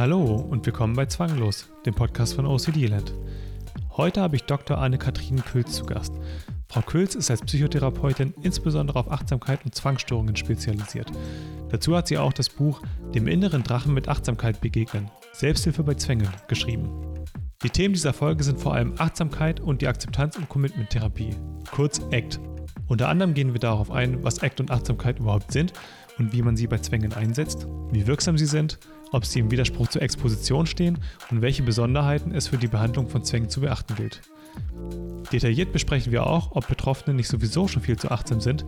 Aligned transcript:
Hallo 0.00 0.36
und 0.36 0.64
willkommen 0.64 0.96
bei 0.96 1.04
Zwanglos, 1.04 1.68
dem 1.84 1.92
Podcast 1.92 2.32
von 2.32 2.46
OCD-Land. 2.46 3.12
Heute 3.98 4.22
habe 4.22 4.34
ich 4.34 4.44
Dr. 4.44 4.78
Anne-Kathrin 4.78 5.44
Külz 5.44 5.72
zu 5.74 5.84
Gast. 5.84 6.14
Frau 6.70 6.80
Külz 6.80 7.14
ist 7.14 7.30
als 7.30 7.42
Psychotherapeutin 7.42 8.32
insbesondere 8.40 8.98
auf 8.98 9.12
Achtsamkeit 9.12 9.62
und 9.62 9.74
Zwangsstörungen 9.74 10.36
spezialisiert. 10.36 11.12
Dazu 11.68 11.94
hat 11.94 12.08
sie 12.08 12.16
auch 12.16 12.32
das 12.32 12.48
Buch 12.48 12.80
Dem 13.14 13.28
inneren 13.28 13.62
Drachen 13.62 13.92
mit 13.92 14.08
Achtsamkeit 14.08 14.62
begegnen, 14.62 15.10
Selbsthilfe 15.34 15.82
bei 15.82 15.92
Zwängen, 15.92 16.30
geschrieben. 16.48 16.88
Die 17.62 17.68
Themen 17.68 17.92
dieser 17.92 18.14
Folge 18.14 18.42
sind 18.42 18.58
vor 18.58 18.72
allem 18.72 18.94
Achtsamkeit 18.96 19.60
und 19.60 19.82
die 19.82 19.88
Akzeptanz- 19.88 20.38
und 20.38 20.48
Commitment-Therapie, 20.48 21.36
kurz 21.72 22.00
ACT. 22.10 22.40
Unter 22.88 23.10
anderem 23.10 23.34
gehen 23.34 23.52
wir 23.52 23.60
darauf 23.60 23.90
ein, 23.90 24.24
was 24.24 24.42
ACT 24.42 24.60
und 24.60 24.70
Achtsamkeit 24.70 25.18
überhaupt 25.18 25.52
sind 25.52 25.74
und 26.18 26.32
wie 26.32 26.40
man 26.40 26.56
sie 26.56 26.68
bei 26.68 26.78
Zwängen 26.78 27.12
einsetzt, 27.12 27.66
wie 27.92 28.06
wirksam 28.06 28.38
sie 28.38 28.46
sind, 28.46 28.78
ob 29.12 29.24
sie 29.24 29.40
im 29.40 29.50
Widerspruch 29.50 29.88
zur 29.88 30.02
Exposition 30.02 30.66
stehen 30.66 30.98
und 31.30 31.42
welche 31.42 31.62
Besonderheiten 31.62 32.32
es 32.32 32.48
für 32.48 32.58
die 32.58 32.68
Behandlung 32.68 33.08
von 33.08 33.24
Zwängen 33.24 33.48
zu 33.48 33.60
beachten 33.60 33.94
gilt. 33.94 34.22
Detailliert 35.32 35.72
besprechen 35.72 36.12
wir 36.12 36.26
auch, 36.26 36.52
ob 36.52 36.66
Betroffene 36.66 37.14
nicht 37.14 37.28
sowieso 37.28 37.68
schon 37.68 37.82
viel 37.82 37.96
zu 37.96 38.10
achtsam 38.10 38.40
sind, 38.40 38.64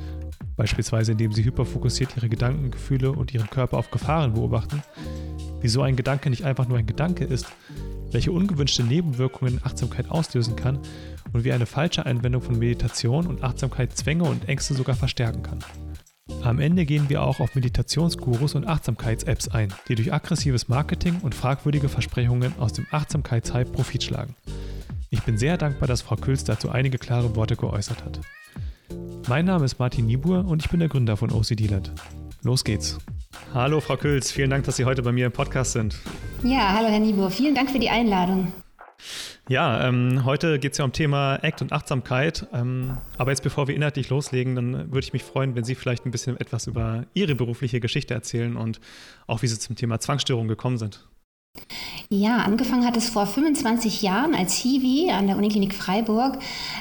beispielsweise 0.57 1.13
indem 1.13 1.33
sie 1.33 1.45
hyperfokussiert 1.45 2.17
ihre 2.17 2.29
Gedanken, 2.29 2.71
Gefühle 2.71 3.13
und 3.13 3.35
ihren 3.35 3.51
Körper 3.51 3.79
auf 3.79 3.91
Gefahren 3.91 4.35
beobachten, 4.35 4.83
wieso 5.61 5.83
ein 5.83 5.97
Gedanke 5.97 6.31
nicht 6.31 6.45
einfach 6.45 6.69
nur 6.69 6.79
ein 6.79 6.87
Gedanke 6.87 7.25
ist, 7.25 7.47
welche 8.13 8.31
ungewünschte 8.31 8.85
Nebenwirkungen 8.85 9.61
Achtsamkeit 9.65 10.11
auslösen 10.11 10.55
kann 10.55 10.79
und 11.33 11.45
wie 11.45 11.53
eine 11.53 11.67
falsche 11.67 12.07
Anwendung 12.07 12.43
von 12.43 12.59
Meditation 12.59 13.27
und 13.27 13.43
Achtsamkeit 13.43 13.97
Zwänge 13.97 14.25
und 14.25 14.49
Ängste 14.49 14.75
sogar 14.75 14.95
verstärken 14.95 15.43
kann. 15.43 15.59
Am 16.45 16.59
Ende 16.59 16.85
gehen 16.85 17.09
wir 17.09 17.23
auch 17.23 17.39
auf 17.39 17.55
Meditationsgurus 17.55 18.57
und 18.57 18.67
Achtsamkeits-Apps 18.67 19.49
ein, 19.49 19.73
die 19.89 19.95
durch 19.95 20.13
aggressives 20.13 20.69
Marketing 20.69 21.21
und 21.23 21.37
fragwürdige 21.37 21.89
Versprechungen 21.89 22.53
aus 22.59 22.73
dem 22.73 22.85
Achtsamkeitshype 22.91 23.71
Profit 23.71 24.03
schlagen. 24.03 24.35
Ich 25.11 25.23
bin 25.23 25.39
sehr 25.39 25.57
dankbar, 25.57 25.87
dass 25.87 26.03
Frau 26.03 26.17
Külz 26.17 26.43
dazu 26.43 26.71
einige 26.71 26.99
klare 26.99 27.37
Worte 27.37 27.55
geäußert 27.55 28.05
hat. 28.05 28.21
Mein 29.29 29.45
Name 29.45 29.65
ist 29.65 29.79
Martin 29.79 30.07
Niebuhr 30.07 30.45
und 30.45 30.65
ich 30.65 30.69
bin 30.69 30.81
der 30.81 30.89
Gründer 30.89 31.17
von 31.17 31.31
OCD-Land. 31.31 31.93
Los 32.43 32.65
geht's. 32.65 32.99
Hallo 33.55 33.81
Frau 33.81 33.97
Külz, 33.97 34.33
vielen 34.33 34.51
Dank, 34.51 34.65
dass 34.65 34.77
Sie 34.77 34.85
heute 34.85 35.03
bei 35.03 35.13
mir 35.13 35.27
im 35.27 35.33
Podcast 35.33 35.73
sind. 35.73 35.97
Ja, 36.43 36.73
hallo 36.75 36.89
Herr 36.89 36.99
Niebuhr, 36.99 37.31
vielen 37.31 37.55
Dank 37.55 37.71
für 37.71 37.79
die 37.79 37.91
Einladung. 37.91 38.53
Ja, 39.49 39.87
ähm, 39.87 40.25
heute 40.25 40.59
geht 40.59 40.73
es 40.73 40.79
ja 40.79 40.85
um 40.85 40.93
Thema 40.93 41.37
Act 41.37 41.63
und 41.63 41.73
Achtsamkeit. 41.73 42.47
Ähm, 42.53 42.99
aber 43.19 43.31
jetzt, 43.31 43.43
bevor 43.43 43.69
wir 43.69 43.75
inhaltlich 43.75 44.09
loslegen, 44.09 44.55
dann 44.55 44.93
würde 44.93 45.01
ich 45.01 45.13
mich 45.13 45.25
freuen, 45.25 45.55
wenn 45.55 45.65
Sie 45.65 45.75
vielleicht 45.75 46.07
ein 46.07 46.11
bisschen 46.11 46.39
etwas 46.39 46.67
über 46.67 47.05
Ihre 47.15 47.35
berufliche 47.35 47.81
Geschichte 47.81 48.15
erzählen 48.15 48.57
und 48.57 48.81
auch 49.27 49.43
wie 49.43 49.49
Sie 49.49 49.59
zum 49.59 49.77
Thema 49.77 50.01
Zwangsstörung 50.01 50.49
gekommen 50.49 50.79
sind. 50.79 51.07
Ja, 52.15 52.41
angefangen 52.41 52.85
hat 52.85 52.99
es 52.99 53.09
vor 53.09 53.25
25 53.25 54.03
Jahren 54.03 54.35
als 54.35 54.55
Hiwi 54.55 55.11
an 55.11 55.29
der 55.29 55.39
Uniklinik 55.39 55.73
Freiburg. 55.73 56.39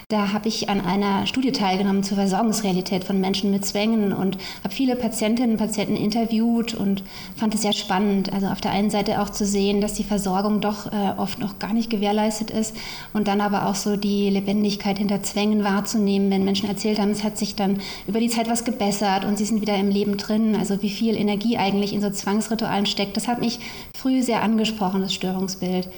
Da 0.09 0.33
habe 0.33 0.49
ich 0.49 0.67
an 0.67 0.81
einer 0.81 1.25
Studie 1.25 1.53
teilgenommen 1.53 2.03
zur 2.03 2.17
Versorgungsrealität 2.17 3.05
von 3.05 3.21
Menschen 3.21 3.49
mit 3.49 3.65
Zwängen 3.65 4.11
und 4.11 4.37
habe 4.61 4.73
viele 4.73 4.97
Patientinnen 4.97 5.51
und 5.51 5.57
Patienten 5.57 5.95
interviewt 5.95 6.73
und 6.73 7.01
fand 7.33 7.55
es 7.55 7.61
sehr 7.61 7.71
spannend. 7.71 8.33
Also 8.33 8.47
auf 8.47 8.59
der 8.59 8.71
einen 8.71 8.89
Seite 8.89 9.21
auch 9.21 9.29
zu 9.29 9.45
sehen, 9.45 9.79
dass 9.79 9.93
die 9.93 10.03
Versorgung 10.03 10.59
doch 10.59 10.91
äh, 10.91 11.13
oft 11.15 11.39
noch 11.39 11.59
gar 11.59 11.71
nicht 11.71 11.89
gewährleistet 11.89 12.51
ist 12.51 12.75
und 13.13 13.29
dann 13.29 13.39
aber 13.39 13.67
auch 13.67 13.75
so 13.75 13.95
die 13.95 14.29
Lebendigkeit 14.29 14.97
hinter 14.97 15.23
Zwängen 15.23 15.63
wahrzunehmen, 15.63 16.29
wenn 16.29 16.43
Menschen 16.43 16.67
erzählt 16.67 16.99
haben, 16.99 17.11
es 17.11 17.23
hat 17.23 17.37
sich 17.37 17.55
dann 17.55 17.79
über 18.05 18.19
die 18.19 18.27
Zeit 18.27 18.49
was 18.49 18.65
gebessert 18.65 19.23
und 19.23 19.37
sie 19.37 19.45
sind 19.45 19.61
wieder 19.61 19.77
im 19.77 19.91
Leben 19.91 20.17
drin. 20.17 20.57
Also 20.59 20.81
wie 20.81 20.89
viel 20.89 21.15
Energie 21.15 21.57
eigentlich 21.57 21.93
in 21.93 22.01
so 22.01 22.09
Zwangsritualen 22.09 22.85
steckt, 22.85 23.15
das 23.15 23.29
hat 23.29 23.39
mich 23.39 23.61
früh 23.97 24.23
sehr 24.23 24.41
angesprochen, 24.61 25.01
das 25.01 25.13
Störungsbild. 25.13 25.89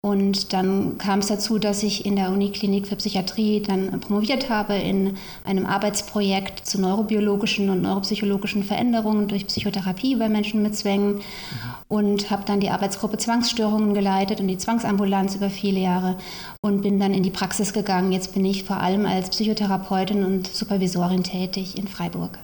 Und 0.00 0.52
dann 0.52 0.98
kam 0.98 1.20
es 1.20 1.28
dazu, 1.28 1.58
dass 1.58 1.82
ich 1.82 2.04
in 2.04 2.16
der 2.16 2.30
Uniklinik 2.30 2.86
für 2.86 2.96
Psychiatrie 2.96 3.62
dann 3.62 4.00
promoviert 4.00 4.50
habe 4.50 4.74
in 4.74 5.16
einem 5.44 5.64
Arbeitsprojekt 5.64 6.66
zu 6.66 6.78
neurobiologischen 6.78 7.70
und 7.70 7.80
neuropsychologischen 7.80 8.64
Veränderungen 8.64 9.28
durch 9.28 9.46
Psychotherapie 9.46 10.16
bei 10.16 10.28
Menschen 10.28 10.62
mit 10.62 10.76
Zwängen 10.76 11.22
und 11.88 12.30
habe 12.30 12.44
dann 12.44 12.60
die 12.60 12.68
Arbeitsgruppe 12.68 13.16
Zwangsstörungen 13.16 13.94
geleitet 13.94 14.40
und 14.40 14.48
die 14.48 14.58
Zwangsambulanz 14.58 15.36
über 15.36 15.48
viele 15.48 15.80
Jahre 15.80 16.18
und 16.60 16.82
bin 16.82 17.00
dann 17.00 17.14
in 17.14 17.22
die 17.22 17.30
Praxis 17.30 17.72
gegangen. 17.72 18.12
Jetzt 18.12 18.34
bin 18.34 18.44
ich 18.44 18.64
vor 18.64 18.76
allem 18.76 19.06
als 19.06 19.30
Psychotherapeutin 19.30 20.22
und 20.22 20.46
Supervisorin 20.46 21.24
tätig 21.24 21.78
in 21.78 21.88
Freiburg. 21.88 22.38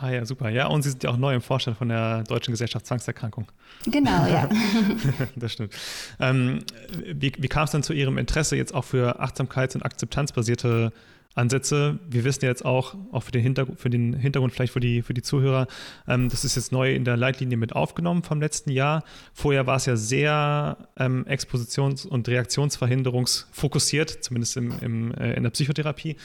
Ah 0.00 0.10
ja, 0.10 0.24
super. 0.24 0.48
Ja, 0.48 0.66
und 0.68 0.82
Sie 0.82 0.90
sind 0.90 1.04
ja 1.04 1.10
auch 1.10 1.18
neu 1.18 1.34
im 1.34 1.42
Vorstand 1.42 1.76
von 1.76 1.90
der 1.90 2.22
Deutschen 2.24 2.52
Gesellschaft 2.52 2.86
Zwangserkrankung. 2.86 3.46
Genau, 3.84 4.26
ja. 4.26 4.48
das 5.36 5.52
stimmt. 5.52 5.74
Ähm, 6.18 6.64
wie, 7.04 7.32
wie 7.36 7.48
kam 7.48 7.64
es 7.64 7.70
dann 7.72 7.82
zu 7.82 7.92
Ihrem 7.92 8.16
Interesse 8.16 8.56
jetzt 8.56 8.74
auch 8.74 8.84
für 8.84 9.20
achtsamkeits- 9.20 9.74
und 9.74 9.82
akzeptanzbasierte 9.82 10.92
Ansätze. 11.34 12.00
Wir 12.08 12.24
wissen 12.24 12.44
jetzt 12.44 12.64
auch, 12.64 12.96
auch 13.12 13.22
für 13.22 13.30
den 13.30 13.42
Hintergrund, 13.42 13.78
für 13.78 13.88
den 13.88 14.14
Hintergrund 14.14 14.52
vielleicht 14.52 14.72
für 14.72 14.80
die, 14.80 15.02
für 15.02 15.14
die 15.14 15.22
Zuhörer, 15.22 15.68
ähm, 16.08 16.28
das 16.28 16.44
ist 16.44 16.56
jetzt 16.56 16.72
neu 16.72 16.92
in 16.92 17.04
der 17.04 17.16
Leitlinie 17.16 17.56
mit 17.56 17.72
aufgenommen 17.74 18.24
vom 18.24 18.40
letzten 18.40 18.70
Jahr. 18.70 19.04
Vorher 19.32 19.66
war 19.66 19.76
es 19.76 19.86
ja 19.86 19.94
sehr 19.94 20.88
ähm, 20.96 21.24
expositions- 21.26 22.06
und 22.06 22.28
reaktionsverhinderungsfokussiert, 22.28 24.24
zumindest 24.24 24.56
im, 24.56 24.74
im, 24.80 25.14
äh, 25.14 25.34
in 25.34 25.44
der 25.44 25.50
Psychotherapie. 25.50 26.16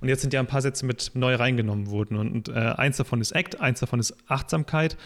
Und 0.00 0.08
jetzt 0.08 0.22
sind 0.22 0.32
ja 0.32 0.40
ein 0.40 0.46
paar 0.46 0.62
Sätze 0.62 0.86
mit 0.86 1.12
neu 1.14 1.34
reingenommen 1.34 1.90
worden. 1.90 2.16
Und, 2.16 2.32
und 2.32 2.48
äh, 2.48 2.52
eins 2.52 2.96
davon 2.96 3.20
ist 3.20 3.36
ACT, 3.36 3.60
eins 3.60 3.80
davon 3.80 4.00
ist 4.00 4.16
Achtsamkeit. 4.28 4.96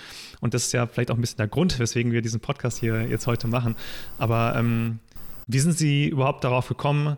Und 0.41 0.55
das 0.55 0.67
ist 0.67 0.73
ja 0.73 0.87
vielleicht 0.87 1.11
auch 1.11 1.17
ein 1.17 1.21
bisschen 1.21 1.39
der 1.39 1.49
Grund, 1.49 1.79
weswegen 1.81 2.13
wir 2.13 2.23
diesen 2.23 2.41
Podcast 2.41 2.79
hier 2.79 3.03
jetzt 3.09 3.27
heute 3.27 3.49
machen. 3.49 3.75
Aber 4.19 4.55
ähm, 4.57 5.01
wie 5.49 5.59
sind 5.59 5.77
Sie 5.77 6.09
überhaupt 6.09 6.45
darauf 6.45 6.69
gekommen, 6.69 7.17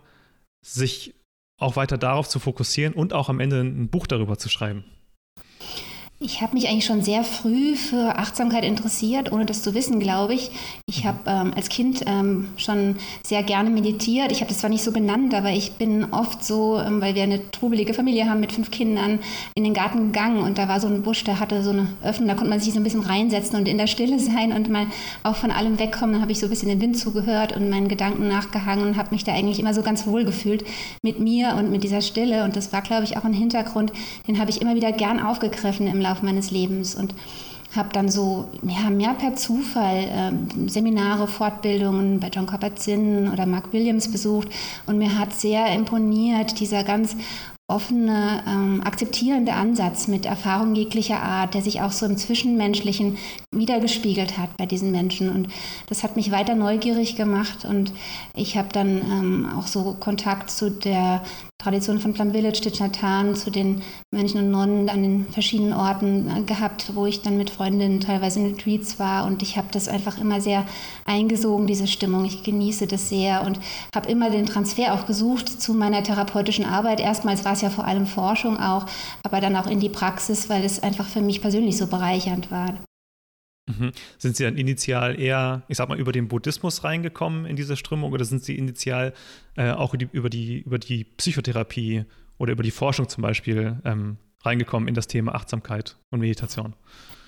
sich 0.62 1.14
auch 1.60 1.76
weiter 1.76 1.98
darauf 1.98 2.28
zu 2.28 2.40
fokussieren 2.40 2.94
und 2.94 3.12
auch 3.12 3.28
am 3.28 3.38
Ende 3.38 3.60
ein 3.60 3.88
Buch 3.88 4.06
darüber 4.06 4.38
zu 4.38 4.48
schreiben? 4.48 4.84
Ich 6.22 6.42
habe 6.42 6.52
mich 6.52 6.68
eigentlich 6.68 6.84
schon 6.84 7.00
sehr 7.00 7.24
früh 7.24 7.76
für 7.76 8.18
Achtsamkeit 8.18 8.62
interessiert, 8.62 9.32
ohne 9.32 9.46
das 9.46 9.62
zu 9.62 9.72
wissen, 9.72 10.00
glaube 10.00 10.34
ich. 10.34 10.50
Ich 10.84 11.06
habe 11.06 11.18
ähm, 11.24 11.54
als 11.56 11.70
Kind 11.70 12.02
ähm, 12.06 12.50
schon 12.58 12.96
sehr 13.26 13.42
gerne 13.42 13.70
meditiert. 13.70 14.30
Ich 14.30 14.42
habe 14.42 14.50
das 14.50 14.58
zwar 14.58 14.68
nicht 14.68 14.84
so 14.84 14.92
genannt, 14.92 15.32
aber 15.32 15.48
ich 15.48 15.72
bin 15.72 16.12
oft 16.12 16.44
so, 16.44 16.78
ähm, 16.78 17.00
weil 17.00 17.14
wir 17.14 17.22
eine 17.22 17.50
trubelige 17.52 17.94
Familie 17.94 18.28
haben 18.28 18.40
mit 18.40 18.52
fünf 18.52 18.70
Kindern, 18.70 19.20
in 19.54 19.64
den 19.64 19.72
Garten 19.72 20.12
gegangen 20.12 20.42
und 20.42 20.58
da 20.58 20.68
war 20.68 20.78
so 20.78 20.88
ein 20.88 21.00
Busch, 21.00 21.24
der 21.24 21.40
hatte 21.40 21.62
so 21.62 21.70
eine 21.70 21.88
Öffnung, 22.02 22.28
da 22.28 22.34
konnte 22.34 22.50
man 22.50 22.60
sich 22.60 22.74
so 22.74 22.80
ein 22.80 22.84
bisschen 22.84 23.00
reinsetzen 23.00 23.58
und 23.58 23.66
in 23.66 23.78
der 23.78 23.86
Stille 23.86 24.18
sein 24.18 24.52
und 24.52 24.68
mal 24.68 24.88
auch 25.22 25.36
von 25.36 25.50
allem 25.50 25.78
wegkommen. 25.78 26.12
Dann 26.12 26.22
habe 26.22 26.32
ich 26.32 26.38
so 26.38 26.48
ein 26.48 26.50
bisschen 26.50 26.68
den 26.68 26.82
Wind 26.82 26.98
zugehört 26.98 27.56
und 27.56 27.70
meinen 27.70 27.88
Gedanken 27.88 28.28
nachgehangen 28.28 28.86
und 28.86 28.98
habe 28.98 29.12
mich 29.12 29.24
da 29.24 29.32
eigentlich 29.32 29.58
immer 29.58 29.72
so 29.72 29.80
ganz 29.80 30.06
wohl 30.06 30.26
gefühlt 30.26 30.66
mit 31.02 31.18
mir 31.18 31.54
und 31.56 31.70
mit 31.70 31.82
dieser 31.82 32.02
Stille. 32.02 32.44
Und 32.44 32.56
das 32.56 32.74
war, 32.74 32.82
glaube 32.82 33.04
ich, 33.04 33.16
auch 33.16 33.24
ein 33.24 33.32
Hintergrund, 33.32 33.90
den 34.28 34.38
habe 34.38 34.50
ich 34.50 34.60
immer 34.60 34.74
wieder 34.74 34.92
gern 34.92 35.18
aufgegriffen 35.18 35.86
im 35.86 35.98
Laufe 35.98 36.09
Laufe 36.10 36.24
meines 36.24 36.50
Lebens 36.50 36.94
und 36.94 37.14
habe 37.74 37.90
dann 37.92 38.08
so 38.08 38.48
ja, 38.62 38.90
mehr 38.90 39.14
per 39.14 39.36
Zufall 39.36 39.96
äh, 39.96 40.68
Seminare, 40.68 41.28
Fortbildungen 41.28 42.18
bei 42.18 42.28
John 42.28 42.46
Kabat-Zinn 42.46 43.30
oder 43.32 43.46
Mark 43.46 43.72
Williams 43.72 44.10
besucht. 44.10 44.48
Und 44.86 44.98
mir 44.98 45.18
hat 45.18 45.32
sehr 45.32 45.72
imponiert 45.72 46.58
dieser 46.58 46.82
ganz 46.82 47.16
offene, 47.70 48.42
ähm, 48.46 48.82
akzeptierende 48.84 49.52
Ansatz 49.54 50.08
mit 50.08 50.26
Erfahrung 50.26 50.74
jeglicher 50.74 51.22
Art, 51.22 51.54
der 51.54 51.62
sich 51.62 51.80
auch 51.80 51.92
so 51.92 52.04
im 52.06 52.16
Zwischenmenschlichen 52.16 53.16
wiedergespiegelt 53.54 54.38
hat 54.38 54.56
bei 54.56 54.66
diesen 54.66 54.90
Menschen. 54.90 55.30
Und 55.30 55.48
das 55.88 56.02
hat 56.02 56.16
mich 56.16 56.30
weiter 56.30 56.54
neugierig 56.54 57.16
gemacht 57.16 57.64
und 57.64 57.92
ich 58.34 58.56
habe 58.56 58.68
dann 58.72 58.88
ähm, 58.88 59.48
auch 59.58 59.66
so 59.66 59.96
Kontakt 59.98 60.50
zu 60.50 60.70
der 60.70 61.22
Tradition 61.60 62.00
von 62.00 62.14
Plum 62.14 62.32
Village, 62.32 62.62
Titchatan, 62.62 63.34
zu 63.34 63.50
den 63.50 63.82
Mönchen 64.10 64.40
und 64.40 64.50
Nonnen 64.50 64.88
an 64.88 65.02
den 65.02 65.26
verschiedenen 65.30 65.74
Orten 65.74 66.30
äh, 66.30 66.42
gehabt, 66.42 66.92
wo 66.94 67.04
ich 67.04 67.20
dann 67.20 67.36
mit 67.36 67.50
Freundinnen 67.50 68.00
teilweise 68.00 68.40
in 68.40 68.46
Retreats 68.46 68.98
war 68.98 69.26
und 69.26 69.42
ich 69.42 69.58
habe 69.58 69.68
das 69.70 69.86
einfach 69.86 70.18
immer 70.18 70.40
sehr 70.40 70.64
eingesogen, 71.04 71.66
diese 71.66 71.86
Stimmung. 71.86 72.24
Ich 72.24 72.42
genieße 72.42 72.86
das 72.86 73.10
sehr 73.10 73.42
und 73.44 73.60
habe 73.94 74.10
immer 74.10 74.30
den 74.30 74.46
Transfer 74.46 74.94
auch 74.94 75.04
gesucht 75.04 75.60
zu 75.60 75.74
meiner 75.74 76.02
therapeutischen 76.02 76.64
Arbeit. 76.64 76.98
Erstmals 76.98 77.44
war 77.44 77.52
es 77.52 77.59
ja 77.62 77.70
vor 77.70 77.84
allem 77.84 78.06
Forschung 78.06 78.58
auch, 78.58 78.86
aber 79.22 79.40
dann 79.40 79.56
auch 79.56 79.66
in 79.66 79.80
die 79.80 79.88
Praxis, 79.88 80.48
weil 80.48 80.64
es 80.64 80.82
einfach 80.82 81.06
für 81.06 81.20
mich 81.20 81.40
persönlich 81.40 81.76
so 81.76 81.86
bereichernd 81.86 82.50
war. 82.50 82.78
Mhm. 83.68 83.92
Sind 84.18 84.36
Sie 84.36 84.44
dann 84.44 84.56
initial 84.56 85.18
eher, 85.18 85.62
ich 85.68 85.76
sag 85.76 85.88
mal, 85.88 85.98
über 85.98 86.12
den 86.12 86.28
Buddhismus 86.28 86.84
reingekommen 86.84 87.46
in 87.46 87.56
diese 87.56 87.76
Strömung 87.76 88.12
oder 88.12 88.24
sind 88.24 88.42
Sie 88.42 88.56
initial 88.56 89.12
äh, 89.56 89.70
auch 89.70 89.94
über 89.94 90.30
die, 90.30 90.60
über 90.60 90.78
die 90.78 91.04
Psychotherapie 91.04 92.04
oder 92.38 92.52
über 92.52 92.62
die 92.62 92.70
Forschung 92.70 93.08
zum 93.08 93.22
Beispiel 93.22 93.78
ähm, 93.84 94.16
reingekommen 94.42 94.88
in 94.88 94.94
das 94.94 95.06
Thema 95.06 95.34
Achtsamkeit 95.34 95.96
und 96.10 96.20
Meditation? 96.20 96.74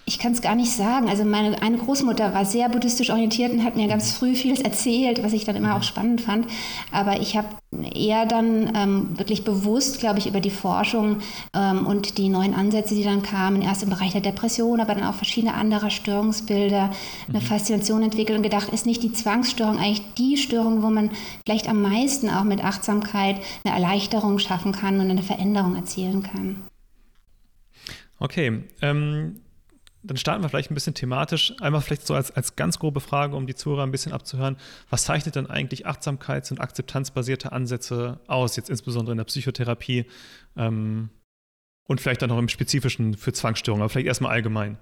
Ich 0.04 0.18
kann 0.18 0.32
es 0.32 0.42
gar 0.42 0.56
nicht 0.56 0.72
sagen. 0.72 1.08
Also 1.08 1.24
meine 1.24 1.62
eine 1.62 1.78
Großmutter 1.78 2.34
war 2.34 2.44
sehr 2.44 2.68
buddhistisch 2.68 3.10
orientiert 3.10 3.52
und 3.52 3.64
hat 3.64 3.76
mir 3.76 3.86
ganz 3.86 4.12
früh 4.12 4.34
vieles 4.34 4.60
erzählt, 4.60 5.22
was 5.22 5.32
ich 5.32 5.44
dann 5.44 5.54
immer 5.54 5.76
auch 5.76 5.84
spannend 5.84 6.20
fand. 6.20 6.46
Aber 6.90 7.20
ich 7.20 7.36
habe 7.36 7.46
eher 7.94 8.26
dann 8.26 8.72
ähm, 8.74 9.18
wirklich 9.18 9.44
bewusst, 9.44 10.00
glaube 10.00 10.18
ich, 10.18 10.26
über 10.26 10.40
die 10.40 10.50
Forschung 10.50 11.18
ähm, 11.54 11.86
und 11.86 12.18
die 12.18 12.28
neuen 12.28 12.52
Ansätze, 12.52 12.96
die 12.96 13.04
dann 13.04 13.22
kamen, 13.22 13.62
erst 13.62 13.84
im 13.84 13.90
Bereich 13.90 14.10
der 14.10 14.20
Depression, 14.20 14.80
aber 14.80 14.94
dann 14.94 15.04
auch 15.04 15.14
verschiedene 15.14 15.54
andere 15.54 15.90
Störungsbilder, 15.90 16.90
eine 17.28 17.38
mhm. 17.38 17.42
Faszination 17.42 18.02
entwickelt 18.02 18.36
und 18.36 18.42
gedacht, 18.42 18.70
ist 18.70 18.86
nicht 18.86 19.04
die 19.04 19.12
Zwangsstörung 19.12 19.78
eigentlich 19.78 20.02
die 20.18 20.36
Störung, 20.36 20.82
wo 20.82 20.90
man 20.90 21.10
vielleicht 21.46 21.68
am 21.68 21.80
meisten 21.80 22.28
auch 22.28 22.44
mit 22.44 22.64
Achtsamkeit 22.64 23.36
eine 23.64 23.74
Erleichterung 23.74 24.40
schaffen 24.40 24.72
kann 24.72 24.98
und 24.98 25.10
eine 25.10 25.22
Veränderung 25.22 25.76
erzielen 25.76 26.24
kann? 26.24 26.56
Okay, 28.18 28.62
ähm, 28.82 29.36
dann 30.02 30.16
starten 30.16 30.42
wir 30.42 30.48
vielleicht 30.48 30.70
ein 30.70 30.74
bisschen 30.74 30.94
thematisch. 30.94 31.54
Einmal 31.60 31.80
vielleicht 31.80 32.06
so 32.06 32.14
als, 32.14 32.30
als 32.30 32.56
ganz 32.56 32.78
grobe 32.78 33.00
Frage, 33.00 33.36
um 33.36 33.46
die 33.46 33.54
Zuhörer 33.54 33.84
ein 33.84 33.92
bisschen 33.92 34.12
abzuhören. 34.12 34.56
Was 34.90 35.04
zeichnet 35.04 35.36
denn 35.36 35.48
eigentlich 35.48 35.86
achtsamkeits- 35.86 36.50
und 36.50 36.60
akzeptanzbasierte 36.60 37.52
Ansätze 37.52 38.20
aus, 38.26 38.56
jetzt 38.56 38.70
insbesondere 38.70 39.12
in 39.12 39.18
der 39.18 39.24
Psychotherapie 39.24 40.06
ähm, 40.56 41.10
und 41.86 42.00
vielleicht 42.00 42.22
dann 42.22 42.30
auch 42.30 42.38
im 42.38 42.48
Spezifischen 42.48 43.14
für 43.16 43.32
Zwangsstörungen, 43.32 43.82
aber 43.82 43.90
vielleicht 43.90 44.08
erstmal 44.08 44.32
allgemein? 44.32 44.78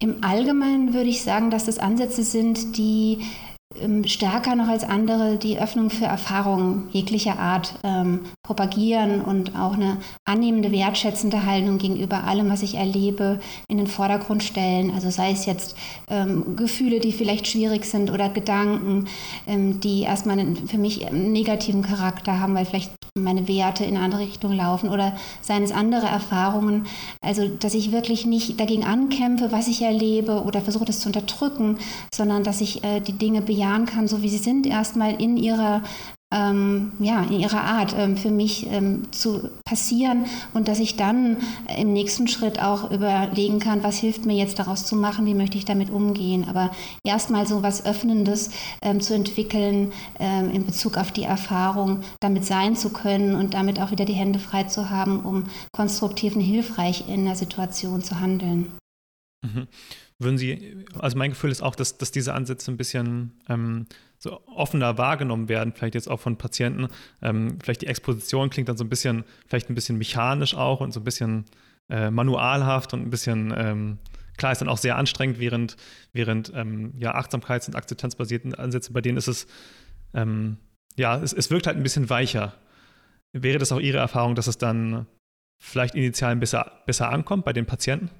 Im 0.00 0.24
Allgemeinen 0.24 0.94
würde 0.94 1.10
ich 1.10 1.22
sagen, 1.22 1.50
dass 1.52 1.66
das 1.66 1.78
Ansätze 1.78 2.24
sind, 2.24 2.76
die 2.76 3.24
stärker 4.06 4.54
noch 4.54 4.68
als 4.68 4.84
andere 4.84 5.36
die 5.36 5.58
Öffnung 5.58 5.90
für 5.90 6.04
Erfahrungen 6.04 6.88
jeglicher 6.92 7.38
Art 7.38 7.74
ähm, 7.82 8.20
propagieren 8.42 9.20
und 9.20 9.56
auch 9.56 9.74
eine 9.74 9.98
annehmende, 10.24 10.72
wertschätzende 10.72 11.46
Haltung 11.46 11.78
gegenüber 11.78 12.24
allem, 12.24 12.50
was 12.50 12.62
ich 12.62 12.74
erlebe, 12.74 13.40
in 13.68 13.78
den 13.78 13.86
Vordergrund 13.86 14.42
stellen. 14.42 14.90
Also 14.92 15.10
sei 15.10 15.32
es 15.32 15.46
jetzt 15.46 15.76
ähm, 16.08 16.56
Gefühle, 16.56 17.00
die 17.00 17.12
vielleicht 17.12 17.46
schwierig 17.46 17.84
sind 17.84 18.10
oder 18.10 18.28
Gedanken, 18.28 19.06
ähm, 19.46 19.80
die 19.80 20.02
erstmal 20.02 20.38
einen, 20.38 20.56
für 20.68 20.78
mich 20.78 21.06
einen 21.06 21.32
negativen 21.32 21.82
Charakter 21.82 22.40
haben, 22.40 22.54
weil 22.54 22.64
vielleicht 22.64 22.92
meine 23.14 23.46
Werte 23.46 23.84
in 23.84 23.96
eine 23.96 24.06
andere 24.06 24.22
Richtung 24.22 24.52
laufen 24.52 24.88
oder 24.88 25.14
seien 25.42 25.62
es 25.62 25.70
andere 25.70 26.06
Erfahrungen. 26.06 26.86
Also, 27.20 27.46
dass 27.46 27.74
ich 27.74 27.92
wirklich 27.92 28.24
nicht 28.24 28.58
dagegen 28.58 28.84
ankämpfe, 28.84 29.52
was 29.52 29.68
ich 29.68 29.82
erlebe 29.82 30.42
oder 30.44 30.62
versuche, 30.62 30.86
das 30.86 31.00
zu 31.00 31.10
unterdrücken, 31.10 31.76
sondern 32.12 32.42
dass 32.42 32.62
ich 32.62 32.82
äh, 32.84 33.00
die 33.00 33.12
Dinge 33.12 33.42
bejahen 33.62 33.86
kann, 33.86 34.08
so 34.08 34.22
wie 34.22 34.28
sie 34.28 34.38
sind, 34.38 34.66
erstmal 34.66 35.20
in 35.20 35.36
ihrer 35.36 35.82
ähm, 36.34 36.92
ja, 36.98 37.22
in 37.24 37.40
ihrer 37.40 37.60
Art 37.62 37.94
ähm, 37.94 38.16
für 38.16 38.30
mich 38.30 38.66
ähm, 38.68 39.12
zu 39.12 39.50
passieren 39.66 40.24
und 40.54 40.66
dass 40.66 40.80
ich 40.80 40.96
dann 40.96 41.36
im 41.76 41.92
nächsten 41.92 42.26
Schritt 42.26 42.58
auch 42.58 42.90
überlegen 42.90 43.58
kann, 43.58 43.82
was 43.82 43.98
hilft 43.98 44.24
mir 44.24 44.34
jetzt 44.34 44.58
daraus 44.58 44.86
zu 44.86 44.96
machen, 44.96 45.26
wie 45.26 45.34
möchte 45.34 45.58
ich 45.58 45.66
damit 45.66 45.90
umgehen. 45.90 46.46
Aber 46.48 46.70
erstmal 47.04 47.46
so 47.46 47.62
was 47.62 47.84
Öffnendes 47.84 48.50
ähm, 48.80 49.02
zu 49.02 49.14
entwickeln 49.14 49.92
ähm, 50.18 50.50
in 50.50 50.64
Bezug 50.64 50.96
auf 50.96 51.12
die 51.12 51.24
Erfahrung, 51.24 52.00
damit 52.20 52.46
sein 52.46 52.76
zu 52.76 52.94
können 52.94 53.34
und 53.34 53.52
damit 53.52 53.78
auch 53.78 53.90
wieder 53.90 54.06
die 54.06 54.14
Hände 54.14 54.38
frei 54.38 54.64
zu 54.64 54.88
haben, 54.88 55.20
um 55.20 55.50
konstruktiv 55.70 56.34
und 56.34 56.40
hilfreich 56.40 57.10
in 57.10 57.26
der 57.26 57.36
Situation 57.36 58.00
zu 58.00 58.20
handeln. 58.20 58.72
Mhm. 59.44 59.68
Würden 60.22 60.38
Sie, 60.38 60.84
also 60.98 61.16
mein 61.16 61.30
Gefühl 61.30 61.50
ist 61.50 61.62
auch, 61.62 61.74
dass, 61.74 61.98
dass 61.98 62.10
diese 62.10 62.34
Ansätze 62.34 62.70
ein 62.70 62.76
bisschen 62.76 63.32
ähm, 63.48 63.86
so 64.18 64.40
offener 64.46 64.98
wahrgenommen 64.98 65.48
werden, 65.48 65.72
vielleicht 65.72 65.94
jetzt 65.94 66.08
auch 66.08 66.20
von 66.20 66.36
Patienten. 66.36 66.88
Ähm, 67.22 67.58
vielleicht 67.62 67.82
die 67.82 67.86
Exposition 67.88 68.50
klingt 68.50 68.68
dann 68.68 68.76
so 68.76 68.84
ein 68.84 68.88
bisschen, 68.88 69.24
vielleicht 69.46 69.68
ein 69.68 69.74
bisschen 69.74 69.98
mechanisch 69.98 70.54
auch 70.54 70.80
und 70.80 70.92
so 70.92 71.00
ein 71.00 71.04
bisschen 71.04 71.44
äh, 71.90 72.10
manualhaft 72.10 72.94
und 72.94 73.02
ein 73.02 73.10
bisschen, 73.10 73.52
ähm, 73.56 73.98
klar, 74.36 74.52
ist 74.52 74.60
dann 74.60 74.68
auch 74.68 74.78
sehr 74.78 74.96
anstrengend, 74.96 75.40
während, 75.40 75.76
während 76.12 76.52
ähm, 76.54 76.94
ja, 76.98 77.14
achtsamkeits- 77.14 77.66
und 77.68 77.74
akzeptanzbasierten 77.74 78.54
Ansätze, 78.54 78.92
bei 78.92 79.00
denen 79.00 79.18
ist 79.18 79.28
es, 79.28 79.46
ähm, 80.14 80.56
ja, 80.96 81.20
es, 81.20 81.32
es 81.32 81.50
wirkt 81.50 81.66
halt 81.66 81.76
ein 81.76 81.82
bisschen 81.82 82.08
weicher. 82.08 82.54
Wäre 83.32 83.58
das 83.58 83.72
auch 83.72 83.80
Ihre 83.80 83.98
Erfahrung, 83.98 84.34
dass 84.34 84.46
es 84.46 84.58
dann 84.58 85.06
vielleicht 85.60 85.94
initial 85.94 86.36
besser, 86.36 86.70
besser 86.86 87.10
ankommt 87.10 87.44
bei 87.44 87.52
den 87.52 87.66
Patienten? 87.66 88.10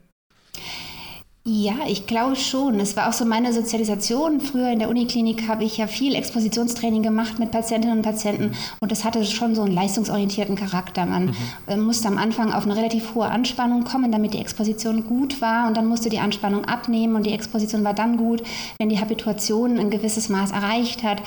Ja, 1.44 1.74
ich 1.88 2.06
glaube 2.06 2.36
schon. 2.36 2.78
Es 2.78 2.96
war 2.96 3.08
auch 3.08 3.12
so 3.12 3.24
meine 3.24 3.52
Sozialisation. 3.52 4.40
Früher 4.40 4.70
in 4.70 4.78
der 4.78 4.88
Uniklinik 4.88 5.48
habe 5.48 5.64
ich 5.64 5.76
ja 5.76 5.88
viel 5.88 6.14
Expositionstraining 6.14 7.02
gemacht 7.02 7.40
mit 7.40 7.50
Patientinnen 7.50 7.98
und 7.98 8.04
Patienten 8.04 8.52
und 8.80 8.92
das 8.92 9.04
hatte 9.04 9.24
schon 9.24 9.56
so 9.56 9.62
einen 9.62 9.74
leistungsorientierten 9.74 10.54
Charakter. 10.54 11.04
Man 11.04 11.26
mhm. 11.26 11.36
Äh, 11.66 11.76
musste 11.76 12.06
am 12.06 12.16
Anfang 12.16 12.52
auf 12.52 12.62
eine 12.64 12.76
relativ 12.76 13.16
hohe 13.16 13.26
Anspannung 13.26 13.82
kommen, 13.82 14.12
damit 14.12 14.34
die 14.34 14.38
Exposition 14.38 15.04
gut 15.04 15.40
war 15.40 15.66
und 15.66 15.76
dann 15.76 15.86
musste 15.86 16.10
die 16.10 16.20
Anspannung 16.20 16.64
abnehmen 16.64 17.16
und 17.16 17.26
die 17.26 17.32
Exposition 17.32 17.82
war 17.82 17.94
dann 17.94 18.18
gut, 18.18 18.44
wenn 18.78 18.88
die 18.88 19.00
Habituation 19.00 19.80
ein 19.80 19.90
gewisses 19.90 20.28
Maß 20.28 20.52
erreicht 20.52 21.02
hat. 21.02 21.22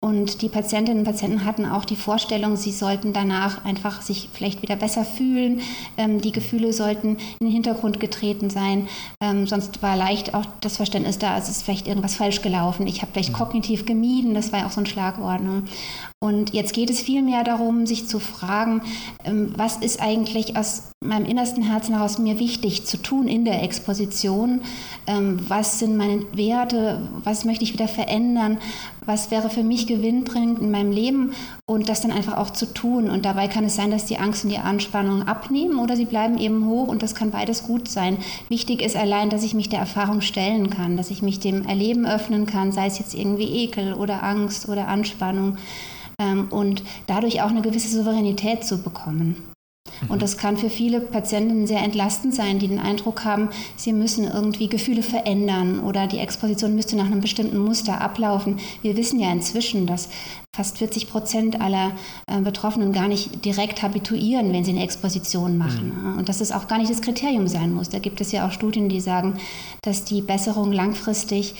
Und 0.00 0.42
die 0.42 0.48
Patientinnen 0.48 1.00
und 1.00 1.04
Patienten 1.04 1.44
hatten 1.44 1.66
auch 1.66 1.84
die 1.84 1.96
Vorstellung, 1.96 2.56
sie 2.56 2.70
sollten 2.70 3.12
danach 3.12 3.64
einfach 3.64 4.00
sich 4.00 4.28
vielleicht 4.32 4.62
wieder 4.62 4.76
besser 4.76 5.04
fühlen. 5.04 5.60
Ähm, 5.96 6.20
die 6.20 6.30
Gefühle 6.30 6.72
sollten 6.72 7.16
in 7.40 7.46
den 7.46 7.50
Hintergrund 7.50 7.98
getreten 7.98 8.48
sein. 8.48 8.86
Ähm, 9.20 9.48
sonst 9.48 9.82
war 9.82 9.96
leicht 9.96 10.34
auch 10.34 10.46
das 10.60 10.76
Verständnis 10.76 11.18
da, 11.18 11.36
es 11.36 11.48
ist 11.48 11.64
vielleicht 11.64 11.88
irgendwas 11.88 12.14
falsch 12.14 12.42
gelaufen. 12.42 12.86
Ich 12.86 13.02
habe 13.02 13.10
vielleicht 13.12 13.32
mhm. 13.32 13.38
kognitiv 13.38 13.86
gemieden, 13.86 14.34
das 14.34 14.52
war 14.52 14.60
ja 14.60 14.66
auch 14.66 14.70
so 14.70 14.80
ein 14.80 14.86
Schlagwort. 14.86 15.40
Ne? 15.40 15.64
Und 16.20 16.52
jetzt 16.52 16.72
geht 16.72 16.90
es 16.90 17.00
vielmehr 17.00 17.44
darum, 17.44 17.86
sich 17.86 18.08
zu 18.08 18.18
fragen, 18.18 18.82
ähm, 19.24 19.52
was 19.56 19.76
ist 19.76 20.02
eigentlich 20.02 20.56
aus 20.56 20.90
meinem 21.00 21.26
innersten 21.26 21.62
Herzen 21.62 21.94
heraus 21.94 22.18
mir 22.18 22.40
wichtig 22.40 22.84
zu 22.86 22.96
tun 22.96 23.28
in 23.28 23.44
der 23.44 23.62
Exposition? 23.62 24.62
Ähm, 25.06 25.38
was 25.46 25.78
sind 25.78 25.96
meine 25.96 26.26
Werte? 26.32 27.08
Was 27.22 27.44
möchte 27.44 27.62
ich 27.62 27.72
wieder 27.72 27.86
verändern? 27.86 28.58
Was 29.06 29.30
wäre 29.30 29.48
für 29.48 29.62
mich 29.62 29.86
gewinnbringend 29.86 30.58
in 30.58 30.72
meinem 30.72 30.90
Leben? 30.90 31.34
Und 31.66 31.88
das 31.88 32.00
dann 32.00 32.10
einfach 32.10 32.36
auch 32.36 32.50
zu 32.50 32.66
tun. 32.66 33.10
Und 33.10 33.24
dabei 33.24 33.46
kann 33.46 33.62
es 33.62 33.76
sein, 33.76 33.92
dass 33.92 34.06
die 34.06 34.18
Angst 34.18 34.42
und 34.42 34.50
die 34.50 34.58
Anspannung 34.58 35.22
abnehmen 35.22 35.78
oder 35.78 35.94
sie 35.94 36.04
bleiben 36.04 36.36
eben 36.38 36.66
hoch 36.66 36.88
und 36.88 37.04
das 37.04 37.14
kann 37.14 37.30
beides 37.30 37.62
gut 37.62 37.86
sein. 37.86 38.18
Wichtig 38.48 38.82
ist 38.82 38.96
allein, 38.96 39.30
dass 39.30 39.44
ich 39.44 39.54
mich 39.54 39.68
der 39.68 39.78
Erfahrung 39.78 40.20
stellen 40.20 40.68
kann, 40.68 40.96
dass 40.96 41.12
ich 41.12 41.22
mich 41.22 41.38
dem 41.38 41.64
Erleben 41.64 42.06
öffnen 42.06 42.46
kann, 42.46 42.72
sei 42.72 42.86
es 42.86 42.98
jetzt 42.98 43.14
irgendwie 43.14 43.62
Ekel 43.62 43.94
oder 43.94 44.24
Angst 44.24 44.68
oder 44.68 44.88
Anspannung 44.88 45.56
und 46.50 46.82
dadurch 47.06 47.42
auch 47.42 47.50
eine 47.50 47.62
gewisse 47.62 47.88
Souveränität 47.88 48.64
zu 48.64 48.82
bekommen. 48.82 49.36
Und 50.08 50.22
das 50.22 50.36
kann 50.36 50.56
für 50.56 50.70
viele 50.70 51.00
Patienten 51.00 51.66
sehr 51.66 51.82
entlastend 51.82 52.34
sein, 52.34 52.58
die 52.58 52.68
den 52.68 52.78
Eindruck 52.78 53.24
haben, 53.24 53.50
sie 53.76 53.92
müssen 53.92 54.24
irgendwie 54.24 54.68
Gefühle 54.68 55.02
verändern 55.02 55.80
oder 55.80 56.06
die 56.06 56.18
Exposition 56.18 56.74
müsste 56.74 56.96
nach 56.96 57.06
einem 57.06 57.20
bestimmten 57.20 57.58
Muster 57.58 58.00
ablaufen. 58.00 58.58
Wir 58.82 58.96
wissen 58.96 59.20
ja 59.20 59.30
inzwischen, 59.32 59.86
dass 59.86 60.08
fast 60.58 60.78
40 60.78 61.08
Prozent 61.08 61.60
aller 61.60 61.92
äh, 62.26 62.40
Betroffenen 62.40 62.92
gar 62.92 63.06
nicht 63.06 63.44
direkt 63.44 63.82
habituieren, 63.82 64.52
wenn 64.52 64.64
sie 64.64 64.72
eine 64.72 64.82
Exposition 64.82 65.56
machen. 65.56 65.92
Mhm. 65.94 66.18
Und 66.18 66.28
dass 66.28 66.40
es 66.40 66.50
auch 66.50 66.66
gar 66.66 66.78
nicht 66.78 66.90
das 66.90 67.00
Kriterium 67.00 67.46
sein 67.46 67.72
muss. 67.72 67.90
Da 67.90 68.00
gibt 68.00 68.20
es 68.20 68.32
ja 68.32 68.46
auch 68.46 68.50
Studien, 68.50 68.88
die 68.88 69.00
sagen, 69.00 69.38
dass 69.82 70.04
die 70.04 70.20
Besserung 70.20 70.72
langfristig 70.72 71.54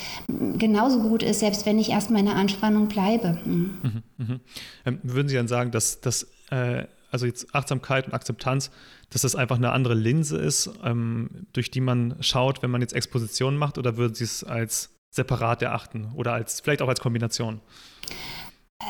genauso 0.59 1.01
gut 1.01 1.23
ist, 1.23 1.41
selbst 1.41 1.65
wenn 1.65 1.79
ich 1.79 1.91
erstmal 1.91 2.21
in 2.21 2.27
der 2.27 2.37
Anspannung 2.37 2.89
bleibe. 2.89 3.39
Mhm. 3.45 3.71
Mhm. 3.83 4.03
mhm. 4.17 4.41
Ähm, 4.85 4.99
würden 5.05 5.29
Sie 5.29 5.37
dann 5.37 5.49
sagen, 5.49 5.71
dass 5.71 6.01
das 6.01 6.27
äh 6.51 6.85
also 7.11 7.27
jetzt 7.27 7.55
Achtsamkeit 7.55 8.07
und 8.07 8.15
Akzeptanz, 8.15 8.71
dass 9.11 9.23
das 9.23 9.35
einfach 9.35 9.57
eine 9.57 9.73
andere 9.73 9.95
Linse 9.95 10.39
ist, 10.39 10.71
ähm, 10.85 11.47
durch 11.53 11.71
die 11.71 11.81
man 11.81 12.17
schaut, 12.21 12.63
wenn 12.63 12.71
man 12.71 12.81
jetzt 12.81 12.93
Expositionen 12.93 13.59
macht, 13.59 13.79
oder 13.79 13.97
würden 13.97 14.15
Sie 14.15 14.25
es 14.25 14.45
als 14.45 14.95
separat 15.11 15.63
erachten 15.63 16.13
oder 16.15 16.35
als 16.35 16.61
vielleicht 16.61 16.83
auch 16.83 16.89
als 16.89 17.01
Kombination? 17.01 17.61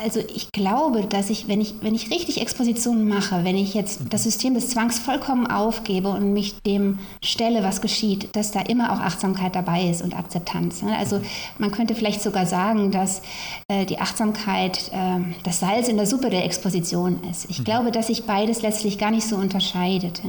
Also 0.03 0.21
ich 0.21 0.53
glaube, 0.53 1.07
dass 1.07 1.31
ich, 1.31 1.49
wenn 1.49 1.63
ich, 1.63 1.77
wenn 1.81 1.95
ich 1.95 2.11
richtig 2.11 2.43
Expositionen 2.43 3.09
mache, 3.09 3.43
wenn 3.45 3.57
ich 3.57 3.73
jetzt 3.73 4.01
das 4.11 4.25
System 4.25 4.53
des 4.53 4.69
Zwangs 4.69 4.99
vollkommen 4.99 5.47
aufgebe 5.47 6.11
und 6.11 6.35
mich 6.35 6.61
dem 6.63 6.99
stelle, 7.25 7.63
was 7.63 7.81
geschieht, 7.81 8.37
dass 8.37 8.53
da 8.53 8.61
immer 8.61 8.93
auch 8.93 9.01
Achtsamkeit 9.01 9.57
dabei 9.57 9.85
ist 9.85 10.03
und 10.03 10.15
Akzeptanz. 10.17 10.83
Ne? 10.83 10.97
Also 10.97 11.23
man 11.59 11.73
könnte 11.73 11.95
vielleicht 11.95 12.23
sogar 12.23 12.45
sagen, 12.45 12.91
dass 12.91 13.23
äh, 13.69 13.87
die 13.87 13.99
Achtsamkeit 13.99 14.91
äh, 14.93 15.21
das 15.43 15.61
Salz 15.61 15.89
in 15.89 15.97
der 15.97 16.07
Suppe 16.07 16.29
der 16.29 16.45
Exposition 16.45 17.23
ist. 17.31 17.47
Ich 17.49 17.61
mhm. 17.61 17.65
glaube, 17.65 17.91
dass 17.91 18.09
sich 18.09 18.25
beides 18.25 18.61
letztlich 18.61 18.99
gar 18.99 19.11
nicht 19.11 19.27
so 19.27 19.37
unterscheidet. 19.37 20.21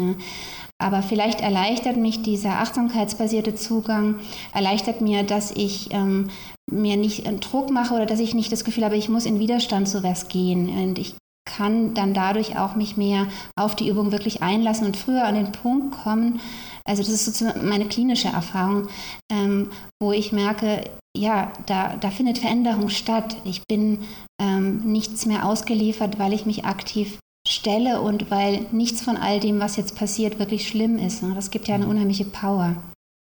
Aber 0.82 1.04
vielleicht 1.04 1.42
erleichtert 1.42 1.98
mich 1.98 2.22
dieser 2.22 2.62
achtsamkeitsbasierte 2.62 3.54
Zugang, 3.54 4.16
erleichtert 4.54 5.02
mir, 5.02 5.24
dass 5.24 5.52
ich 5.52 5.90
ähm, 5.92 6.30
mir 6.72 6.98
nicht 6.98 7.28
einen 7.28 7.40
Druck 7.40 7.70
mache 7.70 7.94
oder 7.94 8.06
dass 8.06 8.20
ich 8.20 8.34
nicht 8.34 8.52
das 8.52 8.64
Gefühl 8.64 8.86
habe, 8.86 8.98
ich 8.98 9.10
muss 9.10 9.26
in 9.26 9.40
Widerstand 9.40 9.88
zu 9.88 10.04
was 10.04 10.28
gehen. 10.28 10.70
Und 10.70 11.00
ich 11.00 11.16
kann 11.46 11.94
dann 11.94 12.14
dadurch 12.14 12.58
auch 12.58 12.76
mich 12.76 12.96
mehr 12.96 13.28
auf 13.56 13.76
die 13.76 13.88
Übung 13.88 14.12
wirklich 14.12 14.42
einlassen 14.42 14.86
und 14.86 14.98
früher 14.98 15.26
an 15.26 15.36
den 15.36 15.52
Punkt 15.52 15.92
kommen. 16.04 16.40
Also 16.86 17.02
das 17.02 17.12
ist 17.12 17.26
sozusagen 17.26 17.68
meine 17.68 17.86
klinische 17.86 18.28
Erfahrung, 18.28 18.88
ähm, 19.32 19.72
wo 20.02 20.12
ich 20.12 20.32
merke, 20.32 20.84
ja, 21.18 21.52
da, 21.66 21.98
da 21.98 22.12
findet 22.12 22.38
Veränderung 22.38 22.90
statt. 22.90 23.38
Ich 23.46 23.64
bin 23.68 24.00
ähm, 24.40 24.80
nichts 24.92 25.26
mehr 25.26 25.46
ausgeliefert, 25.46 26.20
weil 26.20 26.34
ich 26.34 26.46
mich 26.46 26.66
aktiv 26.66 27.20
stelle 27.48 28.02
und 28.02 28.30
weil 28.30 28.68
nichts 28.72 29.02
von 29.02 29.18
all 29.18 29.40
dem, 29.40 29.60
was 29.60 29.76
jetzt 29.76 29.96
passiert, 29.96 30.40
wirklich 30.40 30.68
schlimm 30.68 31.00
ist. 31.00 31.24
Das 31.24 31.52
gibt 31.52 31.68
ja 31.68 31.76
eine 31.76 31.86
mhm. 31.86 31.92
unheimliche 31.92 32.26
Power. 32.26 32.76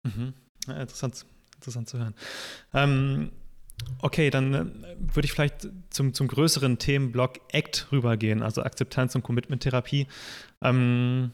Mhm. 0.06 0.34
Ja, 0.66 0.80
interessant, 0.80 1.26
interessant 1.64 1.88
zu 1.88 1.98
hören. 1.98 2.14
Ähm, 2.72 3.32
okay, 4.00 4.30
dann 4.30 4.54
äh, 4.54 4.66
würde 4.98 5.26
ich 5.26 5.32
vielleicht 5.32 5.68
zum, 5.90 6.14
zum 6.14 6.28
größeren 6.28 6.78
Themenblock 6.78 7.40
ACT 7.52 7.88
rübergehen, 7.92 8.42
also 8.42 8.62
Akzeptanz 8.62 9.14
und 9.14 9.22
Commitment-Therapie. 9.22 10.06
Ähm, 10.62 11.32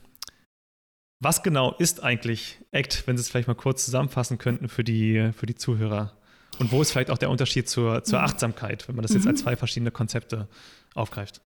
was 1.22 1.42
genau 1.42 1.74
ist 1.74 2.02
eigentlich 2.02 2.58
ACT, 2.72 3.06
wenn 3.06 3.16
Sie 3.16 3.20
es 3.20 3.28
vielleicht 3.28 3.48
mal 3.48 3.54
kurz 3.54 3.84
zusammenfassen 3.84 4.38
könnten 4.38 4.68
für 4.68 4.84
die, 4.84 5.32
für 5.36 5.46
die 5.46 5.54
Zuhörer? 5.54 6.16
Und 6.58 6.72
wo 6.72 6.80
ist 6.80 6.92
vielleicht 6.92 7.10
auch 7.10 7.18
der 7.18 7.30
Unterschied 7.30 7.68
zur, 7.68 8.04
zur 8.04 8.18
mhm. 8.18 8.24
Achtsamkeit, 8.26 8.88
wenn 8.88 8.94
man 8.94 9.02
das 9.02 9.12
jetzt 9.12 9.24
mhm. 9.24 9.30
als 9.30 9.40
zwei 9.40 9.56
verschiedene 9.56 9.90
Konzepte 9.90 10.48
aufgreift? 10.94 11.42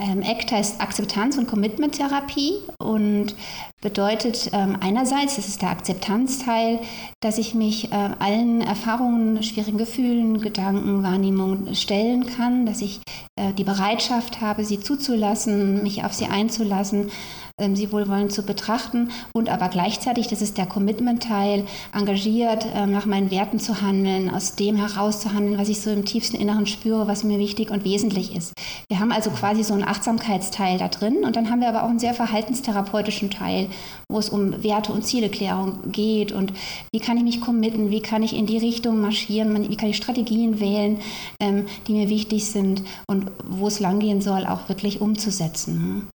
Ähm, 0.00 0.22
ACT 0.22 0.52
heißt 0.52 0.80
Akzeptanz- 0.80 1.36
und 1.36 1.46
Commitment-Therapie 1.46 2.54
und 2.78 3.34
bedeutet 3.82 4.48
ähm, 4.54 4.78
einerseits, 4.80 5.36
das 5.36 5.48
ist 5.48 5.60
der 5.60 5.68
Akzeptanzteil, 5.68 6.80
dass 7.20 7.36
ich 7.36 7.54
mich 7.54 7.92
äh, 7.92 8.10
allen 8.18 8.62
Erfahrungen, 8.62 9.42
schwierigen 9.42 9.76
Gefühlen, 9.76 10.40
Gedanken, 10.40 11.02
Wahrnehmungen 11.02 11.74
stellen 11.74 12.24
kann, 12.24 12.64
dass 12.64 12.80
ich 12.80 13.00
äh, 13.36 13.52
die 13.52 13.64
Bereitschaft 13.64 14.40
habe, 14.40 14.64
sie 14.64 14.80
zuzulassen, 14.80 15.82
mich 15.82 16.04
auf 16.04 16.14
sie 16.14 16.26
einzulassen 16.26 17.10
ähm, 17.58 17.76
sie 17.76 17.92
wohlwollend 17.92 18.32
zu 18.32 18.42
betrachten 18.42 19.10
und 19.34 19.48
aber 19.48 19.68
gleichzeitig, 19.68 20.28
das 20.28 20.42
ist 20.42 20.58
der 20.58 20.66
Commitment-Teil, 20.66 21.66
engagiert 21.94 22.66
ähm, 22.74 22.92
nach 22.92 23.06
meinen 23.06 23.30
Werten 23.30 23.58
zu 23.58 23.80
handeln, 23.82 24.30
aus 24.30 24.56
dem 24.56 24.76
heraus 24.76 25.20
zu 25.20 25.32
handeln, 25.32 25.58
was 25.58 25.68
ich 25.68 25.80
so 25.80 25.90
im 25.90 26.04
tiefsten 26.04 26.36
Inneren 26.36 26.66
spüre, 26.66 27.06
was 27.06 27.24
mir 27.24 27.38
wichtig 27.38 27.70
und 27.70 27.84
wesentlich 27.84 28.34
ist. 28.34 28.52
Wir 28.88 29.00
haben 29.00 29.12
also 29.12 29.30
quasi 29.30 29.62
so 29.62 29.74
einen 29.74 29.84
Achtsamkeitsteil 29.84 30.78
da 30.78 30.88
drin 30.88 31.24
und 31.24 31.36
dann 31.36 31.50
haben 31.50 31.60
wir 31.60 31.68
aber 31.68 31.84
auch 31.84 31.88
einen 31.88 31.98
sehr 31.98 32.14
verhaltenstherapeutischen 32.14 33.30
Teil, 33.30 33.68
wo 34.08 34.18
es 34.18 34.28
um 34.28 34.62
Werte 34.62 34.92
und 34.92 35.04
Zieleklärung 35.04 35.90
geht 35.92 36.32
und 36.32 36.52
wie 36.92 37.00
kann 37.00 37.16
ich 37.16 37.24
mich 37.24 37.40
committen, 37.40 37.90
wie 37.90 38.00
kann 38.00 38.22
ich 38.22 38.34
in 38.34 38.46
die 38.46 38.58
Richtung 38.58 39.00
marschieren, 39.00 39.68
wie 39.68 39.76
kann 39.76 39.90
ich 39.90 39.96
Strategien 39.96 40.60
wählen, 40.60 41.00
ähm, 41.40 41.66
die 41.86 41.92
mir 41.92 42.08
wichtig 42.08 42.46
sind 42.46 42.82
und 43.08 43.30
wo 43.48 43.66
es 43.66 43.80
langgehen 43.80 44.20
soll, 44.20 44.46
auch 44.46 44.68
wirklich 44.68 45.00
umzusetzen. 45.00 46.08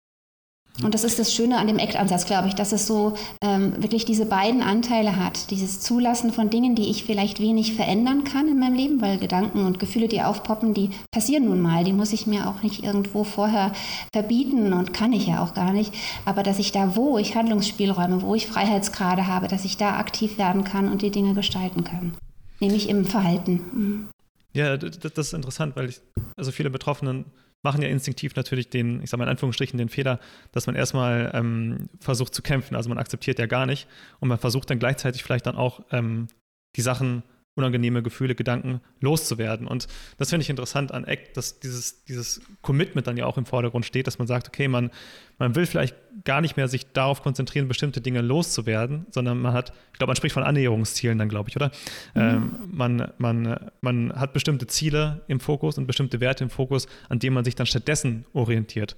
Und 0.82 0.92
das 0.92 1.04
ist 1.04 1.18
das 1.18 1.32
Schöne 1.32 1.56
an 1.58 1.66
dem 1.66 1.78
ACT-Ansatz, 1.78 2.26
glaube 2.26 2.48
ich, 2.48 2.54
dass 2.54 2.72
es 2.72 2.86
so 2.86 3.14
ähm, 3.42 3.82
wirklich 3.82 4.04
diese 4.04 4.26
beiden 4.26 4.62
Anteile 4.62 5.16
hat. 5.16 5.50
Dieses 5.50 5.80
Zulassen 5.80 6.32
von 6.32 6.50
Dingen, 6.50 6.74
die 6.74 6.90
ich 6.90 7.04
vielleicht 7.04 7.40
wenig 7.40 7.74
verändern 7.74 8.24
kann 8.24 8.46
in 8.46 8.58
meinem 8.58 8.74
Leben, 8.74 9.00
weil 9.00 9.18
Gedanken 9.18 9.64
und 9.64 9.78
Gefühle, 9.78 10.08
die 10.08 10.20
aufpoppen, 10.20 10.74
die 10.74 10.90
passieren 11.10 11.46
nun 11.46 11.60
mal. 11.60 11.84
Die 11.84 11.94
muss 11.94 12.12
ich 12.12 12.26
mir 12.26 12.46
auch 12.46 12.62
nicht 12.62 12.84
irgendwo 12.84 13.24
vorher 13.24 13.72
verbieten 14.12 14.74
und 14.74 14.92
kann 14.92 15.12
ich 15.12 15.26
ja 15.26 15.42
auch 15.42 15.54
gar 15.54 15.72
nicht. 15.72 15.94
Aber 16.26 16.42
dass 16.42 16.58
ich 16.58 16.72
da, 16.72 16.94
wo 16.94 17.16
ich 17.16 17.34
Handlungsspielräume, 17.34 18.20
wo 18.20 18.34
ich 18.34 18.46
Freiheitsgrade 18.46 19.26
habe, 19.26 19.48
dass 19.48 19.64
ich 19.64 19.78
da 19.78 19.96
aktiv 19.96 20.36
werden 20.36 20.64
kann 20.64 20.90
und 20.90 21.00
die 21.00 21.10
Dinge 21.10 21.32
gestalten 21.32 21.84
kann. 21.84 22.14
Nämlich 22.60 22.88
im 22.88 23.06
Verhalten. 23.06 23.60
Mhm. 23.72 24.08
Ja, 24.52 24.76
das 24.78 24.96
ist 24.96 25.34
interessant, 25.34 25.76
weil 25.76 25.90
ich, 25.90 26.00
also 26.34 26.50
viele 26.50 26.70
Betroffenen 26.70 27.26
machen 27.66 27.82
ja 27.82 27.88
instinktiv 27.88 28.34
natürlich 28.36 28.70
den, 28.70 29.02
ich 29.02 29.10
sage 29.10 29.18
mal 29.18 29.24
in 29.24 29.30
Anführungsstrichen, 29.30 29.76
den 29.76 29.88
Fehler, 29.88 30.20
dass 30.52 30.66
man 30.66 30.76
erstmal 30.76 31.30
ähm, 31.34 31.88
versucht 32.00 32.34
zu 32.34 32.42
kämpfen. 32.42 32.76
Also 32.76 32.88
man 32.88 32.98
akzeptiert 32.98 33.38
ja 33.38 33.46
gar 33.46 33.66
nicht 33.66 33.88
und 34.20 34.28
man 34.28 34.38
versucht 34.38 34.70
dann 34.70 34.78
gleichzeitig 34.78 35.22
vielleicht 35.22 35.46
dann 35.46 35.56
auch 35.56 35.80
ähm, 35.90 36.28
die 36.76 36.80
Sachen 36.82 37.22
unangenehme 37.56 38.02
Gefühle, 38.02 38.34
Gedanken 38.34 38.80
loszuwerden. 39.00 39.66
Und 39.66 39.88
das 40.18 40.28
finde 40.28 40.42
ich 40.42 40.50
interessant 40.50 40.92
an 40.92 41.04
ACT, 41.06 41.36
dass 41.36 41.58
dieses, 41.58 42.04
dieses 42.04 42.42
Commitment 42.60 43.06
dann 43.06 43.16
ja 43.16 43.24
auch 43.24 43.38
im 43.38 43.46
Vordergrund 43.46 43.86
steht, 43.86 44.06
dass 44.06 44.18
man 44.18 44.28
sagt, 44.28 44.46
okay, 44.46 44.68
man, 44.68 44.90
man 45.38 45.54
will 45.54 45.64
vielleicht 45.64 45.96
gar 46.24 46.42
nicht 46.42 46.56
mehr 46.58 46.68
sich 46.68 46.92
darauf 46.92 47.22
konzentrieren, 47.22 47.66
bestimmte 47.66 48.02
Dinge 48.02 48.20
loszuwerden, 48.20 49.06
sondern 49.10 49.40
man 49.40 49.54
hat, 49.54 49.72
ich 49.92 49.98
glaube, 49.98 50.10
man 50.10 50.16
spricht 50.16 50.34
von 50.34 50.42
Annäherungszielen 50.42 51.18
dann, 51.18 51.30
glaube 51.30 51.48
ich, 51.48 51.56
oder? 51.56 51.72
Mhm. 52.14 52.20
Ähm, 52.20 52.52
man, 52.70 53.12
man, 53.16 53.70
man 53.80 54.12
hat 54.12 54.34
bestimmte 54.34 54.66
Ziele 54.66 55.22
im 55.26 55.40
Fokus 55.40 55.78
und 55.78 55.86
bestimmte 55.86 56.20
Werte 56.20 56.44
im 56.44 56.50
Fokus, 56.50 56.86
an 57.08 57.18
denen 57.18 57.34
man 57.34 57.44
sich 57.44 57.54
dann 57.54 57.66
stattdessen 57.66 58.26
orientiert. 58.34 58.96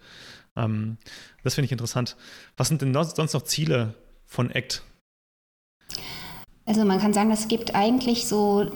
Ähm, 0.57 0.99
das 1.45 1.55
finde 1.55 1.67
ich 1.67 1.73
interessant. 1.73 2.17
Was 2.57 2.69
sind 2.69 2.83
denn 2.83 2.93
sonst 2.93 3.35
noch 3.35 3.43
Ziele 3.43 3.95
von 4.27 4.51
ACT? 4.51 4.83
Also 6.69 6.85
man 6.85 7.01
kann 7.01 7.15
sagen, 7.15 7.31
es 7.31 7.49
gibt 7.49 7.75
eigentlich 7.75 8.29
so 8.29 8.67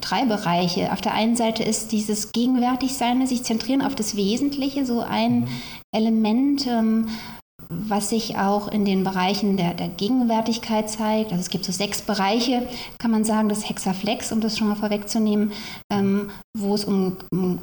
drei 0.00 0.24
Bereiche. 0.24 0.92
Auf 0.92 1.00
der 1.00 1.14
einen 1.14 1.34
Seite 1.34 1.64
ist 1.64 1.90
dieses 1.90 2.30
Gegenwärtigsein, 2.30 3.26
sich 3.26 3.42
zentrieren 3.42 3.82
auf 3.82 3.96
das 3.96 4.14
Wesentliche, 4.14 4.86
so 4.86 5.00
ein 5.00 5.40
mhm. 5.40 5.48
Element, 5.92 6.66
ähm, 6.68 7.08
was 7.68 8.10
sich 8.10 8.36
auch 8.38 8.68
in 8.68 8.84
den 8.84 9.02
Bereichen 9.02 9.56
der, 9.56 9.74
der, 9.74 9.88
Gegenwärtigkeit 9.88 10.88
zeigt. 10.88 11.32
Also 11.32 11.40
es 11.40 11.50
gibt 11.50 11.64
so 11.64 11.72
sechs 11.72 12.02
Bereiche, 12.02 12.68
kann 12.98 13.10
man 13.10 13.24
sagen, 13.24 13.48
das 13.48 13.68
Hexaflex, 13.68 14.30
um 14.30 14.40
das 14.40 14.56
schon 14.56 14.68
mal 14.68 14.76
vorwegzunehmen, 14.76 15.50
ähm, 15.92 16.30
wo 16.56 16.74
es 16.74 16.84
um, 16.84 17.16
um 17.32 17.58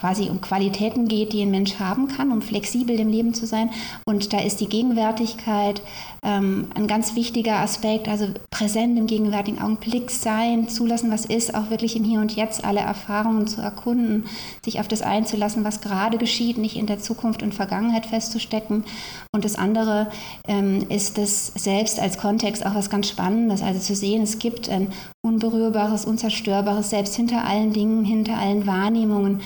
quasi 0.00 0.30
um 0.30 0.40
Qualitäten 0.40 1.08
geht, 1.08 1.32
die 1.34 1.42
ein 1.42 1.50
Mensch 1.50 1.78
haben 1.78 2.08
kann, 2.08 2.32
um 2.32 2.40
flexibel 2.40 2.98
im 2.98 3.08
Leben 3.08 3.34
zu 3.34 3.46
sein. 3.46 3.70
Und 4.06 4.32
da 4.32 4.40
ist 4.40 4.60
die 4.60 4.68
Gegenwärtigkeit 4.68 5.82
ähm, 6.22 6.68
ein 6.74 6.86
ganz 6.86 7.14
wichtiger 7.14 7.56
Aspekt, 7.56 8.08
also 8.08 8.28
präsent 8.50 8.98
im 8.98 9.06
gegenwärtigen 9.06 9.60
Augenblick 9.60 10.10
sein, 10.10 10.68
zulassen, 10.68 11.10
was 11.10 11.26
ist, 11.26 11.54
auch 11.54 11.68
wirklich 11.68 11.96
im 11.96 12.04
Hier 12.04 12.20
und 12.20 12.34
Jetzt 12.34 12.64
alle 12.64 12.80
Erfahrungen 12.80 13.46
zu 13.46 13.60
erkunden, 13.60 14.24
sich 14.64 14.80
auf 14.80 14.88
das 14.88 15.02
einzulassen, 15.02 15.64
was 15.64 15.82
gerade 15.82 16.16
geschieht, 16.16 16.56
nicht 16.56 16.76
in 16.76 16.86
der 16.86 16.98
Zukunft 16.98 17.42
und 17.42 17.54
Vergangenheit 17.54 18.06
festzustecken. 18.06 18.84
Und 19.32 19.44
das 19.44 19.54
andere 19.54 20.10
ähm, 20.48 20.86
ist 20.88 21.16
das 21.16 21.48
Selbst 21.54 22.00
als 22.00 22.18
Kontext 22.18 22.66
auch 22.66 22.74
was 22.74 22.90
ganz 22.90 23.08
Spannendes, 23.08 23.62
also 23.62 23.78
zu 23.78 23.94
sehen, 23.94 24.22
es 24.22 24.40
gibt 24.40 24.68
ein 24.68 24.92
unberührbares, 25.24 26.04
unzerstörbares 26.04 26.90
Selbst 26.90 27.14
hinter 27.14 27.44
allen 27.44 27.72
Dingen, 27.72 28.04
hinter 28.04 28.36
allen 28.38 28.66
Wahrnehmungen 28.66 29.40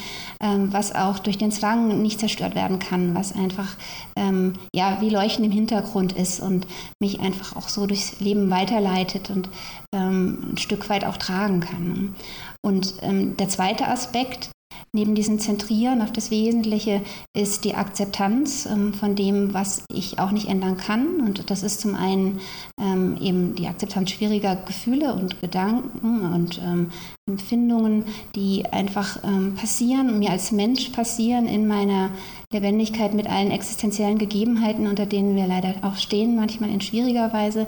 ähm, 0.45 0.73
was 0.73 0.95
auch 0.95 1.19
durch 1.19 1.39
den 1.39 1.51
Zwang 1.51 2.03
nicht 2.03 2.21
zerstört 2.21 2.55
werden 2.55 2.79
kann, 2.79 3.15
was 3.15 3.35
einfach 3.35 3.77
ähm, 4.17 4.55
ja 4.75 4.99
wie 5.01 5.09
Leuchten 5.09 5.45
im 5.45 5.51
Hintergrund 5.51 6.13
ist 6.13 6.41
und 6.41 6.67
mich 7.01 7.21
einfach 7.21 7.57
auch 7.57 7.69
so 7.69 7.87
durchs 7.87 8.21
Leben 8.21 8.51
weiterleitet 8.51 9.31
und 9.31 9.49
ähm, 9.95 10.51
ein 10.53 10.59
Stück 10.59 10.89
weit 10.91 11.05
auch 11.05 11.17
tragen 11.17 11.61
kann. 11.61 12.15
Und 12.63 12.95
ähm, 13.03 13.37
der 13.37 13.49
zweite 13.49 13.89
Aspekt 13.89 14.51
Neben 14.93 15.15
diesem 15.15 15.39
Zentrieren 15.39 16.03
auf 16.03 16.13
das 16.13 16.31
Wesentliche 16.31 17.03
ist 17.37 17.65
die 17.65 17.75
Akzeptanz 17.75 18.67
ähm, 18.67 18.95
von 18.95 19.17
dem, 19.17 19.53
was 19.53 19.85
ich 19.93 20.19
auch 20.19 20.31
nicht 20.31 20.49
ändern 20.49 20.77
kann. 20.77 21.21
Und 21.21 21.51
das 21.51 21.63
ist 21.63 21.81
zum 21.81 21.95
einen 21.95 22.41
ähm, 22.81 23.17
eben 23.21 23.55
die 23.57 23.67
Akzeptanz 23.67 24.11
schwieriger 24.11 24.57
Gefühle 24.57 25.15
und 25.15 25.41
Gedanken 25.41 26.33
und 26.33 26.61
ähm, 26.65 26.91
Empfindungen, 27.29 28.05
die 28.35 28.67
einfach 28.67 29.25
ähm, 29.25 29.55
passieren, 29.55 30.19
mir 30.19 30.31
als 30.31 30.53
Mensch 30.53 30.91
passieren 30.91 31.47
in 31.47 31.67
meiner 31.67 32.11
Lebendigkeit 32.53 33.15
mit 33.15 33.27
allen 33.29 33.51
existenziellen 33.51 34.19
Gegebenheiten, 34.19 34.87
unter 34.87 35.07
denen 35.07 35.35
wir 35.35 35.47
leider 35.47 35.75
auch 35.83 35.97
stehen, 35.97 36.37
manchmal 36.37 36.71
in 36.71 36.81
schwieriger 36.81 37.33
Weise 37.33 37.67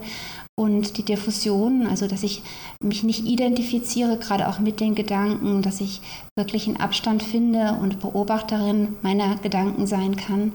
und 0.59 0.97
die 0.97 1.05
Diffusion, 1.05 1.87
also 1.87 2.07
dass 2.07 2.23
ich 2.23 2.43
mich 2.83 3.03
nicht 3.03 3.27
identifiziere, 3.27 4.19
gerade 4.19 4.49
auch 4.49 4.59
mit 4.59 4.81
den 4.81 4.95
Gedanken, 4.95 5.63
dass 5.63 5.81
ich 5.81 6.01
wirklich 6.37 6.67
einen 6.67 6.79
Abstand 6.79 7.23
finde 7.23 7.79
und 7.81 8.01
Beobachterin 8.01 8.97
meiner 9.03 9.37
Gedanken 9.37 9.87
sein 9.87 10.17
kann. 10.17 10.55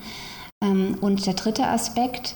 Ähm, 0.64 0.98
und 1.02 1.26
der 1.28 1.36
dritte 1.36 1.68
Aspekt 1.68 2.36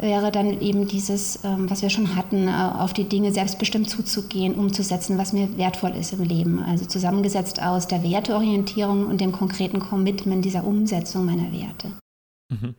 wäre 0.00 0.30
dann 0.30 0.60
eben 0.60 0.86
dieses, 0.86 1.40
ähm, 1.44 1.68
was 1.68 1.82
wir 1.82 1.90
schon 1.90 2.14
hatten, 2.14 2.48
äh, 2.48 2.52
auf 2.52 2.92
die 2.92 3.08
Dinge 3.08 3.32
selbstbestimmt 3.32 3.90
zuzugehen, 3.90 4.54
umzusetzen, 4.54 5.18
was 5.18 5.32
mir 5.32 5.56
wertvoll 5.56 5.94
ist 5.96 6.12
im 6.12 6.22
Leben. 6.22 6.62
Also 6.62 6.84
zusammengesetzt 6.86 7.60
aus 7.60 7.88
der 7.88 8.02
Werteorientierung 8.04 9.06
und 9.06 9.20
dem 9.20 9.32
konkreten 9.32 9.80
Commitment 9.80 10.44
dieser 10.44 10.64
Umsetzung 10.64 11.26
meiner 11.26 11.52
Werte. 11.52 11.92
Mhm. 12.50 12.74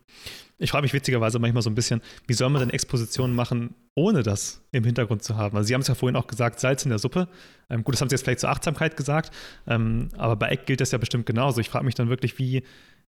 Ich 0.61 0.69
frage 0.69 0.83
mich 0.83 0.93
witzigerweise 0.93 1.39
manchmal 1.39 1.63
so 1.63 1.71
ein 1.71 1.75
bisschen, 1.75 2.01
wie 2.27 2.33
soll 2.33 2.49
man 2.49 2.59
denn 2.59 2.69
Expositionen 2.69 3.35
machen, 3.35 3.73
ohne 3.95 4.21
das 4.21 4.61
im 4.71 4.83
Hintergrund 4.83 5.23
zu 5.23 5.35
haben? 5.35 5.57
Also 5.57 5.67
Sie 5.67 5.73
haben 5.73 5.81
es 5.81 5.87
ja 5.87 5.95
vorhin 5.95 6.15
auch 6.15 6.27
gesagt, 6.27 6.59
Salz 6.59 6.83
in 6.83 6.89
der 6.89 6.99
Suppe. 6.99 7.27
Ähm, 7.69 7.83
gut, 7.83 7.95
das 7.95 8.01
haben 8.01 8.09
Sie 8.09 8.13
jetzt 8.13 8.23
vielleicht 8.23 8.41
zur 8.41 8.51
Achtsamkeit 8.51 8.95
gesagt, 8.95 9.33
ähm, 9.67 10.09
aber 10.17 10.35
bei 10.35 10.49
Eck 10.49 10.67
gilt 10.67 10.79
das 10.79 10.91
ja 10.91 10.99
bestimmt 10.99 11.25
genauso. 11.25 11.59
Ich 11.61 11.69
frage 11.69 11.83
mich 11.83 11.95
dann 11.95 12.09
wirklich, 12.09 12.37
wie, 12.37 12.61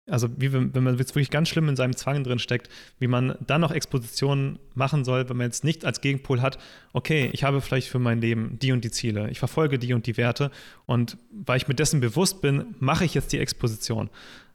also 0.08 0.28
wie 0.38 0.54
wenn 0.54 0.82
man 0.82 0.96
jetzt 0.96 1.14
wirklich 1.14 1.28
ganz 1.28 1.50
schlimm 1.50 1.68
in 1.68 1.76
seinem 1.76 1.94
Zwang 1.94 2.24
drin 2.24 2.38
steckt, 2.38 2.70
wie 2.98 3.08
man 3.08 3.36
dann 3.46 3.60
noch 3.60 3.72
Expositionen 3.72 4.58
machen 4.74 5.04
soll, 5.04 5.28
wenn 5.28 5.36
man 5.36 5.46
jetzt 5.46 5.64
nicht 5.64 5.84
als 5.84 6.00
Gegenpol 6.00 6.40
hat, 6.40 6.56
okay, 6.94 7.28
ich 7.34 7.44
habe 7.44 7.60
vielleicht 7.60 7.88
für 7.88 7.98
mein 7.98 8.22
Leben 8.22 8.58
die 8.58 8.72
und 8.72 8.84
die 8.84 8.90
Ziele, 8.90 9.28
ich 9.28 9.38
verfolge 9.38 9.78
die 9.78 9.92
und 9.92 10.06
die 10.06 10.16
Werte 10.16 10.50
und 10.86 11.18
weil 11.30 11.58
ich 11.58 11.68
mir 11.68 11.74
dessen 11.74 12.00
bewusst 12.00 12.40
bin, 12.40 12.74
mache 12.78 13.04
ich 13.04 13.12
jetzt 13.12 13.32
die 13.34 13.38
Exposition. 13.38 14.08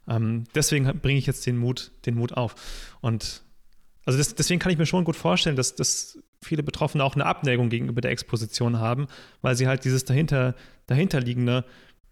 Ähm, 0.08 0.44
deswegen 0.54 0.84
bringe 1.00 1.18
ich 1.18 1.26
jetzt 1.26 1.46
den 1.46 1.56
Mut, 1.56 1.92
den 2.06 2.14
Mut 2.14 2.32
auf. 2.32 2.54
Und 3.00 3.42
also 4.04 4.18
das, 4.18 4.34
deswegen 4.34 4.60
kann 4.60 4.72
ich 4.72 4.78
mir 4.78 4.86
schon 4.86 5.04
gut 5.04 5.16
vorstellen, 5.16 5.56
dass, 5.56 5.74
dass 5.74 6.18
viele 6.42 6.62
Betroffene 6.62 7.04
auch 7.04 7.14
eine 7.14 7.26
Abneigung 7.26 7.68
gegenüber 7.68 8.00
der 8.00 8.10
Exposition 8.10 8.78
haben, 8.78 9.06
weil 9.42 9.56
sie 9.56 9.66
halt 9.66 9.84
dieses 9.84 10.04
dahinter, 10.04 10.54
dahinterliegende, 10.86 11.64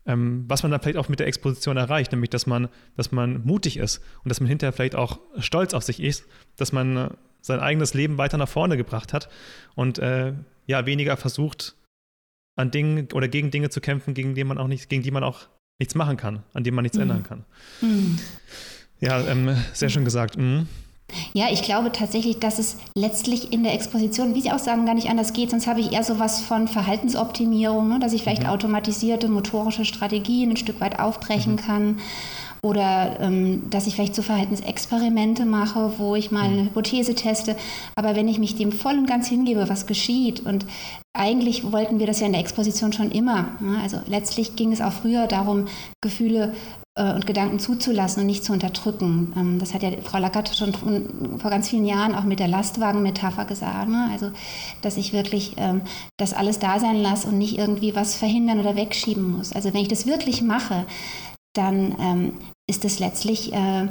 ähm, 0.06 0.44
was 0.48 0.62
man 0.62 0.70
dann 0.70 0.80
vielleicht 0.80 0.98
auch 0.98 1.08
mit 1.08 1.20
der 1.20 1.26
Exposition 1.26 1.76
erreicht, 1.76 2.12
nämlich 2.12 2.30
dass 2.30 2.46
man, 2.46 2.68
dass 2.96 3.10
man 3.10 3.44
mutig 3.44 3.78
ist 3.78 4.02
und 4.22 4.28
dass 4.28 4.40
man 4.40 4.48
hinterher 4.48 4.72
vielleicht 4.72 4.94
auch 4.94 5.18
stolz 5.38 5.74
auf 5.74 5.82
sich 5.82 6.00
ist, 6.02 6.26
dass 6.56 6.72
man 6.72 7.16
sein 7.40 7.60
eigenes 7.60 7.94
Leben 7.94 8.18
weiter 8.18 8.36
nach 8.36 8.48
vorne 8.48 8.76
gebracht 8.76 9.12
hat 9.12 9.28
und 9.74 9.98
äh, 9.98 10.34
ja, 10.66 10.86
weniger 10.86 11.16
versucht, 11.16 11.76
an 12.56 12.70
Dingen 12.70 13.08
oder 13.12 13.28
gegen 13.28 13.50
Dinge 13.50 13.70
zu 13.70 13.80
kämpfen, 13.80 14.14
gegen 14.14 14.34
die 14.34 14.44
man 14.44 14.58
auch 14.58 14.66
nicht, 14.66 14.88
gegen 14.88 15.02
die 15.02 15.10
man 15.10 15.22
auch 15.22 15.48
nichts 15.78 15.94
machen 15.94 16.16
kann, 16.16 16.42
an 16.54 16.64
denen 16.64 16.74
man 16.74 16.82
nichts 16.82 16.96
mhm. 16.96 17.02
ändern 17.02 17.22
kann. 17.22 17.44
Mhm. 17.80 18.18
Ja, 19.00 19.20
ähm, 19.20 19.56
sehr 19.72 19.88
schön 19.88 20.04
gesagt. 20.04 20.36
Mhm. 20.36 20.66
Ja, 21.32 21.46
ich 21.50 21.62
glaube 21.62 21.90
tatsächlich, 21.90 22.38
dass 22.38 22.58
es 22.58 22.76
letztlich 22.94 23.52
in 23.52 23.62
der 23.62 23.72
Exposition, 23.72 24.34
wie 24.34 24.42
Sie 24.42 24.50
auch 24.50 24.58
sagen, 24.58 24.84
gar 24.84 24.94
nicht 24.94 25.08
anders 25.08 25.32
geht. 25.32 25.50
Sonst 25.50 25.66
habe 25.66 25.80
ich 25.80 25.92
eher 25.92 26.04
so 26.04 26.18
was 26.18 26.40
von 26.40 26.68
Verhaltensoptimierung, 26.68 27.88
ne? 27.88 27.98
dass 27.98 28.12
ich 28.12 28.22
vielleicht 28.22 28.42
mhm. 28.42 28.50
automatisierte 28.50 29.28
motorische 29.28 29.86
Strategien 29.86 30.50
ein 30.50 30.56
Stück 30.56 30.80
weit 30.80 30.98
aufbrechen 30.98 31.52
mhm. 31.52 31.58
kann. 31.58 31.98
Oder 32.62 33.20
ähm, 33.20 33.70
dass 33.70 33.86
ich 33.86 33.94
vielleicht 33.94 34.14
so 34.14 34.22
Verhaltensexperimente 34.22 35.44
mache, 35.44 35.92
wo 35.98 36.16
ich 36.16 36.30
mal 36.30 36.44
eine 36.44 36.62
mhm. 36.62 36.66
Hypothese 36.66 37.14
teste. 37.14 37.56
Aber 37.94 38.16
wenn 38.16 38.28
ich 38.28 38.38
mich 38.38 38.56
dem 38.56 38.72
voll 38.72 38.98
und 38.98 39.06
ganz 39.06 39.28
hingebe, 39.28 39.68
was 39.68 39.86
geschieht 39.86 40.40
und 40.40 40.66
eigentlich 41.16 41.72
wollten 41.72 41.98
wir 41.98 42.06
das 42.06 42.20
ja 42.20 42.26
in 42.26 42.32
der 42.32 42.40
Exposition 42.40 42.92
schon 42.92 43.10
immer. 43.10 43.56
Ne? 43.60 43.78
Also 43.82 43.98
letztlich 44.06 44.56
ging 44.56 44.72
es 44.72 44.80
auch 44.80 44.92
früher 44.92 45.26
darum, 45.26 45.66
Gefühle 46.00 46.54
äh, 46.98 47.12
und 47.12 47.26
Gedanken 47.26 47.58
zuzulassen 47.58 48.22
und 48.22 48.26
nicht 48.26 48.44
zu 48.44 48.52
unterdrücken. 48.52 49.32
Ähm, 49.36 49.58
das 49.58 49.72
hat 49.72 49.82
ja 49.82 49.90
Frau 50.02 50.18
Lackert 50.18 50.54
schon 50.54 50.74
vor 51.38 51.50
ganz 51.50 51.68
vielen 51.68 51.86
Jahren 51.86 52.14
auch 52.14 52.24
mit 52.24 52.40
der 52.40 52.48
Lastwagen-Metapher 52.48 53.44
gesagt. 53.44 53.88
Ne? 53.88 54.08
Also, 54.12 54.30
dass 54.82 54.96
ich 54.96 55.12
wirklich 55.12 55.54
ähm, 55.56 55.82
das 56.18 56.34
alles 56.34 56.58
da 56.58 56.78
sein 56.78 56.96
lasse 56.96 57.28
und 57.28 57.38
nicht 57.38 57.56
irgendwie 57.56 57.94
was 57.94 58.16
verhindern 58.16 58.58
oder 58.60 58.76
wegschieben 58.76 59.36
muss. 59.36 59.52
Also, 59.52 59.72
wenn 59.72 59.82
ich 59.82 59.88
das 59.88 60.06
wirklich 60.06 60.42
mache, 60.42 60.86
dann 61.54 61.96
ähm, 62.00 62.32
ist 62.66 62.84
es 62.84 62.98
letztlich 62.98 63.52
äh, 63.52 63.88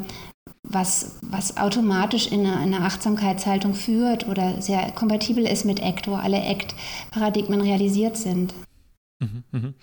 was, 0.64 1.18
was 1.22 1.58
automatisch 1.58 2.28
in 2.28 2.46
eine, 2.46 2.58
eine, 2.58 2.82
Achtsamkeitshaltung 2.82 3.74
führt 3.74 4.28
oder 4.28 4.62
sehr 4.62 4.92
kompatibel 4.92 5.46
ist 5.46 5.66
mit 5.66 5.82
ACT, 5.82 6.08
wo 6.08 6.16
alle 6.16 6.42
ACT-Paradigmen 6.42 7.62
realisiert 7.62 8.18
sind. 8.18 8.54
Mhm, 9.20 9.44
mh. 9.52 9.74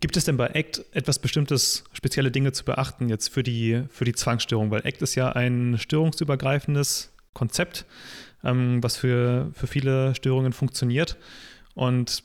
Gibt 0.00 0.16
es 0.16 0.24
denn 0.24 0.36
bei 0.36 0.54
ACT 0.54 0.84
etwas 0.92 1.18
Bestimmtes, 1.18 1.84
spezielle 1.92 2.30
Dinge 2.30 2.52
zu 2.52 2.64
beachten 2.64 3.08
jetzt 3.08 3.28
für 3.28 3.42
die, 3.42 3.82
für 3.90 4.04
die 4.04 4.14
Zwangsstörung? 4.14 4.70
Weil 4.70 4.86
ACT 4.86 5.02
ist 5.02 5.14
ja 5.14 5.32
ein 5.32 5.78
störungsübergreifendes 5.78 7.12
Konzept, 7.32 7.86
ähm, 8.44 8.82
was 8.82 8.96
für, 8.96 9.50
für 9.54 9.66
viele 9.66 10.14
Störungen 10.14 10.52
funktioniert. 10.52 11.16
Und 11.74 12.22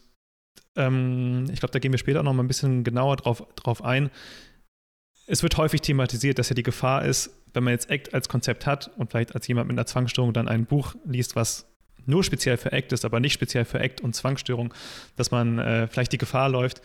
ähm, 0.75 1.45
ich 1.51 1.59
glaube, 1.59 1.71
da 1.71 1.79
gehen 1.79 1.91
wir 1.91 1.99
später 1.99 2.19
auch 2.19 2.23
noch 2.23 2.33
mal 2.33 2.43
ein 2.43 2.47
bisschen 2.47 2.83
genauer 2.83 3.17
drauf, 3.17 3.43
drauf 3.55 3.83
ein. 3.83 4.09
Es 5.27 5.41
wird 5.41 5.57
häufig 5.57 5.81
thematisiert, 5.81 6.37
dass 6.37 6.49
ja 6.49 6.55
die 6.55 6.63
Gefahr 6.63 7.05
ist, 7.05 7.31
wenn 7.53 7.63
man 7.63 7.73
jetzt 7.73 7.89
ACT 7.89 8.13
als 8.13 8.29
Konzept 8.29 8.65
hat 8.65 8.91
und 8.97 9.09
vielleicht 9.09 9.33
als 9.33 9.47
jemand 9.47 9.67
mit 9.67 9.77
einer 9.77 9.85
Zwangsstörung 9.85 10.33
dann 10.33 10.47
ein 10.47 10.65
Buch 10.65 10.95
liest, 11.05 11.35
was 11.35 11.65
nur 12.05 12.23
speziell 12.23 12.57
für 12.57 12.73
ACT 12.73 12.91
ist, 12.91 13.05
aber 13.05 13.19
nicht 13.19 13.33
speziell 13.33 13.65
für 13.65 13.79
ACT 13.79 14.01
und 14.01 14.13
Zwangsstörung, 14.13 14.73
dass 15.15 15.31
man 15.31 15.57
äh, 15.57 15.87
vielleicht 15.87 16.11
die 16.11 16.17
Gefahr 16.17 16.49
läuft, 16.49 16.81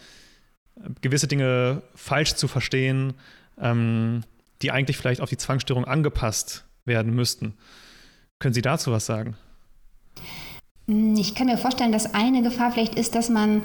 gewisse 1.02 1.26
Dinge 1.26 1.82
falsch 1.94 2.34
zu 2.34 2.48
verstehen, 2.48 3.14
ähm, 3.60 4.22
die 4.62 4.70
eigentlich 4.70 4.96
vielleicht 4.96 5.20
auf 5.20 5.28
die 5.28 5.36
Zwangsstörung 5.36 5.84
angepasst 5.84 6.64
werden 6.84 7.14
müssten. 7.14 7.54
Können 8.38 8.54
Sie 8.54 8.62
dazu 8.62 8.90
was 8.92 9.06
sagen? 9.06 9.36
Ich 11.16 11.34
kann 11.34 11.46
mir 11.46 11.58
vorstellen, 11.58 11.92
dass 11.92 12.14
eine 12.14 12.42
Gefahr 12.42 12.72
vielleicht 12.72 12.96
ist, 12.96 13.14
dass 13.14 13.28
man 13.28 13.62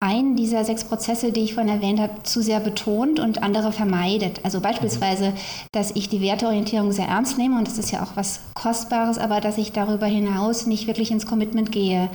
einen 0.00 0.36
dieser 0.36 0.64
sechs 0.64 0.84
Prozesse, 0.84 1.32
die 1.32 1.40
ich 1.40 1.54
vorhin 1.54 1.72
erwähnt 1.72 2.00
habe, 2.00 2.22
zu 2.22 2.42
sehr 2.42 2.60
betont 2.60 3.18
und 3.18 3.42
andere 3.42 3.72
vermeidet. 3.72 4.40
Also 4.42 4.60
beispielsweise, 4.60 5.32
dass 5.72 5.94
ich 5.94 6.08
die 6.08 6.20
Werteorientierung 6.20 6.92
sehr 6.92 7.06
ernst 7.06 7.38
nehme 7.38 7.56
und 7.56 7.66
das 7.66 7.78
ist 7.78 7.92
ja 7.92 8.02
auch 8.02 8.16
was 8.16 8.40
Kostbares, 8.54 9.16
aber 9.16 9.40
dass 9.40 9.58
ich 9.58 9.72
darüber 9.72 10.06
hinaus 10.06 10.66
nicht 10.66 10.86
wirklich 10.86 11.10
ins 11.10 11.26
Commitment 11.26 11.72
gehe. 11.72 12.10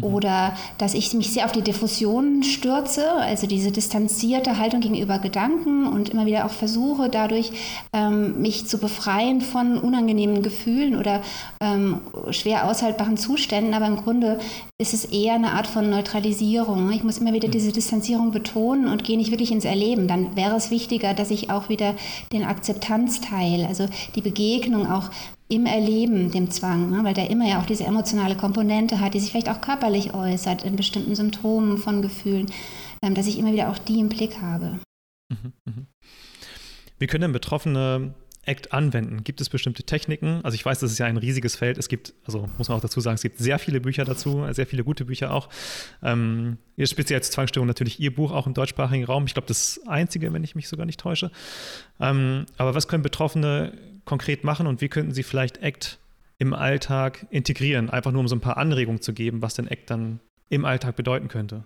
Oder 0.00 0.56
dass 0.78 0.94
ich 0.94 1.12
mich 1.12 1.34
sehr 1.34 1.44
auf 1.44 1.52
die 1.52 1.60
Diffusion 1.60 2.42
stürze, 2.42 3.12
also 3.12 3.46
diese 3.46 3.70
distanzierte 3.70 4.56
Haltung 4.56 4.80
gegenüber 4.80 5.18
Gedanken 5.18 5.86
und 5.86 6.08
immer 6.08 6.24
wieder 6.24 6.46
auch 6.46 6.50
versuche, 6.50 7.10
dadurch 7.10 7.52
ähm, 7.92 8.40
mich 8.40 8.66
zu 8.66 8.78
befreien 8.78 9.42
von 9.42 9.76
unangenehmen 9.76 10.42
Gefühlen 10.42 10.96
oder 10.96 11.20
ähm, 11.60 12.00
schwer 12.30 12.70
aushaltbaren 12.70 13.18
Zuständen. 13.18 13.74
Aber 13.74 13.84
im 13.84 13.96
Grunde 13.96 14.38
ist 14.80 14.94
es 14.94 15.04
eher 15.04 15.34
eine 15.34 15.52
Art 15.52 15.66
von 15.66 15.90
Neutralisierung. 15.90 16.90
Ich 16.92 17.04
muss 17.04 17.18
immer 17.18 17.34
wieder 17.34 17.48
mhm. 17.48 17.52
diese 17.52 17.72
Distanzierung 17.72 18.30
betonen 18.30 18.88
und 18.88 19.04
gehe 19.04 19.18
nicht 19.18 19.30
wirklich 19.30 19.52
ins 19.52 19.66
Erleben. 19.66 20.08
Dann 20.08 20.34
wäre 20.34 20.56
es 20.56 20.70
wichtiger, 20.70 21.12
dass 21.12 21.30
ich 21.30 21.50
auch 21.50 21.68
wieder 21.68 21.96
den 22.32 22.44
Akzeptanzteil, 22.44 23.66
also 23.66 23.88
die 24.14 24.22
Begegnung 24.22 24.90
auch 24.90 25.10
im 25.52 25.66
Erleben, 25.66 26.30
dem 26.30 26.50
Zwang, 26.50 26.90
ne? 26.90 27.04
weil 27.04 27.14
der 27.14 27.30
immer 27.30 27.46
ja 27.46 27.60
auch 27.60 27.66
diese 27.66 27.84
emotionale 27.84 28.36
Komponente 28.36 29.00
hat, 29.00 29.14
die 29.14 29.20
sich 29.20 29.30
vielleicht 29.30 29.50
auch 29.50 29.60
körperlich 29.60 30.14
äußert 30.14 30.64
in 30.64 30.76
bestimmten 30.76 31.14
Symptomen 31.14 31.76
von 31.76 32.00
Gefühlen, 32.00 32.46
ähm, 33.02 33.14
dass 33.14 33.26
ich 33.26 33.38
immer 33.38 33.52
wieder 33.52 33.70
auch 33.70 33.78
die 33.78 34.00
im 34.00 34.08
Blick 34.08 34.40
habe. 34.40 34.78
Mhm, 35.28 35.52
mh. 35.64 35.74
Wie 36.98 37.06
können 37.06 37.22
denn 37.22 37.32
Betroffene 37.32 38.14
ACT 38.46 38.72
anwenden? 38.72 39.24
Gibt 39.24 39.40
es 39.40 39.50
bestimmte 39.50 39.82
Techniken? 39.82 40.40
Also 40.42 40.54
ich 40.54 40.64
weiß, 40.64 40.80
das 40.80 40.90
ist 40.90 40.98
ja 40.98 41.06
ein 41.06 41.16
riesiges 41.16 41.54
Feld. 41.54 41.78
Es 41.78 41.88
gibt, 41.88 42.14
also 42.24 42.48
muss 42.58 42.68
man 42.68 42.78
auch 42.78 42.82
dazu 42.82 43.00
sagen, 43.00 43.16
es 43.16 43.22
gibt 43.22 43.38
sehr 43.38 43.58
viele 43.58 43.80
Bücher 43.80 44.04
dazu, 44.04 44.44
sehr 44.52 44.66
viele 44.66 44.84
gute 44.84 45.04
Bücher 45.04 45.32
auch. 45.32 45.48
Ähm, 46.02 46.58
speziell 46.82 47.18
als 47.18 47.30
Zwangsstörung 47.30 47.66
natürlich 47.66 48.00
Ihr 48.00 48.14
Buch 48.14 48.32
auch 48.32 48.46
im 48.46 48.54
deutschsprachigen 48.54 49.04
Raum. 49.04 49.26
Ich 49.26 49.34
glaube, 49.34 49.48
das 49.48 49.80
einzige, 49.86 50.32
wenn 50.32 50.44
ich 50.44 50.54
mich 50.54 50.68
sogar 50.68 50.86
nicht 50.86 50.98
täusche. 50.98 51.30
Ähm, 52.00 52.46
aber 52.56 52.74
was 52.74 52.88
können 52.88 53.02
Betroffene 53.02 53.72
konkret 54.04 54.44
machen 54.44 54.66
und 54.66 54.80
wie 54.80 54.88
könnten 54.88 55.12
Sie 55.12 55.22
vielleicht 55.22 55.62
ACT 55.62 55.98
im 56.38 56.54
Alltag 56.54 57.26
integrieren? 57.30 57.90
Einfach 57.90 58.12
nur, 58.12 58.20
um 58.20 58.28
so 58.28 58.36
ein 58.36 58.40
paar 58.40 58.56
Anregungen 58.56 59.00
zu 59.00 59.12
geben, 59.12 59.42
was 59.42 59.54
denn 59.54 59.68
ACT 59.68 59.90
dann 59.90 60.20
im 60.48 60.64
Alltag 60.64 60.96
bedeuten 60.96 61.28
könnte. 61.28 61.64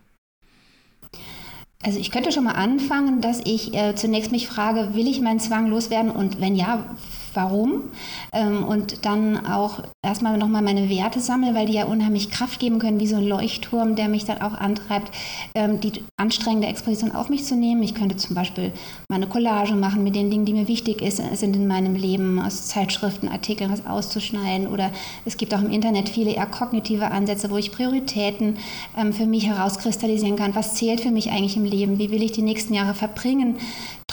Also 1.83 1.99
ich 1.99 2.11
könnte 2.11 2.33
schon 2.33 2.45
mal 2.45 2.53
anfangen, 2.53 3.21
dass 3.21 3.41
ich 3.45 3.75
äh, 3.75 3.95
zunächst 3.95 4.33
mich 4.33 4.49
frage, 4.49 4.95
will 4.95 5.07
ich 5.07 5.21
meinen 5.21 5.41
Zwang 5.41 5.69
loswerden 5.69 6.11
und 6.11 6.41
wenn 6.41 6.57
ja, 6.57 6.97
warum 7.37 7.85
ähm, 8.33 8.65
und 8.65 9.05
dann 9.05 9.47
auch 9.47 9.83
erstmal 10.05 10.39
nochmal 10.39 10.63
meine 10.63 10.89
Werte 10.89 11.21
sammle, 11.21 11.55
weil 11.55 11.67
die 11.67 11.75
ja 11.75 11.85
unheimlich 11.85 12.31
Kraft 12.31 12.59
geben 12.59 12.79
können, 12.79 13.01
wie 13.01 13.07
so 13.07 13.17
ein 13.17 13.27
Leuchtturm, 13.27 13.95
der 13.95 14.09
mich 14.09 14.25
dann 14.25 14.41
auch 14.41 14.55
antreibt, 14.55 15.13
ähm, 15.55 15.81
die 15.81 16.05
anstrengende 16.17 16.69
Exposition 16.69 17.13
auf 17.13 17.29
mich 17.29 17.45
zu 17.45 17.55
nehmen. 17.55 17.83
Ich 17.83 17.95
könnte 17.95 18.17
zum 18.17 18.35
Beispiel 18.35 18.73
meine 19.09 19.27
Collage 19.27 19.75
machen 19.75 20.03
mit 20.03 20.17
den 20.17 20.31
Dingen, 20.31 20.45
die 20.45 20.53
mir 20.53 20.69
wichtig 20.69 21.03
ist, 21.03 21.23
sind 21.39 21.55
in 21.55 21.67
meinem 21.67 21.95
Leben, 21.95 22.41
aus 22.41 22.67
Zeitschriften, 22.69 23.29
Artikeln 23.29 23.71
was 23.71 23.87
auszuschneiden 23.87 24.69
oder 24.69 24.91
es 25.25 25.37
gibt 25.37 25.55
auch 25.55 25.63
im 25.63 25.71
Internet 25.71 26.09
viele 26.09 26.33
eher 26.33 26.47
kognitive 26.47 27.11
Ansätze, 27.11 27.51
wo 27.51 27.57
ich 27.57 27.73
Prioritäten 27.73 28.57
ähm, 28.97 29.13
für 29.13 29.27
mich 29.27 29.47
herauskristallisieren 29.47 30.37
kann. 30.37 30.55
Was 30.55 30.75
zählt 30.75 31.01
für 31.01 31.11
mich 31.11 31.31
eigentlich 31.31 31.57
im 31.57 31.65
Leben? 31.65 31.99
Wie 31.99 32.11
will 32.11 32.23
ich 32.23 32.33
die 32.33 32.43
nächsten 32.43 32.75
Jahre 32.75 32.95
verbringen? 32.95 33.57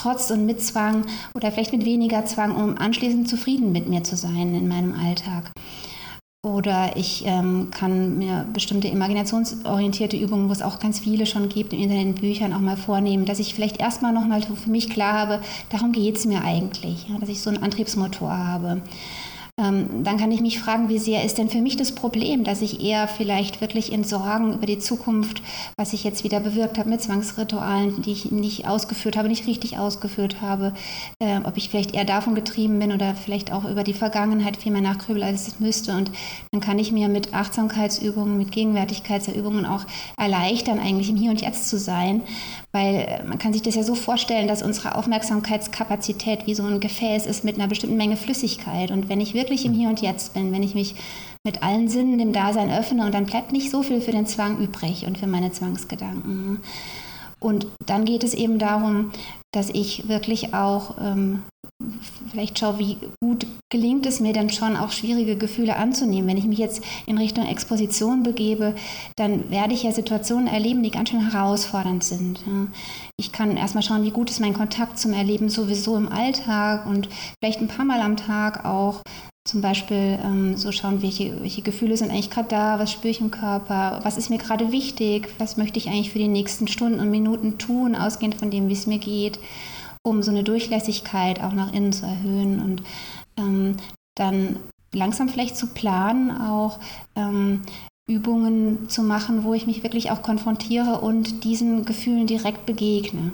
Trotz 0.03 0.31
und 0.31 0.45
mit 0.45 0.61
Zwang 0.61 1.05
oder 1.33 1.49
vielleicht 1.49 1.71
mit 1.71 1.85
weniger 1.85 2.25
Zwang, 2.25 2.53
um 2.57 2.77
anschließend 2.77 3.29
zufrieden 3.29 3.71
mit 3.71 3.87
mir 3.87 4.03
zu 4.03 4.17
sein 4.17 4.53
in 4.53 4.67
meinem 4.67 4.93
Alltag. 4.93 5.53
Oder 6.45 6.97
ich 6.97 7.23
ähm, 7.25 7.69
kann 7.71 8.17
mir 8.17 8.45
bestimmte 8.51 8.89
imaginationsorientierte 8.89 10.17
Übungen, 10.17 10.49
wo 10.49 10.51
es 10.51 10.61
auch 10.61 10.79
ganz 10.79 10.99
viele 10.99 11.25
schon 11.25 11.47
gibt, 11.47 11.71
in 11.71 11.87
den 11.87 12.15
Büchern 12.15 12.51
auch 12.51 12.59
mal 12.59 12.75
vornehmen, 12.75 13.23
dass 13.23 13.39
ich 13.39 13.55
vielleicht 13.55 13.79
erstmal 13.79 14.11
nochmal 14.11 14.41
für 14.41 14.69
mich 14.69 14.89
klar 14.89 15.13
habe, 15.13 15.39
darum 15.69 15.93
geht 15.93 16.17
es 16.17 16.25
mir 16.25 16.43
eigentlich, 16.43 17.07
ja, 17.07 17.17
dass 17.17 17.29
ich 17.29 17.41
so 17.41 17.49
einen 17.49 17.63
Antriebsmotor 17.63 18.29
habe. 18.29 18.81
Ähm, 19.61 20.03
dann 20.03 20.17
kann 20.17 20.31
ich 20.31 20.41
mich 20.41 20.59
fragen, 20.59 20.89
wie 20.89 20.97
sehr 20.97 21.23
ist 21.23 21.37
denn 21.37 21.47
für 21.47 21.61
mich 21.61 21.77
das 21.77 21.91
Problem, 21.91 22.43
dass 22.43 22.63
ich 22.63 22.83
eher 22.83 23.07
vielleicht 23.07 23.61
wirklich 23.61 23.91
in 23.91 24.03
Sorgen 24.03 24.51
über 24.53 24.65
die 24.65 24.79
Zukunft, 24.79 25.43
was 25.77 25.93
ich 25.93 26.03
jetzt 26.03 26.23
wieder 26.23 26.39
bewirkt 26.39 26.79
habe 26.79 26.89
mit 26.89 27.03
Zwangsritualen, 27.03 28.01
die 28.01 28.13
ich 28.13 28.31
nicht 28.31 28.67
ausgeführt 28.67 29.15
habe, 29.15 29.27
nicht 29.27 29.45
richtig 29.45 29.77
ausgeführt 29.77 30.41
habe, 30.41 30.73
äh, 31.19 31.39
ob 31.43 31.55
ich 31.55 31.69
vielleicht 31.69 31.93
eher 31.93 32.03
davon 32.03 32.33
getrieben 32.33 32.79
bin 32.79 32.91
oder 32.91 33.13
vielleicht 33.13 33.53
auch 33.53 33.65
über 33.65 33.83
die 33.83 33.93
Vergangenheit 33.93 34.57
viel 34.57 34.71
mehr 34.71 34.81
nachgrübel, 34.81 35.21
als 35.21 35.47
es 35.47 35.59
müsste. 35.59 35.95
Und 35.95 36.09
dann 36.51 36.59
kann 36.59 36.79
ich 36.79 36.91
mir 36.91 37.07
mit 37.07 37.35
Achtsamkeitsübungen, 37.35 38.39
mit 38.39 38.51
Gegenwärtigkeitsübungen 38.51 39.67
auch 39.67 39.85
erleichtern, 40.17 40.79
eigentlich 40.79 41.11
im 41.11 41.17
Hier 41.17 41.29
und 41.29 41.41
Jetzt 41.41 41.69
zu 41.69 41.77
sein, 41.77 42.23
weil 42.73 42.95
äh, 42.95 43.23
man 43.23 43.37
kann 43.37 43.53
sich 43.53 43.61
das 43.61 43.75
ja 43.75 43.83
so 43.83 43.95
vorstellen, 43.95 44.47
dass 44.47 44.63
unsere 44.63 44.95
Aufmerksamkeitskapazität 44.95 46.47
wie 46.47 46.55
so 46.55 46.63
ein 46.63 46.79
Gefäß 46.79 47.27
ist 47.27 47.43
mit 47.43 47.55
einer 47.55 47.67
bestimmten 47.67 47.97
Menge 47.97 48.17
Flüssigkeit. 48.17 48.91
Und 48.91 49.09
wenn 49.09 49.21
ich 49.21 49.35
wirklich 49.35 49.63
im 49.63 49.73
Hier 49.73 49.89
und 49.89 50.01
Jetzt 50.01 50.33
bin, 50.33 50.51
wenn 50.51 50.63
ich 50.63 50.73
mich 50.73 50.95
mit 51.45 51.61
allen 51.61 51.87
Sinnen 51.87 52.17
dem 52.17 52.33
Dasein 52.33 52.71
öffne 52.71 53.05
und 53.05 53.13
dann 53.13 53.27
bleibt 53.27 53.51
nicht 53.51 53.69
so 53.69 53.83
viel 53.83 54.01
für 54.01 54.11
den 54.11 54.25
Zwang 54.25 54.57
übrig 54.57 55.05
und 55.05 55.19
für 55.19 55.27
meine 55.27 55.51
Zwangsgedanken. 55.51 56.61
Und 57.43 57.67
dann 57.85 58.05
geht 58.05 58.23
es 58.23 58.33
eben 58.33 58.57
darum, 58.57 59.11
dass 59.51 59.69
ich 59.69 60.07
wirklich 60.07 60.53
auch 60.53 60.95
ähm, 60.99 61.43
vielleicht 62.31 62.57
schaue, 62.57 62.79
wie 62.79 62.97
gut 63.21 63.45
gelingt 63.69 64.05
es 64.05 64.19
mir 64.19 64.33
dann 64.33 64.49
schon 64.49 64.77
auch 64.77 64.91
schwierige 64.91 65.35
Gefühle 65.35 65.75
anzunehmen. 65.75 66.29
Wenn 66.29 66.37
ich 66.37 66.45
mich 66.45 66.57
jetzt 66.57 66.81
in 67.05 67.17
Richtung 67.17 67.45
Exposition 67.45 68.23
begebe, 68.23 68.75
dann 69.17 69.49
werde 69.51 69.73
ich 69.73 69.83
ja 69.83 69.91
Situationen 69.91 70.47
erleben, 70.47 70.83
die 70.83 70.91
ganz 70.91 71.09
schön 71.09 71.29
herausfordernd 71.29 72.03
sind. 72.03 72.39
Ich 73.19 73.31
kann 73.31 73.57
erstmal 73.57 73.83
schauen, 73.83 74.03
wie 74.03 74.11
gut 74.11 74.29
ist 74.29 74.39
mein 74.39 74.53
Kontakt 74.53 74.97
zum 74.97 75.13
Erleben 75.13 75.49
sowieso 75.49 75.97
im 75.97 76.09
Alltag 76.09 76.85
und 76.85 77.09
vielleicht 77.39 77.61
ein 77.61 77.67
paar 77.67 77.85
Mal 77.85 78.01
am 78.01 78.17
Tag 78.17 78.65
auch 78.65 79.01
zum 79.45 79.61
Beispiel 79.61 80.19
ähm, 80.23 80.55
so 80.55 80.71
schauen, 80.71 81.01
welche, 81.01 81.41
welche 81.41 81.61
Gefühle 81.61 81.97
sind 81.97 82.11
eigentlich 82.11 82.29
gerade 82.29 82.47
da, 82.47 82.79
was 82.79 82.91
spüre 82.91 83.11
ich 83.11 83.19
im 83.19 83.31
Körper, 83.31 83.99
was 84.03 84.17
ist 84.17 84.29
mir 84.29 84.37
gerade 84.37 84.71
wichtig, 84.71 85.29
was 85.37 85.57
möchte 85.57 85.79
ich 85.79 85.87
eigentlich 85.87 86.11
für 86.11 86.19
die 86.19 86.29
nächsten 86.29 86.67
Stunden 86.67 86.99
und 86.99 87.11
Minuten 87.11 87.57
tun, 87.57 87.95
ausgehend 87.95 88.35
von 88.35 88.51
dem, 88.51 88.69
wie 88.69 88.73
es 88.73 88.87
mir 88.87 88.99
geht, 88.99 89.39
um 90.01 90.23
so 90.23 90.31
eine 90.31 90.43
Durchlässigkeit 90.43 91.43
auch 91.43 91.51
nach 91.51 91.73
innen 91.73 91.91
zu 91.91 92.05
erhöhen 92.05 92.61
und 92.61 92.83
ähm, 93.37 93.75
dann 94.15 94.59
langsam 94.93 95.27
vielleicht 95.27 95.57
zu 95.57 95.67
planen, 95.67 96.31
auch 96.31 96.79
ähm, 97.15 97.63
Übungen 98.07 98.89
zu 98.89 99.01
machen, 99.01 99.43
wo 99.43 99.53
ich 99.53 99.65
mich 99.65 99.83
wirklich 99.83 100.11
auch 100.11 100.21
konfrontiere 100.21 101.01
und 101.01 101.43
diesen 101.43 101.83
Gefühlen 101.83 102.27
direkt 102.27 102.65
begegne. 102.65 103.33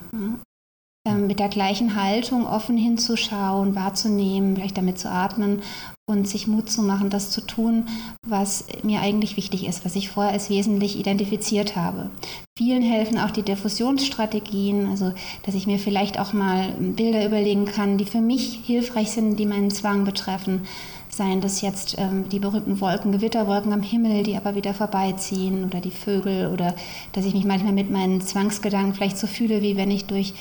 Ähm, 1.08 1.28
mit 1.28 1.40
der 1.40 1.48
gleichen 1.48 1.96
Haltung 1.96 2.46
offen 2.46 2.76
hinzuschauen, 2.76 3.74
wahrzunehmen, 3.74 4.56
vielleicht 4.56 4.78
damit 4.78 5.00
zu 5.00 5.10
atmen 5.10 5.62
und 6.10 6.28
sich 6.28 6.46
Mut 6.46 6.70
zu 6.70 6.82
machen, 6.82 7.10
das 7.10 7.30
zu 7.30 7.40
tun, 7.40 7.88
was 8.28 8.66
mir 8.84 9.00
eigentlich 9.00 9.38
wichtig 9.38 9.66
ist, 9.66 9.86
was 9.86 9.96
ich 9.96 10.10
vorher 10.10 10.34
als 10.34 10.50
wesentlich 10.50 11.00
identifiziert 11.00 11.78
habe. 11.78 12.10
Vielen 12.58 12.82
helfen 12.82 13.18
auch 13.18 13.32
die 13.32 13.44
Diffusionsstrategien, 13.44 14.88
also 14.88 15.14
dass 15.46 15.56
ich 15.56 15.68
mir 15.68 15.80
vielleicht 15.80 16.20
auch 16.20 16.34
mal 16.34 16.74
Bilder 16.80 17.26
überlegen 17.26 17.64
kann, 17.64 17.98
die 17.98 18.06
für 18.06 18.22
mich 18.22 18.60
hilfreich 18.66 19.12
sind, 19.12 19.38
die 19.38 19.46
meinen 19.46 19.72
Zwang 19.72 20.04
betreffen 20.04 20.64
seien 21.12 21.42
das 21.42 21.62
jetzt 21.62 21.98
ähm, 21.98 22.30
die 22.30 22.40
berühmten 22.40 22.80
Wolken, 22.80 23.12
Gewitterwolken 23.12 23.74
am 23.74 23.82
Himmel, 23.82 24.24
die 24.24 24.38
aber 24.38 24.56
wieder 24.56 24.74
vorbeiziehen 24.74 25.66
oder 25.66 25.82
die 25.82 25.92
Vögel 25.92 26.48
oder 26.48 26.76
dass 27.14 27.26
ich 27.26 27.34
mich 27.34 27.46
manchmal 27.46 27.74
mit 27.74 27.90
meinen 27.90 28.22
Zwangsgedanken 28.22 28.94
vielleicht 28.94 29.18
so 29.18 29.28
fühle, 29.28 29.62
wie 29.62 29.76
wenn 29.76 29.92
ich 29.92 30.06
durch 30.06 30.34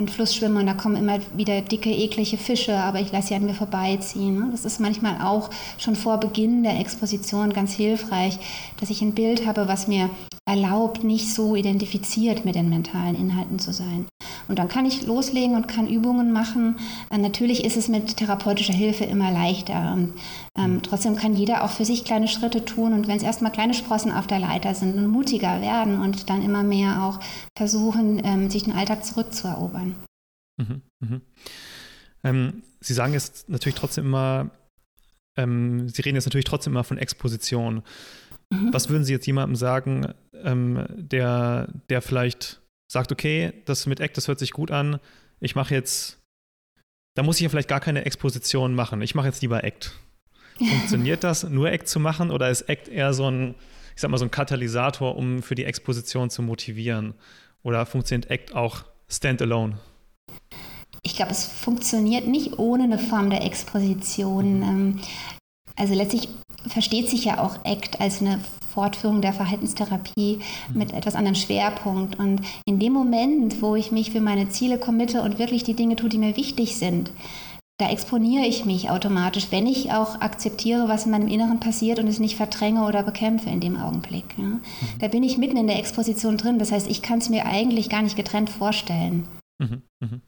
einen 0.00 0.08
Fluss 0.08 0.34
schwimme 0.34 0.60
und 0.60 0.66
da 0.66 0.74
kommen 0.74 0.96
immer 0.96 1.18
wieder 1.36 1.60
dicke, 1.60 1.90
eklige 1.90 2.36
Fische, 2.36 2.76
aber 2.76 3.00
ich 3.00 3.12
lasse 3.12 3.28
sie 3.28 3.34
an 3.34 3.46
mir 3.46 3.54
vorbeiziehen. 3.54 4.38
Ne? 4.38 4.48
Das 4.50 4.64
ist 4.64 4.80
manchmal 4.80 5.20
auch 5.22 5.50
schon 5.78 5.94
vor 5.94 6.18
Beginn 6.18 6.62
der 6.62 6.80
Exposition 6.80 7.52
ganz 7.52 7.72
hilfreich, 7.72 8.38
dass 8.80 8.90
ich 8.90 9.02
ein 9.02 9.14
Bild 9.14 9.46
habe, 9.46 9.68
was 9.68 9.86
mir 9.86 10.10
erlaubt, 10.50 11.04
nicht 11.04 11.32
so 11.32 11.54
identifiziert 11.54 12.44
mit 12.44 12.54
den 12.56 12.68
mentalen 12.68 13.14
Inhalten 13.14 13.58
zu 13.58 13.72
sein. 13.72 14.06
Und 14.48 14.58
dann 14.58 14.68
kann 14.68 14.84
ich 14.84 15.06
loslegen 15.06 15.54
und 15.54 15.68
kann 15.68 15.86
Übungen 15.86 16.32
machen. 16.32 16.76
Äh, 17.10 17.18
natürlich 17.18 17.64
ist 17.64 17.76
es 17.76 17.86
mit 17.86 18.16
therapeutischer 18.16 18.72
Hilfe 18.72 19.04
immer 19.04 19.30
leichter. 19.30 19.92
Und, 19.92 20.14
ähm, 20.58 20.82
trotzdem 20.82 21.14
kann 21.14 21.36
jeder 21.36 21.62
auch 21.62 21.70
für 21.70 21.84
sich 21.84 22.04
kleine 22.04 22.26
Schritte 22.26 22.64
tun. 22.64 22.92
Und 22.92 23.06
wenn 23.06 23.16
es 23.16 23.22
erstmal 23.22 23.52
kleine 23.52 23.74
Sprossen 23.74 24.10
auf 24.10 24.26
der 24.26 24.40
Leiter 24.40 24.74
sind 24.74 24.96
und 24.96 25.06
mutiger 25.06 25.60
werden 25.60 26.00
und 26.00 26.28
dann 26.30 26.42
immer 26.42 26.64
mehr 26.64 27.04
auch 27.04 27.20
versuchen, 27.56 28.20
ähm, 28.24 28.50
sich 28.50 28.64
den 28.64 28.72
Alltag 28.72 29.04
zurückzuerobern. 29.04 29.94
Mhm, 30.56 30.82
mh. 31.00 31.20
ähm, 32.24 32.62
Sie 32.80 32.94
sagen 32.94 33.12
jetzt 33.12 33.48
natürlich 33.48 33.76
trotzdem 33.76 34.06
immer, 34.06 34.50
ähm, 35.36 35.88
Sie 35.88 36.02
reden 36.02 36.16
jetzt 36.16 36.26
natürlich 36.26 36.46
trotzdem 36.46 36.72
immer 36.72 36.84
von 36.84 36.98
Exposition. 36.98 37.82
Mhm. 38.52 38.72
Was 38.72 38.88
würden 38.88 39.04
Sie 39.04 39.12
jetzt 39.12 39.26
jemandem 39.26 39.54
sagen, 39.54 40.12
ähm, 40.44 40.86
der, 40.90 41.68
der 41.88 42.02
vielleicht 42.02 42.60
sagt, 42.90 43.12
okay, 43.12 43.52
das 43.66 43.86
mit 43.86 44.00
Act, 44.00 44.16
das 44.16 44.28
hört 44.28 44.38
sich 44.38 44.52
gut 44.52 44.70
an, 44.70 44.98
ich 45.40 45.54
mache 45.54 45.74
jetzt, 45.74 46.18
da 47.16 47.22
muss 47.22 47.36
ich 47.36 47.42
ja 47.42 47.48
vielleicht 47.48 47.68
gar 47.68 47.80
keine 47.80 48.04
Exposition 48.04 48.74
machen, 48.74 49.02
ich 49.02 49.14
mache 49.14 49.26
jetzt 49.26 49.42
lieber 49.42 49.64
Act. 49.64 49.92
Funktioniert 50.58 51.24
das, 51.24 51.44
nur 51.44 51.70
Act 51.70 51.88
zu 51.88 52.00
machen 52.00 52.30
oder 52.30 52.50
ist 52.50 52.62
Act 52.62 52.88
eher 52.88 53.14
so 53.14 53.30
ein, 53.30 53.54
ich 53.94 54.00
sag 54.00 54.10
mal, 54.10 54.18
so 54.18 54.24
ein 54.24 54.30
Katalysator, 54.30 55.16
um 55.16 55.42
für 55.42 55.54
die 55.54 55.64
Exposition 55.64 56.30
zu 56.30 56.42
motivieren? 56.42 57.14
Oder 57.62 57.86
funktioniert 57.86 58.30
Act 58.30 58.54
auch 58.54 58.84
standalone? 59.08 59.78
Ich 61.02 61.16
glaube, 61.16 61.32
es 61.32 61.44
funktioniert 61.44 62.26
nicht 62.26 62.58
ohne 62.58 62.84
eine 62.84 62.98
Form 62.98 63.30
der 63.30 63.44
Exposition. 63.44 64.60
Mhm. 64.60 65.00
Also 65.80 65.94
letztlich 65.94 66.28
versteht 66.66 67.08
sich 67.08 67.24
ja 67.24 67.42
auch 67.42 67.64
ACT 67.64 68.00
als 68.00 68.20
eine 68.20 68.38
Fortführung 68.68 69.22
der 69.22 69.32
Verhaltenstherapie 69.32 70.38
mhm. 70.68 70.78
mit 70.78 70.92
etwas 70.92 71.14
anderem 71.14 71.34
Schwerpunkt. 71.34 72.18
Und 72.18 72.42
in 72.66 72.78
dem 72.78 72.92
Moment, 72.92 73.62
wo 73.62 73.74
ich 73.74 73.90
mich 73.90 74.10
für 74.10 74.20
meine 74.20 74.50
Ziele 74.50 74.78
committe 74.78 75.22
und 75.22 75.38
wirklich 75.38 75.64
die 75.64 75.74
Dinge 75.74 75.96
tue, 75.96 76.10
die 76.10 76.18
mir 76.18 76.36
wichtig 76.36 76.76
sind, 76.76 77.10
da 77.78 77.88
exponiere 77.88 78.44
ich 78.44 78.66
mich 78.66 78.90
automatisch, 78.90 79.46
wenn 79.50 79.66
ich 79.66 79.90
auch 79.90 80.20
akzeptiere, 80.20 80.86
was 80.88 81.06
in 81.06 81.12
meinem 81.12 81.28
Inneren 81.28 81.60
passiert 81.60 81.98
und 81.98 82.08
es 82.08 82.18
nicht 82.18 82.36
verdränge 82.36 82.84
oder 82.84 83.02
bekämpfe 83.02 83.48
in 83.48 83.60
dem 83.60 83.78
Augenblick. 83.78 84.36
Ja. 84.36 84.44
Mhm. 84.44 84.60
Da 84.98 85.08
bin 85.08 85.22
ich 85.22 85.38
mitten 85.38 85.56
in 85.56 85.66
der 85.66 85.78
Exposition 85.78 86.36
drin. 86.36 86.58
Das 86.58 86.72
heißt, 86.72 86.90
ich 86.90 87.00
kann 87.00 87.20
es 87.20 87.30
mir 87.30 87.46
eigentlich 87.46 87.88
gar 87.88 88.02
nicht 88.02 88.16
getrennt 88.16 88.50
vorstellen. 88.50 89.26
Mhm. 89.58 89.82
Mhm. 90.00 90.20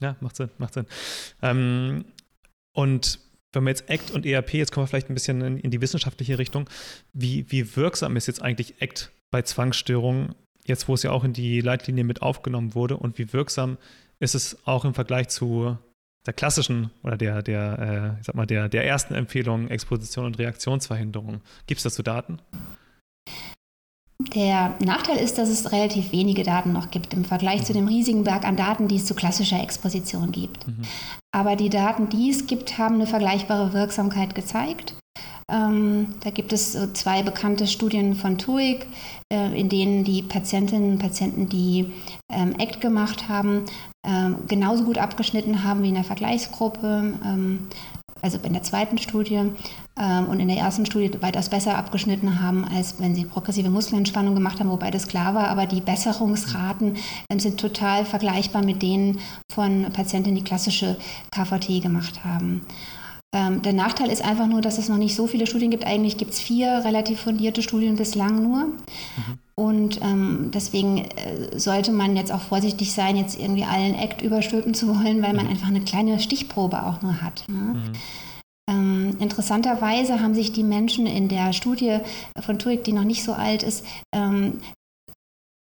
Ja, 0.00 0.16
macht 0.20 0.36
Sinn, 0.36 0.50
macht 0.58 0.74
Sinn. 0.74 0.86
Ähm, 1.40 2.04
und 2.74 3.23
wenn 3.54 3.64
wir 3.64 3.70
jetzt 3.70 3.90
ACT 3.90 4.10
und 4.10 4.26
ERP, 4.26 4.54
jetzt 4.54 4.72
kommen 4.72 4.84
wir 4.84 4.88
vielleicht 4.88 5.10
ein 5.10 5.14
bisschen 5.14 5.40
in, 5.40 5.58
in 5.58 5.70
die 5.70 5.80
wissenschaftliche 5.80 6.38
Richtung, 6.38 6.68
wie, 7.12 7.50
wie 7.50 7.76
wirksam 7.76 8.16
ist 8.16 8.26
jetzt 8.26 8.42
eigentlich 8.42 8.82
ACT 8.82 9.10
bei 9.30 9.42
Zwangsstörungen, 9.42 10.34
jetzt 10.64 10.88
wo 10.88 10.94
es 10.94 11.02
ja 11.02 11.10
auch 11.10 11.24
in 11.24 11.32
die 11.32 11.60
Leitlinie 11.60 12.04
mit 12.04 12.22
aufgenommen 12.22 12.74
wurde 12.74 12.96
und 12.96 13.18
wie 13.18 13.32
wirksam 13.32 13.78
ist 14.20 14.34
es 14.34 14.66
auch 14.66 14.84
im 14.84 14.94
Vergleich 14.94 15.28
zu 15.28 15.76
der 16.26 16.32
klassischen 16.32 16.90
oder 17.02 17.16
der, 17.16 17.42
der, 17.42 18.14
äh, 18.16 18.20
ich 18.20 18.26
sag 18.26 18.34
mal, 18.34 18.46
der, 18.46 18.68
der 18.68 18.86
ersten 18.86 19.14
Empfehlung 19.14 19.68
Exposition 19.68 20.24
und 20.24 20.38
Reaktionsverhinderung. 20.38 21.42
Gibt 21.66 21.78
es 21.78 21.82
dazu 21.82 22.02
Daten? 22.02 22.38
Der 24.20 24.74
Nachteil 24.78 25.16
ist, 25.16 25.38
dass 25.38 25.48
es 25.48 25.72
relativ 25.72 26.12
wenige 26.12 26.44
Daten 26.44 26.72
noch 26.72 26.90
gibt 26.90 27.12
im 27.14 27.24
Vergleich 27.24 27.64
zu 27.64 27.72
dem 27.72 27.88
riesigen 27.88 28.24
Berg 28.24 28.46
an 28.46 28.56
Daten, 28.56 28.86
die 28.86 28.96
es 28.96 29.06
zu 29.06 29.14
klassischer 29.14 29.60
Exposition 29.60 30.30
gibt. 30.30 30.66
Mhm. 30.68 30.82
Aber 31.32 31.56
die 31.56 31.68
Daten, 31.68 32.08
die 32.08 32.30
es 32.30 32.46
gibt, 32.46 32.78
haben 32.78 32.94
eine 32.94 33.06
vergleichbare 33.08 33.72
Wirksamkeit 33.72 34.34
gezeigt. 34.34 34.94
Ähm, 35.50 36.14
da 36.22 36.30
gibt 36.30 36.52
es 36.52 36.72
so 36.72 36.86
zwei 36.92 37.22
bekannte 37.22 37.66
Studien 37.66 38.14
von 38.14 38.38
TUIC, 38.38 38.86
äh, 39.32 39.58
in 39.58 39.68
denen 39.68 40.04
die 40.04 40.22
Patientinnen 40.22 40.92
und 40.92 40.98
Patienten, 40.98 41.48
die 41.48 41.92
ähm, 42.32 42.54
ACT 42.58 42.80
gemacht 42.80 43.28
haben, 43.28 43.64
ähm, 44.06 44.36
genauso 44.48 44.84
gut 44.84 44.96
abgeschnitten 44.96 45.64
haben 45.64 45.82
wie 45.82 45.88
in 45.88 45.94
der 45.94 46.04
Vergleichsgruppe. 46.04 47.18
Also 48.24 48.38
in 48.42 48.54
der 48.54 48.62
zweiten 48.62 48.96
Studie 48.96 49.50
ähm, 50.00 50.26
und 50.30 50.40
in 50.40 50.48
der 50.48 50.56
ersten 50.56 50.86
Studie 50.86 51.10
weitaus 51.20 51.50
besser 51.50 51.76
abgeschnitten 51.76 52.40
haben, 52.40 52.64
als 52.64 52.98
wenn 52.98 53.14
sie 53.14 53.26
progressive 53.26 53.68
Muskelentspannung 53.68 54.34
gemacht 54.34 54.60
haben, 54.60 54.70
wobei 54.70 54.90
das 54.90 55.08
klar 55.08 55.34
war. 55.34 55.48
Aber 55.48 55.66
die 55.66 55.82
Besserungsraten 55.82 56.96
ähm, 57.28 57.38
sind 57.38 57.60
total 57.60 58.06
vergleichbar 58.06 58.64
mit 58.64 58.80
denen 58.80 59.20
von 59.52 59.92
Patienten, 59.92 60.34
die 60.34 60.42
klassische 60.42 60.96
KVT 61.32 61.82
gemacht 61.82 62.24
haben. 62.24 62.62
Ähm, 63.34 63.62
der 63.62 63.72
Nachteil 63.72 64.10
ist 64.10 64.24
einfach 64.24 64.46
nur, 64.46 64.60
dass 64.60 64.78
es 64.78 64.88
noch 64.88 64.96
nicht 64.96 65.16
so 65.16 65.26
viele 65.26 65.46
Studien 65.46 65.72
gibt. 65.72 65.86
Eigentlich 65.86 66.16
gibt 66.16 66.32
es 66.32 66.40
vier 66.40 66.82
relativ 66.84 67.20
fundierte 67.20 67.62
Studien 67.62 67.96
bislang 67.96 68.42
nur. 68.42 68.66
Mhm. 68.66 69.38
Und 69.56 70.00
ähm, 70.02 70.50
deswegen 70.54 70.98
äh, 70.98 71.58
sollte 71.58 71.92
man 71.92 72.16
jetzt 72.16 72.32
auch 72.32 72.40
vorsichtig 72.40 72.92
sein, 72.92 73.16
jetzt 73.16 73.38
irgendwie 73.38 73.64
allen 73.64 73.94
Act 73.94 74.22
überstülpen 74.22 74.72
zu 74.72 74.88
wollen, 74.88 75.20
weil 75.20 75.34
man 75.34 75.46
mhm. 75.46 75.50
einfach 75.50 75.68
eine 75.68 75.80
kleine 75.80 76.20
Stichprobe 76.20 76.86
auch 76.86 77.02
nur 77.02 77.22
hat. 77.22 77.44
Ne? 77.48 77.56
Mhm. 77.56 77.92
Ähm, 78.70 79.16
interessanterweise 79.18 80.20
haben 80.20 80.34
sich 80.34 80.52
die 80.52 80.64
Menschen 80.64 81.06
in 81.06 81.28
der 81.28 81.52
Studie 81.52 81.98
von 82.40 82.58
TUIC, 82.58 82.84
die 82.84 82.92
noch 82.92 83.04
nicht 83.04 83.24
so 83.24 83.32
alt 83.32 83.62
ist, 83.62 83.84
ähm, 84.14 84.60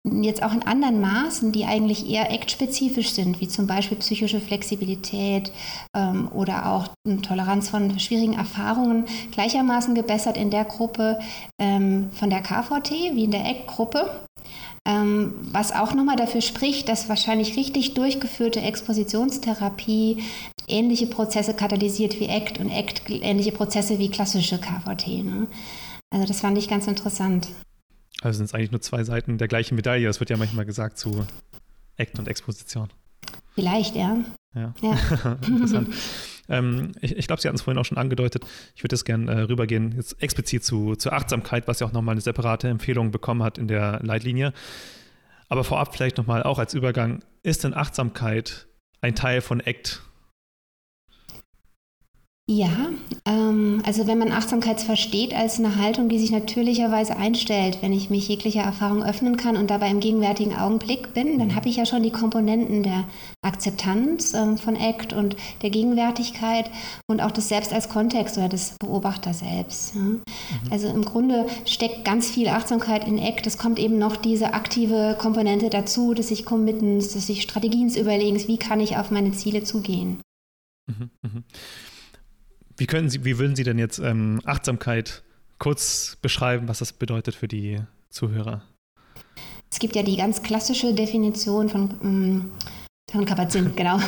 jetzt 0.05 0.43
auch 0.43 0.53
in 0.53 0.63
anderen 0.63 1.01
Maßen, 1.01 1.53
die 1.53 1.65
eigentlich 1.65 2.09
eher 2.09 2.31
ACT-spezifisch 2.31 3.11
sind, 3.13 3.41
wie 3.41 3.49
zum 3.49 3.67
Beispiel 3.67 3.97
psychische 3.99 4.41
Flexibilität 4.41 5.51
ähm, 5.97 6.29
oder 6.33 6.67
auch 6.67 6.89
Toleranz 7.23 7.71
von 7.71 7.99
schwierigen 7.99 8.35
Erfahrungen, 8.35 9.07
gleichermaßen 9.33 9.95
gebessert 9.95 10.37
in 10.37 10.51
der 10.51 10.65
Gruppe 10.65 11.19
ähm, 11.59 12.11
von 12.13 12.29
der 12.29 12.43
KVT 12.43 12.91
wie 13.15 13.25
in 13.25 13.31
der 13.31 13.47
ACT-Gruppe. 13.47 14.27
Ähm, 14.87 15.33
was 15.51 15.73
auch 15.73 15.95
nochmal 15.95 16.17
dafür 16.17 16.43
spricht, 16.43 16.91
dass 16.91 17.09
wahrscheinlich 17.09 17.57
richtig 17.57 17.95
durchgeführte 17.95 18.61
Expositionstherapie 18.61 20.23
ähnliche 20.69 21.07
Prozesse 21.07 21.55
katalysiert 21.55 22.21
wie 22.21 22.29
ACT 22.29 22.61
und 22.61 22.71
ACT 22.71 23.09
ähnliche 23.09 23.53
Prozesse 23.53 23.99
wie 23.99 24.11
klassische 24.11 24.59
KVT. 24.59 25.25
Ne? 25.25 25.47
Also 26.11 26.27
das 26.27 26.41
fand 26.41 26.59
ich 26.59 26.69
ganz 26.69 26.87
interessant. 26.87 27.49
Also 28.21 28.39
sind 28.39 28.47
es 28.47 28.55
eigentlich 28.55 28.71
nur 28.71 28.81
zwei 28.81 29.05
Seiten 29.05 29.39
der 29.39 29.49
gleichen 29.49 29.75
Medaille. 29.75 30.07
Das 30.07 30.21
wird 30.21 30.31
ja 30.31 30.37
manchmal 30.37 30.65
gesagt 30.65 30.99
zu 30.99 31.27
Act 31.97 32.19
und 32.19 32.29
Exposition. 32.29 32.89
Vielleicht, 33.55 33.95
ja. 33.97 34.19
Ja, 34.55 34.73
ja. 34.83 35.39
interessant. 35.47 35.89
ähm, 36.49 36.93
ich, 37.01 37.17
ich 37.17 37.27
glaube, 37.27 37.43
Sie 37.43 37.49
hatten 37.49 37.57
es 37.57 37.63
vorhin 37.63 37.79
auch 37.79 37.85
schon 37.85 37.99
angedeutet. 37.99 38.45
Ich 38.77 38.85
würde 38.85 38.95
jetzt 38.95 39.05
gerne 39.05 39.33
äh, 39.33 39.41
rübergehen, 39.41 39.93
jetzt 39.97 40.23
explizit 40.23 40.65
zu, 40.65 40.95
zur 40.97 41.13
Achtsamkeit, 41.13 41.67
was 41.67 41.81
ja 41.81 41.87
auch 41.87 41.93
nochmal 41.93 42.15
eine 42.15 42.21
separate 42.21 42.69
Empfehlung 42.69 43.11
bekommen 43.11 43.43
hat 43.43 43.59
in 43.59 43.69
der 43.69 44.01
Leitlinie. 44.03 44.53
Aber 45.49 45.65
vorab 45.65 45.95
vielleicht 45.95 46.17
nochmal 46.17 46.43
auch 46.43 46.59
als 46.59 46.75
Übergang, 46.75 47.23
ist 47.43 47.65
denn 47.65 47.75
Achtsamkeit 47.75 48.67
ein 49.01 49.15
Teil 49.15 49.41
von 49.41 49.61
ACT 49.61 50.04
Ja, 52.47 52.91
ähm, 53.25 53.81
also 53.87 54.07
wenn 54.07 54.19
man 54.19 54.31
Achtsamkeit 54.31 54.79
versteht 54.83 55.33
als 55.33 55.59
eine 55.59 55.77
Haltung, 55.77 56.11
die 56.11 56.19
sich 56.19 56.31
natürlicherweise 56.31 57.17
einstellt, 57.17 57.79
wenn 57.81 57.95
ich 57.95 58.11
mich 58.11 58.29
jeglicher 58.29 58.61
Erfahrung 58.61 59.03
öffnen 59.03 59.39
kann 59.39 59.57
und 59.57 59.71
dabei 59.71 59.89
im 59.89 60.01
gegenwärtigen 60.01 60.55
Augenblick 60.55 61.15
bin, 61.15 61.39
dann 61.39 61.55
habe 61.55 61.71
ich 61.71 61.77
ja 61.77 61.87
schon 61.87 62.03
die 62.03 62.11
Komponenten 62.11 62.83
der 62.83 63.09
Akzeptanz 63.41 64.35
ähm, 64.35 64.59
von 64.59 64.77
ACT 64.77 65.15
und 65.15 65.37
der 65.63 65.71
Gegenwärtigkeit 65.71 66.71
und 67.07 67.23
auch 67.23 67.31
das 67.31 67.49
Selbst 67.49 67.73
als 67.73 67.89
Kontext 67.89 68.37
oder 68.37 68.51
das 68.51 68.77
Beobachter 68.79 69.33
selbst. 69.33 69.95
Ja. 69.95 70.03
Mhm. 70.03 70.23
Also 70.71 70.89
im 70.89 71.07
Grunde 71.07 71.47
steckt 71.65 72.05
ganz 72.05 72.29
viel 72.29 72.49
Achtsamkeit 72.49 73.09
in 73.09 73.19
ACT. 73.19 73.47
Es 73.47 73.57
kommt 73.57 73.79
eben 73.79 73.97
noch 73.97 74.17
diese 74.17 74.53
aktive 74.53 75.17
Komponente 75.19 75.71
dazu, 75.71 76.13
dass 76.13 76.31
ich 76.31 76.45
Committens, 76.45 77.15
dass 77.15 77.31
ich 77.31 77.41
Strategien 77.41 77.89
überlegen, 77.89 78.37
wie 78.49 78.59
kann 78.59 78.81
ich 78.81 78.99
auf 78.99 79.11
meine 79.11 79.33
Ziele 79.33 79.65
zugehen. 79.65 80.21
Mhm, 80.87 81.11
mh. 81.23 81.43
Wie, 82.77 82.87
können 82.87 83.09
Sie, 83.09 83.25
wie 83.25 83.39
würden 83.39 83.57
Sie 83.57 83.65
denn 83.65 83.79
jetzt 83.79 83.99
ähm, 83.99 84.41
Achtsamkeit 84.45 85.23
kurz 85.59 86.17
beschreiben, 86.21 86.69
was 86.69 86.81
das 86.81 86.93
bedeutet 86.93 87.35
für 87.35 87.49
die 87.49 87.81
Zuhörer? 88.11 88.63
Es 89.71 89.79
gibt 89.79 89.97
ja 89.97 90.03
die 90.03 90.17
ganz 90.17 90.43
klassische 90.43 90.95
Definition 90.95 91.69
von, 91.69 91.95
ähm, 92.03 92.51
von 93.11 93.25
Kapazität, 93.25 93.77
genau. 93.77 93.99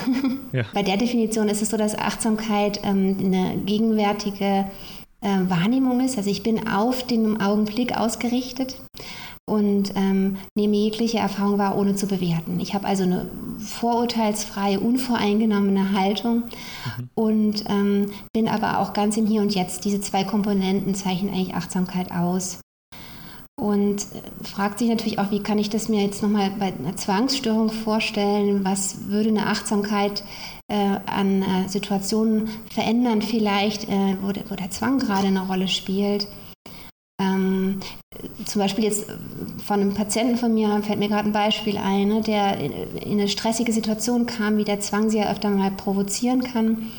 Ja. 0.52 0.64
Bei 0.74 0.82
der 0.82 0.96
Definition 0.96 1.48
ist 1.48 1.62
es 1.62 1.70
so, 1.70 1.76
dass 1.76 1.96
Achtsamkeit 1.96 2.80
ähm, 2.82 3.16
eine 3.18 3.58
gegenwärtige 3.64 4.70
äh, 5.20 5.28
Wahrnehmung 5.48 6.04
ist. 6.04 6.18
Also 6.18 6.30
ich 6.30 6.42
bin 6.42 6.68
auf 6.68 7.06
den 7.06 7.40
Augenblick 7.40 7.96
ausgerichtet 7.96 8.80
und 9.48 9.92
ähm, 9.94 10.38
nehme 10.56 10.76
jegliche 10.76 11.18
Erfahrung 11.18 11.58
wahr, 11.58 11.78
ohne 11.78 11.94
zu 11.94 12.06
bewerten. 12.06 12.58
Ich 12.58 12.74
habe 12.74 12.86
also 12.86 13.04
eine 13.04 13.30
vorurteilsfreie, 13.60 14.80
unvoreingenommene 14.80 15.92
Haltung 15.92 16.44
mhm. 16.44 17.10
und 17.14 17.64
ähm, 17.68 18.06
bin 18.32 18.48
aber 18.48 18.80
auch 18.80 18.92
ganz 18.92 19.16
im 19.16 19.26
Hier 19.26 19.42
und 19.42 19.54
Jetzt. 19.54 19.84
Diese 19.84 20.00
zwei 20.00 20.24
Komponenten 20.24 20.94
zeichnen 20.94 21.32
eigentlich 21.32 21.54
Achtsamkeit 21.54 22.10
aus. 22.10 22.58
Und 23.58 24.02
äh, 24.02 24.44
fragt 24.44 24.80
sich 24.80 24.88
natürlich 24.88 25.18
auch, 25.18 25.30
wie 25.30 25.42
kann 25.42 25.58
ich 25.58 25.70
das 25.70 25.88
mir 25.88 26.02
jetzt 26.02 26.22
nochmal 26.22 26.50
bei 26.58 26.74
einer 26.74 26.96
Zwangsstörung 26.96 27.70
vorstellen? 27.70 28.64
Was 28.64 29.06
würde 29.06 29.30
eine 29.30 29.46
Achtsamkeit 29.46 30.24
äh, 30.68 30.98
an 31.06 31.42
äh, 31.42 31.68
Situationen 31.68 32.48
verändern, 32.70 33.22
vielleicht, 33.22 33.88
äh, 33.88 34.16
wo, 34.20 34.32
der, 34.32 34.50
wo 34.50 34.56
der 34.56 34.70
Zwang 34.70 34.98
gerade 34.98 35.28
eine 35.28 35.46
Rolle 35.46 35.68
spielt? 35.68 36.26
Zum 38.46 38.62
Beispiel 38.62 38.84
jetzt 38.84 39.06
von 39.64 39.80
einem 39.80 39.94
Patienten 39.94 40.36
von 40.36 40.54
mir 40.54 40.82
fällt 40.82 40.98
mir 40.98 41.08
gerade 41.08 41.28
ein 41.28 41.32
Beispiel 41.32 41.76
ein, 41.76 42.08
ne, 42.08 42.20
der 42.22 42.58
in, 42.58 42.72
in 42.96 43.12
eine 43.12 43.28
stressige 43.28 43.72
Situation 43.72 44.26
kam, 44.26 44.56
wie 44.56 44.64
der 44.64 44.80
Zwang 44.80 45.10
sie 45.10 45.18
ja 45.18 45.30
öfter 45.30 45.50
mal 45.50 45.70
provozieren 45.70 46.42
kann 46.42 46.90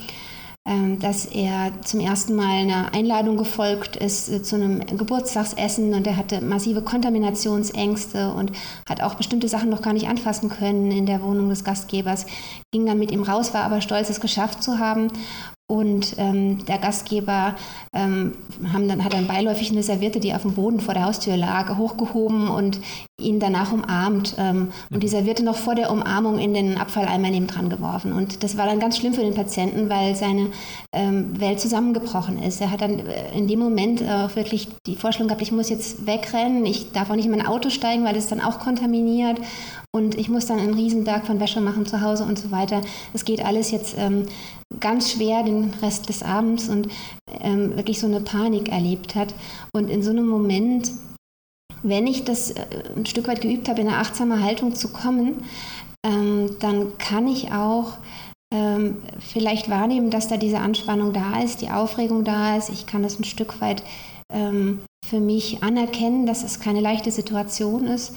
ähm, 0.68 1.00
dass 1.00 1.26
er 1.26 1.72
zum 1.86 2.02
ersten 2.02 2.36
Mal 2.36 2.64
einer 2.64 2.94
Einladung 2.94 3.38
gefolgt 3.38 3.96
ist 3.96 4.28
äh, 4.28 4.44
zu 4.44 4.58
einem 4.58 4.86
Geburtstagsessen 4.86 5.94
und 5.94 6.06
er 6.06 6.18
hatte 6.18 6.42
massive 6.42 6.82
Kontaminationsängste 6.82 8.34
und 8.34 8.52
hat 8.88 9.02
auch 9.02 9.16
bestimmte 9.16 9.48
Sachen 9.48 9.70
noch 9.70 9.82
gar 9.82 9.94
nicht 9.94 10.10
anfassen 10.10 10.50
können 10.50 10.92
in 10.92 11.06
der 11.06 11.22
Wohnung 11.22 11.48
des 11.48 11.64
Gastgebers. 11.64 12.26
Ging 12.74 12.86
dann 12.86 13.00
mit 13.00 13.12
ihm 13.12 13.24
raus, 13.24 13.54
war 13.54 13.64
aber 13.64 13.80
stolz, 13.80 14.10
es 14.10 14.20
geschafft 14.20 14.62
zu 14.62 14.78
haben 14.78 15.08
und 15.70 16.16
ähm, 16.18 16.66
der 16.66 16.78
Gastgeber 16.78 17.56
ähm, 17.94 18.36
dann, 18.62 19.04
hat 19.04 19.12
dann 19.12 19.28
beiläufig 19.28 19.70
eine 19.70 19.84
Serviette, 19.84 20.22
die 20.22 20.34
auf 20.34 20.44
dem 20.44 20.54
Boden 20.54 20.80
vor 20.80 20.94
der 20.94 21.04
Haustür 21.04 21.36
lag, 21.36 21.76
hochgehoben 21.76 22.48
und 22.48 22.80
ihn 23.20 23.42
danach 23.42 23.74
umarmt. 23.74 24.36
Ähm, 24.38 24.70
und 24.90 25.04
die 25.04 25.10
Serviette 25.10 25.44
noch 25.44 25.58
vor 25.58 25.76
der 25.76 25.92
Umarmung 25.92 26.40
in 26.40 26.54
den 26.54 26.78
Abfalleimer 26.78 27.30
neben 27.30 27.48
dran 27.48 27.70
geworfen. 27.70 28.14
Und 28.14 28.44
das 28.44 28.56
war 28.56 28.66
dann 28.66 28.80
ganz 28.80 28.98
schlimm 28.98 29.14
für 29.14 29.22
den 29.22 29.34
Patienten, 29.34 29.90
weil 29.90 30.16
seine 30.16 30.52
ähm, 30.94 31.38
Welt 31.38 31.60
zusammengebrochen 31.60 32.42
ist. 32.42 32.62
Er 32.62 32.72
hat 32.72 32.80
dann 32.80 33.00
äh, 33.00 33.38
in 33.38 33.50
dem 33.50 33.60
Moment 33.60 34.02
auch 34.02 34.38
wirklich 34.38 34.70
die 34.86 34.96
Vorstellung 34.96 35.28
gehabt, 35.28 35.42
ich 35.42 35.52
muss 35.52 35.70
jetzt 35.70 36.08
wegrennen, 36.08 36.66
ich 36.66 36.94
darf 36.94 37.10
auch 37.10 37.16
nicht 37.16 37.26
in 37.26 37.32
mein 37.32 37.46
Auto 37.46 37.70
steigen, 37.70 38.06
weil 38.06 38.16
es 38.16 38.28
dann 38.28 38.40
auch 38.40 38.60
kontaminiert. 38.60 39.38
Und 39.98 40.14
ich 40.16 40.30
muss 40.30 40.46
dann 40.46 40.60
einen 40.60 40.76
Riesenberg 40.76 41.26
von 41.26 41.40
Wäsche 41.40 41.60
machen 41.60 41.88
zu 41.88 42.02
Hause 42.02 42.24
und 42.24 42.38
so 42.38 42.52
weiter. 42.52 42.82
Es 43.14 43.26
geht 43.26 43.44
alles 43.44 43.72
jetzt 43.72 43.96
ähm, 43.98 44.28
ganz 44.80 45.12
schwer 45.12 45.42
den 45.42 45.74
Rest 45.82 46.08
des 46.08 46.22
Abends 46.22 46.70
und 46.70 46.90
ähm, 47.42 47.76
wirklich 47.76 48.00
so 48.00 48.06
eine 48.06 48.22
Panik 48.22 48.70
erlebt 48.70 49.16
hat. 49.16 49.34
Und 49.74 49.90
in 49.90 50.04
so 50.04 50.12
einem 50.12 50.28
Moment, 50.28 50.92
wenn 51.82 52.06
ich 52.06 52.26
das 52.26 52.52
äh, 52.52 52.64
ein 52.96 53.08
Stück 53.08 53.28
weit 53.28 53.42
geübt 53.42 53.70
habe, 53.70 53.82
in 53.82 53.88
eine 53.88 53.98
achtsame 53.98 54.44
Haltung 54.44 54.76
zu 54.76 54.90
kommen, 54.90 55.46
ähm, 56.06 56.58
dann 56.60 57.00
kann 57.00 57.28
ich 57.28 57.52
auch 57.52 57.94
ähm, 58.54 58.98
vielleicht 59.18 59.68
wahrnehmen, 59.68 60.12
dass 60.12 60.28
da 60.28 60.38
diese 60.38 60.60
Anspannung 60.60 61.12
da 61.12 61.42
ist, 61.42 61.62
die 61.62 61.72
Aufregung 61.72 62.24
da 62.24 62.56
ist. 62.56 62.70
Ich 62.70 62.86
kann 62.86 63.02
das 63.02 63.20
ein 63.20 63.24
Stück 63.24 63.62
weit 63.62 63.82
ähm, 64.32 64.82
für 65.04 65.20
mich 65.20 65.64
anerkennen, 65.64 66.28
dass 66.28 66.44
es 66.44 66.60
keine 66.60 66.82
leichte 66.82 67.10
Situation 67.10 67.88
ist 67.88 68.14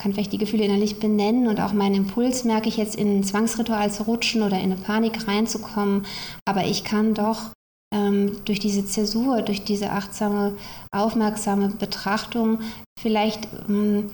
kann 0.00 0.14
vielleicht 0.14 0.32
die 0.32 0.38
Gefühle 0.38 0.64
innerlich 0.64 0.98
benennen 0.98 1.46
und 1.46 1.60
auch 1.60 1.72
meinen 1.72 1.94
Impuls 1.94 2.44
merke 2.44 2.68
ich 2.68 2.78
jetzt 2.78 2.96
in 2.96 3.18
ein 3.18 3.24
Zwangsritual 3.24 3.92
zu 3.92 4.04
rutschen 4.04 4.42
oder 4.42 4.56
in 4.58 4.72
eine 4.72 4.76
Panik 4.76 5.28
reinzukommen. 5.28 6.06
Aber 6.46 6.64
ich 6.64 6.84
kann 6.84 7.12
doch 7.12 7.50
ähm, 7.94 8.38
durch 8.46 8.60
diese 8.60 8.86
Zäsur, 8.86 9.42
durch 9.42 9.62
diese 9.62 9.90
achtsame, 9.90 10.56
aufmerksame 10.90 11.68
Betrachtung 11.68 12.60
vielleicht 12.98 13.48
ähm, 13.68 14.10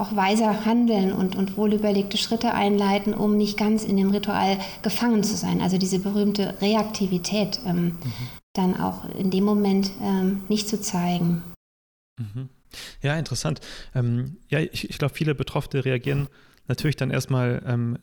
auch 0.00 0.14
weiser 0.14 0.64
handeln 0.64 1.12
und, 1.12 1.34
und 1.34 1.56
wohlüberlegte 1.56 2.16
Schritte 2.16 2.54
einleiten, 2.54 3.12
um 3.12 3.36
nicht 3.36 3.58
ganz 3.58 3.82
in 3.82 3.96
dem 3.96 4.10
Ritual 4.10 4.58
gefangen 4.82 5.24
zu 5.24 5.34
sein. 5.34 5.60
Also 5.60 5.78
diese 5.78 5.98
berühmte 5.98 6.60
Reaktivität 6.60 7.58
ähm, 7.66 7.84
mhm. 7.86 8.12
dann 8.54 8.80
auch 8.80 9.04
in 9.16 9.32
dem 9.32 9.42
Moment 9.42 9.90
ähm, 10.00 10.44
nicht 10.48 10.68
zu 10.68 10.80
zeigen. 10.80 11.42
Mhm. 12.20 12.48
Ja, 13.02 13.16
interessant. 13.16 13.60
Ähm, 13.94 14.36
ja, 14.48 14.60
ich, 14.60 14.88
ich 14.90 14.98
glaube, 14.98 15.14
viele 15.14 15.34
Betroffene 15.34 15.84
reagieren 15.84 16.28
natürlich 16.66 16.96
dann 16.96 17.10
erstmal 17.10 17.62
ähm, 17.66 17.98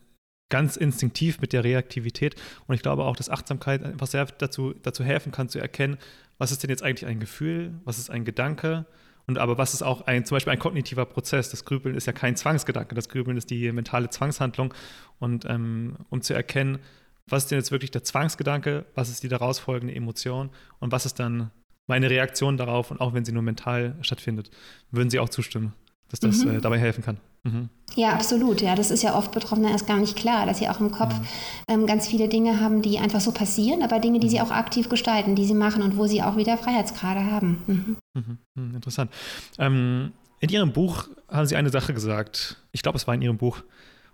ganz 0.48 0.76
instinktiv 0.76 1.40
mit 1.40 1.52
der 1.52 1.64
Reaktivität. 1.64 2.36
Und 2.66 2.74
ich 2.74 2.82
glaube 2.82 3.04
auch, 3.04 3.16
dass 3.16 3.30
Achtsamkeit 3.30 3.84
einfach 3.84 4.06
sehr 4.06 4.26
dazu, 4.26 4.74
dazu 4.82 5.04
helfen 5.04 5.32
kann, 5.32 5.48
zu 5.48 5.58
erkennen, 5.58 5.98
was 6.38 6.52
ist 6.52 6.62
denn 6.62 6.70
jetzt 6.70 6.82
eigentlich 6.82 7.06
ein 7.08 7.20
Gefühl, 7.20 7.74
was 7.84 7.98
ist 7.98 8.10
ein 8.10 8.24
Gedanke 8.24 8.86
und 9.26 9.38
aber 9.38 9.58
was 9.58 9.74
ist 9.74 9.82
auch 9.82 10.02
ein, 10.02 10.24
zum 10.24 10.36
Beispiel 10.36 10.52
ein 10.52 10.58
kognitiver 10.58 11.04
Prozess. 11.06 11.50
Das 11.50 11.64
Grübeln 11.64 11.96
ist 11.96 12.06
ja 12.06 12.12
kein 12.12 12.36
Zwangsgedanke, 12.36 12.94
das 12.94 13.08
Grübeln 13.08 13.36
ist 13.36 13.50
die 13.50 13.72
mentale 13.72 14.10
Zwangshandlung. 14.10 14.72
Und 15.18 15.44
ähm, 15.46 15.96
um 16.10 16.22
zu 16.22 16.34
erkennen, 16.34 16.78
was 17.26 17.44
ist 17.44 17.50
denn 17.50 17.58
jetzt 17.58 17.72
wirklich 17.72 17.90
der 17.90 18.04
Zwangsgedanke, 18.04 18.84
was 18.94 19.08
ist 19.08 19.22
die 19.22 19.28
daraus 19.28 19.58
folgende 19.58 19.94
Emotion 19.94 20.50
und 20.78 20.92
was 20.92 21.06
ist 21.06 21.18
dann 21.18 21.50
meine 21.86 22.10
Reaktion 22.10 22.56
darauf 22.56 22.90
und 22.90 23.00
auch 23.00 23.14
wenn 23.14 23.24
sie 23.24 23.32
nur 23.32 23.42
mental 23.42 23.96
stattfindet, 24.00 24.50
würden 24.90 25.10
Sie 25.10 25.18
auch 25.18 25.28
zustimmen, 25.28 25.72
dass 26.08 26.20
das 26.20 26.44
mhm. 26.44 26.56
äh, 26.56 26.60
dabei 26.60 26.78
helfen 26.78 27.04
kann. 27.04 27.18
Mhm. 27.44 27.68
Ja, 27.94 28.12
absolut. 28.12 28.60
Ja, 28.60 28.74
das 28.74 28.90
ist 28.90 29.02
ja 29.02 29.16
oft 29.16 29.32
Betroffenen 29.32 29.70
erst 29.70 29.86
gar 29.86 29.98
nicht 29.98 30.16
klar, 30.16 30.46
dass 30.46 30.58
sie 30.58 30.68
auch 30.68 30.80
im 30.80 30.90
Kopf 30.90 31.14
mhm. 31.14 31.26
ähm, 31.68 31.86
ganz 31.86 32.08
viele 32.08 32.28
Dinge 32.28 32.60
haben, 32.60 32.82
die 32.82 32.98
einfach 32.98 33.20
so 33.20 33.32
passieren, 33.32 33.82
aber 33.82 34.00
Dinge, 34.00 34.18
die 34.18 34.28
sie 34.28 34.38
mhm. 34.38 34.42
auch 34.42 34.50
aktiv 34.50 34.88
gestalten, 34.88 35.36
die 35.36 35.44
sie 35.44 35.54
machen 35.54 35.82
und 35.82 35.96
wo 35.96 36.06
sie 36.06 36.22
auch 36.22 36.36
wieder 36.36 36.58
Freiheitsgrade 36.58 37.24
haben. 37.30 37.62
Mhm. 37.66 37.96
mhm. 38.14 38.38
mhm 38.54 38.74
interessant. 38.74 39.10
Ähm, 39.58 40.12
in 40.40 40.50
Ihrem 40.50 40.72
Buch 40.72 41.08
haben 41.28 41.46
Sie 41.46 41.56
eine 41.56 41.70
Sache 41.70 41.94
gesagt. 41.94 42.62
Ich 42.72 42.82
glaube, 42.82 42.96
es 42.96 43.06
war 43.06 43.14
in 43.14 43.22
Ihrem 43.22 43.38
Buch. 43.38 43.62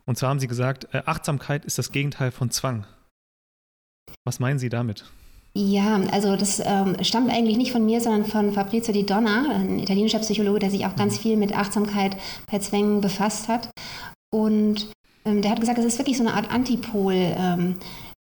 Und 0.05 0.17
zwar 0.17 0.31
haben 0.31 0.41
Sie 0.41 0.47
gesagt, 0.47 0.89
äh, 0.93 1.03
Achtsamkeit 1.07 1.65
ist 1.65 1.79
das 1.79 1.91
Gegenteil 1.91 2.31
von 2.31 2.51
Zwang. 2.51 2.87
Was 4.25 4.39
meinen 4.39 4.59
Sie 4.59 4.69
damit? 4.69 5.05
Ja, 5.55 6.01
also 6.11 6.37
das 6.37 6.62
ähm, 6.65 6.97
stammt 7.03 7.31
eigentlich 7.31 7.59
nicht 7.59 7.73
von 7.73 7.85
mir, 7.85 8.01
sondern 8.01 8.25
von 8.25 8.53
Fabrizio 8.53 8.95
Di 8.95 9.05
Donna, 9.05 9.51
ein 9.51 9.79
italienischer 9.79 10.21
Psychologe, 10.21 10.61
der 10.61 10.71
sich 10.71 10.87
auch 10.87 10.97
ganz 10.97 11.19
viel 11.19 11.37
mit 11.37 11.55
Achtsamkeit 11.55 12.17
bei 12.51 12.59
Zwängen 12.59 13.03
befasst 13.03 13.49
hat. 13.49 13.69
Und 14.35 14.91
ähm, 15.27 15.43
der 15.43 15.51
hat 15.51 15.61
gesagt, 15.61 15.79
es 15.79 15.85
ist 15.85 15.99
wirklich 15.99 16.17
so 16.17 16.25
eine 16.25 16.35
Art 16.35 16.51
Antipol 16.51 17.15
ähm, 17.15 17.77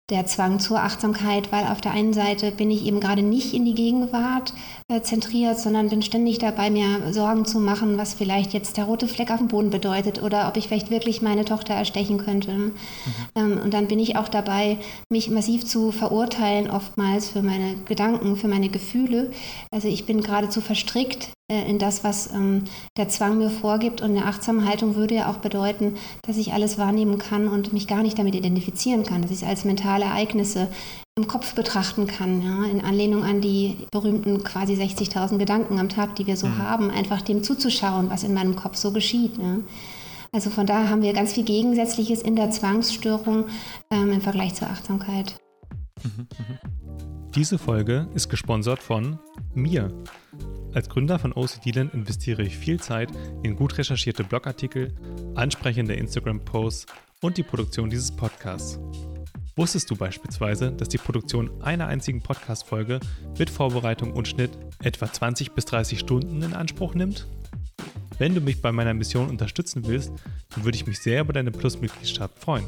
der 0.10 0.26
Zwang 0.26 0.60
zur 0.60 0.82
Achtsamkeit, 0.82 1.52
weil 1.52 1.68
auf 1.68 1.82
der 1.82 1.92
einen 1.92 2.14
Seite 2.14 2.52
bin 2.52 2.72
ich 2.72 2.86
eben 2.86 3.00
gerade 3.00 3.22
nicht 3.22 3.54
in 3.54 3.64
die 3.64 3.76
Gegenwart 3.76 4.54
zentriert, 5.04 5.60
sondern 5.60 5.90
bin 5.90 6.02
ständig 6.02 6.40
dabei, 6.40 6.72
mir 6.72 7.14
Sorgen 7.14 7.46
zu 7.46 7.60
machen, 7.60 7.98
was 7.98 8.16
vielleicht 8.16 8.54
jetzt 8.54 8.76
der 8.76 8.86
rote 8.86 9.08
Fleck 9.08 9.30
auf 9.30 9.38
dem 9.38 9.48
Boden 9.48 9.70
bedeutet 9.70 10.22
oder 10.22 10.48
ob 10.48 10.58
ich 10.58 10.68
vielleicht 10.68 10.90
wirklich 10.90 11.22
meine 11.22 11.46
Tochter 11.46 11.76
erstechen 11.76 12.18
könnte. 12.18 12.52
Mhm. 12.52 12.74
Ähm, 13.36 13.60
und 13.64 13.74
dann 13.74 13.88
bin 13.88 14.00
ich 14.00 14.18
auch 14.18 14.28
dabei, 14.28 14.80
mich 15.12 15.30
massiv 15.30 15.66
zu 15.66 15.92
verurteilen, 15.92 16.72
oftmals 16.72 17.30
für 17.30 17.44
meine 17.44 17.76
Gedanken, 17.86 18.36
für 18.36 18.48
meine 18.48 18.70
Gefühle. 18.70 19.32
Also 19.72 19.88
ich 19.88 20.06
bin 20.08 20.22
geradezu 20.22 20.60
verstrickt 20.60 21.30
äh, 21.52 21.70
in 21.70 21.78
das, 21.78 22.04
was 22.04 22.34
ähm, 22.34 22.64
der 22.98 23.10
Zwang 23.10 23.38
mir 23.38 23.50
vorgibt. 23.50 24.02
Und 24.02 24.12
eine 24.12 24.26
achtsame 24.26 24.66
Haltung 24.66 24.96
würde 24.96 25.16
ja 25.16 25.30
auch 25.30 25.38
bedeuten, 25.38 25.98
dass 26.24 26.38
ich 26.38 26.54
alles 26.54 26.78
wahrnehmen 26.78 27.18
kann 27.18 27.48
und 27.48 27.74
mich 27.74 27.88
gar 27.88 28.02
nicht 28.02 28.18
damit 28.18 28.36
identifizieren 28.36 29.04
kann, 29.04 29.22
dass 29.22 29.32
ich 29.32 29.44
es 29.44 29.48
als 29.48 29.66
mentale 29.66 30.06
Ereignisse 30.06 30.68
im 31.20 31.28
Kopf 31.28 31.54
betrachten 31.54 32.08
kann, 32.08 32.42
ja, 32.42 32.64
in 32.66 32.82
Anlehnung 32.82 33.24
an 33.24 33.42
die 33.42 33.76
berühmten 33.92 34.44
quasi 34.44 34.74
60.000 34.74 35.38
Gedanken 35.38 35.78
am 35.80 35.90
Tag, 35.90 36.16
die 36.16 36.28
wir 36.28 36.38
so 36.38 36.48
mhm. 36.48 36.58
haben, 36.60 36.92
einfach 36.92 37.22
dem 37.22 37.44
zuzuschauen, 37.44 38.10
was 38.10 38.24
in 38.24 38.34
meinem 38.34 38.56
Kopf 38.56 38.78
so 38.78 38.92
geschieht. 38.92 39.38
Ja. 39.38 39.60
Also 40.32 40.50
von 40.50 40.66
daher 40.66 40.90
haben 40.90 41.02
wir 41.02 41.14
ganz 41.14 41.34
viel 41.34 41.44
Gegensätzliches 41.44 42.22
in 42.22 42.36
der 42.36 42.52
Zwangsstörung 42.52 43.46
ähm, 43.92 44.14
im 44.14 44.22
Vergleich 44.22 44.54
zur 44.56 44.70
Achtsamkeit. 44.70 45.36
Mhm, 46.04 46.28
mh. 46.38 46.60
Diese 47.36 47.58
Folge 47.58 48.08
ist 48.16 48.30
gesponsert 48.30 48.82
von 48.82 49.20
mir. 49.54 49.92
Als 50.74 50.88
Gründer 50.88 51.20
von 51.20 51.34
OCDland 51.34 51.94
investiere 51.94 52.44
ich 52.44 52.58
viel 52.58 52.80
Zeit 52.80 53.10
in 53.44 53.56
gut 53.56 53.78
recherchierte 53.78 54.24
Blogartikel, 54.24 54.96
ansprechende 55.36 55.96
Instagram-Posts 55.96 56.86
und 57.22 57.38
die 57.38 57.44
Produktion 57.44 57.90
dieses 57.90 58.12
Podcasts. 58.12 58.80
Wusstest 59.56 59.90
du 59.92 59.96
beispielsweise, 59.96 60.72
dass 60.72 60.90
die 60.90 60.98
Produktion 60.98 61.50
einer 61.62 61.88
einzigen 61.88 62.22
Podcast-Folge 62.22 63.00
mit 63.38 63.50
Vorbereitung 63.50 64.14
und 64.14 64.28
Schnitt 64.28 64.52
etwa 64.82 65.12
20 65.12 65.52
bis 65.52 65.66
30 65.66 66.00
Stunden 66.00 66.42
in 66.42 66.54
Anspruch 66.54 66.94
nimmt? 66.94 67.28
Wenn 68.18 68.36
du 68.36 68.42
mich 68.42 68.62
bei 68.62 68.72
meiner 68.72 68.94
Mission 68.94 69.30
unterstützen 69.30 69.86
willst, 69.86 70.12
dann 70.50 70.66
würde 70.66 70.76
ich 70.76 70.88
mich 70.88 71.00
sehr 71.00 71.22
über 71.22 71.34
deine 71.34 71.52
Plus-Mitgliedschaft 71.52 72.40
freuen. 72.40 72.66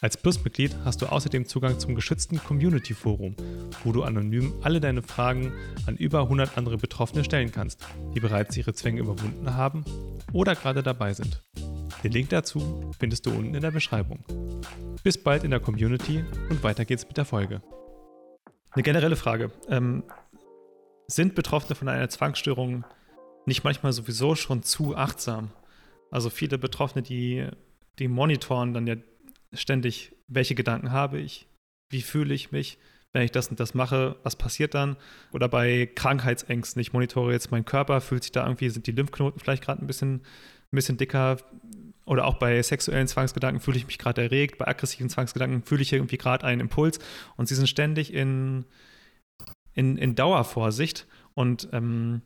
Als 0.00 0.16
Plus-Mitglied 0.16 0.76
hast 0.84 1.02
du 1.02 1.06
außerdem 1.06 1.46
Zugang 1.46 1.80
zum 1.80 1.96
geschützten 1.96 2.38
Community-Forum, 2.38 3.34
wo 3.82 3.90
du 3.90 4.04
anonym 4.04 4.54
alle 4.62 4.78
deine 4.78 5.02
Fragen 5.02 5.52
an 5.86 5.96
über 5.96 6.22
100 6.22 6.56
andere 6.56 6.78
Betroffene 6.78 7.24
stellen 7.24 7.50
kannst, 7.50 7.84
die 8.14 8.20
bereits 8.20 8.56
ihre 8.56 8.74
Zwänge 8.74 9.00
überwunden 9.00 9.54
haben 9.54 9.84
oder 10.32 10.54
gerade 10.54 10.84
dabei 10.84 11.14
sind. 11.14 11.42
Den 12.04 12.12
Link 12.12 12.28
dazu 12.28 12.92
findest 12.98 13.26
du 13.26 13.30
unten 13.30 13.54
in 13.54 13.60
der 13.60 13.72
Beschreibung. 13.72 14.24
Bis 15.02 15.18
bald 15.18 15.42
in 15.42 15.50
der 15.50 15.60
Community 15.60 16.24
und 16.48 16.62
weiter 16.62 16.84
geht's 16.84 17.06
mit 17.06 17.16
der 17.16 17.24
Folge. 17.24 17.60
Eine 18.70 18.82
generelle 18.82 19.16
Frage. 19.16 19.50
Ähm, 19.68 20.04
sind 21.08 21.34
Betroffene 21.34 21.74
von 21.74 21.88
einer 21.88 22.08
Zwangsstörung 22.08 22.84
nicht 23.46 23.64
manchmal 23.64 23.92
sowieso 23.92 24.34
schon 24.34 24.62
zu 24.62 24.96
achtsam? 24.96 25.50
Also 26.10 26.30
viele 26.30 26.58
Betroffene, 26.58 27.02
die, 27.02 27.48
die 27.98 28.08
monitoren 28.08 28.74
dann 28.74 28.86
ja 28.86 28.96
ständig, 29.52 30.14
welche 30.28 30.54
Gedanken 30.54 30.92
habe 30.92 31.18
ich, 31.18 31.48
wie 31.90 32.02
fühle 32.02 32.34
ich 32.34 32.52
mich, 32.52 32.78
wenn 33.12 33.22
ich 33.22 33.32
das 33.32 33.48
und 33.48 33.58
das 33.58 33.74
mache, 33.74 34.16
was 34.22 34.36
passiert 34.36 34.74
dann? 34.74 34.96
Oder 35.32 35.48
bei 35.48 35.90
Krankheitsängsten, 35.94 36.80
ich 36.80 36.92
monitore 36.92 37.32
jetzt 37.32 37.50
meinen 37.50 37.64
Körper, 37.64 38.00
fühlt 38.00 38.22
sich 38.22 38.32
da 38.32 38.44
irgendwie, 38.44 38.68
sind 38.68 38.86
die 38.86 38.92
Lymphknoten 38.92 39.40
vielleicht 39.40 39.64
gerade 39.64 39.82
ein 39.82 39.86
bisschen, 39.86 40.16
ein 40.16 40.76
bisschen 40.76 40.98
dicker? 40.98 41.38
Oder 42.08 42.26
auch 42.26 42.34
bei 42.34 42.60
sexuellen 42.62 43.06
Zwangsgedanken 43.06 43.60
fühle 43.60 43.76
ich 43.76 43.86
mich 43.86 43.98
gerade 43.98 44.22
erregt, 44.22 44.58
bei 44.58 44.66
aggressiven 44.66 45.10
Zwangsgedanken 45.10 45.62
fühle 45.62 45.82
ich 45.82 45.92
irgendwie 45.92 46.18
gerade 46.18 46.46
einen 46.46 46.60
Impuls 46.60 46.98
und 47.36 47.48
sie 47.48 47.54
sind 47.54 47.68
ständig 47.68 48.12
in, 48.12 48.64
in, 49.74 49.96
in 49.98 50.14
Dauervorsicht 50.14 51.06
und 51.34 51.68
ähm, 51.72 52.22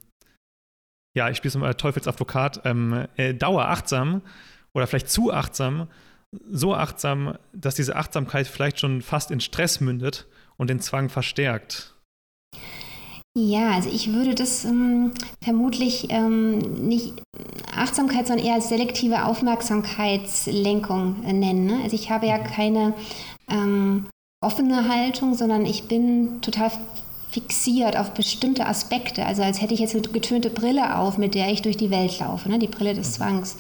ja, 1.15 1.29
ich 1.29 1.37
spiele 1.37 1.51
es 1.51 1.57
mal 1.57 1.75
Teufelsadvokat, 1.75 2.63
ähm, 2.65 3.07
äh, 3.17 3.35
dauerachtsam 3.35 4.23
oder 4.73 4.87
vielleicht 4.87 5.11
zu 5.11 5.33
achtsam 5.33 5.89
so 6.51 6.75
achtsam, 6.75 7.37
dass 7.53 7.75
diese 7.75 7.97
Achtsamkeit 7.97 8.47
vielleicht 8.47 8.81
schon 8.81 9.03
fast 9.03 9.31
in 9.31 9.41
Stress 9.41 9.81
mündet 9.81 10.27
und 10.57 10.71
den 10.71 10.81
Zwang 10.81 11.09
verstärkt? 11.09 11.92
Ja, 13.35 13.71
also 13.71 13.89
ich 13.89 14.13
würde 14.13 14.35
das 14.35 14.67
ähm, 14.67 15.13
vermutlich 15.43 16.09
ähm, 16.11 16.59
nicht 16.87 17.15
Achtsamkeit, 17.75 18.27
sondern 18.27 18.45
eher 18.45 18.61
selektive 18.61 19.25
Aufmerksamkeitslenkung 19.25 21.25
äh, 21.25 21.33
nennen. 21.33 21.65
Ne? 21.65 21.81
Also 21.83 21.97
ich 21.97 22.11
habe 22.11 22.27
ja 22.27 22.39
keine 22.39 22.93
ähm, 23.51 24.07
offene 24.43 24.87
Haltung, 24.87 25.35
sondern 25.35 25.65
ich 25.65 25.89
bin 25.89 26.43
total 26.43 26.73
fixiert 27.31 27.97
auf 27.97 28.13
bestimmte 28.13 28.67
Aspekte. 28.67 29.25
Also 29.25 29.43
als 29.43 29.63
hätte 29.63 29.73
ich 29.73 29.81
jetzt 29.81 29.95
eine 29.95 30.03
getönte 30.03 30.51
Brille 30.51 30.99
auf, 30.99 31.17
mit 31.17 31.35
der 31.35 31.51
ich 31.51 31.63
durch 31.63 31.79
die 31.79 31.91
Welt 31.91 32.19
laufe, 32.19 32.51
ne? 32.51 32.59
die 32.59 32.69
Brille 32.69 32.93
des 32.93 33.15
Zwangs. 33.15 33.57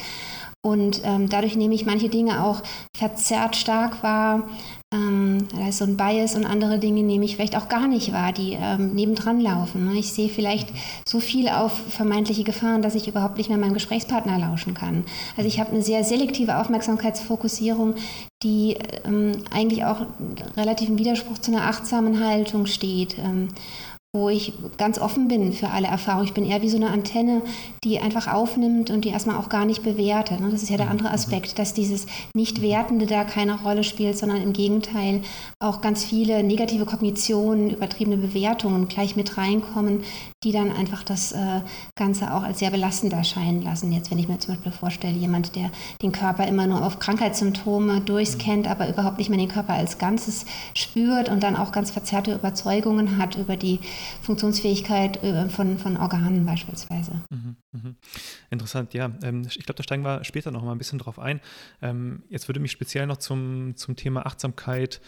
Und 0.60 1.00
ähm, 1.04 1.30
dadurch 1.30 1.56
nehme 1.56 1.74
ich 1.74 1.86
manche 1.86 2.10
Dinge 2.10 2.44
auch 2.44 2.62
verzerrt 2.94 3.56
stark 3.56 4.02
wahr. 4.02 4.42
Ähm, 4.92 5.48
da 5.56 5.72
so 5.72 5.84
ein 5.84 5.96
Bias 5.96 6.34
und 6.34 6.44
andere 6.44 6.78
Dinge 6.78 7.02
nehme 7.02 7.24
ich 7.24 7.36
vielleicht 7.36 7.56
auch 7.56 7.68
gar 7.68 7.88
nicht 7.88 8.12
wahr, 8.12 8.32
die 8.32 8.58
ähm, 8.60 8.94
nebendran 8.94 9.40
laufen. 9.40 9.86
Ne? 9.86 9.98
Ich 9.98 10.12
sehe 10.12 10.28
vielleicht 10.28 10.68
so 11.06 11.18
viel 11.18 11.48
auf 11.48 11.72
vermeintliche 11.72 12.44
Gefahren, 12.44 12.82
dass 12.82 12.94
ich 12.94 13.08
überhaupt 13.08 13.38
nicht 13.38 13.48
mehr 13.48 13.58
meinem 13.58 13.74
Gesprächspartner 13.74 14.38
lauschen 14.38 14.74
kann. 14.74 15.04
Also 15.36 15.48
ich 15.48 15.60
habe 15.60 15.72
eine 15.72 15.82
sehr 15.82 16.04
selektive 16.04 16.58
Aufmerksamkeitsfokussierung, 16.58 17.94
die 18.42 18.76
ähm, 19.04 19.32
eigentlich 19.50 19.84
auch 19.84 20.04
relativ 20.56 20.88
im 20.88 20.98
Widerspruch 20.98 21.38
zu 21.38 21.52
einer 21.52 21.66
achtsamen 21.66 22.24
Haltung 22.24 22.66
steht. 22.66 23.16
Ähm, 23.18 23.48
wo 24.14 24.28
ich 24.28 24.52
ganz 24.76 24.98
offen 24.98 25.26
bin 25.26 25.54
für 25.54 25.70
alle 25.70 25.86
Erfahrungen. 25.86 26.26
Ich 26.26 26.34
bin 26.34 26.44
eher 26.44 26.60
wie 26.60 26.68
so 26.68 26.76
eine 26.76 26.90
Antenne, 26.90 27.40
die 27.82 27.98
einfach 27.98 28.30
aufnimmt 28.30 28.90
und 28.90 29.06
die 29.06 29.08
erstmal 29.08 29.38
auch 29.38 29.48
gar 29.48 29.64
nicht 29.64 29.82
bewertet. 29.82 30.38
Ne? 30.38 30.50
Das 30.50 30.62
ist 30.62 30.68
ja 30.68 30.76
der 30.76 30.90
andere 30.90 31.08
mhm. 31.08 31.14
Aspekt, 31.14 31.58
dass 31.58 31.72
dieses 31.72 32.04
Nicht-Wertende 32.34 33.06
da 33.06 33.24
keine 33.24 33.58
Rolle 33.62 33.84
spielt, 33.84 34.18
sondern 34.18 34.42
im 34.42 34.52
Gegenteil 34.52 35.22
auch 35.60 35.80
ganz 35.80 36.04
viele 36.04 36.42
negative 36.42 36.84
Kognitionen, 36.84 37.70
übertriebene 37.70 38.18
Bewertungen 38.18 38.86
gleich 38.86 39.16
mit 39.16 39.38
reinkommen, 39.38 40.02
die 40.44 40.52
dann 40.52 40.70
einfach 40.70 41.04
das 41.04 41.32
äh, 41.32 41.62
Ganze 41.96 42.34
auch 42.34 42.42
als 42.42 42.58
sehr 42.58 42.70
belastend 42.70 43.14
erscheinen 43.14 43.62
lassen. 43.62 43.92
Jetzt, 43.92 44.10
wenn 44.10 44.18
ich 44.18 44.28
mir 44.28 44.38
zum 44.40 44.54
Beispiel 44.54 44.72
vorstelle, 44.72 45.16
jemand, 45.16 45.56
der 45.56 45.70
den 46.02 46.12
Körper 46.12 46.46
immer 46.46 46.66
nur 46.66 46.84
auf 46.84 46.98
Krankheitssymptome 46.98 48.02
durchscannt, 48.02 48.68
aber 48.68 48.90
überhaupt 48.90 49.16
nicht 49.16 49.30
mehr 49.30 49.38
den 49.38 49.48
Körper 49.48 49.72
als 49.72 49.96
Ganzes 49.96 50.44
spürt 50.76 51.30
und 51.30 51.42
dann 51.42 51.56
auch 51.56 51.72
ganz 51.72 51.90
verzerrte 51.90 52.34
Überzeugungen 52.34 53.16
hat 53.16 53.36
über 53.36 53.56
die 53.56 53.80
Funktionsfähigkeit 54.22 55.22
äh, 55.22 55.48
von, 55.48 55.78
von 55.78 55.96
Organen 55.96 56.44
beispielsweise. 56.46 57.22
Mhm, 57.30 57.56
mh. 57.72 57.94
Interessant, 58.50 58.94
ja. 58.94 59.12
Ähm, 59.22 59.42
ich 59.48 59.64
glaube, 59.64 59.74
da 59.74 59.82
steigen 59.82 60.04
wir 60.04 60.24
später 60.24 60.50
noch 60.50 60.62
mal 60.62 60.72
ein 60.72 60.78
bisschen 60.78 60.98
drauf 60.98 61.18
ein. 61.18 61.40
Ähm, 61.80 62.22
jetzt 62.28 62.48
würde 62.48 62.60
mich 62.60 62.72
speziell 62.72 63.06
noch 63.06 63.18
zum, 63.18 63.76
zum 63.76 63.96
Thema 63.96 64.26
Achtsamkeit 64.26 65.00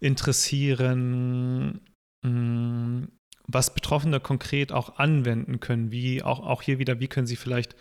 interessieren, 0.00 1.80
mm, 2.22 3.04
was 3.46 3.74
Betroffene 3.74 4.20
konkret 4.20 4.72
auch 4.72 4.98
anwenden 4.98 5.60
können. 5.60 5.90
Wie 5.90 6.22
auch, 6.22 6.40
auch 6.40 6.62
hier 6.62 6.78
wieder, 6.78 7.00
wie 7.00 7.08
können 7.08 7.26
sie 7.26 7.36
vielleicht 7.36 7.76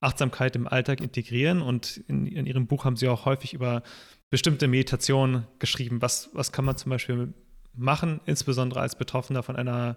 Achtsamkeit 0.00 0.56
im 0.56 0.66
Alltag 0.66 1.00
integrieren? 1.00 1.62
Und 1.62 1.98
in, 2.08 2.26
in 2.26 2.46
Ihrem 2.46 2.66
Buch 2.66 2.84
haben 2.84 2.96
Sie 2.96 3.08
auch 3.08 3.24
häufig 3.24 3.54
über 3.54 3.82
bestimmte 4.30 4.68
Meditationen 4.68 5.46
geschrieben. 5.58 6.02
Was, 6.02 6.30
was 6.32 6.52
kann 6.52 6.64
man 6.64 6.76
zum 6.76 6.90
Beispiel 6.90 7.34
machen, 7.76 8.20
insbesondere 8.26 8.80
als 8.80 8.96
Betroffener 8.96 9.42
von 9.42 9.56
einer 9.56 9.96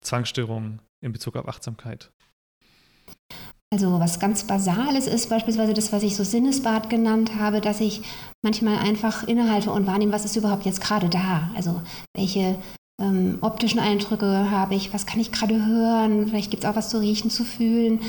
Zwangsstörung 0.00 0.80
in 1.00 1.12
Bezug 1.12 1.36
auf 1.36 1.48
Achtsamkeit? 1.48 2.12
Also 3.72 3.98
was 3.98 4.20
ganz 4.20 4.44
Basales 4.44 5.06
ist 5.06 5.28
beispielsweise 5.28 5.74
das, 5.74 5.92
was 5.92 6.04
ich 6.04 6.14
so 6.14 6.22
Sinnesbad 6.22 6.88
genannt 6.88 7.32
habe, 7.36 7.60
dass 7.60 7.80
ich 7.80 8.02
manchmal 8.42 8.78
einfach 8.78 9.24
innehalte 9.24 9.70
und 9.70 9.86
wahrnehme, 9.86 10.12
was 10.12 10.24
ist 10.24 10.36
überhaupt 10.36 10.64
jetzt 10.64 10.80
gerade 10.80 11.08
da. 11.08 11.50
Also 11.56 11.82
welche 12.16 12.56
ähm, 13.00 13.38
optischen 13.42 13.78
Eindrücke 13.78 14.50
habe 14.50 14.74
ich, 14.74 14.94
was 14.94 15.04
kann 15.04 15.20
ich 15.20 15.30
gerade 15.30 15.66
hören, 15.66 16.28
vielleicht 16.28 16.50
gibt 16.50 16.64
es 16.64 16.70
auch 16.70 16.76
was 16.76 16.88
zu 16.88 16.98
riechen, 16.98 17.30
zu 17.30 17.44
fühlen, 17.44 18.00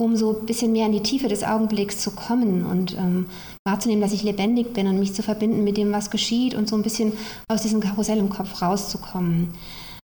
um 0.00 0.14
so 0.16 0.38
ein 0.38 0.46
bisschen 0.46 0.72
mehr 0.72 0.86
in 0.86 0.92
die 0.92 1.02
Tiefe 1.02 1.26
des 1.26 1.42
Augenblicks 1.42 1.98
zu 1.98 2.12
kommen 2.12 2.64
und 2.64 2.96
ähm, 2.96 3.26
wahrzunehmen, 3.66 4.00
dass 4.02 4.12
ich 4.12 4.22
lebendig 4.22 4.72
bin 4.72 4.86
und 4.86 5.00
mich 5.00 5.14
zu 5.14 5.24
verbinden 5.24 5.64
mit 5.64 5.76
dem, 5.76 5.92
was 5.92 6.10
geschieht 6.10 6.54
und 6.54 6.68
so 6.68 6.76
ein 6.76 6.82
bisschen 6.82 7.12
aus 7.48 7.62
diesem 7.62 7.80
Karussell 7.80 8.18
im 8.18 8.30
Kopf 8.30 8.62
rauszukommen. 8.62 9.52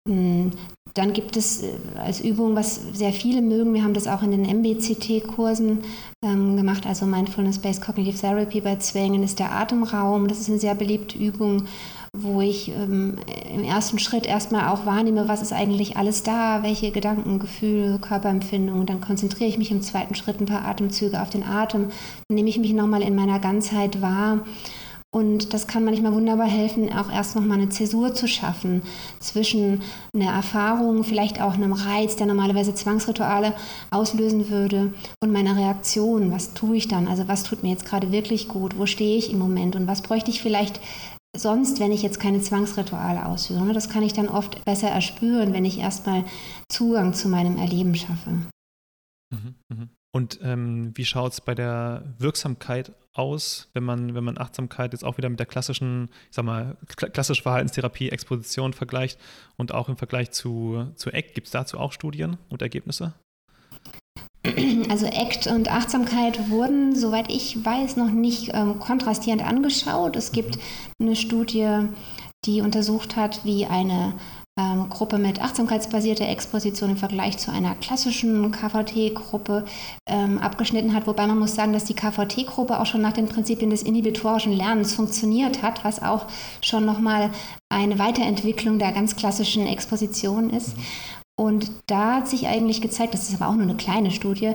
Hm, 0.08 0.50
dann 0.94 1.12
gibt 1.12 1.36
es 1.36 1.62
äh, 1.62 1.74
als 1.96 2.20
Übung, 2.20 2.56
was 2.56 2.80
sehr 2.94 3.12
viele 3.12 3.42
mögen, 3.42 3.74
wir 3.74 3.84
haben 3.84 3.94
das 3.94 4.08
auch 4.08 4.22
in 4.22 4.30
den 4.30 4.42
MBCT-Kursen 4.42 5.84
ähm, 6.24 6.56
gemacht, 6.56 6.86
also 6.86 7.06
Mindfulness-Based 7.06 7.82
Cognitive 7.82 8.18
Therapy 8.18 8.60
bei 8.60 8.76
Zwängen 8.76 9.22
ist 9.22 9.38
der 9.38 9.52
Atemraum. 9.52 10.26
Das 10.26 10.40
ist 10.40 10.48
eine 10.48 10.58
sehr 10.58 10.74
beliebte 10.74 11.18
Übung, 11.18 11.66
wo 12.16 12.40
ich 12.40 12.68
ähm, 12.68 13.16
im 13.52 13.64
ersten 13.64 13.98
Schritt 13.98 14.26
erstmal 14.26 14.68
auch 14.68 14.86
wahrnehme, 14.86 15.28
was 15.28 15.42
ist 15.42 15.52
eigentlich 15.52 15.96
alles 15.96 16.22
da, 16.22 16.62
welche 16.62 16.90
Gedanken, 16.90 17.38
Gefühle, 17.38 17.98
Körperempfindungen. 17.98 18.86
Dann 18.86 19.00
konzentriere 19.00 19.48
ich 19.48 19.58
mich 19.58 19.70
im 19.70 19.82
zweiten 19.82 20.14
Schritt 20.14 20.40
ein 20.40 20.46
paar 20.46 20.64
Atemzüge 20.64 21.20
auf 21.20 21.30
den 21.30 21.44
Atem, 21.44 21.90
dann 22.28 22.34
nehme 22.34 22.48
ich 22.48 22.58
mich 22.58 22.72
nochmal 22.72 23.02
in 23.02 23.14
meiner 23.14 23.38
Ganzheit 23.38 24.00
wahr 24.00 24.40
und 25.16 25.54
das 25.54 25.66
kann 25.66 25.82
manchmal 25.82 26.12
wunderbar 26.12 26.46
helfen, 26.46 26.92
auch 26.92 27.10
erst 27.10 27.36
nochmal 27.36 27.56
eine 27.56 27.70
Zäsur 27.70 28.12
zu 28.12 28.28
schaffen 28.28 28.82
zwischen 29.18 29.80
einer 30.14 30.30
Erfahrung, 30.30 31.04
vielleicht 31.04 31.40
auch 31.40 31.54
einem 31.54 31.72
Reiz, 31.72 32.16
der 32.16 32.26
normalerweise 32.26 32.74
Zwangsrituale 32.74 33.54
auslösen 33.90 34.50
würde, 34.50 34.92
und 35.22 35.32
meiner 35.32 35.56
Reaktion. 35.56 36.32
Was 36.32 36.52
tue 36.52 36.76
ich 36.76 36.88
dann? 36.88 37.08
Also 37.08 37.28
was 37.28 37.44
tut 37.44 37.62
mir 37.62 37.70
jetzt 37.70 37.86
gerade 37.86 38.12
wirklich 38.12 38.46
gut? 38.48 38.76
Wo 38.76 38.84
stehe 38.84 39.16
ich 39.16 39.32
im 39.32 39.38
Moment? 39.38 39.74
Und 39.74 39.86
was 39.86 40.02
bräuchte 40.02 40.30
ich 40.30 40.42
vielleicht 40.42 40.80
sonst, 41.38 41.80
wenn 41.80 41.92
ich 41.92 42.02
jetzt 42.02 42.20
keine 42.20 42.40
Zwangsrituale 42.40 43.26
ausführe? 43.26 43.72
Das 43.72 43.88
kann 43.88 44.02
ich 44.02 44.12
dann 44.12 44.28
oft 44.28 44.64
besser 44.64 44.88
erspüren, 44.88 45.52
wenn 45.52 45.64
ich 45.64 45.78
erstmal 45.78 46.24
Zugang 46.68 47.14
zu 47.14 47.28
meinem 47.28 47.58
Erleben 47.58 47.94
schaffe. 47.94 48.30
Mhm, 49.30 49.54
mh. 49.68 49.88
Und 50.16 50.40
ähm, 50.42 50.92
wie 50.94 51.04
schaut 51.04 51.32
es 51.32 51.40
bei 51.42 51.54
der 51.54 52.14
Wirksamkeit 52.18 52.92
aus, 53.12 53.68
wenn 53.74 53.84
man, 53.84 54.14
wenn 54.14 54.24
man 54.24 54.38
Achtsamkeit 54.38 54.92
jetzt 54.94 55.04
auch 55.04 55.18
wieder 55.18 55.28
mit 55.28 55.38
der 55.38 55.46
klassischen, 55.46 56.08
ich 56.30 56.36
sag 56.36 56.46
mal, 56.46 56.78
klassische 56.96 57.42
Verhaltenstherapie, 57.42 58.08
Exposition 58.08 58.72
vergleicht 58.72 59.18
und 59.58 59.72
auch 59.72 59.90
im 59.90 59.98
Vergleich 59.98 60.30
zu, 60.30 60.90
zu 60.94 61.12
ACT? 61.12 61.34
Gibt 61.34 61.48
es 61.48 61.50
dazu 61.50 61.78
auch 61.78 61.92
Studien 61.92 62.38
und 62.48 62.62
Ergebnisse? 62.62 63.12
Also 64.88 65.06
ACT 65.06 65.48
und 65.48 65.70
Achtsamkeit 65.70 66.50
wurden, 66.50 66.96
soweit 66.96 67.30
ich 67.30 67.64
weiß, 67.64 67.96
noch 67.96 68.10
nicht 68.10 68.52
ähm, 68.54 68.78
kontrastierend 68.78 69.46
angeschaut. 69.46 70.16
Es 70.16 70.32
gibt 70.32 70.58
eine 71.00 71.16
Studie, 71.16 71.88
die 72.44 72.60
untersucht 72.60 73.16
hat, 73.16 73.44
wie 73.44 73.66
eine 73.66 74.14
ähm, 74.58 74.88
Gruppe 74.88 75.18
mit 75.18 75.42
achtsamkeitsbasierter 75.42 76.28
Exposition 76.28 76.90
im 76.90 76.96
Vergleich 76.96 77.36
zu 77.36 77.52
einer 77.52 77.74
klassischen 77.74 78.50
KVT-Gruppe 78.52 79.66
ähm, 80.08 80.38
abgeschnitten 80.38 80.94
hat. 80.94 81.06
Wobei 81.06 81.26
man 81.26 81.38
muss 81.38 81.54
sagen, 81.54 81.74
dass 81.74 81.84
die 81.84 81.94
KVT-Gruppe 81.94 82.80
auch 82.80 82.86
schon 82.86 83.02
nach 83.02 83.12
den 83.12 83.28
Prinzipien 83.28 83.68
des 83.68 83.82
inhibitorischen 83.82 84.52
Lernens 84.52 84.94
funktioniert 84.94 85.62
hat, 85.62 85.84
was 85.84 86.02
auch 86.02 86.26
schon 86.62 86.86
nochmal 86.86 87.30
eine 87.68 87.98
Weiterentwicklung 87.98 88.78
der 88.78 88.92
ganz 88.92 89.16
klassischen 89.16 89.66
Exposition 89.66 90.48
ist. 90.48 90.74
Und 91.38 91.70
da 91.86 92.16
hat 92.16 92.28
sich 92.28 92.46
eigentlich 92.46 92.80
gezeigt, 92.80 93.14
das 93.14 93.28
ist 93.28 93.40
aber 93.40 93.50
auch 93.50 93.54
nur 93.54 93.64
eine 93.64 93.76
kleine 93.76 94.10
Studie, 94.10 94.54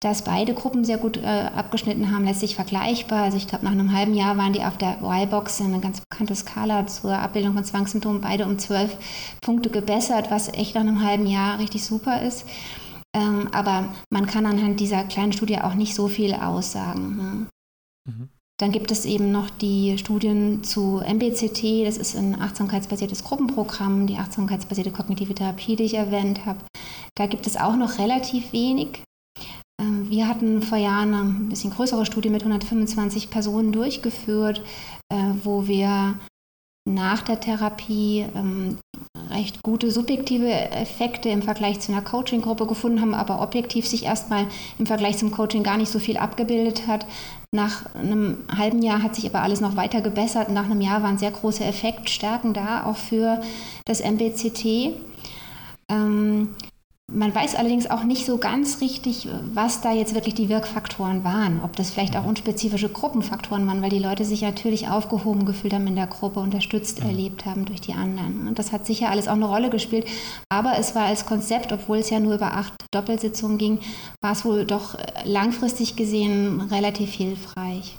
dass 0.00 0.22
beide 0.22 0.54
Gruppen 0.54 0.84
sehr 0.84 0.98
gut 0.98 1.16
äh, 1.16 1.50
abgeschnitten 1.54 2.10
haben, 2.12 2.24
letztlich 2.24 2.56
vergleichbar. 2.56 3.22
Also 3.22 3.36
ich 3.36 3.46
glaube, 3.46 3.64
nach 3.64 3.72
einem 3.72 3.92
halben 3.92 4.14
Jahr 4.14 4.36
waren 4.36 4.52
die 4.52 4.64
auf 4.64 4.76
der 4.76 4.98
Y-Box, 5.02 5.60
eine 5.60 5.80
ganz 5.80 6.00
bekannte 6.00 6.34
Skala 6.34 6.86
zur 6.86 7.16
Abbildung 7.16 7.54
von 7.54 7.64
Zwangssymptomen, 7.64 8.20
beide 8.20 8.46
um 8.46 8.58
zwölf 8.58 8.96
Punkte 9.40 9.70
gebessert, 9.70 10.30
was 10.30 10.52
echt 10.52 10.74
nach 10.74 10.82
einem 10.82 11.04
halben 11.04 11.26
Jahr 11.26 11.58
richtig 11.58 11.84
super 11.84 12.22
ist. 12.22 12.46
Ähm, 13.14 13.48
aber 13.52 13.94
man 14.10 14.26
kann 14.26 14.46
anhand 14.46 14.80
dieser 14.80 15.04
kleinen 15.04 15.32
Studie 15.32 15.60
auch 15.60 15.74
nicht 15.74 15.94
so 15.94 16.08
viel 16.08 16.34
aussagen. 16.34 17.16
Ne? 17.16 17.46
Mhm. 18.08 18.28
Dann 18.62 18.70
gibt 18.70 18.92
es 18.92 19.06
eben 19.06 19.32
noch 19.32 19.50
die 19.50 19.98
Studien 19.98 20.62
zu 20.62 21.02
MBCT, 21.04 21.84
das 21.84 21.96
ist 21.96 22.14
ein 22.14 22.40
achtsamkeitsbasiertes 22.40 23.24
Gruppenprogramm, 23.24 24.06
die 24.06 24.18
achtsamkeitsbasierte 24.18 24.92
kognitive 24.92 25.34
Therapie, 25.34 25.74
die 25.74 25.82
ich 25.82 25.94
erwähnt 25.94 26.46
habe. 26.46 26.60
Da 27.16 27.26
gibt 27.26 27.48
es 27.48 27.56
auch 27.56 27.74
noch 27.74 27.98
relativ 27.98 28.52
wenig. 28.52 29.02
Ähm, 29.80 30.08
wir 30.08 30.28
hatten 30.28 30.62
vor 30.62 30.78
Jahren 30.78 31.12
eine 31.12 31.22
ein 31.22 31.48
bisschen 31.48 31.72
größere 31.72 32.06
Studie 32.06 32.30
mit 32.30 32.42
125 32.42 33.30
Personen 33.30 33.72
durchgeführt, 33.72 34.62
äh, 35.12 35.16
wo 35.42 35.66
wir 35.66 36.14
nach 36.88 37.22
der 37.22 37.40
Therapie 37.40 38.26
ähm, 38.36 38.78
recht 39.28 39.64
gute 39.64 39.90
subjektive 39.90 40.52
Effekte 40.52 41.30
im 41.30 41.42
Vergleich 41.42 41.80
zu 41.80 41.90
einer 41.90 42.02
Coaching-Gruppe 42.02 42.68
gefunden 42.68 43.00
haben, 43.00 43.14
aber 43.14 43.42
objektiv 43.42 43.88
sich 43.88 44.04
erstmal 44.04 44.46
im 44.78 44.86
Vergleich 44.86 45.18
zum 45.18 45.32
Coaching 45.32 45.64
gar 45.64 45.78
nicht 45.78 45.90
so 45.90 45.98
viel 45.98 46.16
abgebildet 46.16 46.86
hat. 46.86 47.06
Nach 47.54 47.94
einem 47.94 48.38
halben 48.48 48.80
Jahr 48.80 49.02
hat 49.02 49.14
sich 49.14 49.26
aber 49.26 49.42
alles 49.42 49.60
noch 49.60 49.76
weiter 49.76 50.00
gebessert. 50.00 50.48
Nach 50.48 50.64
einem 50.64 50.80
Jahr 50.80 51.02
waren 51.02 51.18
sehr 51.18 51.30
große 51.30 51.62
Effektstärken 51.62 52.54
da, 52.54 52.84
auch 52.86 52.96
für 52.96 53.42
das 53.84 54.00
MBCT. 54.00 54.94
Ähm, 55.90 56.54
man 57.14 57.34
weiß 57.34 57.54
allerdings 57.54 57.90
auch 57.90 58.04
nicht 58.04 58.24
so 58.24 58.38
ganz 58.38 58.80
richtig, 58.80 59.28
was 59.54 59.80
da 59.80 59.92
jetzt 59.92 60.14
wirklich 60.14 60.34
die 60.34 60.48
Wirkfaktoren 60.48 61.24
waren. 61.24 61.60
Ob 61.62 61.76
das 61.76 61.90
vielleicht 61.90 62.16
auch 62.16 62.24
unspezifische 62.24 62.88
Gruppenfaktoren 62.88 63.66
waren, 63.66 63.82
weil 63.82 63.90
die 63.90 63.98
Leute 63.98 64.24
sich 64.24 64.42
natürlich 64.42 64.88
aufgehoben 64.88 65.44
gefühlt 65.44 65.74
haben 65.74 65.86
in 65.86 65.96
der 65.96 66.06
Gruppe, 66.06 66.40
unterstützt 66.40 67.00
ja. 67.00 67.06
erlebt 67.06 67.44
haben 67.44 67.64
durch 67.64 67.80
die 67.80 67.92
anderen. 67.92 68.48
Und 68.48 68.58
das 68.58 68.72
hat 68.72 68.86
sicher 68.86 69.10
alles 69.10 69.28
auch 69.28 69.32
eine 69.32 69.46
Rolle 69.46 69.70
gespielt. 69.70 70.06
Aber 70.48 70.78
es 70.78 70.94
war 70.94 71.04
als 71.04 71.26
Konzept, 71.26 71.72
obwohl 71.72 71.98
es 71.98 72.10
ja 72.10 72.20
nur 72.20 72.34
über 72.34 72.54
acht 72.54 72.72
Doppelsitzungen 72.92 73.58
ging, 73.58 73.78
war 74.22 74.32
es 74.32 74.44
wohl 74.44 74.64
doch 74.64 74.96
langfristig 75.24 75.96
gesehen 75.96 76.60
relativ 76.60 77.12
hilfreich. 77.12 77.98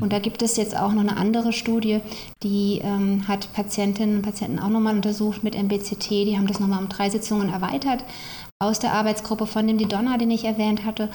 Und 0.00 0.12
da 0.12 0.18
gibt 0.18 0.42
es 0.42 0.56
jetzt 0.56 0.76
auch 0.76 0.92
noch 0.92 1.02
eine 1.02 1.16
andere 1.16 1.52
Studie, 1.52 2.00
die 2.42 2.80
ähm, 2.82 3.28
hat 3.28 3.52
Patientinnen 3.52 4.16
und 4.16 4.22
Patienten 4.22 4.58
auch 4.58 4.68
nochmal 4.68 4.94
untersucht 4.94 5.44
mit 5.44 5.54
MBCT. 5.54 6.10
Die 6.10 6.36
haben 6.36 6.46
das 6.46 6.60
nochmal 6.60 6.82
um 6.82 6.88
drei 6.88 7.10
Sitzungen 7.10 7.48
erweitert 7.48 8.04
aus 8.58 8.78
der 8.78 8.92
Arbeitsgruppe 8.92 9.46
von 9.46 9.66
dem 9.66 9.78
Didonna, 9.78 10.18
den 10.18 10.30
ich 10.30 10.44
erwähnt 10.44 10.84
hatte. 10.84 11.10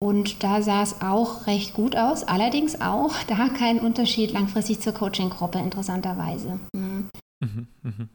Und 0.00 0.42
da 0.42 0.62
sah 0.62 0.82
es 0.82 1.00
auch 1.00 1.46
recht 1.46 1.74
gut 1.74 1.96
aus, 1.96 2.24
allerdings 2.24 2.80
auch 2.80 3.14
da 3.28 3.48
kein 3.48 3.78
Unterschied 3.80 4.32
langfristig 4.32 4.80
zur 4.80 4.94
Coaching-Gruppe, 4.94 5.58
interessanterweise. 5.58 6.58
Mhm. 6.74 7.08
Mhm, 7.40 7.66
mh. 7.82 8.08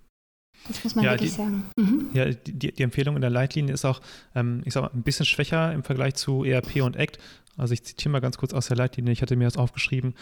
Das 0.68 0.84
muss 0.84 0.96
man 0.96 1.06
ja, 1.06 1.12
wirklich 1.12 1.32
die, 1.32 1.38
sagen. 1.38 1.64
Mhm. 1.78 2.10
Ja, 2.14 2.26
die, 2.26 2.74
die, 2.74 2.84
Empfehlung 2.84 3.16
in 3.16 3.22
der 3.22 3.30
Leitlinie 3.30 3.74
ist 3.74 3.86
auch, 3.86 4.02
ähm, 4.36 4.62
ich 4.66 4.74
sag 4.74 4.82
mal, 4.82 4.92
ein 4.94 5.04
bisschen 5.04 5.26
schwächer 5.26 5.72
im 5.74 5.84
Vergleich 5.84 6.16
zu 6.16 6.44
ERP 6.44 6.82
und 6.82 6.98
ACT. 6.98 7.20
Also 7.58 7.74
ich 7.74 7.84
zitiere 7.84 8.12
mal 8.12 8.20
ganz 8.20 8.38
kurz 8.38 8.54
aus 8.54 8.68
der 8.68 8.78
Leitlinie, 8.78 9.12
ich 9.12 9.22
hatte 9.22 9.36
mir 9.36 9.46
das 9.46 9.58
aufgeschrieben. 9.58 10.14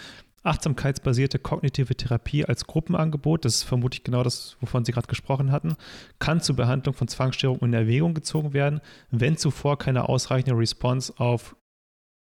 Achtsamkeitsbasierte 0.44 1.40
kognitive 1.40 1.96
Therapie 1.96 2.46
als 2.46 2.68
Gruppenangebot, 2.68 3.46
das 3.46 3.56
ist 3.56 3.64
vermutlich 3.64 4.04
genau 4.04 4.24
das, 4.24 4.56
wovon 4.62 4.86
Sie 4.86 4.92
gerade 4.92 5.08
gesprochen 5.08 5.52
hatten, 5.52 5.76
kann 6.20 6.40
zur 6.40 6.56
Behandlung 6.56 6.96
von 6.96 7.08
Zwangsstörungen 7.08 7.74
in 7.74 7.74
Erwägung 7.74 8.14
gezogen 8.14 8.54
werden, 8.54 8.80
wenn 9.10 9.38
zuvor 9.38 9.78
keine 9.78 10.08
ausreichende 10.08 10.58
Response 10.58 11.14
auf 11.18 11.56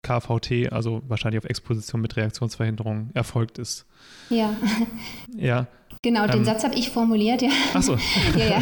KVT, 0.04 0.72
also 0.72 1.02
wahrscheinlich 1.08 1.40
auf 1.40 1.50
Exposition 1.50 2.02
mit 2.02 2.16
Reaktionsverhinderung, 2.16 3.10
erfolgt 3.14 3.58
ist. 3.58 3.86
Ja. 4.30 4.56
Ja, 5.36 5.68
Genau, 6.04 6.26
den 6.26 6.38
ähm, 6.38 6.46
Satz 6.46 6.64
habe 6.64 6.74
ich 6.74 6.90
formuliert, 6.90 7.44
ja. 7.44 7.50
Ach 7.76 7.84
so. 7.84 7.94
ja, 8.36 8.46
ja. 8.46 8.62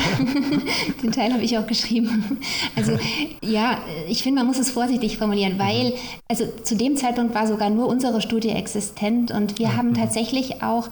Den 1.01 1.13
Teil 1.13 1.31
habe 1.31 1.41
ich 1.41 1.57
auch 1.57 1.65
geschrieben. 1.65 2.37
Also 2.75 2.99
ja, 3.41 3.77
ich 4.09 4.23
finde, 4.23 4.39
man 4.39 4.47
muss 4.47 4.59
es 4.59 4.69
vorsichtig 4.71 5.17
formulieren, 5.17 5.57
weil, 5.57 5.93
also 6.27 6.45
zu 6.63 6.75
dem 6.75 6.97
Zeitpunkt 6.97 7.33
war 7.33 7.47
sogar 7.47 7.69
nur 7.69 7.87
unsere 7.87 8.19
Studie 8.19 8.49
existent 8.49 9.31
und 9.31 9.57
wir 9.57 9.77
haben 9.77 9.93
tatsächlich 9.93 10.61
auch 10.61 10.89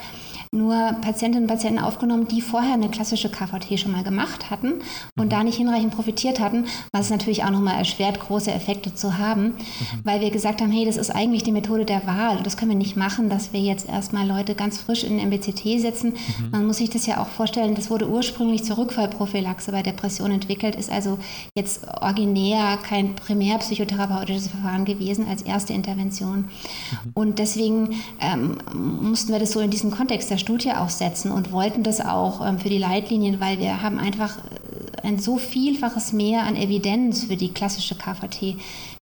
nur 0.51 0.95
Patientinnen 1.01 1.43
und 1.43 1.47
Patienten 1.47 1.79
aufgenommen, 1.79 2.27
die 2.27 2.41
vorher 2.41 2.73
eine 2.73 2.89
klassische 2.89 3.29
KVT 3.29 3.79
schon 3.79 3.91
mal 3.91 4.03
gemacht 4.03 4.49
hatten 4.49 4.81
und 5.17 5.25
mhm. 5.25 5.29
da 5.29 5.43
nicht 5.43 5.57
hinreichend 5.57 5.93
profitiert 5.93 6.39
hatten, 6.39 6.65
was 6.91 7.05
es 7.05 7.11
natürlich 7.11 7.43
auch 7.43 7.49
nochmal 7.49 7.77
erschwert, 7.77 8.19
große 8.19 8.51
Effekte 8.51 8.93
zu 8.93 9.17
haben, 9.17 9.43
mhm. 9.43 9.55
weil 10.03 10.21
wir 10.21 10.31
gesagt 10.31 10.61
haben, 10.61 10.71
hey, 10.71 10.85
das 10.85 10.97
ist 10.97 11.09
eigentlich 11.09 11.43
die 11.43 11.51
Methode 11.51 11.85
der 11.85 12.05
Wahl. 12.07 12.41
Das 12.43 12.57
können 12.57 12.71
wir 12.71 12.77
nicht 12.77 12.95
machen, 12.95 13.29
dass 13.29 13.53
wir 13.53 13.59
jetzt 13.59 13.87
erstmal 13.87 14.27
Leute 14.27 14.55
ganz 14.55 14.77
frisch 14.77 15.03
in 15.03 15.17
MBCT 15.17 15.79
setzen. 15.79 16.11
Mhm. 16.11 16.51
Man 16.51 16.65
muss 16.65 16.77
sich 16.77 16.89
das 16.89 17.05
ja 17.05 17.21
auch 17.21 17.27
vorstellen, 17.27 17.75
das 17.75 17.89
wurde 17.89 18.09
ursprünglich 18.09 18.63
zur 18.63 18.77
Rückfallprophylaxe 18.77 19.71
bei 19.71 19.83
Depressionen 19.83 20.35
entwickelt, 20.35 20.75
ist 20.75 20.91
also 20.91 21.19
jetzt 21.55 21.87
originär 22.01 22.77
kein 22.77 23.15
primärpsychotherapeutisches 23.15 24.47
Verfahren 24.47 24.85
gewesen 24.85 25.27
als 25.27 25.41
erste 25.41 25.73
Intervention. 25.73 26.37
Mhm. 26.37 27.11
Und 27.13 27.39
deswegen 27.39 27.95
ähm, 28.19 28.57
mussten 28.73 29.31
wir 29.31 29.39
das 29.39 29.51
so 29.51 29.59
in 29.59 29.71
diesen 29.71 29.91
Kontext 29.91 30.31
der 30.37 30.43
Studie 30.43 30.71
auch 30.71 30.89
setzen 30.89 31.31
und 31.31 31.51
wollten 31.51 31.83
das 31.83 31.99
auch 31.99 32.45
ähm, 32.45 32.59
für 32.59 32.69
die 32.69 32.77
Leitlinien, 32.77 33.39
weil 33.39 33.59
wir 33.59 33.81
haben 33.81 33.97
einfach 33.97 34.37
äh, 34.37 35.07
ein 35.07 35.19
so 35.19 35.37
vielfaches 35.37 36.13
mehr 36.13 36.43
an 36.43 36.55
Evidenz 36.55 37.25
für 37.25 37.35
die 37.35 37.53
klassische 37.53 37.95
KVT 37.95 38.55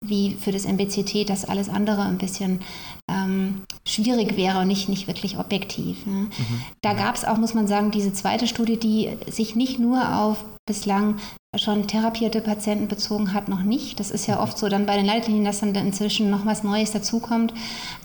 wie 0.03 0.35
für 0.35 0.51
das 0.51 0.65
MBCT, 0.65 1.29
dass 1.29 1.45
alles 1.45 1.69
andere 1.69 2.01
ein 2.01 2.17
bisschen 2.17 2.61
ähm, 3.09 3.61
schwierig 3.85 4.35
wäre 4.35 4.59
und 4.59 4.67
nicht, 4.67 4.89
nicht 4.89 5.07
wirklich 5.07 5.37
objektiv. 5.37 6.05
Ne? 6.07 6.13
Mhm. 6.13 6.61
Da 6.81 6.93
gab 6.93 7.15
es 7.15 7.23
auch, 7.23 7.37
muss 7.37 7.53
man 7.53 7.67
sagen, 7.67 7.91
diese 7.91 8.11
zweite 8.11 8.47
Studie, 8.47 8.77
die 8.77 9.09
sich 9.29 9.55
nicht 9.55 9.77
nur 9.79 10.17
auf 10.17 10.43
bislang 10.65 11.19
schon 11.57 11.87
therapierte 11.87 12.41
Patienten 12.41 12.87
bezogen 12.87 13.33
hat, 13.33 13.49
noch 13.49 13.61
nicht. 13.61 13.99
Das 13.99 14.09
ist 14.09 14.25
ja 14.25 14.41
oft 14.41 14.57
so 14.57 14.69
dann 14.69 14.85
bei 14.85 14.95
den 14.95 15.05
Leitlinien, 15.05 15.45
dass 15.45 15.59
dann 15.59 15.75
inzwischen 15.75 16.29
noch 16.29 16.45
was 16.45 16.63
Neues 16.63 16.91
dazukommt. 16.91 17.53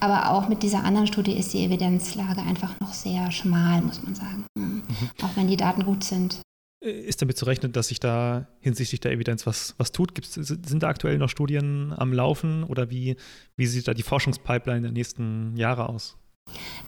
Aber 0.00 0.32
auch 0.32 0.48
mit 0.48 0.62
dieser 0.62 0.84
anderen 0.84 1.06
Studie 1.06 1.32
ist 1.32 1.54
die 1.54 1.64
Evidenzlage 1.64 2.42
einfach 2.42 2.78
noch 2.80 2.92
sehr 2.92 3.30
schmal, 3.30 3.82
muss 3.82 4.02
man 4.02 4.14
sagen. 4.14 4.46
Mhm. 4.54 4.82
Auch 5.22 5.36
wenn 5.36 5.48
die 5.48 5.56
Daten 5.56 5.84
gut 5.84 6.04
sind. 6.04 6.40
Ist 6.86 7.20
damit 7.20 7.36
zu 7.36 7.46
rechnen, 7.46 7.72
dass 7.72 7.88
sich 7.88 7.98
da 7.98 8.46
hinsichtlich 8.60 9.00
der 9.00 9.12
Evidenz 9.12 9.46
was, 9.46 9.74
was 9.78 9.90
tut? 9.90 10.14
Gibt's, 10.14 10.34
sind 10.34 10.82
da 10.82 10.88
aktuell 10.88 11.18
noch 11.18 11.28
Studien 11.28 11.92
am 11.96 12.12
Laufen 12.12 12.62
oder 12.62 12.90
wie, 12.90 13.16
wie 13.56 13.66
sieht 13.66 13.88
da 13.88 13.94
die 13.94 14.04
Forschungspipeline 14.04 14.82
der 14.82 14.92
nächsten 14.92 15.56
Jahre 15.56 15.88
aus? 15.88 16.16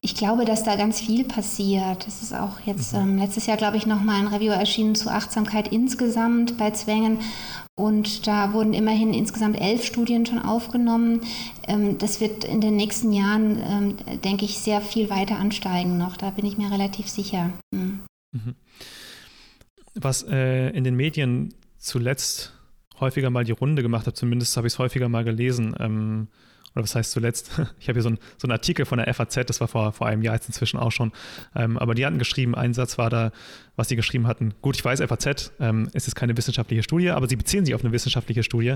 Ich 0.01 0.15
glaube, 0.15 0.45
dass 0.45 0.63
da 0.63 0.77
ganz 0.77 1.01
viel 1.01 1.25
passiert. 1.25 2.07
Es 2.07 2.23
ist 2.23 2.33
auch 2.33 2.61
jetzt 2.61 2.93
mhm. 2.93 3.01
ähm, 3.01 3.19
letztes 3.19 3.47
Jahr, 3.47 3.57
glaube 3.57 3.77
ich, 3.77 3.87
nochmal 3.87 4.21
ein 4.21 4.29
Review 4.29 4.53
erschienen 4.53 4.95
zu 4.95 5.11
Achtsamkeit 5.11 5.69
insgesamt 5.73 6.57
bei 6.57 6.71
Zwängen. 6.71 7.19
Und 7.77 8.27
da 8.27 8.53
wurden 8.53 8.75
immerhin 8.75 9.13
insgesamt 9.13 9.61
elf 9.61 9.85
Studien 9.85 10.27
schon 10.27 10.39
aufgenommen. 10.39 11.23
Ähm, 11.67 11.99
das 11.99 12.21
wird 12.21 12.45
in 12.45 12.61
den 12.61 12.77
nächsten 12.77 13.13
Jahren, 13.13 13.63
ähm, 13.67 14.21
denke 14.21 14.45
ich, 14.45 14.59
sehr 14.59 14.81
viel 14.81 15.11
weiter 15.11 15.39
ansteigen 15.39 15.99
noch. 15.99 16.17
Da 16.17 16.31
bin 16.31 16.47
ich 16.47 16.57
mir 16.57 16.71
relativ 16.71 17.09
sicher. 17.09 17.51
Mhm. 17.73 18.01
Mhm. 18.33 18.55
Was 20.01 20.23
äh, 20.23 20.71
in 20.71 20.85
den 20.85 20.95
Medien 20.95 21.55
zuletzt 21.79 22.53
häufiger 23.01 23.31
mal 23.31 23.45
die 23.45 23.53
Runde 23.53 23.83
gemacht 23.83 24.07
hat, 24.07 24.17
zumindest 24.17 24.57
habe 24.57 24.67
ich 24.67 24.75
es 24.75 24.79
häufiger 24.79 25.09
mal 25.09 25.25
gelesen, 25.25 25.75
ähm, 25.79 26.29
oder 26.75 26.85
was 26.85 26.95
heißt 26.95 27.11
zuletzt? 27.11 27.51
Ich 27.81 27.89
habe 27.89 27.97
hier 27.97 28.03
so, 28.03 28.11
ein, 28.11 28.19
so 28.37 28.47
einen 28.47 28.53
Artikel 28.53 28.85
von 28.85 28.99
der 28.99 29.13
FAZ, 29.13 29.47
das 29.47 29.61
war 29.61 29.69
vor, 29.69 29.93
vor 29.93 30.07
einem 30.07 30.23
Jahr 30.23 30.35
jetzt 30.35 30.47
inzwischen 30.47 30.79
auch 30.79 30.93
schon, 30.93 31.13
ähm, 31.55 31.79
aber 31.79 31.95
die 31.95 32.05
hatten 32.05 32.19
geschrieben, 32.19 32.55
ein 32.55 32.75
Satz 32.75 32.99
war 32.99 33.11
da, 33.11 33.33
was 33.77 33.89
sie 33.89 33.97
geschrieben 33.97 34.27
hatten. 34.27 34.55
Gut, 34.61 34.77
ich 34.77 34.85
weiß, 34.85 35.01
FAZ 35.01 35.53
ähm, 35.61 35.89
ist 35.93 36.07
jetzt 36.07 36.15
keine 36.15 36.37
wissenschaftliche 36.37 36.83
Studie, 36.83 37.11
aber 37.11 37.29
sie 37.29 37.37
beziehen 37.37 37.65
sich 37.65 37.75
auf 37.75 37.83
eine 37.83 37.93
wissenschaftliche 37.93 38.43
Studie 38.43 38.75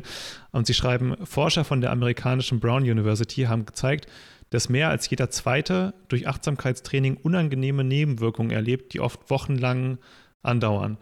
und 0.50 0.66
sie 0.66 0.74
schreiben, 0.74 1.14
Forscher 1.24 1.64
von 1.64 1.80
der 1.80 1.90
amerikanischen 1.90 2.60
Brown 2.60 2.82
University 2.82 3.42
haben 3.42 3.66
gezeigt, 3.66 4.06
dass 4.50 4.68
mehr 4.68 4.90
als 4.90 5.08
jeder 5.08 5.30
Zweite 5.30 5.94
durch 6.08 6.28
Achtsamkeitstraining 6.28 7.16
unangenehme 7.16 7.84
Nebenwirkungen 7.84 8.50
erlebt, 8.50 8.92
die 8.92 9.00
oft 9.00 9.30
wochenlang 9.30 9.98
andauern. 10.42 10.98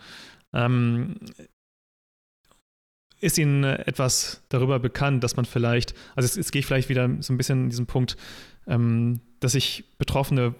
Ähm, 0.52 1.16
ist 3.20 3.38
Ihnen 3.38 3.64
etwas 3.64 4.42
darüber 4.48 4.78
bekannt, 4.78 5.22
dass 5.22 5.36
man 5.36 5.44
vielleicht, 5.44 5.94
also 6.16 6.26
jetzt, 6.26 6.36
jetzt 6.36 6.52
gehe 6.52 6.60
ich 6.60 6.66
vielleicht 6.66 6.88
wieder 6.88 7.08
so 7.20 7.32
ein 7.32 7.36
bisschen 7.36 7.64
in 7.64 7.70
diesen 7.70 7.86
Punkt, 7.86 8.16
ähm, 8.66 9.20
dass 9.40 9.52
sich 9.52 9.84
Betroffene, 9.98 10.54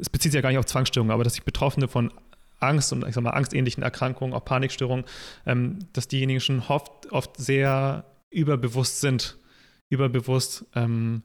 es 0.00 0.10
bezieht 0.10 0.32
sich 0.32 0.36
ja 0.36 0.42
gar 0.42 0.50
nicht 0.50 0.58
auf 0.58 0.66
Zwangsstörungen, 0.66 1.12
aber 1.12 1.24
dass 1.24 1.34
sich 1.34 1.44
Betroffene 1.44 1.88
von 1.88 2.12
Angst 2.58 2.92
und 2.92 3.06
ich 3.06 3.14
sag 3.14 3.22
mal 3.22 3.30
angstähnlichen 3.30 3.82
Erkrankungen, 3.82 4.34
auch 4.34 4.44
Panikstörungen, 4.44 5.04
ähm, 5.46 5.78
dass 5.92 6.08
diejenigen 6.08 6.40
schon 6.40 6.60
oft, 6.60 7.12
oft 7.12 7.36
sehr 7.36 8.04
überbewusst 8.30 9.00
sind, 9.00 9.38
überbewusst, 9.88 10.64
ähm, 10.74 11.22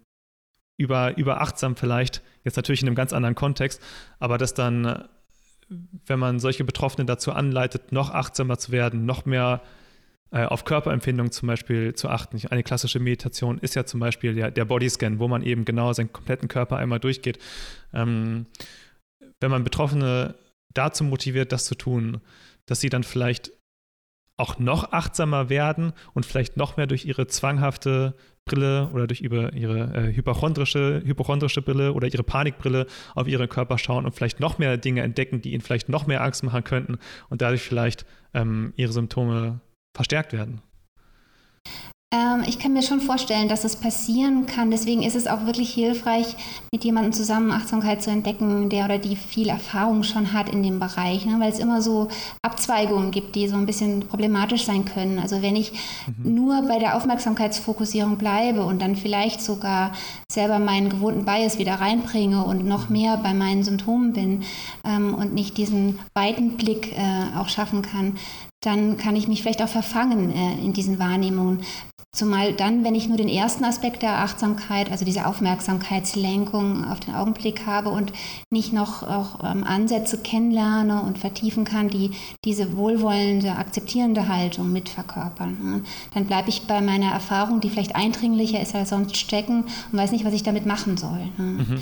über, 0.77 1.17
überachtsam 1.17 1.75
vielleicht, 1.75 2.21
jetzt 2.43 2.55
natürlich 2.55 2.81
in 2.81 2.87
einem 2.87 2.95
ganz 2.95 3.13
anderen 3.13 3.35
Kontext, 3.35 3.81
aber 4.19 4.37
dass 4.37 4.53
dann, 4.53 5.07
wenn 6.05 6.19
man 6.19 6.39
solche 6.39 6.63
Betroffene 6.63 7.05
dazu 7.05 7.31
anleitet, 7.31 7.91
noch 7.91 8.09
achtsamer 8.09 8.57
zu 8.57 8.71
werden, 8.71 9.05
noch 9.05 9.25
mehr 9.25 9.61
äh, 10.31 10.45
auf 10.45 10.65
Körperempfindungen 10.65 11.31
zum 11.31 11.47
Beispiel 11.47 11.93
zu 11.93 12.09
achten. 12.09 12.39
Eine 12.49 12.63
klassische 12.63 12.99
Meditation 12.99 13.57
ist 13.57 13.75
ja 13.75 13.85
zum 13.85 13.99
Beispiel 13.99 14.33
der, 14.33 14.51
der 14.51 14.65
Bodyscan, 14.65 15.19
wo 15.19 15.27
man 15.27 15.43
eben 15.43 15.65
genau 15.65 15.93
seinen 15.93 16.11
kompletten 16.13 16.47
Körper 16.47 16.77
einmal 16.77 16.99
durchgeht. 16.99 17.39
Ähm, 17.93 18.45
wenn 19.39 19.51
man 19.51 19.63
Betroffene 19.63 20.35
dazu 20.73 21.03
motiviert, 21.03 21.51
das 21.51 21.65
zu 21.65 21.75
tun, 21.75 22.21
dass 22.65 22.79
sie 22.79 22.89
dann 22.89 23.03
vielleicht 23.03 23.51
auch 24.37 24.59
noch 24.59 24.91
achtsamer 24.91 25.49
werden 25.49 25.93
und 26.13 26.25
vielleicht 26.25 26.57
noch 26.57 26.77
mehr 26.77 26.87
durch 26.87 27.05
ihre 27.05 27.27
zwanghafte 27.27 28.15
Brille 28.45 28.89
oder 28.91 29.05
durch 29.07 29.21
ihre, 29.21 29.53
ihre 29.53 29.93
äh, 29.93 30.13
hypochondrische, 30.13 31.01
hypochondrische 31.05 31.61
Brille 31.61 31.93
oder 31.93 32.07
ihre 32.07 32.23
Panikbrille 32.23 32.87
auf 33.13 33.27
ihren 33.27 33.47
Körper 33.47 33.77
schauen 33.77 34.05
und 34.05 34.13
vielleicht 34.13 34.39
noch 34.39 34.57
mehr 34.57 34.77
Dinge 34.77 35.01
entdecken, 35.01 35.41
die 35.41 35.53
ihnen 35.53 35.61
vielleicht 35.61 35.89
noch 35.89 36.07
mehr 36.07 36.23
Angst 36.23 36.43
machen 36.43 36.63
könnten 36.63 36.97
und 37.29 37.41
dadurch 37.41 37.61
vielleicht 37.61 38.05
ähm, 38.33 38.73
ihre 38.75 38.91
Symptome 38.91 39.61
verstärkt 39.93 40.33
werden. 40.33 40.61
Ähm, 42.13 42.43
ich 42.45 42.59
kann 42.59 42.73
mir 42.73 42.83
schon 42.83 42.99
vorstellen, 42.99 43.47
dass 43.47 43.63
es 43.63 43.77
passieren 43.77 44.45
kann. 44.45 44.69
Deswegen 44.69 45.01
ist 45.01 45.15
es 45.15 45.27
auch 45.27 45.45
wirklich 45.45 45.73
hilfreich, 45.73 46.35
mit 46.73 46.83
jemandem 46.83 47.13
zusammen 47.13 47.51
Achtsamkeit 47.51 48.03
zu 48.03 48.11
entdecken, 48.11 48.69
der 48.69 48.85
oder 48.85 48.97
die 48.97 49.15
viel 49.15 49.47
Erfahrung 49.47 50.03
schon 50.03 50.33
hat 50.33 50.49
in 50.49 50.61
dem 50.61 50.79
Bereich, 50.79 51.25
ne? 51.25 51.37
weil 51.39 51.51
es 51.51 51.59
immer 51.59 51.81
so 51.81 52.09
Abzweigungen 52.41 53.11
gibt, 53.11 53.35
die 53.35 53.47
so 53.47 53.55
ein 53.55 53.65
bisschen 53.65 54.07
problematisch 54.07 54.65
sein 54.65 54.83
können. 54.83 55.19
Also 55.19 55.41
wenn 55.41 55.55
ich 55.55 55.71
mhm. 55.71 56.35
nur 56.35 56.61
bei 56.63 56.79
der 56.79 56.97
Aufmerksamkeitsfokussierung 56.97 58.17
bleibe 58.17 58.65
und 58.65 58.81
dann 58.81 58.97
vielleicht 58.97 59.41
sogar 59.41 59.93
selber 60.29 60.59
meinen 60.59 60.89
gewohnten 60.89 61.23
Bias 61.23 61.59
wieder 61.59 61.75
reinbringe 61.75 62.43
und 62.43 62.65
noch 62.65 62.89
mhm. 62.89 62.97
mehr 62.97 63.17
bei 63.17 63.33
meinen 63.33 63.63
Symptomen 63.63 64.11
bin 64.11 64.43
ähm, 64.83 65.13
und 65.15 65.33
nicht 65.33 65.55
diesen 65.57 65.99
weiten 66.13 66.57
Blick 66.57 66.91
äh, 66.91 67.37
auch 67.37 67.47
schaffen 67.47 67.81
kann, 67.81 68.17
dann 68.61 68.97
kann 68.97 69.15
ich 69.15 69.27
mich 69.27 69.41
vielleicht 69.41 69.63
auch 69.63 69.69
verfangen 69.69 70.31
äh, 70.31 70.53
in 70.63 70.73
diesen 70.73 70.99
Wahrnehmungen. 70.99 71.61
Zumal 72.13 72.51
dann, 72.51 72.83
wenn 72.83 72.93
ich 72.93 73.07
nur 73.07 73.15
den 73.15 73.29
ersten 73.29 73.63
Aspekt 73.63 74.01
der 74.01 74.19
Achtsamkeit, 74.19 74.91
also 74.91 75.05
diese 75.05 75.25
Aufmerksamkeitslenkung 75.25 76.83
auf 76.83 76.99
den 76.99 77.15
Augenblick 77.15 77.65
habe 77.65 77.87
und 77.89 78.11
nicht 78.49 78.73
noch 78.73 79.03
auch 79.03 79.39
ähm, 79.45 79.63
Ansätze 79.63 80.17
kennenlerne 80.17 81.03
und 81.03 81.17
vertiefen 81.17 81.63
kann, 81.63 81.87
die 81.87 82.11
diese 82.43 82.75
wohlwollende, 82.75 83.55
akzeptierende 83.55 84.27
Haltung 84.27 84.73
mitverkörpern. 84.73 85.57
Ne? 85.63 85.83
Dann 86.13 86.25
bleibe 86.25 86.49
ich 86.49 86.67
bei 86.67 86.81
meiner 86.81 87.13
Erfahrung, 87.13 87.61
die 87.61 87.69
vielleicht 87.69 87.95
eindringlicher 87.95 88.61
ist 88.61 88.75
als 88.75 88.89
sonst 88.89 89.15
stecken 89.15 89.63
und 89.91 89.97
weiß 89.97 90.11
nicht, 90.11 90.25
was 90.25 90.33
ich 90.33 90.43
damit 90.43 90.65
machen 90.65 90.97
soll. 90.97 91.29
Ne? 91.37 91.43
Mhm, 91.43 91.57
mhm. 91.59 91.81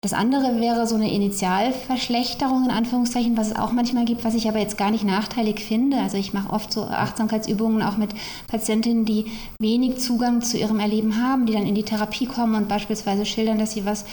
Das 0.00 0.14
andere 0.14 0.58
wäre 0.58 0.86
so 0.86 0.94
eine 0.94 1.12
Initialverschlechterung 1.12 2.64
in 2.64 2.70
Anführungszeichen, 2.70 3.36
was 3.36 3.48
es 3.48 3.56
auch 3.56 3.72
manchmal 3.72 4.06
gibt, 4.06 4.24
was 4.24 4.34
ich 4.34 4.48
aber 4.48 4.58
jetzt 4.58 4.78
gar 4.78 4.90
nicht 4.90 5.04
nachteilig 5.04 5.60
finde. 5.60 5.98
Also 5.98 6.16
ich 6.16 6.32
mache 6.32 6.50
oft 6.50 6.72
so 6.72 6.84
Achtsamkeitsübungen 6.84 7.82
auch 7.82 7.98
mit 7.98 8.10
Patientinnen, 8.46 9.04
die 9.04 9.26
wenig 9.60 9.98
Zugang 9.98 10.40
zu 10.40 10.56
ihrem 10.56 10.80
Erleben 10.80 11.22
haben, 11.22 11.44
die 11.44 11.52
dann 11.52 11.66
in 11.66 11.74
die 11.74 11.82
Therapie 11.82 12.24
kommen 12.24 12.54
und 12.54 12.68
beispielsweise 12.68 13.26
schildern, 13.26 13.58
dass 13.58 13.72
sie 13.72 13.84
was 13.84 14.06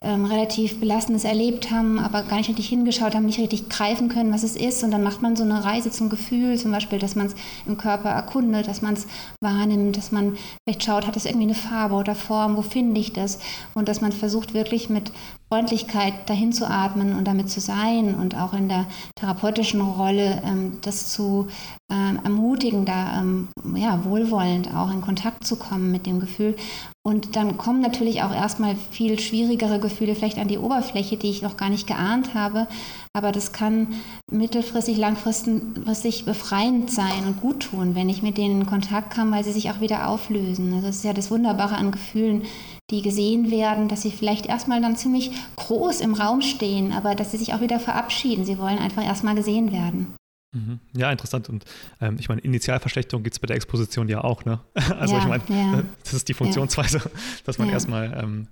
ähm, 0.00 0.24
relativ 0.24 0.80
Belastendes 0.80 1.24
erlebt 1.24 1.70
haben, 1.70 1.98
aber 1.98 2.22
gar 2.22 2.36
nicht 2.36 2.48
richtig 2.48 2.68
hingeschaut 2.68 3.14
haben, 3.14 3.26
nicht 3.26 3.38
richtig 3.38 3.68
greifen 3.68 4.08
können, 4.08 4.32
was 4.32 4.42
es 4.42 4.56
ist. 4.56 4.82
Und 4.82 4.90
dann 4.90 5.02
macht 5.02 5.20
man 5.20 5.36
so 5.36 5.44
eine 5.44 5.64
Reise 5.64 5.90
zum 5.90 6.08
Gefühl, 6.08 6.58
zum 6.58 6.72
Beispiel, 6.72 6.98
dass 6.98 7.14
man 7.14 7.26
es 7.26 7.34
im 7.66 7.76
Körper 7.76 8.08
erkundet, 8.08 8.68
dass 8.68 8.80
man 8.80 8.94
es 8.94 9.06
wahrnimmt, 9.42 9.98
dass 9.98 10.12
man 10.12 10.36
vielleicht 10.64 10.82
schaut, 10.82 11.06
hat 11.06 11.16
es 11.16 11.26
irgendwie 11.26 11.44
eine 11.44 11.54
Farbe 11.54 11.94
oder 11.94 12.14
Form, 12.14 12.56
wo 12.56 12.62
finde 12.62 13.00
ich 13.00 13.12
das? 13.12 13.38
Und 13.74 13.88
dass 13.88 14.00
man 14.00 14.12
versucht 14.12 14.54
wirklich 14.62 14.88
mit 14.88 15.10
Freundlichkeit 15.52 16.14
dahin 16.30 16.52
zu 16.52 16.66
atmen 16.70 17.14
und 17.14 17.26
damit 17.26 17.50
zu 17.50 17.60
sein 17.60 18.14
und 18.14 18.36
auch 18.36 18.54
in 18.54 18.68
der 18.68 18.86
therapeutischen 19.16 19.80
Rolle 19.82 20.40
ähm, 20.46 20.78
das 20.80 21.12
zu 21.12 21.48
ähm, 21.92 22.20
ermutigen, 22.24 22.86
da 22.86 23.20
ähm, 23.20 23.48
ja, 23.74 24.02
wohlwollend 24.04 24.74
auch 24.74 24.90
in 24.90 25.02
Kontakt 25.02 25.44
zu 25.44 25.56
kommen 25.56 25.90
mit 25.90 26.06
dem 26.06 26.20
Gefühl. 26.20 26.56
Und 27.04 27.34
dann 27.34 27.58
kommen 27.58 27.82
natürlich 27.82 28.22
auch 28.22 28.32
erstmal 28.32 28.76
viel 28.76 29.18
schwierigere 29.18 29.80
Gefühle 29.80 30.14
vielleicht 30.14 30.38
an 30.38 30.46
die 30.46 30.58
Oberfläche, 30.58 31.16
die 31.16 31.30
ich 31.30 31.42
noch 31.42 31.56
gar 31.56 31.68
nicht 31.68 31.88
geahnt 31.88 32.32
habe. 32.32 32.68
Aber 33.12 33.32
das 33.32 33.52
kann 33.52 33.88
mittelfristig, 34.30 34.96
langfristig 34.96 36.24
befreiend 36.24 36.90
sein 36.90 37.26
und 37.26 37.40
gut 37.40 37.60
tun, 37.64 37.94
wenn 37.96 38.08
ich 38.08 38.22
mit 38.22 38.38
denen 38.38 38.62
in 38.62 38.66
Kontakt 38.66 39.14
komme, 39.14 39.32
weil 39.32 39.44
sie 39.44 39.52
sich 39.52 39.70
auch 39.70 39.80
wieder 39.80 40.08
auflösen. 40.08 40.72
Also 40.72 40.86
das 40.86 40.96
ist 40.96 41.04
ja 41.04 41.12
das 41.12 41.30
Wunderbare 41.30 41.74
an 41.74 41.90
Gefühlen, 41.90 42.44
die 42.90 43.02
gesehen 43.02 43.50
werden, 43.50 43.88
dass 43.88 44.02
sie 44.02 44.10
vielleicht 44.10 44.46
erstmal 44.46 44.80
dann 44.80 44.96
ziemlich 44.96 45.30
groß 45.56 46.00
im 46.00 46.14
Raum 46.14 46.42
stehen, 46.42 46.92
aber 46.92 47.14
dass 47.14 47.30
sie 47.30 47.38
sich 47.38 47.54
auch 47.54 47.60
wieder 47.60 47.80
verabschieden. 47.80 48.44
Sie 48.44 48.58
wollen 48.58 48.78
einfach 48.78 49.04
erstmal 49.04 49.34
gesehen 49.34 49.72
werden. 49.72 50.14
Mhm. 50.54 50.80
Ja, 50.94 51.10
interessant. 51.10 51.48
Und 51.48 51.64
ähm, 52.00 52.16
ich 52.18 52.28
meine, 52.28 52.42
Initialverschlechterung 52.42 53.22
gibt 53.22 53.34
es 53.34 53.40
bei 53.40 53.46
der 53.46 53.56
Exposition 53.56 54.08
ja 54.08 54.22
auch, 54.22 54.44
ne? 54.44 54.60
Also 54.98 55.14
ja, 55.14 55.20
ich 55.20 55.26
meine, 55.26 55.42
ja. 55.48 55.82
das 56.04 56.12
ist 56.12 56.28
die 56.28 56.34
Funktionsweise, 56.34 56.98
ja. 56.98 57.10
dass 57.44 57.58
man 57.58 57.70
erstmal, 57.70 58.18
ähm, 58.22 58.48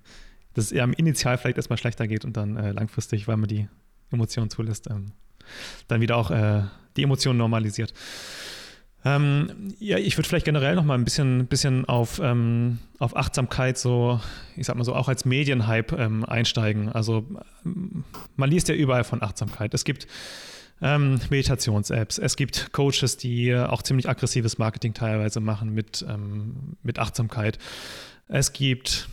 dass 0.53 0.65
es 0.65 0.71
eher 0.71 0.83
im 0.83 0.93
Initial 0.93 1.37
vielleicht 1.37 1.57
erstmal 1.57 1.77
schlechter 1.77 2.07
geht 2.07 2.25
und 2.25 2.35
dann 2.35 2.57
äh, 2.57 2.71
langfristig, 2.71 3.27
weil 3.27 3.37
man 3.37 3.47
die 3.47 3.67
Emotionen 4.11 4.49
zulässt, 4.49 4.89
ähm, 4.89 5.11
dann 5.87 6.01
wieder 6.01 6.17
auch 6.17 6.31
äh, 6.31 6.63
die 6.97 7.03
Emotionen 7.03 7.37
normalisiert. 7.37 7.93
Ähm, 9.03 9.73
ja, 9.79 9.97
ich 9.97 10.17
würde 10.17 10.27
vielleicht 10.27 10.45
generell 10.45 10.75
noch 10.75 10.83
mal 10.83 10.93
ein 10.93 11.03
bisschen, 11.03 11.47
bisschen 11.47 11.85
auf, 11.85 12.19
ähm, 12.23 12.77
auf 12.99 13.15
Achtsamkeit 13.15 13.77
so, 13.77 14.19
ich 14.55 14.67
sag 14.67 14.75
mal 14.75 14.83
so, 14.83 14.93
auch 14.93 15.07
als 15.07 15.25
Medienhype 15.25 15.95
ähm, 15.95 16.23
einsteigen. 16.25 16.89
Also 16.89 17.25
man 18.35 18.49
liest 18.49 18.67
ja 18.67 18.75
überall 18.75 19.03
von 19.03 19.23
Achtsamkeit. 19.23 19.73
Es 19.73 19.85
gibt 19.85 20.07
ähm, 20.83 21.19
Meditations-Apps, 21.29 22.19
es 22.19 22.35
gibt 22.35 22.73
Coaches, 22.73 23.17
die 23.17 23.55
auch 23.55 23.81
ziemlich 23.81 24.07
aggressives 24.07 24.57
Marketing 24.57 24.93
teilweise 24.93 25.39
machen 25.39 25.73
mit, 25.73 26.05
ähm, 26.07 26.77
mit 26.83 26.99
Achtsamkeit. 26.99 27.57
Es 28.27 28.53
gibt 28.53 29.09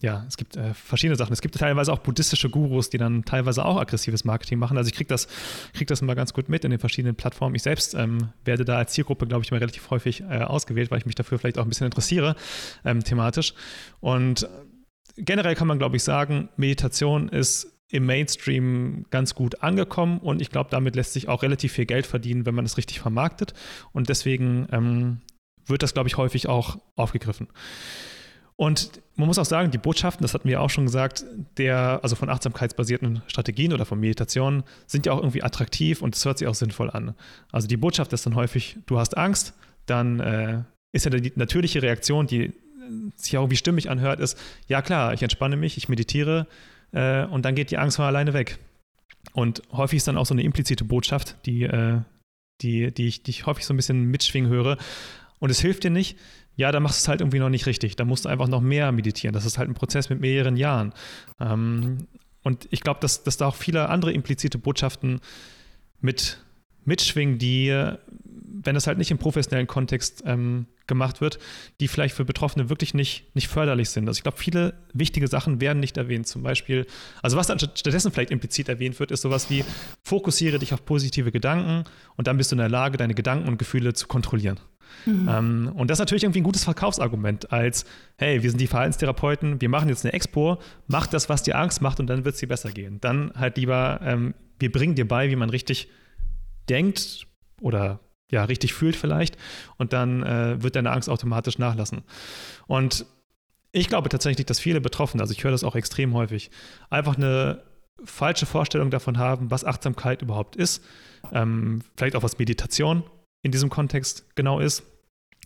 ja, 0.00 0.24
es 0.26 0.36
gibt 0.36 0.56
äh, 0.56 0.72
verschiedene 0.72 1.16
Sachen. 1.16 1.32
Es 1.32 1.42
gibt 1.42 1.56
teilweise 1.56 1.92
auch 1.92 1.98
buddhistische 1.98 2.48
Gurus, 2.48 2.88
die 2.88 2.96
dann 2.96 3.24
teilweise 3.24 3.64
auch 3.64 3.78
aggressives 3.78 4.24
Marketing 4.24 4.58
machen. 4.58 4.78
Also 4.78 4.88
ich 4.88 4.94
kriege 4.94 5.08
das, 5.08 5.28
krieg 5.74 5.88
das 5.88 6.00
immer 6.00 6.14
ganz 6.14 6.32
gut 6.32 6.48
mit 6.48 6.64
in 6.64 6.70
den 6.70 6.80
verschiedenen 6.80 7.16
Plattformen. 7.16 7.54
Ich 7.54 7.62
selbst 7.62 7.94
ähm, 7.94 8.30
werde 8.44 8.64
da 8.64 8.78
als 8.78 8.92
Zielgruppe, 8.92 9.26
glaube 9.26 9.44
ich, 9.44 9.50
mal 9.50 9.58
relativ 9.58 9.90
häufig 9.90 10.22
äh, 10.22 10.42
ausgewählt, 10.42 10.90
weil 10.90 10.98
ich 10.98 11.06
mich 11.06 11.16
dafür 11.16 11.38
vielleicht 11.38 11.58
auch 11.58 11.64
ein 11.64 11.68
bisschen 11.68 11.84
interessiere, 11.84 12.34
ähm, 12.84 13.04
thematisch. 13.04 13.52
Und 14.00 14.48
generell 15.16 15.54
kann 15.54 15.68
man, 15.68 15.78
glaube 15.78 15.96
ich, 15.96 16.02
sagen, 16.02 16.48
Meditation 16.56 17.28
ist 17.28 17.76
im 17.90 18.06
Mainstream 18.06 19.04
ganz 19.10 19.34
gut 19.34 19.62
angekommen 19.62 20.18
und 20.18 20.40
ich 20.40 20.50
glaube, 20.50 20.70
damit 20.70 20.94
lässt 20.94 21.12
sich 21.12 21.28
auch 21.28 21.42
relativ 21.42 21.72
viel 21.72 21.86
Geld 21.86 22.06
verdienen, 22.06 22.46
wenn 22.46 22.54
man 22.54 22.64
es 22.64 22.76
richtig 22.76 23.00
vermarktet. 23.00 23.52
Und 23.92 24.08
deswegen 24.08 24.68
ähm, 24.72 25.20
wird 25.66 25.82
das, 25.82 25.92
glaube 25.92 26.08
ich, 26.08 26.16
häufig 26.16 26.48
auch 26.48 26.78
aufgegriffen. 26.96 27.48
Und 28.60 29.00
man 29.16 29.26
muss 29.26 29.38
auch 29.38 29.46
sagen, 29.46 29.70
die 29.70 29.78
Botschaften, 29.78 30.22
das 30.22 30.34
hatten 30.34 30.46
wir 30.46 30.60
auch 30.60 30.68
schon 30.68 30.84
gesagt, 30.84 31.24
der, 31.56 32.00
also 32.02 32.14
von 32.14 32.28
achtsamkeitsbasierten 32.28 33.22
Strategien 33.26 33.72
oder 33.72 33.86
von 33.86 33.98
Meditationen, 33.98 34.64
sind 34.86 35.06
ja 35.06 35.12
auch 35.12 35.18
irgendwie 35.18 35.42
attraktiv 35.42 36.02
und 36.02 36.14
es 36.14 36.26
hört 36.26 36.36
sich 36.36 36.46
auch 36.46 36.54
sinnvoll 36.54 36.90
an. 36.90 37.14
Also 37.52 37.68
die 37.68 37.78
Botschaft 37.78 38.12
ist 38.12 38.26
dann 38.26 38.34
häufig, 38.34 38.76
du 38.84 38.98
hast 38.98 39.16
Angst, 39.16 39.54
dann 39.86 40.20
äh, 40.20 40.62
ist 40.92 41.06
ja 41.06 41.10
die 41.10 41.32
natürliche 41.36 41.80
Reaktion, 41.80 42.26
die 42.26 42.52
sich 43.16 43.38
auch 43.38 43.44
irgendwie 43.44 43.56
stimmig 43.56 43.88
anhört, 43.88 44.20
ist, 44.20 44.38
ja 44.66 44.82
klar, 44.82 45.14
ich 45.14 45.22
entspanne 45.22 45.56
mich, 45.56 45.78
ich 45.78 45.88
meditiere 45.88 46.46
äh, 46.92 47.24
und 47.24 47.46
dann 47.46 47.54
geht 47.54 47.70
die 47.70 47.78
Angst 47.78 47.96
von 47.96 48.04
alleine 48.04 48.34
weg. 48.34 48.58
Und 49.32 49.62
häufig 49.72 49.96
ist 49.96 50.06
dann 50.06 50.18
auch 50.18 50.26
so 50.26 50.34
eine 50.34 50.42
implizite 50.42 50.84
Botschaft, 50.84 51.36
die, 51.46 51.62
äh, 51.62 52.00
die, 52.60 52.92
die, 52.92 53.06
ich, 53.06 53.22
die 53.22 53.30
ich 53.30 53.46
häufig 53.46 53.64
so 53.64 53.72
ein 53.72 53.78
bisschen 53.78 54.04
mitschwingen 54.04 54.50
höre. 54.50 54.76
Und 55.38 55.48
es 55.48 55.60
hilft 55.60 55.84
dir 55.84 55.90
nicht, 55.90 56.18
ja, 56.60 56.70
da 56.72 56.78
machst 56.78 57.00
du 57.00 57.04
es 57.04 57.08
halt 57.08 57.22
irgendwie 57.22 57.38
noch 57.38 57.48
nicht 57.48 57.64
richtig. 57.64 57.96
Da 57.96 58.04
musst 58.04 58.26
du 58.26 58.28
einfach 58.28 58.46
noch 58.46 58.60
mehr 58.60 58.92
meditieren. 58.92 59.32
Das 59.32 59.46
ist 59.46 59.56
halt 59.56 59.70
ein 59.70 59.74
Prozess 59.74 60.10
mit 60.10 60.20
mehreren 60.20 60.56
Jahren. 60.56 60.92
Ähm, 61.40 62.06
und 62.42 62.68
ich 62.70 62.82
glaube, 62.82 63.00
dass, 63.00 63.22
dass 63.22 63.38
da 63.38 63.46
auch 63.46 63.54
viele 63.54 63.88
andere 63.88 64.12
implizite 64.12 64.58
Botschaften 64.58 65.20
mit 66.02 66.38
mitschwingen, 66.84 67.38
die, 67.38 67.68
wenn 67.68 68.74
das 68.74 68.86
halt 68.86 68.98
nicht 68.98 69.10
im 69.10 69.16
professionellen 69.16 69.66
Kontext 69.66 70.22
ähm, 70.26 70.66
gemacht 70.90 71.22
wird, 71.22 71.38
die 71.80 71.88
vielleicht 71.88 72.14
für 72.14 72.26
Betroffene 72.26 72.68
wirklich 72.68 72.92
nicht, 72.92 73.34
nicht 73.34 73.48
förderlich 73.48 73.88
sind. 73.88 74.06
Also 74.06 74.18
ich 74.18 74.22
glaube, 74.22 74.36
viele 74.36 74.74
wichtige 74.92 75.26
Sachen 75.26 75.62
werden 75.62 75.80
nicht 75.80 75.96
erwähnt. 75.96 76.26
Zum 76.26 76.42
Beispiel, 76.42 76.86
also 77.22 77.38
was 77.38 77.46
dann 77.46 77.58
stattdessen 77.58 78.12
vielleicht 78.12 78.30
implizit 78.30 78.68
erwähnt 78.68 79.00
wird, 79.00 79.10
ist 79.10 79.22
sowas 79.22 79.48
wie, 79.48 79.64
fokussiere 80.02 80.58
dich 80.58 80.74
auf 80.74 80.84
positive 80.84 81.32
Gedanken 81.32 81.84
und 82.16 82.26
dann 82.26 82.36
bist 82.36 82.52
du 82.52 82.56
in 82.56 82.58
der 82.58 82.68
Lage, 82.68 82.98
deine 82.98 83.14
Gedanken 83.14 83.48
und 83.48 83.56
Gefühle 83.56 83.94
zu 83.94 84.06
kontrollieren. 84.06 84.60
Mhm. 85.06 85.28
Ähm, 85.30 85.72
und 85.74 85.88
das 85.88 85.96
ist 85.96 86.00
natürlich 86.00 86.24
irgendwie 86.24 86.40
ein 86.40 86.44
gutes 86.44 86.64
Verkaufsargument, 86.64 87.52
als, 87.52 87.86
hey, 88.18 88.42
wir 88.42 88.50
sind 88.50 88.60
die 88.60 88.66
Verhaltenstherapeuten, 88.66 89.60
wir 89.60 89.68
machen 89.70 89.88
jetzt 89.88 90.04
eine 90.04 90.12
Expo, 90.12 90.58
mach 90.88 91.06
das, 91.06 91.30
was 91.30 91.42
dir 91.42 91.56
Angst 91.56 91.80
macht 91.80 92.00
und 92.00 92.08
dann 92.08 92.24
wird 92.24 92.34
es 92.34 92.40
dir 92.40 92.48
besser 92.48 92.70
gehen. 92.70 93.00
Dann 93.00 93.32
halt 93.34 93.56
lieber 93.56 94.00
ähm, 94.02 94.34
wir 94.60 94.70
bringen 94.70 94.94
dir 94.94 95.08
bei, 95.08 95.30
wie 95.30 95.36
man 95.36 95.50
richtig 95.50 95.88
denkt 96.68 97.26
oder 97.60 98.00
ja, 98.30 98.44
richtig 98.44 98.74
fühlt 98.74 98.96
vielleicht 98.96 99.36
und 99.76 99.92
dann 99.92 100.22
äh, 100.22 100.62
wird 100.62 100.76
deine 100.76 100.92
Angst 100.92 101.08
automatisch 101.08 101.58
nachlassen. 101.58 102.02
Und 102.66 103.06
ich 103.72 103.88
glaube 103.88 104.08
tatsächlich, 104.08 104.46
dass 104.46 104.58
viele 104.58 104.80
Betroffene, 104.80 105.22
also 105.22 105.32
ich 105.32 105.44
höre 105.44 105.52
das 105.52 105.64
auch 105.64 105.76
extrem 105.76 106.14
häufig, 106.14 106.50
einfach 106.90 107.16
eine 107.16 107.62
falsche 108.04 108.46
Vorstellung 108.46 108.90
davon 108.90 109.18
haben, 109.18 109.50
was 109.50 109.64
Achtsamkeit 109.64 110.22
überhaupt 110.22 110.56
ist, 110.56 110.82
ähm, 111.32 111.82
vielleicht 111.96 112.16
auch 112.16 112.22
was 112.22 112.38
Meditation 112.38 113.04
in 113.42 113.52
diesem 113.52 113.70
Kontext 113.70 114.24
genau 114.34 114.60
ist. 114.60 114.82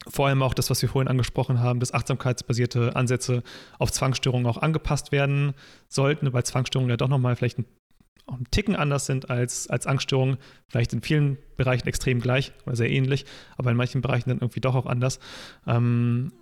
Vor 0.09 0.27
allem 0.27 0.43
auch 0.43 0.55
das, 0.55 0.71
was 0.71 0.83
wir 0.83 0.89
vorhin 0.89 1.09
angesprochen 1.09 1.61
haben, 1.61 1.81
dass 1.81 1.95
achtsamkeitsbasierte 1.95 2.97
Ansätze 2.97 3.43
auf 3.79 3.91
Zwangsstörungen 3.93 4.47
auch 4.47 4.59
angepasst 4.59 5.13
werden 5.13 5.55
sollten, 5.89 6.33
weil 6.33 6.45
Zwangsstörungen 6.45 6.91
ja 6.91 6.97
doch 6.97 7.09
nochmal 7.09 7.37
vielleicht 7.37 7.59
ein, 7.59 7.65
auch 8.27 8.37
einen 8.37 8.51
Ticken 8.51 8.77
anders 8.77 9.07
sind 9.07 9.31
als, 9.31 9.69
als 9.69 9.87
Angststörungen, 9.87 10.39
vielleicht 10.69 10.93
in 10.93 11.03
vielen 11.03 11.39
Bereichen 11.57 11.87
extrem 11.87 12.21
gleich 12.21 12.53
oder 12.67 12.77
sehr 12.77 12.91
ähnlich, 12.91 13.27
aber 13.57 13.71
in 13.71 13.77
manchen 13.77 14.01
Bereichen 14.01 14.31
dann 14.31 14.39
irgendwie 14.39 14.61
doch 14.61 14.75
auch 14.75 14.87
anders. 14.87 15.19
Ähm, 15.67 16.33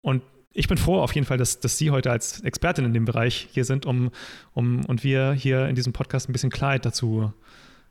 und 0.00 0.22
ich 0.52 0.68
bin 0.68 0.78
froh 0.78 1.00
auf 1.00 1.14
jeden 1.14 1.26
Fall, 1.26 1.36
dass, 1.36 1.60
dass 1.60 1.76
Sie 1.76 1.90
heute 1.90 2.10
als 2.10 2.40
Expertin 2.40 2.86
in 2.86 2.94
dem 2.94 3.04
Bereich 3.04 3.48
hier 3.52 3.64
sind, 3.64 3.84
um, 3.84 4.10
um 4.54 4.84
und 4.86 5.04
wir 5.04 5.32
hier 5.32 5.68
in 5.68 5.74
diesem 5.74 5.92
Podcast 5.92 6.28
ein 6.28 6.32
bisschen 6.32 6.50
Klarheit 6.50 6.86
dazu 6.86 7.32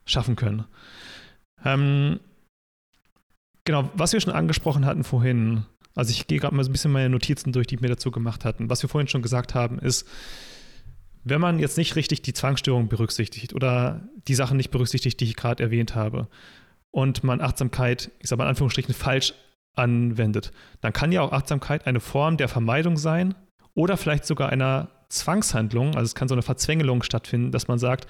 schaffen 0.04 0.34
können. 0.34 0.64
Ähm, 1.64 2.18
Genau, 3.66 3.90
was 3.94 4.12
wir 4.12 4.20
schon 4.20 4.32
angesprochen 4.32 4.86
hatten 4.86 5.02
vorhin, 5.02 5.64
also 5.96 6.12
ich 6.12 6.28
gehe 6.28 6.38
gerade 6.38 6.54
mal 6.54 6.62
so 6.62 6.70
ein 6.70 6.72
bisschen 6.72 6.92
meine 6.92 7.10
Notizen 7.10 7.52
durch, 7.52 7.66
die 7.66 7.82
wir 7.82 7.88
dazu 7.88 8.12
gemacht 8.12 8.44
hatten. 8.44 8.70
Was 8.70 8.82
wir 8.82 8.88
vorhin 8.88 9.08
schon 9.08 9.22
gesagt 9.22 9.56
haben, 9.56 9.80
ist, 9.80 10.06
wenn 11.28 11.40
man 11.40 11.58
jetzt 11.58 11.76
nicht 11.76 11.96
richtig 11.96 12.22
die 12.22 12.32
Zwangsstörung 12.32 12.88
berücksichtigt 12.88 13.52
oder 13.52 14.08
die 14.28 14.34
Sachen 14.34 14.56
nicht 14.56 14.70
berücksichtigt, 14.70 15.18
die 15.20 15.24
ich 15.24 15.36
gerade 15.36 15.62
erwähnt 15.62 15.94
habe, 15.94 16.28
und 16.96 17.24
man 17.24 17.42
Achtsamkeit, 17.42 18.10
ich 18.20 18.28
sage 18.28 18.38
mal 18.38 18.44
in 18.44 18.50
Anführungsstrichen, 18.50 18.94
falsch 18.94 19.34
anwendet, 19.74 20.50
dann 20.80 20.94
kann 20.94 21.12
ja 21.12 21.20
auch 21.20 21.32
Achtsamkeit 21.32 21.86
eine 21.86 22.00
Form 22.00 22.38
der 22.38 22.48
Vermeidung 22.48 22.96
sein 22.96 23.34
oder 23.74 23.98
vielleicht 23.98 24.24
sogar 24.24 24.48
einer 24.48 24.88
Zwangshandlung. 25.10 25.88
Also 25.88 26.04
es 26.04 26.14
kann 26.14 26.28
so 26.28 26.34
eine 26.34 26.40
Verzwängelung 26.40 27.02
stattfinden, 27.02 27.52
dass 27.52 27.68
man 27.68 27.78
sagt, 27.78 28.06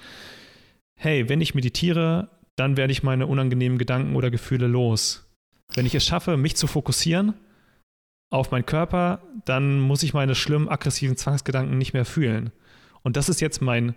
hey, 0.95 1.27
wenn 1.27 1.41
ich 1.41 1.53
meditiere, 1.53 2.29
dann 2.55 2.77
werde 2.77 2.93
ich 2.93 3.03
meine 3.03 3.27
unangenehmen 3.27 3.77
Gedanken 3.77 4.15
oder 4.15 4.31
Gefühle 4.31 4.67
los. 4.67 5.27
Wenn 5.73 5.85
ich 5.85 5.93
es 5.93 6.05
schaffe, 6.05 6.37
mich 6.37 6.55
zu 6.55 6.67
fokussieren 6.67 7.33
auf 8.29 8.51
meinen 8.51 8.65
Körper, 8.65 9.21
dann 9.43 9.81
muss 9.81 10.03
ich 10.03 10.13
meine 10.13 10.33
schlimmen, 10.33 10.69
aggressiven 10.69 11.17
Zwangsgedanken 11.17 11.77
nicht 11.77 11.91
mehr 11.91 12.05
fühlen. 12.05 12.51
Und 13.07 13.15
das 13.15 13.29
ist 13.29 13.39
jetzt 13.39 13.61
mein 13.61 13.95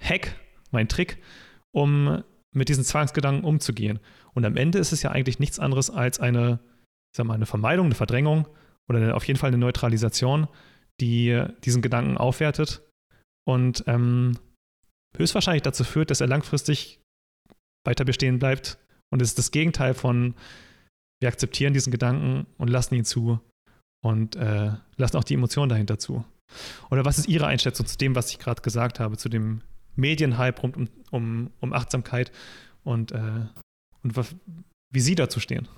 Hack, 0.00 0.36
mein 0.70 0.86
Trick, 0.86 1.18
um 1.72 2.22
mit 2.54 2.68
diesen 2.68 2.84
Zwangsgedanken 2.84 3.42
umzugehen. 3.42 3.98
Und 4.34 4.44
am 4.44 4.56
Ende 4.56 4.78
ist 4.78 4.92
es 4.92 5.02
ja 5.02 5.10
eigentlich 5.10 5.40
nichts 5.40 5.58
anderes 5.58 5.90
als 5.90 6.20
eine, 6.20 6.60
ich 7.12 7.16
sag 7.16 7.26
mal, 7.26 7.34
eine 7.34 7.46
Vermeidung, 7.46 7.86
eine 7.86 7.96
Verdrängung 7.96 8.46
oder 8.88 9.16
auf 9.16 9.24
jeden 9.24 9.36
Fall 9.36 9.48
eine 9.48 9.58
Neutralisation, 9.58 10.46
die 11.00 11.44
diesen 11.64 11.82
Gedanken 11.82 12.18
aufwertet 12.18 12.82
und 13.48 13.82
ähm, 13.88 14.38
höchstwahrscheinlich 15.16 15.64
dazu 15.64 15.82
führt, 15.82 16.12
dass 16.12 16.20
er 16.20 16.28
langfristig 16.28 17.00
weiter 17.84 18.04
bestehen 18.04 18.38
bleibt. 18.38 18.78
Und 19.10 19.22
es 19.22 19.30
ist 19.30 19.38
das 19.38 19.50
Gegenteil 19.50 19.92
von 19.92 20.36
wir 21.20 21.30
akzeptieren 21.30 21.74
diesen 21.74 21.90
Gedanken 21.90 22.46
und 22.58 22.70
lassen 22.70 22.94
ihn 22.94 23.04
zu 23.04 23.40
und 24.04 24.36
äh, 24.36 24.70
lassen 24.98 25.16
auch 25.16 25.24
die 25.24 25.34
Emotionen 25.34 25.68
dahinter 25.68 25.98
zu. 25.98 26.24
Oder 26.90 27.04
was 27.04 27.18
ist 27.18 27.28
Ihre 27.28 27.46
Einschätzung 27.46 27.86
zu 27.86 27.98
dem, 27.98 28.14
was 28.14 28.30
ich 28.30 28.38
gerade 28.38 28.62
gesagt 28.62 29.00
habe, 29.00 29.16
zu 29.16 29.28
dem 29.28 29.62
Medienhype 29.94 30.60
rund 30.60 30.76
um, 30.76 30.88
um, 31.10 31.50
um 31.60 31.72
Achtsamkeit 31.72 32.32
und, 32.84 33.12
äh, 33.12 33.46
und 34.02 34.16
was, 34.16 34.34
wie 34.90 35.00
Sie 35.00 35.14
dazu 35.14 35.40
stehen? 35.40 35.68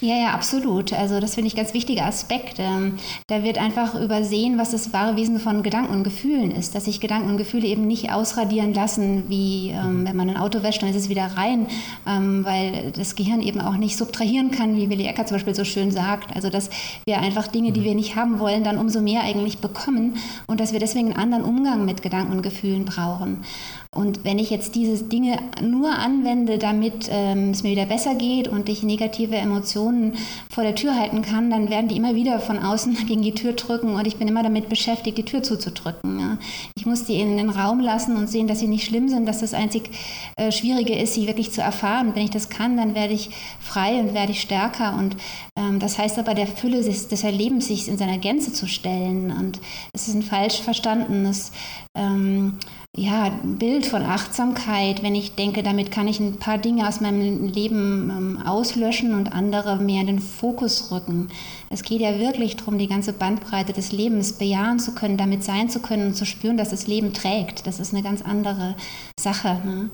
Ja, 0.00 0.16
ja, 0.16 0.30
absolut. 0.30 0.92
Also 0.94 1.20
das 1.20 1.34
finde 1.34 1.48
ich 1.48 1.56
ganz 1.56 1.74
wichtiger 1.74 2.06
Aspekt. 2.06 2.58
Ähm, 2.58 2.98
da 3.26 3.42
wird 3.42 3.58
einfach 3.58 3.94
übersehen, 3.94 4.56
was 4.56 4.70
das 4.70 4.92
wahre 4.94 5.16
Wesen 5.16 5.38
von 5.38 5.62
Gedanken 5.62 5.92
und 5.92 6.04
Gefühlen 6.04 6.50
ist. 6.50 6.74
Dass 6.74 6.86
sich 6.86 7.00
Gedanken 7.00 7.28
und 7.28 7.36
Gefühle 7.36 7.66
eben 7.66 7.86
nicht 7.86 8.10
ausradieren 8.10 8.72
lassen, 8.72 9.24
wie 9.28 9.70
ähm, 9.70 10.06
wenn 10.06 10.16
man 10.16 10.30
ein 10.30 10.36
Auto 10.38 10.62
wäscht, 10.62 10.82
dann 10.82 10.88
ist 10.88 10.96
es 10.96 11.08
wieder 11.10 11.26
rein, 11.36 11.66
ähm, 12.06 12.44
weil 12.46 12.92
das 12.92 13.14
Gehirn 13.14 13.42
eben 13.42 13.60
auch 13.60 13.76
nicht 13.76 13.98
subtrahieren 13.98 14.50
kann, 14.50 14.76
wie 14.76 14.88
Willi 14.88 15.04
Ecker 15.04 15.26
zum 15.26 15.36
Beispiel 15.36 15.54
so 15.54 15.64
schön 15.64 15.90
sagt. 15.90 16.34
Also 16.34 16.48
dass 16.48 16.70
wir 17.06 17.18
einfach 17.18 17.46
Dinge, 17.46 17.72
die 17.72 17.84
wir 17.84 17.94
nicht 17.94 18.16
haben 18.16 18.38
wollen, 18.38 18.64
dann 18.64 18.78
umso 18.78 19.02
mehr 19.02 19.22
eigentlich 19.22 19.58
bekommen 19.58 20.16
und 20.46 20.60
dass 20.60 20.72
wir 20.72 20.80
deswegen 20.80 21.08
einen 21.12 21.34
anderen 21.34 21.44
Umgang 21.44 21.84
mit 21.84 22.02
Gedanken 22.02 22.32
und 22.32 22.42
Gefühlen 22.42 22.86
brauchen. 22.86 23.44
Und 23.92 24.22
wenn 24.22 24.38
ich 24.38 24.50
jetzt 24.50 24.76
diese 24.76 25.02
Dinge 25.02 25.36
nur 25.60 25.90
anwende, 25.90 26.58
damit 26.58 27.08
ähm, 27.10 27.50
es 27.50 27.64
mir 27.64 27.72
wieder 27.72 27.86
besser 27.86 28.14
geht 28.14 28.46
und 28.46 28.68
ich 28.68 28.84
negative 28.84 29.34
Emotionen 29.34 30.14
vor 30.48 30.62
der 30.62 30.76
Tür 30.76 30.94
halten 30.94 31.22
kann, 31.22 31.50
dann 31.50 31.70
werden 31.70 31.88
die 31.88 31.96
immer 31.96 32.14
wieder 32.14 32.38
von 32.38 32.60
außen 32.60 32.94
gegen 33.08 33.22
die 33.22 33.34
Tür 33.34 33.54
drücken 33.54 33.96
und 33.96 34.06
ich 34.06 34.16
bin 34.16 34.28
immer 34.28 34.44
damit 34.44 34.68
beschäftigt, 34.68 35.18
die 35.18 35.24
Tür 35.24 35.42
zuzudrücken. 35.42 36.20
Ja. 36.20 36.38
Ich 36.76 36.86
muss 36.86 37.04
die 37.04 37.20
in 37.20 37.36
den 37.36 37.50
Raum 37.50 37.80
lassen 37.80 38.16
und 38.16 38.28
sehen, 38.28 38.46
dass 38.46 38.60
sie 38.60 38.68
nicht 38.68 38.86
schlimm 38.86 39.08
sind, 39.08 39.26
dass 39.26 39.40
das 39.40 39.54
einzig 39.54 39.90
äh, 40.36 40.52
Schwierige 40.52 40.96
ist, 40.96 41.14
sie 41.14 41.26
wirklich 41.26 41.50
zu 41.50 41.60
erfahren. 41.60 42.12
Wenn 42.14 42.22
ich 42.22 42.30
das 42.30 42.48
kann, 42.48 42.76
dann 42.76 42.94
werde 42.94 43.14
ich 43.14 43.30
frei 43.58 43.98
und 43.98 44.14
werde 44.14 44.30
ich 44.30 44.40
stärker. 44.40 44.96
Und 44.96 45.16
ähm, 45.58 45.80
das 45.80 45.98
heißt 45.98 46.16
aber, 46.20 46.34
der 46.34 46.46
Fülle 46.46 46.84
des, 46.84 47.08
des 47.08 47.24
Erlebens 47.24 47.66
sich 47.66 47.88
in 47.88 47.98
seiner 47.98 48.18
Gänze 48.18 48.52
zu 48.52 48.68
stellen. 48.68 49.32
Und 49.32 49.58
es 49.92 50.06
ist 50.06 50.14
ein 50.14 50.22
falsch 50.22 50.60
verstandenes 50.62 51.50
ähm, 51.96 52.58
ja, 52.96 53.30
Bild 53.44 53.86
von 53.86 54.02
Achtsamkeit, 54.02 55.04
wenn 55.04 55.14
ich 55.14 55.36
denke, 55.36 55.62
damit 55.62 55.92
kann 55.92 56.08
ich 56.08 56.18
ein 56.18 56.38
paar 56.38 56.58
Dinge 56.58 56.88
aus 56.88 57.00
meinem 57.00 57.46
Leben 57.46 58.10
ähm, 58.10 58.42
auslöschen 58.44 59.14
und 59.14 59.32
andere 59.32 59.76
mehr 59.76 60.00
in 60.00 60.08
den 60.08 60.18
Fokus 60.18 60.90
rücken. 60.90 61.28
Es 61.70 61.84
geht 61.84 62.00
ja 62.00 62.18
wirklich 62.18 62.56
darum, 62.56 62.78
die 62.78 62.88
ganze 62.88 63.12
Bandbreite 63.12 63.72
des 63.72 63.92
Lebens 63.92 64.32
bejahen 64.32 64.80
zu 64.80 64.92
können, 64.92 65.16
damit 65.16 65.44
sein 65.44 65.70
zu 65.70 65.78
können 65.78 66.08
und 66.08 66.14
zu 66.14 66.26
spüren, 66.26 66.56
dass 66.56 66.70
das 66.70 66.88
Leben 66.88 67.12
trägt. 67.12 67.64
Das 67.68 67.78
ist 67.78 67.94
eine 67.94 68.02
ganz 68.02 68.22
andere 68.22 68.74
Sache. 69.18 69.60
Ne? 69.64 69.90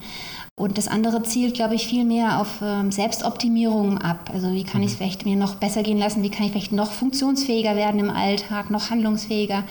Und 0.58 0.78
das 0.78 0.88
andere 0.88 1.22
zielt, 1.22 1.52
glaube 1.52 1.74
ich, 1.74 1.86
viel 1.86 2.06
mehr 2.06 2.40
auf 2.40 2.62
ähm, 2.62 2.90
Selbstoptimierung 2.90 3.98
ab. 3.98 4.30
Also 4.32 4.54
wie 4.54 4.64
kann 4.64 4.82
ich 4.82 4.88
es 4.88 4.92
mhm. 4.94 4.98
vielleicht 4.98 5.26
mir 5.26 5.36
noch 5.36 5.56
besser 5.56 5.82
gehen 5.82 5.98
lassen? 5.98 6.22
Wie 6.22 6.30
kann 6.30 6.46
ich 6.46 6.52
vielleicht 6.52 6.72
noch 6.72 6.92
funktionsfähiger 6.92 7.76
werden 7.76 8.00
im 8.00 8.08
Alltag, 8.08 8.70
noch 8.70 8.88
handlungsfähiger? 8.88 9.64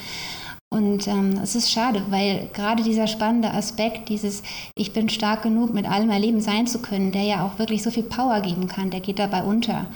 Und 0.73 1.07
ähm, 1.07 1.39
es 1.41 1.55
ist 1.55 1.71
schade, 1.71 2.03
weil 2.09 2.49
gerade 2.53 2.83
dieser 2.83 3.07
spannende 3.07 3.51
Aspekt, 3.51 4.09
dieses 4.09 4.43
Ich 4.75 4.93
bin 4.93 5.09
stark 5.09 5.43
genug, 5.43 5.73
mit 5.73 5.89
allem 5.89 6.09
erleben 6.09 6.41
sein 6.41 6.67
zu 6.67 6.79
können, 6.79 7.11
der 7.11 7.23
ja 7.23 7.45
auch 7.45 7.59
wirklich 7.59 7.83
so 7.83 7.91
viel 7.91 8.03
Power 8.03 8.41
geben 8.41 8.67
kann, 8.67 8.89
der 8.89 8.99
geht 8.99 9.19
dabei 9.19 9.43
unter. 9.43 9.87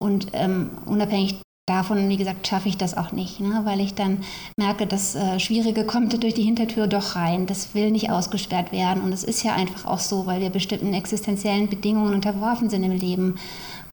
Und 0.00 0.28
ähm, 0.32 0.70
unabhängig 0.86 1.36
davon, 1.66 2.08
wie 2.08 2.16
gesagt, 2.16 2.46
schaffe 2.46 2.68
ich 2.68 2.76
das 2.76 2.96
auch 2.96 3.12
nicht, 3.12 3.40
ne? 3.40 3.60
weil 3.64 3.80
ich 3.80 3.94
dann 3.94 4.24
merke, 4.58 4.86
das 4.86 5.14
äh, 5.14 5.38
Schwierige 5.38 5.84
kommt 5.84 6.12
durch 6.22 6.34
die 6.34 6.42
Hintertür 6.42 6.86
doch 6.86 7.16
rein. 7.16 7.46
Das 7.46 7.74
will 7.74 7.90
nicht 7.90 8.10
ausgesperrt 8.10 8.72
werden. 8.72 9.02
Und 9.02 9.12
es 9.12 9.24
ist 9.24 9.42
ja 9.42 9.54
einfach 9.54 9.86
auch 9.86 10.00
so, 10.00 10.26
weil 10.26 10.40
wir 10.40 10.50
bestimmten 10.50 10.92
existenziellen 10.92 11.68
Bedingungen 11.68 12.14
unterworfen 12.14 12.68
sind 12.68 12.84
im 12.84 12.92
Leben. 12.92 13.36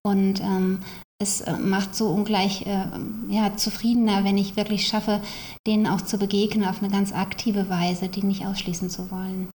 Und 0.03 0.41
ähm, 0.41 0.79
es 1.21 1.41
äh, 1.41 1.57
macht 1.57 1.95
so 1.95 2.09
ungleich 2.09 2.65
äh, 2.65 2.85
ja, 3.29 3.55
zufriedener, 3.57 4.23
wenn 4.23 4.37
ich 4.37 4.55
wirklich 4.55 4.87
schaffe, 4.87 5.21
denen 5.67 5.85
auch 5.85 6.01
zu 6.01 6.17
begegnen 6.17 6.67
auf 6.67 6.81
eine 6.81 6.91
ganz 6.91 7.13
aktive 7.13 7.69
Weise, 7.69 8.07
die 8.07 8.23
nicht 8.23 8.45
ausschließen 8.45 8.89
zu 8.89 9.11
wollen. 9.11 9.49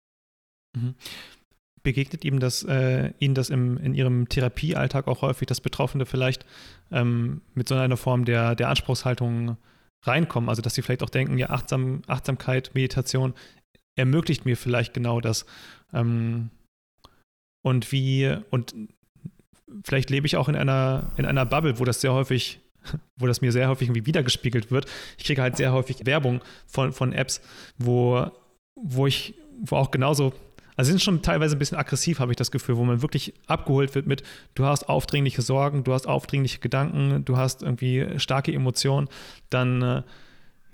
Mhm. 0.75 0.95
Begegnet 1.81 2.23
ihm 2.25 2.39
das, 2.39 2.63
äh, 2.63 3.11
Ihnen 3.19 3.35
das 3.35 3.49
im, 3.49 3.77
in 3.77 3.93
Ihrem 3.93 4.29
Therapiealltag 4.29 5.07
auch 5.07 5.21
häufig, 5.21 5.47
dass 5.47 5.61
Betroffene 5.61 6.05
vielleicht 6.05 6.45
ähm, 6.91 7.41
mit 7.53 7.67
so 7.67 7.75
einer 7.75 7.97
Form 7.97 8.25
der, 8.25 8.55
der 8.55 8.69
Anspruchshaltung 8.69 9.57
reinkommen? 10.05 10.49
Also, 10.49 10.61
dass 10.61 10.75
sie 10.75 10.81
vielleicht 10.81 11.03
auch 11.03 11.09
denken, 11.09 11.37
ja, 11.37 11.49
Achtsam, 11.49 12.01
Achtsamkeit, 12.07 12.71
Meditation 12.73 13.33
ermöglicht 13.95 14.45
mir 14.45 14.57
vielleicht 14.57 14.93
genau 14.93 15.19
das. 15.21 15.45
Ähm, 15.93 16.49
und 17.65 17.91
wie, 17.91 18.37
und 18.49 18.73
vielleicht 19.83 20.09
lebe 20.09 20.27
ich 20.27 20.37
auch 20.37 20.49
in 20.49 20.55
einer, 20.55 21.11
in 21.17 21.25
einer 21.25 21.45
Bubble, 21.45 21.79
wo 21.79 21.85
das 21.85 22.01
sehr 22.01 22.13
häufig, 22.13 22.59
wo 23.17 23.27
das 23.27 23.41
mir 23.41 23.51
sehr 23.51 23.69
häufig 23.69 23.87
irgendwie 23.87 24.05
wiedergespiegelt 24.05 24.71
wird. 24.71 24.85
Ich 25.17 25.25
kriege 25.25 25.41
halt 25.41 25.57
sehr 25.57 25.73
häufig 25.73 26.05
Werbung 26.05 26.41
von, 26.67 26.91
von 26.93 27.13
Apps, 27.13 27.41
wo, 27.77 28.27
wo 28.75 29.07
ich, 29.07 29.35
wo 29.61 29.75
auch 29.75 29.91
genauso, 29.91 30.33
also 30.75 30.89
sind 30.89 31.01
schon 31.01 31.21
teilweise 31.21 31.55
ein 31.55 31.59
bisschen 31.59 31.77
aggressiv, 31.77 32.19
habe 32.19 32.31
ich 32.31 32.37
das 32.37 32.51
Gefühl, 32.51 32.77
wo 32.77 32.83
man 32.83 33.01
wirklich 33.01 33.33
abgeholt 33.47 33.93
wird 33.95 34.07
mit, 34.07 34.23
du 34.55 34.65
hast 34.65 34.89
aufdringliche 34.89 35.41
Sorgen, 35.41 35.83
du 35.83 35.93
hast 35.93 36.07
aufdringliche 36.07 36.59
Gedanken, 36.59 37.25
du 37.25 37.37
hast 37.37 37.61
irgendwie 37.61 38.07
starke 38.17 38.51
Emotionen, 38.51 39.07
dann 39.49 39.81
äh, 39.81 40.01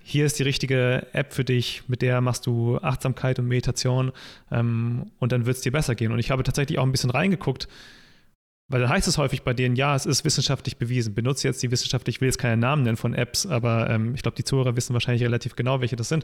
hier 0.10 0.26
ist 0.26 0.39
die 0.39 0.43
richtige 0.43 1.06
App 1.14 1.34
für 1.34 1.43
dich, 1.43 1.84
mit 1.88 2.02
der 2.02 2.20
machst 2.22 2.47
du 2.47 2.80
Achtsamkeit 2.80 3.38
und 3.38 3.47
Meditation 3.47 4.12
ähm, 4.52 5.12
und 5.20 5.32
dann 5.32 5.45
wird 5.45 5.58
es 5.58 5.62
dir 5.62 5.72
besser 5.72 5.93
gehen. 5.93 6.12
Und 6.12 6.18
ich 6.18 6.32
habe 6.32 6.41
tatsächlich 6.41 6.80
auch 6.80 6.84
ein 6.84 6.91
bisschen 6.91 7.12
reingeguckt, 7.12 7.68
weil 8.70 8.82
dann 8.82 8.89
heißt 8.89 9.07
es 9.07 9.17
häufig 9.17 9.41
bei 9.41 9.53
denen, 9.53 9.76
ja, 9.76 9.95
es 9.95 10.05
ist 10.05 10.24
wissenschaftlich 10.24 10.78
bewiesen. 10.78 11.15
Benutze 11.15 11.47
jetzt 11.47 11.61
die 11.61 11.72
wissenschaftlich, 11.72 12.17
ich 12.17 12.22
will 12.22 12.28
jetzt 12.28 12.38
keinen 12.38 12.59
Namen 12.59 12.84
nennen 12.84 12.97
von 12.97 13.13
Apps, 13.13 13.45
aber 13.45 13.89
ähm, 13.89 14.13
ich 14.15 14.22
glaube, 14.22 14.36
die 14.36 14.43
Zuhörer 14.43 14.76
wissen 14.76 14.93
wahrscheinlich 14.93 15.24
relativ 15.24 15.55
genau, 15.55 15.82
welche 15.82 15.95
das 15.95 16.09
sind. 16.09 16.24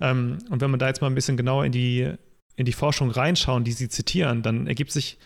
Ähm, 0.00 0.38
und 0.50 0.60
wenn 0.60 0.70
man 0.70 0.80
da 0.80 0.88
jetzt 0.88 1.02
mal 1.02 1.08
ein 1.08 1.14
bisschen 1.14 1.36
genauer 1.36 1.64
in 1.64 1.72
die 1.72 2.12
in 2.56 2.66
die 2.66 2.72
Forschung 2.72 3.10
reinschauen, 3.10 3.64
die 3.64 3.72
sie 3.72 3.88
zitieren, 3.88 4.42
dann 4.42 4.66
ergibt 4.66 4.92
sich 4.92 5.18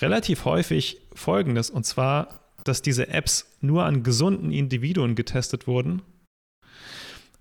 relativ 0.00 0.44
häufig 0.44 0.98
Folgendes, 1.12 1.70
und 1.70 1.84
zwar, 1.84 2.40
dass 2.64 2.82
diese 2.82 3.08
Apps 3.08 3.58
nur 3.60 3.84
an 3.84 4.02
gesunden 4.02 4.50
Individuen 4.50 5.14
getestet 5.14 5.66
wurden 5.66 6.02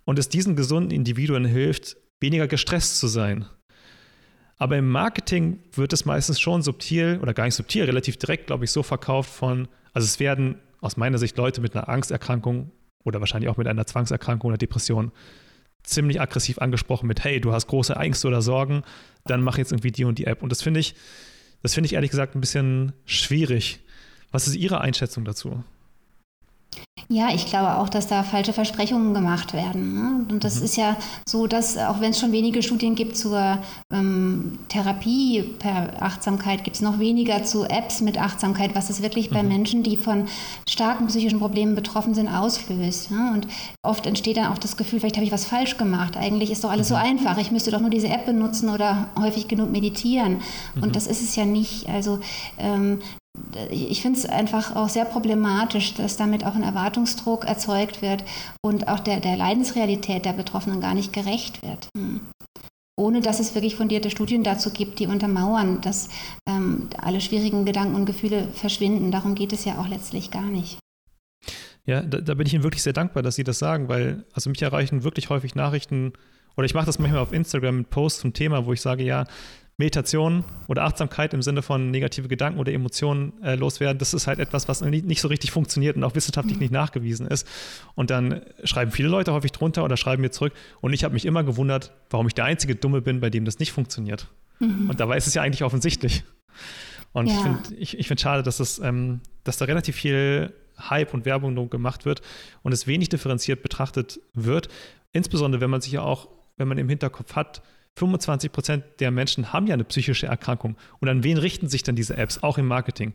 und 0.04 0.20
es 0.20 0.30
diesen 0.30 0.56
gesunden 0.56 0.92
Individuen 0.92 1.46
hilft, 1.46 1.98
weniger 2.20 2.48
gestresst 2.48 3.00
zu 3.00 3.08
sein. 3.08 3.46
Aber 4.62 4.78
im 4.78 4.90
Marketing 4.90 5.58
wird 5.74 5.92
es 5.92 6.06
meistens 6.06 6.40
schon 6.40 6.62
subtil 6.62 7.18
oder 7.20 7.34
gar 7.34 7.46
nicht 7.46 7.56
subtil, 7.56 7.86
relativ 7.86 8.18
direkt, 8.18 8.46
glaube 8.46 8.64
ich, 8.64 8.70
so 8.70 8.84
verkauft 8.84 9.32
von, 9.34 9.68
also 9.92 10.06
es 10.06 10.20
werden 10.20 10.60
aus 10.82 10.98
meiner 10.98 11.18
Sicht 11.18 11.36
Leute 11.36 11.62
mit 11.62 11.76
einer 11.76 11.90
Angsterkrankung 11.90 12.70
oder 13.04 13.20
wahrscheinlich 13.20 13.50
auch 13.50 13.58
mit 13.58 13.66
einer 13.66 13.88
Zwangserkrankung 13.88 14.50
oder 14.50 14.60
Depression 14.60 15.12
ziemlich 15.82 16.22
aggressiv 16.22 16.60
angesprochen 16.60 17.08
mit, 17.08 17.24
hey, 17.24 17.42
du 17.42 17.54
hast 17.54 17.66
große 17.66 17.96
Ängste 17.96 18.28
oder 18.28 18.44
Sorgen, 18.44 18.84
dann 19.26 19.42
mach 19.42 19.58
jetzt 19.58 19.72
irgendwie 19.72 19.92
die 19.92 20.06
und 20.06 20.20
die 20.20 20.28
App. 20.28 20.44
Und 20.44 20.52
das 20.52 20.62
finde 20.62 20.80
ich, 20.80 20.94
das 21.64 21.74
finde 21.74 21.88
ich 21.88 21.94
ehrlich 21.94 22.12
gesagt 22.12 22.36
ein 22.36 22.42
bisschen 22.42 22.94
schwierig. 23.06 23.80
Was 24.32 24.46
ist 24.46 24.56
Ihre 24.56 24.80
Einschätzung 24.80 25.26
dazu? 25.26 25.64
Ja, 27.14 27.28
ich 27.34 27.46
glaube 27.46 27.78
auch, 27.78 27.90
dass 27.90 28.08
da 28.08 28.24
falsche 28.24 28.54
Versprechungen 28.54 29.14
gemacht 29.14 29.54
werden. 29.54 29.96
Ne? 29.96 30.26
Und 30.30 30.46
das 30.46 30.60
mhm. 30.60 30.66
ist 30.66 30.78
ja 30.78 30.96
so, 31.28 31.46
dass 31.46 31.78
auch 31.78 32.00
wenn 32.00 32.12
es 32.12 32.20
schon 32.20 32.32
wenige 32.32 32.64
Studien 32.64 32.96
gibt 32.96 33.18
zur 33.18 33.58
ähm, 33.92 34.60
Therapie 34.70 35.44
per 35.60 36.02
Achtsamkeit, 36.02 36.64
gibt 36.64 36.78
es 36.78 36.82
noch 36.82 37.00
weniger 37.00 37.44
zu 37.44 37.66
Apps 37.66 38.00
mit 38.00 38.18
Achtsamkeit, 38.18 38.76
was 38.76 38.90
es 38.90 39.02
wirklich 39.02 39.30
mhm. 39.30 39.34
bei 39.34 39.44
Menschen, 39.44 39.84
die 39.84 39.98
von 39.98 40.30
starken 40.70 41.08
psychischen 41.08 41.40
Problemen 41.40 41.76
betroffen 41.76 42.14
sind, 42.14 42.30
auslöst. 42.30 43.12
Ne? 43.12 43.32
Und 43.34 43.48
oft 43.84 44.06
entsteht 44.06 44.38
dann 44.38 44.54
auch 44.54 44.58
das 44.58 44.78
Gefühl, 44.78 45.02
vielleicht 45.02 45.18
habe 45.18 45.26
ich 45.26 45.34
was 45.34 45.44
falsch 45.44 45.76
gemacht. 45.76 46.16
Eigentlich 46.16 46.50
ist 46.50 46.64
doch 46.64 46.72
alles 46.72 46.90
mhm. 46.90 46.94
so 46.94 46.96
einfach. 46.96 47.38
Ich 47.40 47.52
müsste 47.52 47.72
doch 47.72 47.82
nur 47.82 47.90
diese 47.90 48.08
App 48.08 48.26
benutzen 48.26 48.70
oder 48.70 49.10
häufig 49.20 49.50
genug 49.50 49.70
meditieren. 49.70 50.40
Und 50.76 50.88
mhm. 50.88 50.92
das 50.94 51.08
ist 51.08 51.22
es 51.22 51.36
ja 51.36 51.44
nicht. 51.44 51.90
Also 51.90 52.20
ähm, 52.58 53.00
ich 53.70 54.02
finde 54.02 54.20
es 54.20 54.26
einfach 54.26 54.76
auch 54.76 54.90
sehr 54.90 55.06
problematisch, 55.06 55.94
dass 55.94 56.18
damit 56.18 56.46
auch 56.46 56.56
ein 56.56 56.64
Erwartungsdruck 56.64 57.46
erzeugt 57.46 58.02
wird 58.02 58.24
und 58.62 58.88
auch 58.88 59.00
der, 59.00 59.20
der 59.20 59.38
Leidensrealität 59.38 60.26
der 60.26 60.34
Betroffenen 60.34 60.82
gar 60.82 60.94
nicht 60.94 61.14
gerecht 61.14 61.62
wird. 61.62 61.88
Hm. 61.96 62.22
Ohne 62.98 63.22
dass 63.22 63.40
es 63.40 63.56
wirklich 63.56 63.76
fundierte 63.76 64.10
Studien 64.10 64.44
dazu 64.44 64.72
gibt, 64.72 65.00
die 65.00 65.08
untermauern, 65.08 65.82
dass 65.82 66.10
ähm, 66.48 66.90
alle 66.98 67.22
schwierigen 67.22 67.66
Gedanken 67.66 67.96
und 67.96 68.06
Gefühle 68.06 68.50
verschwinden. 68.54 69.12
Darum 69.12 69.34
geht 69.34 69.54
es 69.54 69.66
ja 69.66 69.80
auch 69.80 69.88
letztlich 69.88 70.30
gar 70.30 70.44
nicht. 70.44 70.78
Ja, 71.86 72.02
da, 72.02 72.20
da 72.20 72.34
bin 72.36 72.46
ich 72.46 72.54
Ihnen 72.54 72.64
wirklich 72.64 72.84
sehr 72.84 72.94
dankbar, 72.94 73.24
dass 73.24 73.36
Sie 73.36 73.44
das 73.44 73.60
sagen, 73.60 73.88
weil 73.88 74.26
also 74.34 74.50
mich 74.50 74.62
erreichen 74.62 75.04
wirklich 75.04 75.30
häufig 75.30 75.56
Nachrichten, 75.56 76.14
oder 76.58 76.66
ich 76.66 76.74
mache 76.74 76.86
das 76.86 77.00
manchmal 77.00 77.22
auf 77.22 77.34
Instagram 77.34 77.78
mit 77.78 77.90
Posts 77.90 78.22
zum 78.22 78.34
Thema, 78.34 78.66
wo 78.66 78.74
ich 78.74 78.82
sage, 78.82 79.04
ja, 79.04 79.26
Meditation 79.78 80.44
oder 80.68 80.84
Achtsamkeit 80.84 81.34
im 81.34 81.42
Sinne 81.42 81.62
von 81.62 81.90
negative 81.90 82.28
Gedanken 82.28 82.60
oder 82.60 82.72
Emotionen 82.72 83.34
äh, 83.42 83.56
loswerden, 83.56 83.98
das 83.98 84.14
ist 84.14 84.28
halt 84.28 84.40
etwas, 84.40 84.68
was 84.68 84.82
nicht 84.82 85.22
so 85.22 85.28
richtig 85.28 85.52
funktioniert 85.52 85.96
und 85.96 86.04
auch 86.04 86.14
wissenschaftlich 86.14 86.58
mhm. 86.58 86.62
nicht 86.62 86.72
nachgewiesen 86.72 87.26
ist. 87.28 87.48
Und 87.96 88.10
dann 88.10 88.42
schreiben 88.64 88.92
viele 88.92 89.08
Leute 89.08 89.34
häufig 89.34 89.52
drunter 89.52 89.84
oder 89.84 89.98
schreiben 89.98 90.22
mir 90.22 90.32
zurück. 90.32 90.54
Und 90.82 90.94
ich 90.94 91.04
habe 91.04 91.14
mich 91.14 91.26
immer 91.26 91.44
gewundert, 91.44 91.94
warum 92.10 92.28
ich 92.28 92.34
der 92.34 92.46
einzige 92.46 92.76
Dumme 92.76 93.02
bin, 93.02 93.20
bei 93.20 93.30
dem 93.30 93.46
das 93.46 93.60
nicht 93.60 93.72
funktioniert. 93.72 94.28
Mhm. 94.60 94.90
Und 94.90 95.00
dabei 95.00 95.18
ist 95.18 95.28
es 95.28 95.34
ja 95.34 95.42
eigentlich 95.42 95.64
offensichtlich. 95.64 96.24
Und 97.14 97.28
ja. 97.28 97.34
ich 97.34 97.42
finde 97.42 97.76
ich, 97.76 98.00
ich 98.00 98.08
find 98.08 98.22
schade, 98.22 98.44
dass, 98.44 98.58
das, 98.58 98.80
ähm, 98.80 99.22
dass 99.44 99.58
da 99.58 99.66
relativ 99.66 99.96
viel 99.96 100.54
Hype 100.78 101.14
und 101.14 101.26
Werbung 101.26 101.70
gemacht 101.70 102.06
wird 102.06 102.22
und 102.64 102.72
es 102.72 102.88
wenig 102.88 103.10
differenziert 103.10 103.62
betrachtet 103.62 104.20
wird. 104.34 104.70
Insbesondere, 105.12 105.62
wenn 105.62 105.70
man 105.70 105.82
sich 105.82 105.94
ja 105.94 106.02
auch, 106.02 106.30
wenn 106.58 106.68
man 106.68 106.78
im 106.78 106.90
Hinterkopf 106.90 107.36
hat, 107.36 107.62
25 107.98 108.52
Prozent 108.52 108.84
der 109.00 109.12
Menschen 109.12 109.54
haben 109.54 109.68
ja 109.68 109.74
eine 109.74 109.84
psychische 109.84 110.28
Erkrankung. 110.28 110.78
Und 111.00 111.10
an 111.10 111.24
wen 111.24 111.38
richten 111.38 111.68
sich 111.68 111.84
dann 111.84 111.96
diese 111.96 112.16
Apps, 112.18 112.42
auch 112.42 112.58
im 112.58 112.66
Marketing? 112.66 113.14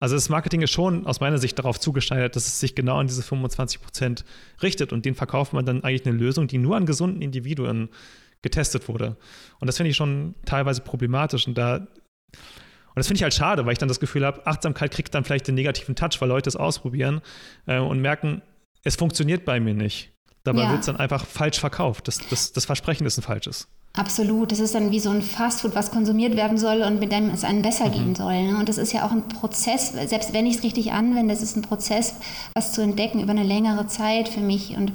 Also 0.00 0.16
das 0.16 0.28
Marketing 0.28 0.62
ist 0.62 0.72
schon 0.72 1.06
aus 1.06 1.20
meiner 1.20 1.38
Sicht 1.38 1.58
darauf 1.58 1.78
zugeschneidert, 1.78 2.34
dass 2.34 2.46
es 2.46 2.60
sich 2.60 2.74
genau 2.74 2.98
an 2.98 3.06
diese 3.06 3.22
25 3.22 3.80
Prozent 3.80 4.24
richtet. 4.62 4.92
Und 4.92 5.04
denen 5.04 5.14
verkauft 5.14 5.52
man 5.52 5.64
dann 5.64 5.84
eigentlich 5.84 6.06
eine 6.06 6.16
Lösung, 6.16 6.46
die 6.48 6.58
nur 6.58 6.76
an 6.76 6.86
gesunden 6.86 7.22
Individuen 7.22 7.88
getestet 8.42 8.88
wurde. 8.88 9.16
Und 9.60 9.66
das 9.66 9.76
finde 9.76 9.90
ich 9.90 9.96
schon 9.96 10.34
teilweise 10.44 10.80
problematisch. 10.82 11.46
Und 11.46 11.56
da 11.56 11.86
und 12.94 12.98
das 12.98 13.06
finde 13.06 13.18
ich 13.18 13.22
halt 13.22 13.32
schade, 13.32 13.64
weil 13.64 13.72
ich 13.72 13.78
dann 13.78 13.88
das 13.88 14.00
Gefühl 14.00 14.26
habe, 14.26 14.46
Achtsamkeit 14.46 14.90
kriegt 14.90 15.14
dann 15.14 15.24
vielleicht 15.24 15.48
den 15.48 15.54
negativen 15.54 15.94
Touch, 15.94 16.20
weil 16.20 16.28
Leute 16.28 16.48
es 16.48 16.56
ausprobieren 16.56 17.22
äh, 17.66 17.78
und 17.78 18.02
merken, 18.02 18.42
es 18.84 18.96
funktioniert 18.96 19.46
bei 19.46 19.60
mir 19.60 19.72
nicht. 19.72 20.12
Dabei 20.44 20.62
ja. 20.62 20.70
wird 20.70 20.80
es 20.80 20.86
dann 20.86 20.96
einfach 20.96 21.24
falsch 21.24 21.58
verkauft. 21.58 22.06
Das, 22.06 22.18
das, 22.28 22.52
das 22.52 22.66
Versprechen 22.66 23.06
ist 23.06 23.16
ein 23.16 23.22
falsches. 23.22 23.68
Absolut. 23.94 24.50
Das 24.50 24.58
ist 24.58 24.74
dann 24.74 24.90
wie 24.90 25.00
so 25.00 25.10
ein 25.10 25.20
Fastfood, 25.20 25.74
was 25.74 25.90
konsumiert 25.90 26.34
werden 26.34 26.56
soll 26.56 26.82
und 26.82 26.98
mit 26.98 27.12
dem 27.12 27.28
es 27.28 27.44
einem 27.44 27.60
besser 27.60 27.88
mhm. 27.88 27.92
gehen 27.92 28.14
soll. 28.14 28.42
Ne? 28.44 28.56
Und 28.56 28.68
das 28.70 28.78
ist 28.78 28.92
ja 28.92 29.04
auch 29.04 29.10
ein 29.10 29.28
Prozess, 29.28 29.92
selbst 29.92 30.32
wenn 30.32 30.46
ich 30.46 30.56
es 30.56 30.62
richtig 30.62 30.92
anwende, 30.92 31.34
das 31.34 31.42
ist 31.42 31.56
ein 31.56 31.62
Prozess, 31.62 32.14
was 32.54 32.72
zu 32.72 32.80
entdecken 32.80 33.20
über 33.20 33.32
eine 33.32 33.42
längere 33.42 33.86
Zeit 33.88 34.30
für 34.30 34.40
mich. 34.40 34.76
Und 34.78 34.92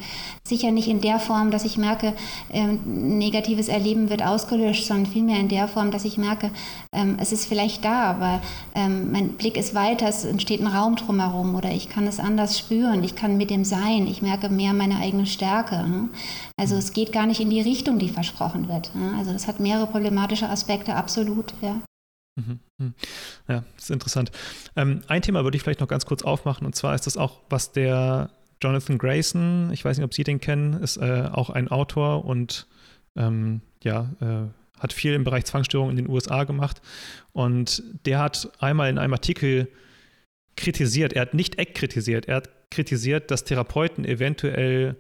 sicher 0.48 0.72
nicht 0.72 0.88
in 0.88 1.02
der 1.02 1.20
Form, 1.20 1.52
dass 1.52 1.64
ich 1.64 1.78
merke, 1.78 2.14
ähm, 2.52 3.18
negatives 3.20 3.68
Erleben 3.68 4.10
wird 4.10 4.24
ausgelöscht, 4.26 4.88
sondern 4.88 5.06
vielmehr 5.06 5.40
in 5.40 5.50
der 5.50 5.68
Form, 5.68 5.92
dass 5.92 6.06
ich 6.06 6.18
merke, 6.18 6.50
ähm, 6.92 7.18
es 7.20 7.32
ist 7.32 7.46
vielleicht 7.46 7.86
da, 7.86 8.04
aber 8.06 8.42
ähm, 8.74 9.12
mein 9.12 9.30
Blick 9.34 9.58
ist 9.58 9.76
weiter, 9.76 10.08
es 10.08 10.26
entsteht 10.26 10.62
ein 10.62 10.68
Raum 10.68 10.96
drumherum 10.96 11.54
oder 11.54 11.72
ich 11.72 11.90
kann 11.90 12.08
es 12.08 12.20
anders 12.20 12.58
spüren, 12.58 13.04
ich 13.04 13.16
kann 13.16 13.38
mit 13.38 13.52
dem 13.52 13.64
sein, 13.64 14.08
ich 14.08 14.24
merke 14.24 14.50
mehr 14.50 14.74
meine 14.74 14.98
eigene 14.98 15.28
Stärke. 15.28 15.88
Ne? 15.88 16.10
Also 16.58 16.76
es 16.76 16.94
geht 16.94 17.12
gar 17.12 17.28
nicht 17.28 17.42
in 17.42 17.52
die 17.52 17.62
Richtung, 17.62 18.00
die 18.00 18.10
versprochen 18.10 18.68
wird. 18.68 18.87
Also 19.18 19.34
das 19.34 19.48
hat 19.48 19.60
mehrere 19.60 19.88
problematische 19.88 20.50
Aspekte, 20.50 20.96
absolut, 20.96 21.54
ja. 21.62 21.82
Mhm, 22.36 22.60
mhm. 22.78 22.94
Ja, 23.48 23.64
ist 23.78 23.90
interessant. 23.90 24.32
Ähm, 24.76 25.02
ein 25.08 25.22
Thema 25.22 25.44
würde 25.44 25.58
ich 25.58 25.64
vielleicht 25.64 25.80
noch 25.80 25.88
ganz 25.88 26.06
kurz 26.06 26.24
aufmachen, 26.24 26.66
und 26.66 26.76
zwar 26.76 26.96
ist 26.96 27.08
das 27.08 27.18
auch, 27.18 27.42
was 27.50 27.72
der 27.72 28.30
Jonathan 28.62 28.98
Grayson, 28.98 29.72
ich 29.72 29.84
weiß 29.84 29.98
nicht, 29.98 30.06
ob 30.06 30.14
Sie 30.14 30.24
den 30.24 30.40
kennen, 30.40 30.74
ist 30.74 30.98
äh, 30.98 31.30
auch 31.32 31.50
ein 31.50 31.68
Autor 31.68 32.26
und 32.26 32.68
ähm, 33.16 33.62
ja, 33.84 34.10
äh, 34.22 34.80
hat 34.80 34.94
viel 34.94 35.14
im 35.14 35.24
Bereich 35.24 35.46
Zwangsstörung 35.46 35.90
in 35.90 35.96
den 35.96 36.10
USA 36.10 36.44
gemacht. 36.44 36.82
Und 37.34 37.84
der 38.06 38.20
hat 38.20 38.50
einmal 38.60 38.90
in 38.90 38.98
einem 38.98 39.14
Artikel 39.14 39.70
kritisiert, 40.56 41.14
er 41.14 41.24
hat 41.24 41.34
nicht 41.34 41.60
Eck 41.60 41.76
kritisiert, 41.76 42.28
er 42.28 42.38
hat 42.38 42.50
kritisiert, 42.72 43.32
dass 43.32 43.44
Therapeuten 43.44 44.06
eventuell 44.06 44.96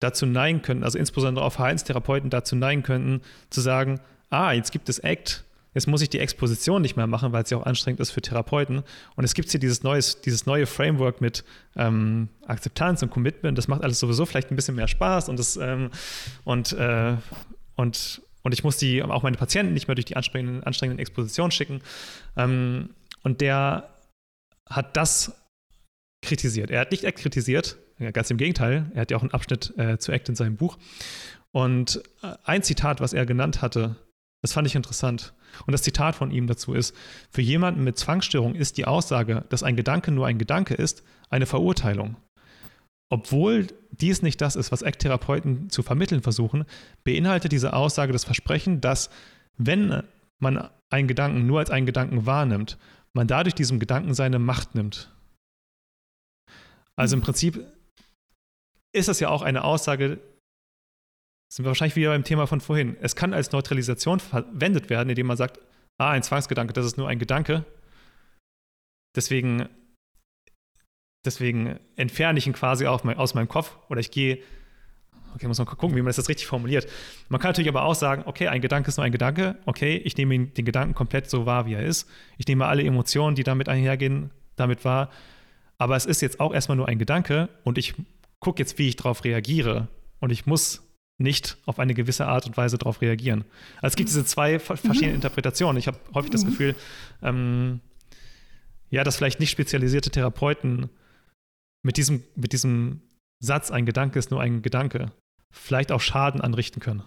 dazu 0.00 0.26
neigen 0.26 0.62
könnten, 0.62 0.84
also 0.84 0.98
insbesondere 0.98 1.44
auch 1.44 1.52
Verhaltenstherapeuten 1.52 2.30
dazu 2.30 2.56
neigen 2.56 2.82
könnten, 2.82 3.22
zu 3.50 3.60
sagen, 3.60 4.00
ah, 4.30 4.52
jetzt 4.52 4.72
gibt 4.72 4.88
es 4.88 5.02
ACT, 5.02 5.44
jetzt 5.74 5.86
muss 5.86 6.02
ich 6.02 6.10
die 6.10 6.20
Exposition 6.20 6.82
nicht 6.82 6.96
mehr 6.96 7.06
machen, 7.06 7.32
weil 7.32 7.42
es 7.42 7.50
ja 7.50 7.58
auch 7.58 7.66
anstrengend 7.66 8.00
ist 8.00 8.10
für 8.10 8.20
Therapeuten. 8.20 8.82
Und 9.14 9.24
es 9.24 9.34
gibt 9.34 9.50
hier 9.50 9.60
dieses, 9.60 9.82
neues, 9.82 10.20
dieses 10.20 10.46
neue 10.46 10.66
Framework 10.66 11.20
mit 11.20 11.44
ähm, 11.76 12.28
Akzeptanz 12.46 13.02
und 13.02 13.10
Commitment, 13.10 13.56
das 13.56 13.68
macht 13.68 13.82
alles 13.82 14.00
sowieso 14.00 14.26
vielleicht 14.26 14.50
ein 14.50 14.56
bisschen 14.56 14.74
mehr 14.74 14.88
Spaß 14.88 15.28
und 15.28 15.38
das 15.38 15.56
ähm, 15.56 15.90
und, 16.44 16.72
äh, 16.72 17.16
und, 17.74 18.22
und 18.42 18.52
ich 18.52 18.64
muss 18.64 18.76
die 18.78 19.02
auch 19.02 19.22
meine 19.22 19.36
Patienten 19.36 19.74
nicht 19.74 19.88
mehr 19.88 19.94
durch 19.94 20.06
die 20.06 20.16
anstrengenden, 20.16 20.64
anstrengenden 20.64 20.98
Expositionen 21.00 21.50
schicken. 21.50 21.80
Ähm, 22.36 22.90
und 23.22 23.40
der 23.40 23.90
hat 24.68 24.96
das 24.96 25.32
kritisiert. 26.22 26.70
Er 26.70 26.80
hat 26.80 26.90
nicht 26.90 27.04
ACT 27.04 27.18
kritisiert, 27.18 27.76
Ganz 27.98 28.30
im 28.30 28.36
Gegenteil, 28.36 28.90
er 28.94 29.02
hat 29.02 29.10
ja 29.10 29.16
auch 29.16 29.22
einen 29.22 29.32
Abschnitt 29.32 29.72
äh, 29.78 29.98
zu 29.98 30.12
ACT 30.12 30.28
in 30.28 30.34
seinem 30.34 30.56
Buch. 30.56 30.76
Und 31.52 32.02
äh, 32.22 32.34
ein 32.44 32.62
Zitat, 32.62 33.00
was 33.00 33.14
er 33.14 33.24
genannt 33.24 33.62
hatte, 33.62 33.96
das 34.42 34.52
fand 34.52 34.66
ich 34.66 34.74
interessant. 34.74 35.32
Und 35.66 35.72
das 35.72 35.82
Zitat 35.82 36.14
von 36.14 36.30
ihm 36.30 36.46
dazu 36.46 36.74
ist, 36.74 36.94
für 37.30 37.40
jemanden 37.40 37.82
mit 37.82 37.98
Zwangsstörung 37.98 38.54
ist 38.54 38.76
die 38.76 38.84
Aussage, 38.84 39.44
dass 39.48 39.62
ein 39.62 39.76
Gedanke 39.76 40.12
nur 40.12 40.26
ein 40.26 40.38
Gedanke 40.38 40.74
ist, 40.74 41.02
eine 41.30 41.46
Verurteilung. 41.46 42.16
Obwohl 43.08 43.68
dies 43.92 44.22
nicht 44.22 44.40
das 44.40 44.56
ist, 44.56 44.72
was 44.72 44.82
ACT-Therapeuten 44.82 45.70
zu 45.70 45.82
vermitteln 45.82 46.22
versuchen, 46.22 46.64
beinhaltet 47.04 47.52
diese 47.52 47.72
Aussage 47.72 48.12
das 48.12 48.24
Versprechen, 48.24 48.80
dass 48.80 49.10
wenn 49.56 50.02
man 50.38 50.68
einen 50.90 51.08
Gedanken 51.08 51.46
nur 51.46 51.60
als 51.60 51.70
einen 51.70 51.86
Gedanken 51.86 52.26
wahrnimmt, 52.26 52.78
man 53.14 53.26
dadurch 53.26 53.54
diesem 53.54 53.78
Gedanken 53.78 54.12
seine 54.12 54.38
Macht 54.38 54.74
nimmt. 54.74 55.12
Also 56.96 57.16
im 57.16 57.22
Prinzip 57.22 57.64
ist 58.96 59.08
das 59.08 59.20
ja 59.20 59.28
auch 59.28 59.42
eine 59.42 59.64
Aussage, 59.64 60.18
sind 61.48 61.64
wir 61.64 61.68
wahrscheinlich 61.68 61.96
wieder 61.96 62.10
beim 62.10 62.24
Thema 62.24 62.46
von 62.46 62.60
vorhin. 62.60 62.96
Es 63.00 63.14
kann 63.14 63.32
als 63.32 63.52
Neutralisation 63.52 64.20
verwendet 64.20 64.90
werden, 64.90 65.10
indem 65.10 65.26
man 65.26 65.36
sagt, 65.36 65.60
ah, 65.98 66.10
ein 66.10 66.22
Zwangsgedanke, 66.22 66.72
das 66.72 66.86
ist 66.86 66.96
nur 66.96 67.08
ein 67.08 67.18
Gedanke. 67.18 67.64
Deswegen, 69.14 69.68
deswegen 71.24 71.78
entferne 71.96 72.38
ich 72.38 72.46
ihn 72.46 72.52
quasi 72.52 72.86
auch 72.86 73.04
aus 73.04 73.34
meinem 73.34 73.48
Kopf 73.48 73.76
oder 73.88 74.00
ich 74.00 74.10
gehe, 74.10 74.42
okay, 75.34 75.46
muss 75.46 75.58
man 75.58 75.66
gucken, 75.66 75.96
wie 75.96 76.02
man 76.02 76.12
das 76.12 76.28
richtig 76.28 76.46
formuliert. 76.46 76.90
Man 77.28 77.40
kann 77.40 77.50
natürlich 77.50 77.68
aber 77.68 77.84
auch 77.84 77.94
sagen, 77.94 78.22
okay, 78.26 78.48
ein 78.48 78.60
Gedanke 78.60 78.88
ist 78.88 78.96
nur 78.96 79.04
ein 79.04 79.12
Gedanke, 79.12 79.56
okay, 79.66 79.96
ich 79.96 80.16
nehme 80.16 80.46
den 80.46 80.64
Gedanken 80.64 80.94
komplett 80.94 81.30
so 81.30 81.46
wahr, 81.46 81.66
wie 81.66 81.74
er 81.74 81.84
ist. 81.84 82.08
Ich 82.38 82.46
nehme 82.46 82.66
alle 82.66 82.82
Emotionen, 82.82 83.36
die 83.36 83.44
damit 83.44 83.68
einhergehen, 83.68 84.30
damit 84.56 84.84
wahr. 84.84 85.10
Aber 85.78 85.96
es 85.96 86.06
ist 86.06 86.22
jetzt 86.22 86.40
auch 86.40 86.54
erstmal 86.54 86.76
nur 86.76 86.88
ein 86.88 86.98
Gedanke 86.98 87.50
und 87.64 87.76
ich 87.78 87.94
gucke 88.40 88.62
jetzt, 88.62 88.78
wie 88.78 88.88
ich 88.88 88.96
darauf 88.96 89.24
reagiere. 89.24 89.88
Und 90.20 90.30
ich 90.30 90.46
muss 90.46 90.82
nicht 91.18 91.56
auf 91.66 91.78
eine 91.78 91.94
gewisse 91.94 92.26
Art 92.26 92.46
und 92.46 92.56
Weise 92.56 92.78
darauf 92.78 93.00
reagieren. 93.00 93.44
Also 93.76 93.94
es 93.94 93.96
gibt 93.96 94.08
diese 94.08 94.24
zwei 94.24 94.58
mhm. 94.58 95.02
Interpretationen. 95.02 95.78
Ich 95.78 95.86
habe 95.86 95.98
häufig 96.14 96.30
das 96.30 96.44
mhm. 96.44 96.48
Gefühl, 96.48 96.74
ähm, 97.22 97.80
ja, 98.90 99.02
dass 99.02 99.16
vielleicht 99.16 99.40
nicht 99.40 99.50
spezialisierte 99.50 100.10
Therapeuten 100.10 100.90
mit 101.82 101.96
diesem, 101.96 102.22
mit 102.34 102.52
diesem 102.52 103.00
Satz, 103.42 103.70
ein 103.70 103.86
Gedanke 103.86 104.18
ist 104.18 104.30
nur 104.30 104.40
ein 104.40 104.62
Gedanke, 104.62 105.12
vielleicht 105.52 105.92
auch 105.92 106.00
Schaden 106.00 106.40
anrichten 106.40 106.80
können. 106.80 107.02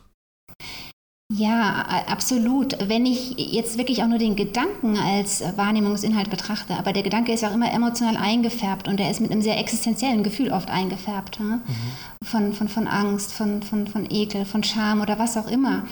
Ja, 1.31 1.85
absolut. 2.07 2.75
Wenn 2.89 3.05
ich 3.05 3.35
jetzt 3.37 3.77
wirklich 3.77 4.01
auch 4.01 4.07
nur 4.07 4.17
den 4.17 4.35
Gedanken 4.35 4.97
als 4.97 5.43
Wahrnehmungsinhalt 5.57 6.31
betrachte, 6.31 6.73
aber 6.73 6.91
der 6.91 7.03
Gedanke 7.03 7.31
ist 7.31 7.45
auch 7.45 7.53
immer 7.53 7.71
emotional 7.71 8.17
eingefärbt 8.17 8.87
und 8.87 8.99
der 8.99 9.11
ist 9.11 9.21
mit 9.21 9.31
einem 9.31 9.43
sehr 9.43 9.59
existenziellen 9.59 10.23
Gefühl 10.23 10.51
oft 10.51 10.71
eingefärbt. 10.71 11.39
Ne? 11.39 11.61
Mhm. 11.67 12.25
Von, 12.25 12.53
von, 12.53 12.67
von 12.67 12.87
Angst, 12.87 13.31
von, 13.31 13.61
von, 13.61 13.85
von 13.85 14.07
Ekel, 14.09 14.43
von 14.43 14.63
Scham 14.63 15.01
oder 15.01 15.19
was 15.19 15.37
auch 15.37 15.47
immer. 15.47 15.83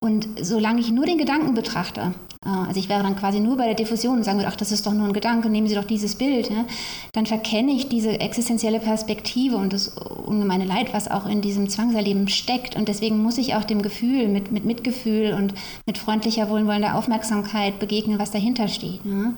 Und 0.00 0.28
solange 0.40 0.80
ich 0.80 0.90
nur 0.90 1.04
den 1.04 1.18
Gedanken 1.18 1.52
betrachte, 1.52 2.14
äh, 2.46 2.48
also 2.48 2.78
ich 2.78 2.88
wäre 2.88 3.02
dann 3.02 3.16
quasi 3.16 3.40
nur 3.40 3.56
bei 3.56 3.66
der 3.66 3.74
Diffusion 3.74 4.18
und 4.18 4.24
sagen 4.24 4.38
würde, 4.38 4.48
ach, 4.48 4.56
das 4.56 4.72
ist 4.72 4.86
doch 4.86 4.92
nur 4.92 5.06
ein 5.06 5.12
Gedanke, 5.12 5.50
nehmen 5.50 5.66
Sie 5.66 5.74
doch 5.74 5.84
dieses 5.84 6.14
Bild, 6.14 6.50
ja? 6.50 6.64
dann 7.12 7.26
verkenne 7.26 7.72
ich 7.72 7.88
diese 7.88 8.20
existenzielle 8.20 8.80
Perspektive 8.80 9.56
und 9.56 9.72
das 9.72 9.88
ungemeine 9.88 10.64
Leid, 10.64 10.92
was 10.92 11.10
auch 11.10 11.26
in 11.26 11.40
diesem 11.40 11.68
Zwangserleben 11.68 12.28
steckt. 12.28 12.76
Und 12.76 12.88
deswegen 12.88 13.22
muss 13.22 13.38
ich 13.38 13.54
auch 13.54 13.64
dem 13.64 13.82
Gefühl 13.82 14.28
mit, 14.28 14.52
mit 14.52 14.64
Mitgefühl 14.86 15.32
und 15.34 15.54
mit 15.86 15.98
freundlicher, 15.98 16.48
wohlwollender 16.48 16.94
Aufmerksamkeit 16.94 17.78
begegnen, 17.78 18.18
was 18.18 18.30
dahinter 18.30 18.68
steht. 18.68 19.04
Ne? 19.04 19.12
Mhm. 19.12 19.34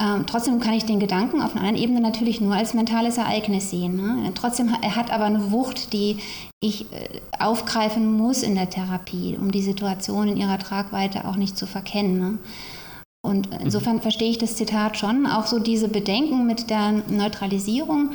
Ähm, 0.00 0.24
trotzdem 0.26 0.60
kann 0.60 0.74
ich 0.74 0.84
den 0.84 1.00
Gedanken 1.00 1.42
auf 1.42 1.52
einer 1.52 1.66
anderen 1.66 1.82
Ebene 1.82 2.00
natürlich 2.00 2.40
nur 2.40 2.54
als 2.54 2.74
mentales 2.74 3.18
Ereignis 3.18 3.70
sehen. 3.70 3.96
Ne? 3.96 4.32
Trotzdem, 4.34 4.74
er 4.80 4.96
hat 4.96 5.10
aber 5.10 5.24
eine 5.24 5.50
Wucht, 5.50 5.92
die 5.92 6.18
ich 6.60 6.92
äh, 6.92 7.08
aufgreifen 7.38 8.16
muss 8.16 8.42
in 8.42 8.54
der 8.54 8.70
Therapie, 8.70 9.36
um 9.38 9.50
die 9.50 9.62
Situation 9.62 10.28
in 10.28 10.36
ihrer 10.36 10.58
Tragweite 10.58 11.26
auch 11.26 11.36
nicht 11.36 11.58
zu 11.58 11.66
verkennen. 11.66 12.18
Ne? 12.18 12.38
Und 13.24 13.48
insofern 13.60 13.96
mhm. 13.96 14.02
verstehe 14.02 14.30
ich 14.30 14.38
das 14.38 14.54
Zitat 14.54 14.96
schon, 14.96 15.26
auch 15.26 15.46
so 15.46 15.58
diese 15.58 15.88
Bedenken 15.88 16.46
mit 16.46 16.70
der 16.70 16.92
Neutralisierung. 17.08 18.10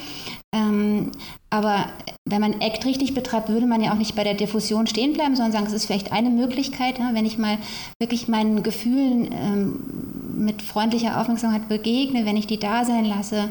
Ähm, 0.54 1.12
aber 1.50 1.86
wenn 2.26 2.42
man 2.42 2.62
ACT 2.62 2.86
richtig 2.86 3.14
betreibt, 3.14 3.50
würde 3.50 3.68
man 3.68 3.82
ja 3.82 3.94
auch 3.94 3.98
nicht 3.98 4.16
bei 4.16 4.24
der 4.24 4.34
Diffusion 4.34 4.86
stehen 4.88 5.14
bleiben, 5.14 5.36
sondern 5.36 5.54
sagen, 5.54 5.66
es 5.66 5.74
ist 5.74 5.86
vielleicht 5.86 6.12
eine 6.12 6.30
Möglichkeit, 6.30 7.00
wenn 7.00 7.26
ich 7.26 7.38
mal 7.38 7.58
wirklich 8.00 8.28
meinen 8.28 8.62
Gefühlen 8.62 9.30
ähm, 9.32 10.21
mit 10.42 10.62
freundlicher 10.62 11.20
Aufmerksamkeit 11.20 11.70
begegne, 11.70 12.26
wenn 12.26 12.38
ich 12.38 12.48
die 12.48 12.60
da 12.60 12.84
sein 12.84 13.06
lasse, 13.06 13.50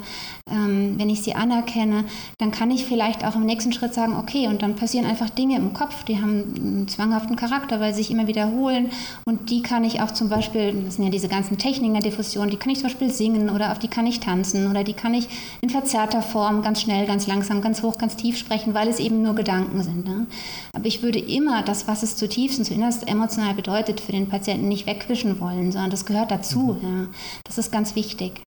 ähm, 0.50 0.94
wenn 0.98 1.08
ich 1.08 1.22
sie 1.22 1.34
anerkenne, 1.34 2.04
dann 2.38 2.50
kann 2.50 2.70
ich 2.70 2.84
vielleicht 2.84 3.24
auch 3.24 3.36
im 3.36 3.46
nächsten 3.46 3.72
Schritt 3.72 3.94
sagen, 3.94 4.16
okay, 4.16 4.48
und 4.48 4.62
dann 4.62 4.76
passieren 4.76 5.06
einfach 5.06 5.30
Dinge 5.30 5.56
im 5.56 5.72
Kopf, 5.72 6.04
die 6.04 6.20
haben 6.20 6.54
einen 6.56 6.88
zwanghaften 6.88 7.36
Charakter, 7.36 7.80
weil 7.80 7.94
sie 7.94 8.02
sich 8.02 8.10
immer 8.10 8.26
wiederholen. 8.26 8.90
Und 9.26 9.50
die 9.50 9.62
kann 9.62 9.84
ich 9.84 10.00
auch 10.00 10.10
zum 10.10 10.28
Beispiel, 10.28 10.72
das 10.84 10.96
sind 10.96 11.04
ja 11.04 11.10
diese 11.10 11.28
ganzen 11.28 11.58
Techniken 11.58 11.94
der 11.94 12.02
Diffusion, 12.02 12.50
die 12.50 12.56
kann 12.56 12.70
ich 12.70 12.78
zum 12.78 12.88
Beispiel 12.88 13.10
singen 13.10 13.50
oder 13.50 13.72
auf 13.72 13.78
die 13.78 13.88
kann 13.88 14.06
ich 14.06 14.20
tanzen 14.20 14.68
oder 14.68 14.84
die 14.84 14.94
kann 14.94 15.14
ich 15.14 15.28
in 15.60 15.70
verzerrter 15.70 16.22
Form 16.22 16.62
ganz 16.62 16.80
schnell, 16.80 17.06
ganz 17.06 17.26
langsam, 17.26 17.60
ganz 17.60 17.82
hoch, 17.82 17.98
ganz 17.98 18.16
tief 18.16 18.36
sprechen, 18.36 18.74
weil 18.74 18.88
es 18.88 18.98
eben 18.98 19.22
nur 19.22 19.34
Gedanken 19.34 19.82
sind. 19.82 20.06
Ne? 20.06 20.26
Aber 20.72 20.86
ich 20.86 21.02
würde 21.02 21.18
immer 21.18 21.62
das, 21.62 21.86
was 21.86 22.02
es 22.02 22.16
zutiefst 22.16 22.58
und 22.58 22.64
zuinnerst 22.64 23.06
emotional 23.08 23.54
bedeutet, 23.54 24.00
für 24.00 24.12
den 24.12 24.28
Patienten 24.28 24.68
nicht 24.68 24.86
wegwischen 24.86 25.40
wollen, 25.40 25.72
sondern 25.72 25.90
das 25.90 26.06
gehört 26.06 26.30
dazu. 26.30 26.79
Ja. 26.82 27.06
Das 27.44 27.58
ist 27.58 27.72
ganz 27.72 27.94
wichtig. 27.94 28.42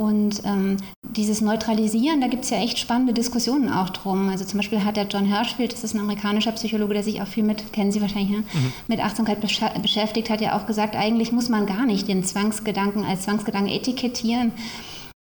Und 0.00 0.42
ähm, 0.44 0.78
dieses 1.02 1.40
Neutralisieren, 1.40 2.20
da 2.20 2.28
gibt 2.28 2.44
es 2.44 2.50
ja 2.50 2.56
echt 2.58 2.78
spannende 2.78 3.12
Diskussionen 3.12 3.68
auch 3.68 3.90
drum. 3.90 4.28
Also 4.30 4.44
zum 4.44 4.58
Beispiel 4.58 4.84
hat 4.84 4.96
der 4.96 5.06
John 5.06 5.26
Hirschfield, 5.26 5.72
das 5.72 5.84
ist 5.84 5.94
ein 5.94 6.00
amerikanischer 6.00 6.52
Psychologe, 6.52 6.94
der 6.94 7.02
sich 7.02 7.20
auch 7.20 7.26
viel 7.26 7.42
mit, 7.42 7.72
kennen 7.72 7.92
Sie 7.92 8.00
wahrscheinlich, 8.00 8.30
ne? 8.30 8.38
mhm. 8.38 8.72
mit 8.86 9.00
Achtsamkeit 9.00 9.40
besch 9.40 9.60
beschäftigt, 9.82 10.30
hat 10.30 10.40
ja 10.40 10.56
auch 10.56 10.66
gesagt, 10.66 10.96
eigentlich 10.96 11.32
muss 11.32 11.48
man 11.48 11.66
gar 11.66 11.84
nicht 11.84 12.08
den 12.08 12.24
Zwangsgedanken 12.24 13.04
als 13.04 13.22
Zwangsgedanken 13.22 13.70
etikettieren, 13.70 14.52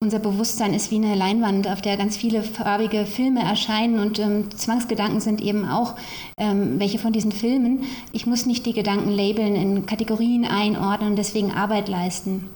unser 0.02 0.20
Bewusstsein 0.20 0.74
ist 0.74 0.92
wie 0.92 0.96
eine 0.96 1.14
Leinwand, 1.14 1.68
auf 1.68 1.82
der 1.82 1.98
ganz 1.98 2.16
viele 2.16 2.42
farbige 2.42 3.06
Filme 3.06 3.42
erscheinen 3.42 4.00
und 4.00 4.18
ähm, 4.18 4.50
Zwangsgedanken 4.50 5.20
sind 5.20 5.42
eben 5.42 5.68
auch 5.68 5.96
ähm, 6.38 6.80
welche 6.80 7.00
von 7.00 7.12
diesen 7.12 7.34
Filmen. 7.34 7.84
Ich 8.14 8.26
muss 8.26 8.46
nicht 8.46 8.66
die 8.66 8.72
Gedanken 8.72 9.10
labeln, 9.10 9.58
in 9.58 9.86
Kategorien 9.86 10.46
einordnen 10.46 11.10
und 11.10 11.16
deswegen 11.18 11.52
Arbeit 11.52 11.90
leisten. 11.90 12.50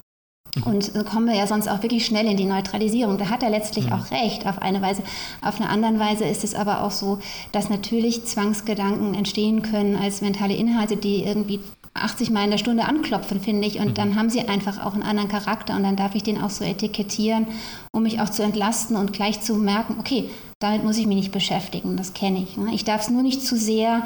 Mhm. 0.55 0.63
Und 0.63 0.83
so 0.85 1.03
kommen 1.03 1.27
wir 1.27 1.35
ja 1.35 1.45
sonst 1.45 1.67
auch 1.67 1.83
wirklich 1.83 2.05
schnell 2.05 2.27
in 2.27 2.37
die 2.37 2.45
Neutralisierung. 2.45 3.17
Da 3.17 3.29
hat 3.29 3.43
er 3.43 3.49
letztlich 3.49 3.87
mhm. 3.87 3.91
auch 3.91 4.11
recht 4.11 4.47
auf 4.47 4.61
eine 4.61 4.81
Weise. 4.81 5.03
Auf 5.41 5.59
eine 5.59 5.69
andere 5.69 5.99
Weise 5.99 6.23
ist 6.23 6.45
es 6.45 6.55
aber 6.55 6.81
auch 6.81 6.91
so, 6.91 7.19
dass 7.51 7.69
natürlich 7.69 8.23
Zwangsgedanken 8.23 9.15
entstehen 9.15 9.63
können 9.63 9.97
als 9.97 10.21
mentale 10.21 10.55
Inhalte, 10.55 10.95
die 10.95 11.25
irgendwie 11.25 11.59
80 11.93 12.31
Mal 12.31 12.45
in 12.45 12.51
der 12.51 12.57
Stunde 12.57 12.85
anklopfen, 12.85 13.39
finde 13.39 13.67
ich. 13.67 13.79
Und 13.79 13.89
mhm. 13.89 13.93
dann 13.93 14.15
haben 14.15 14.29
sie 14.29 14.41
einfach 14.47 14.83
auch 14.83 14.93
einen 14.93 15.03
anderen 15.03 15.29
Charakter 15.29 15.75
und 15.75 15.83
dann 15.83 15.95
darf 15.95 16.15
ich 16.15 16.23
den 16.23 16.41
auch 16.41 16.49
so 16.49 16.63
etikettieren, 16.63 17.47
um 17.91 18.03
mich 18.03 18.19
auch 18.19 18.29
zu 18.29 18.43
entlasten 18.43 18.95
und 18.95 19.13
gleich 19.13 19.41
zu 19.41 19.55
merken, 19.55 19.97
okay, 19.99 20.29
damit 20.59 20.83
muss 20.83 20.97
ich 20.97 21.07
mich 21.07 21.17
nicht 21.17 21.31
beschäftigen, 21.31 21.97
das 21.97 22.13
kenne 22.13 22.41
ich. 22.41 22.57
Ne? 22.57 22.73
Ich 22.73 22.85
darf 22.85 23.01
es 23.01 23.09
nur 23.09 23.21
nicht 23.21 23.41
zu 23.41 23.57
sehr 23.57 24.03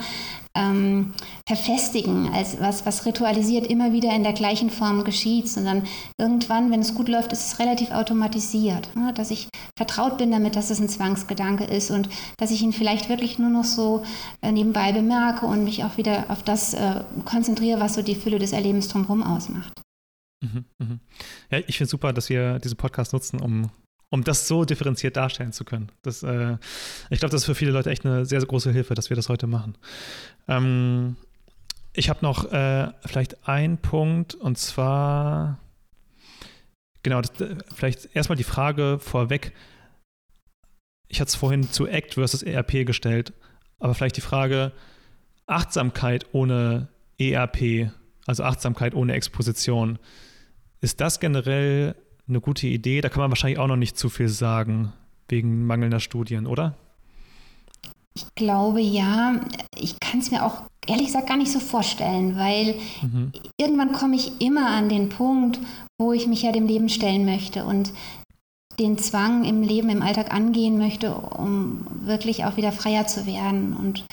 ähm, 0.58 1.14
verfestigen, 1.48 2.34
als 2.34 2.60
was, 2.60 2.86
was 2.86 3.06
ritualisiert 3.06 3.68
immer 3.68 3.94
wieder 3.94 4.14
in 4.16 4.24
der 4.24 4.34
gleichen 4.34 4.70
Form 4.70 5.04
geschieht, 5.04 5.48
sondern 5.48 5.84
irgendwann, 6.18 6.72
wenn 6.72 6.80
es 6.80 6.96
gut 6.96 7.08
läuft, 7.08 7.32
ist 7.32 7.48
es 7.48 7.60
relativ 7.60 7.92
automatisiert, 7.92 8.96
ne? 8.96 9.14
dass 9.14 9.32
ich 9.32 9.48
vertraut 9.78 10.18
bin 10.18 10.32
damit, 10.32 10.56
dass 10.56 10.70
es 10.70 10.80
ein 10.80 10.90
Zwangsgedanke 10.90 11.64
ist 11.64 11.92
und 11.92 12.10
dass 12.38 12.52
ich 12.52 12.62
ihn 12.62 12.74
vielleicht 12.74 13.10
wirklich 13.10 13.38
nur 13.38 13.50
noch 13.50 13.64
so 13.64 14.04
äh, 14.42 14.52
nebenbei 14.52 14.92
bemerke 14.92 15.46
und 15.46 15.64
mich 15.64 15.84
auch 15.84 15.98
wieder 15.98 16.26
auf 16.30 16.44
das 16.44 16.74
äh, 16.74 17.04
konzentriere, 17.26 17.80
was 17.80 17.94
so 17.94 18.02
die 18.02 18.16
Fülle 18.16 18.40
des 18.40 18.52
Erlebens 18.52 18.88
drumherum 18.88 19.24
ausmacht. 19.24 19.74
Mhm, 20.42 20.66
mh. 20.80 21.00
Ja, 21.52 21.60
ich 21.68 21.78
finde 21.78 21.90
super, 21.90 22.14
dass 22.14 22.30
wir 22.30 22.60
diesen 22.60 22.78
Podcast 22.78 23.14
nutzen, 23.14 23.40
um 23.40 23.70
um 24.10 24.24
das 24.24 24.48
so 24.48 24.64
differenziert 24.64 25.18
darstellen 25.18 25.52
zu 25.52 25.66
können. 25.66 25.92
Das, 26.02 26.24
äh, 26.24 26.58
ich 27.10 27.20
glaube, 27.20 27.32
das 27.32 27.42
ist 27.42 27.46
für 27.46 27.56
viele 27.56 27.72
Leute 27.72 27.90
echt 27.90 28.06
eine 28.06 28.26
sehr, 28.26 28.40
sehr 28.40 28.48
große 28.48 28.72
Hilfe, 28.72 28.94
dass 28.94 29.10
wir 29.10 29.16
das 29.16 29.30
heute 29.30 29.48
machen. 29.48 29.78
Ähm, 30.48 31.18
ich 31.94 32.10
habe 32.10 32.20
noch 32.22 32.52
äh, 32.52 32.92
vielleicht 33.06 33.48
einen 33.48 33.78
Punkt 33.78 34.36
und 34.36 34.58
zwar, 34.58 35.60
genau, 37.04 37.22
das, 37.22 37.42
äh, 37.42 37.56
vielleicht 37.74 38.16
erstmal 38.16 38.38
die 38.38 38.44
Frage 38.44 39.00
vorweg. 39.00 39.54
Ich 41.08 41.20
hatte 41.20 41.30
es 41.30 41.36
vorhin 41.36 41.64
zu 41.64 41.88
ACT 41.88 42.16
versus 42.16 42.44
ERP 42.44 42.86
gestellt, 42.86 43.34
aber 43.80 43.94
vielleicht 43.94 44.18
die 44.18 44.22
Frage, 44.22 44.74
Achtsamkeit 45.48 46.28
ohne 46.34 46.90
ERP, 47.18 47.92
also 48.26 48.44
Achtsamkeit 48.44 48.94
ohne 48.94 49.14
Exposition, 49.14 49.98
ist 50.82 51.02
das 51.02 51.20
generell 51.20 51.96
eine 52.28 52.42
gute 52.42 52.68
Idee. 52.68 53.02
Da 53.02 53.10
kann 53.10 53.22
man 53.22 53.32
wahrscheinlich 53.32 53.60
auch 53.60 53.68
noch 53.68 53.78
nicht 53.78 53.98
zu 53.98 54.10
viel 54.10 54.28
sagen, 54.28 54.94
wegen 55.30 55.66
mangelnder 55.66 56.00
Studien, 56.00 56.46
oder? 56.46 56.78
Ich 58.18 58.26
glaube 58.34 58.82
ja. 58.82 59.40
Ich 59.76 60.00
kann 60.00 60.22
es 60.22 60.32
mir 60.32 60.44
auch 60.44 60.64
ehrlich 60.88 61.06
gesagt 61.06 61.28
gar 61.28 61.38
nicht 61.38 61.52
so 61.52 61.60
vorstellen, 61.60 62.36
weil 62.36 62.74
mhm. 63.04 63.32
irgendwann 63.62 63.92
komme 63.92 64.16
ich 64.16 64.42
immer 64.42 64.72
an 64.72 64.90
den 64.90 65.10
Punkt, 65.10 65.60
wo 66.00 66.14
ich 66.14 66.26
mich 66.26 66.42
ja 66.42 66.52
dem 66.52 66.66
Leben 66.66 66.90
stellen 66.90 67.26
möchte 67.26 67.64
und 67.64 67.94
den 68.80 68.98
Zwang 68.98 69.44
im 69.44 69.62
Leben, 69.62 69.90
im 69.90 70.02
Alltag 70.02 70.34
angehen 70.34 70.80
möchte, 70.80 71.14
um 71.14 71.86
wirklich 72.06 72.46
auch 72.46 72.58
wieder 72.58 72.72
freier 72.72 73.06
zu 73.06 73.28
werden. 73.28 73.78
Und 73.78 74.04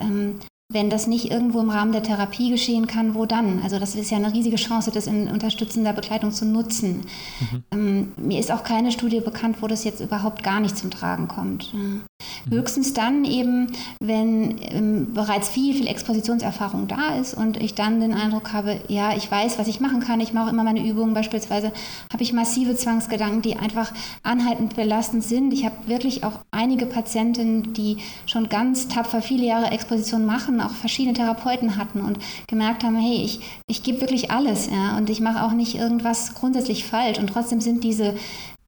ähm, 0.00 0.40
wenn 0.72 0.90
das 0.90 1.06
nicht 1.06 1.30
irgendwo 1.30 1.60
im 1.60 1.70
Rahmen 1.70 1.92
der 1.92 2.02
Therapie 2.02 2.50
geschehen 2.50 2.86
kann, 2.86 3.14
wo 3.14 3.26
dann? 3.26 3.60
Also 3.62 3.78
das 3.78 3.94
ist 3.94 4.10
ja 4.10 4.16
eine 4.16 4.32
riesige 4.32 4.56
Chance, 4.56 4.90
das 4.90 5.06
in 5.06 5.28
unterstützender 5.28 5.92
Begleitung 5.92 6.32
zu 6.32 6.44
nutzen. 6.44 7.02
Mhm. 7.40 7.64
Ähm, 7.70 8.12
mir 8.16 8.38
ist 8.38 8.50
auch 8.50 8.64
keine 8.64 8.92
Studie 8.92 9.20
bekannt, 9.20 9.56
wo 9.60 9.66
das 9.66 9.84
jetzt 9.84 10.00
überhaupt 10.00 10.42
gar 10.42 10.60
nicht 10.60 10.76
zum 10.76 10.90
Tragen 10.90 11.28
kommt. 11.28 11.72
Mhm. 11.74 12.02
Höchstens 12.48 12.92
dann 12.92 13.24
eben, 13.24 13.72
wenn 14.00 14.56
ähm, 14.62 15.14
bereits 15.14 15.48
viel, 15.48 15.74
viel 15.74 15.86
Expositionserfahrung 15.86 16.88
da 16.88 17.16
ist 17.16 17.34
und 17.34 17.56
ich 17.56 17.74
dann 17.74 18.00
den 18.00 18.14
Eindruck 18.14 18.52
habe, 18.52 18.80
ja, 18.88 19.16
ich 19.16 19.30
weiß, 19.30 19.58
was 19.58 19.68
ich 19.68 19.80
machen 19.80 20.00
kann. 20.00 20.20
Ich 20.20 20.32
mache 20.32 20.50
immer 20.50 20.64
meine 20.64 20.86
Übungen. 20.86 21.14
Beispielsweise 21.14 21.72
habe 22.12 22.22
ich 22.22 22.32
massive 22.32 22.74
Zwangsgedanken, 22.74 23.42
die 23.42 23.56
einfach 23.56 23.92
anhaltend 24.22 24.76
belastend 24.76 25.22
sind. 25.22 25.52
Ich 25.52 25.64
habe 25.64 25.74
wirklich 25.86 26.24
auch 26.24 26.40
einige 26.50 26.86
Patientinnen, 26.86 27.72
die 27.74 27.98
schon 28.26 28.48
ganz 28.48 28.88
tapfer 28.88 29.22
viele 29.22 29.46
Jahre 29.46 29.70
Exposition 29.70 30.24
machen, 30.24 30.60
auch 30.62 30.70
verschiedene 30.70 31.14
Therapeuten 31.14 31.76
hatten 31.76 32.00
und 32.00 32.18
gemerkt 32.46 32.84
haben, 32.84 32.96
hey, 32.96 33.22
ich, 33.22 33.40
ich 33.66 33.82
gebe 33.82 34.00
wirklich 34.00 34.30
alles 34.30 34.68
ja, 34.70 34.96
und 34.96 35.10
ich 35.10 35.20
mache 35.20 35.44
auch 35.44 35.52
nicht 35.52 35.74
irgendwas 35.74 36.34
grundsätzlich 36.34 36.84
falsch. 36.84 37.18
Und 37.18 37.28
trotzdem 37.28 37.60
sind 37.60 37.84
diese 37.84 38.14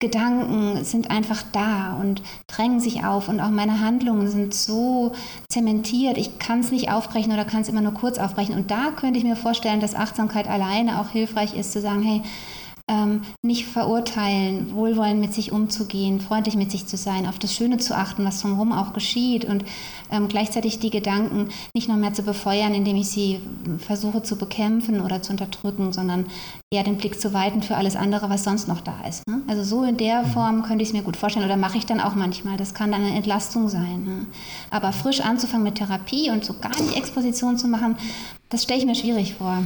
Gedanken 0.01 0.84
sind 0.84 1.11
einfach 1.11 1.42
da 1.53 1.97
und 1.99 2.20
drängen 2.47 2.78
sich 2.78 3.05
auf. 3.05 3.28
Und 3.28 3.40
auch 3.40 3.49
meine 3.49 3.80
Handlungen 3.80 4.28
sind 4.28 4.53
so 4.53 5.12
zementiert, 5.49 6.18
ich 6.18 6.38
kann 6.38 6.61
es 6.61 6.70
nicht 6.70 6.90
aufbrechen 6.90 7.32
oder 7.32 7.45
kann 7.45 7.62
es 7.62 7.68
immer 7.68 7.80
nur 7.80 7.95
kurz 7.95 8.18
aufbrechen. 8.18 8.55
Und 8.55 8.70
da 8.70 8.90
könnte 8.90 9.18
ich 9.18 9.24
mir 9.24 9.36
vorstellen, 9.36 9.80
dass 9.80 9.95
Achtsamkeit 9.95 10.47
alleine 10.49 11.01
auch 11.01 11.09
hilfreich 11.09 11.55
ist, 11.57 11.72
zu 11.72 11.80
sagen, 11.80 12.03
hey, 12.03 12.22
ähm, 12.91 13.22
nicht 13.43 13.66
verurteilen, 13.66 14.74
wohlwollend 14.74 15.18
mit 15.18 15.32
sich 15.32 15.53
umzugehen, 15.53 16.20
freundlich 16.20 16.55
mit 16.55 16.70
sich 16.70 16.87
zu 16.87 16.99
sein, 16.99 17.26
auf 17.26 17.39
das 17.39 17.55
Schöne 17.55 17.78
zu 17.78 17.97
achten, 17.97 18.24
was 18.26 18.43
drumherum 18.43 18.72
auch 18.72 18.93
geschieht 18.93 19.47
und 19.47 19.64
ähm, 20.11 20.28
gleichzeitig 20.28 20.80
die 20.80 20.91
Gedanken 20.91 21.49
nicht 21.74 21.89
noch 21.89 21.97
mehr 21.97 22.12
zu 22.12 22.22
befeuern, 22.22 22.74
indem 22.74 22.97
ich 22.97 23.09
sie 23.09 23.41
versuche 23.78 24.22
zu 24.22 24.37
bekämpfen 24.37 25.01
oder 25.01 25.22
zu 25.22 25.32
unterdrücken, 25.32 25.95
sondern 25.95 26.26
eher 26.70 26.85
den 26.85 26.99
Blick 26.99 27.18
zu 27.18 27.32
weiten 27.32 27.62
für 27.62 27.76
alles 27.76 27.97
andere, 27.97 28.28
was 28.28 28.45
sonst 28.45 28.68
noch 28.68 28.82
da 28.82 28.95
ist. 29.09 29.26
Ne? 29.26 29.41
Also 29.47 29.64
so 29.64 29.82
in 29.85 29.97
der 29.97 30.22
mhm. 30.22 30.26
Form 30.32 30.62
könnte 30.62 30.82
ich 30.82 30.91
es 30.91 30.95
mir 30.95 31.03
gut 31.03 31.16
vorstellen 31.16 31.47
oder 31.47 31.57
mache 31.57 31.78
ich 31.78 31.87
dann 31.87 32.01
auch 32.01 32.14
manchmal. 32.14 32.59
Das 32.59 32.74
kann 32.74 32.93
dann 32.93 33.03
eine 33.03 33.16
Entlastung 33.16 33.70
sein. 33.70 34.05
Ne? 34.05 34.26
Aber 34.70 34.93
frisch 34.93 35.22
anzufangen 35.22 35.64
mit 35.64 35.76
Therapie 35.76 36.30
und 36.30 36.45
so 36.45 36.55
gar 36.61 36.78
nicht 36.82 36.97
Exposition 36.97 37.57
zu 37.57 37.66
machen, 37.66 37.97
das 38.51 38.62
stelle 38.62 38.80
ich 38.80 38.87
mir 38.87 38.95
schwierig 38.95 39.35
vor. 39.35 39.62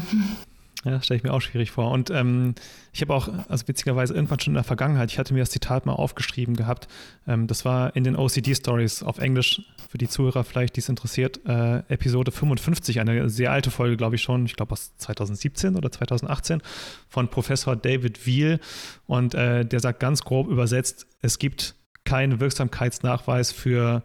Ja, 0.84 1.02
stelle 1.02 1.18
ich 1.18 1.24
mir 1.24 1.32
auch 1.32 1.40
schwierig 1.40 1.72
vor. 1.72 1.90
Und 1.90 2.10
ähm, 2.10 2.54
ich 2.92 3.00
habe 3.00 3.12
auch, 3.12 3.28
also 3.48 3.66
witzigerweise 3.66 4.14
irgendwann 4.14 4.38
schon 4.38 4.52
in 4.52 4.56
der 4.56 4.64
Vergangenheit, 4.64 5.10
ich 5.10 5.18
hatte 5.18 5.34
mir 5.34 5.40
das 5.40 5.50
Zitat 5.50 5.86
mal 5.86 5.92
aufgeschrieben 5.92 6.54
gehabt. 6.54 6.86
Ähm, 7.26 7.48
das 7.48 7.64
war 7.64 7.96
in 7.96 8.04
den 8.04 8.14
OCD-Stories 8.14 9.02
auf 9.02 9.18
Englisch, 9.18 9.62
für 9.88 9.98
die 9.98 10.06
Zuhörer 10.06 10.44
vielleicht, 10.44 10.76
die 10.76 10.80
es 10.80 10.88
interessiert, 10.88 11.40
äh, 11.46 11.78
Episode 11.88 12.30
55, 12.30 13.00
eine 13.00 13.28
sehr 13.28 13.50
alte 13.50 13.72
Folge, 13.72 13.96
glaube 13.96 14.14
ich 14.14 14.22
schon, 14.22 14.46
ich 14.46 14.54
glaube 14.54 14.72
aus 14.72 14.96
2017 14.98 15.74
oder 15.74 15.90
2018, 15.90 16.62
von 17.08 17.28
Professor 17.28 17.74
David 17.74 18.24
Wiel. 18.24 18.60
Und 19.06 19.34
äh, 19.34 19.64
der 19.64 19.80
sagt 19.80 19.98
ganz 19.98 20.22
grob 20.22 20.48
übersetzt, 20.48 21.08
es 21.22 21.40
gibt 21.40 21.74
keinen 22.04 22.38
Wirksamkeitsnachweis 22.38 23.50
für 23.50 24.04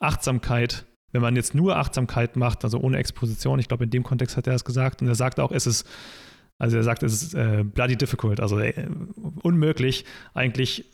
Achtsamkeit 0.00 0.84
wenn 1.12 1.22
man 1.22 1.36
jetzt 1.36 1.54
nur 1.54 1.76
Achtsamkeit 1.76 2.36
macht, 2.36 2.64
also 2.64 2.78
ohne 2.78 2.98
Exposition, 2.98 3.58
ich 3.58 3.68
glaube, 3.68 3.84
in 3.84 3.90
dem 3.90 4.02
Kontext 4.02 4.36
hat 4.36 4.46
er 4.46 4.52
das 4.52 4.64
gesagt, 4.64 5.02
und 5.02 5.08
er 5.08 5.14
sagt 5.14 5.40
auch, 5.40 5.50
es 5.50 5.66
ist, 5.66 5.88
also 6.58 6.76
er 6.76 6.82
sagt, 6.82 7.02
es 7.02 7.22
ist 7.22 7.34
äh, 7.34 7.64
bloody 7.64 7.96
difficult, 7.96 8.40
also 8.40 8.58
äh, 8.58 8.88
unmöglich, 9.42 10.04
eigentlich 10.34 10.84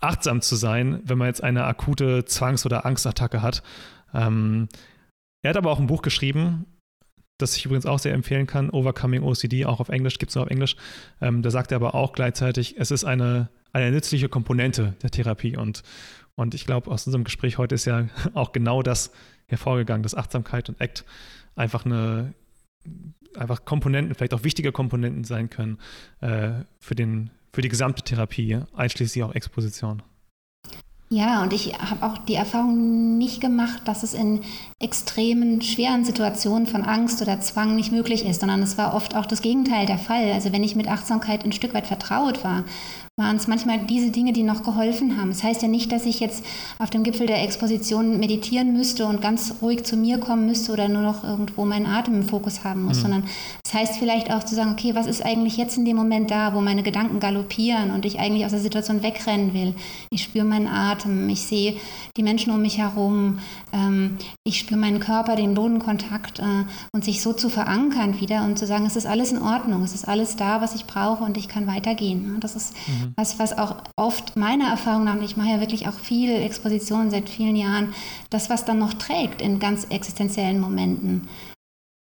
achtsam 0.00 0.40
zu 0.40 0.56
sein, 0.56 1.00
wenn 1.04 1.18
man 1.18 1.28
jetzt 1.28 1.42
eine 1.42 1.64
akute 1.64 2.24
Zwangs- 2.24 2.64
oder 2.64 2.86
Angstattacke 2.86 3.42
hat. 3.42 3.62
Ähm, 4.14 4.68
er 5.42 5.50
hat 5.50 5.56
aber 5.56 5.70
auch 5.70 5.78
ein 5.78 5.86
Buch 5.86 6.02
geschrieben, 6.02 6.66
das 7.38 7.56
ich 7.56 7.64
übrigens 7.64 7.86
auch 7.86 7.98
sehr 7.98 8.14
empfehlen 8.14 8.46
kann, 8.46 8.70
Overcoming 8.70 9.22
OCD, 9.22 9.64
auch 9.64 9.80
auf 9.80 9.88
Englisch, 9.88 10.18
gibt 10.18 10.30
es 10.30 10.36
nur 10.36 10.44
auf 10.44 10.50
Englisch. 10.50 10.76
Ähm, 11.20 11.42
da 11.42 11.50
sagt 11.50 11.72
er 11.72 11.76
aber 11.76 11.94
auch 11.94 12.12
gleichzeitig, 12.12 12.76
es 12.78 12.90
ist 12.90 13.04
eine, 13.04 13.48
eine 13.72 13.90
nützliche 13.90 14.28
Komponente 14.28 14.94
der 15.02 15.10
Therapie 15.10 15.56
und 15.56 15.82
und 16.36 16.54
ich 16.54 16.64
glaube, 16.64 16.90
aus 16.90 17.06
unserem 17.06 17.24
Gespräch 17.24 17.58
heute 17.58 17.74
ist 17.74 17.84
ja 17.84 18.06
auch 18.34 18.52
genau 18.52 18.82
das 18.82 19.12
hervorgegangen, 19.46 20.02
dass 20.02 20.14
Achtsamkeit 20.14 20.70
und 20.70 20.80
ACT 20.80 21.04
einfach 21.54 21.84
eine 21.84 22.32
einfach 23.36 23.64
Komponenten, 23.64 24.14
vielleicht 24.14 24.34
auch 24.34 24.42
wichtige 24.42 24.72
Komponenten 24.72 25.24
sein 25.24 25.50
können 25.50 25.78
äh, 26.20 26.50
für, 26.78 26.94
den, 26.94 27.30
für 27.52 27.60
die 27.60 27.68
gesamte 27.68 28.02
Therapie, 28.02 28.60
einschließlich 28.74 29.22
auch 29.22 29.34
Exposition. 29.34 30.02
Ja, 31.12 31.42
und 31.42 31.52
ich 31.52 31.74
habe 31.74 32.06
auch 32.06 32.18
die 32.18 32.34
Erfahrung 32.34 33.18
nicht 33.18 33.40
gemacht, 33.40 33.82
dass 33.86 34.04
es 34.04 34.14
in 34.14 34.42
extremen, 34.78 35.60
schweren 35.60 36.04
Situationen 36.04 36.68
von 36.68 36.82
Angst 36.82 37.20
oder 37.20 37.40
Zwang 37.40 37.74
nicht 37.74 37.90
möglich 37.90 38.24
ist, 38.24 38.40
sondern 38.40 38.62
es 38.62 38.78
war 38.78 38.94
oft 38.94 39.16
auch 39.16 39.26
das 39.26 39.42
Gegenteil 39.42 39.86
der 39.86 39.98
Fall. 39.98 40.30
Also 40.32 40.52
wenn 40.52 40.62
ich 40.62 40.76
mit 40.76 40.86
Achtsamkeit 40.86 41.44
ein 41.44 41.52
Stück 41.52 41.74
weit 41.74 41.88
vertraut 41.88 42.44
war 42.44 42.64
waren 43.20 43.36
es 43.36 43.46
manchmal 43.46 43.78
diese 43.78 44.10
Dinge, 44.10 44.32
die 44.32 44.42
noch 44.42 44.64
geholfen 44.64 45.16
haben. 45.16 45.28
Das 45.28 45.44
heißt 45.44 45.62
ja 45.62 45.68
nicht, 45.68 45.92
dass 45.92 46.06
ich 46.06 46.18
jetzt 46.18 46.44
auf 46.78 46.90
dem 46.90 47.04
Gipfel 47.04 47.26
der 47.26 47.42
Exposition 47.42 48.18
meditieren 48.18 48.72
müsste 48.72 49.06
und 49.06 49.22
ganz 49.22 49.54
ruhig 49.62 49.84
zu 49.84 49.96
mir 49.96 50.18
kommen 50.18 50.46
müsste 50.46 50.72
oder 50.72 50.88
nur 50.88 51.02
noch 51.02 51.22
irgendwo 51.22 51.64
meinen 51.64 51.86
Atem 51.86 52.14
im 52.14 52.22
Fokus 52.24 52.64
haben 52.64 52.82
muss, 52.84 52.98
mhm. 52.98 53.02
sondern 53.02 53.24
das 53.62 53.74
heißt 53.74 53.96
vielleicht 53.98 54.32
auch 54.32 54.42
zu 54.42 54.56
sagen, 54.56 54.72
okay, 54.72 54.96
was 54.96 55.06
ist 55.06 55.24
eigentlich 55.24 55.56
jetzt 55.56 55.76
in 55.76 55.84
dem 55.84 55.96
Moment 55.96 56.30
da, 56.30 56.54
wo 56.54 56.60
meine 56.60 56.82
Gedanken 56.82 57.20
galoppieren 57.20 57.92
und 57.92 58.04
ich 58.04 58.18
eigentlich 58.18 58.44
aus 58.44 58.50
der 58.50 58.60
Situation 58.60 59.04
wegrennen 59.04 59.54
will. 59.54 59.74
Ich 60.10 60.24
spüre 60.24 60.44
meinen 60.44 60.66
Atem, 60.66 61.28
ich 61.28 61.42
sehe 61.42 61.76
die 62.16 62.22
Menschen 62.24 62.52
um 62.52 62.60
mich 62.62 62.78
herum, 62.78 63.38
ähm, 63.72 64.16
ich 64.44 64.58
spüre 64.58 64.80
meinen 64.80 64.98
Körper, 64.98 65.36
den 65.36 65.54
Bodenkontakt 65.54 66.40
äh, 66.40 66.64
und 66.92 67.04
sich 67.04 67.22
so 67.22 67.32
zu 67.32 67.48
verankern 67.48 68.20
wieder 68.20 68.44
und 68.44 68.58
zu 68.58 68.66
sagen, 68.66 68.86
es 68.86 68.96
ist 68.96 69.06
alles 69.06 69.30
in 69.30 69.40
Ordnung, 69.40 69.82
es 69.82 69.94
ist 69.94 70.08
alles 70.08 70.34
da, 70.34 70.60
was 70.60 70.74
ich 70.74 70.86
brauche 70.86 71.22
und 71.22 71.36
ich 71.36 71.48
kann 71.48 71.66
weitergehen. 71.66 72.38
Das 72.40 72.56
ist 72.56 72.74
mhm. 72.88 73.09
Was, 73.16 73.38
was 73.38 73.56
auch 73.56 73.76
oft 73.96 74.36
meiner 74.36 74.68
Erfahrung 74.68 75.04
nach, 75.04 75.20
ich 75.22 75.36
mache 75.36 75.50
ja 75.50 75.60
wirklich 75.60 75.88
auch 75.88 75.98
viel 75.98 76.30
Exposition 76.30 77.10
seit 77.10 77.28
vielen 77.28 77.56
Jahren, 77.56 77.94
das, 78.30 78.50
was 78.50 78.64
dann 78.64 78.78
noch 78.78 78.94
trägt 78.94 79.42
in 79.42 79.58
ganz 79.58 79.84
existenziellen 79.90 80.60
Momenten. 80.60 81.28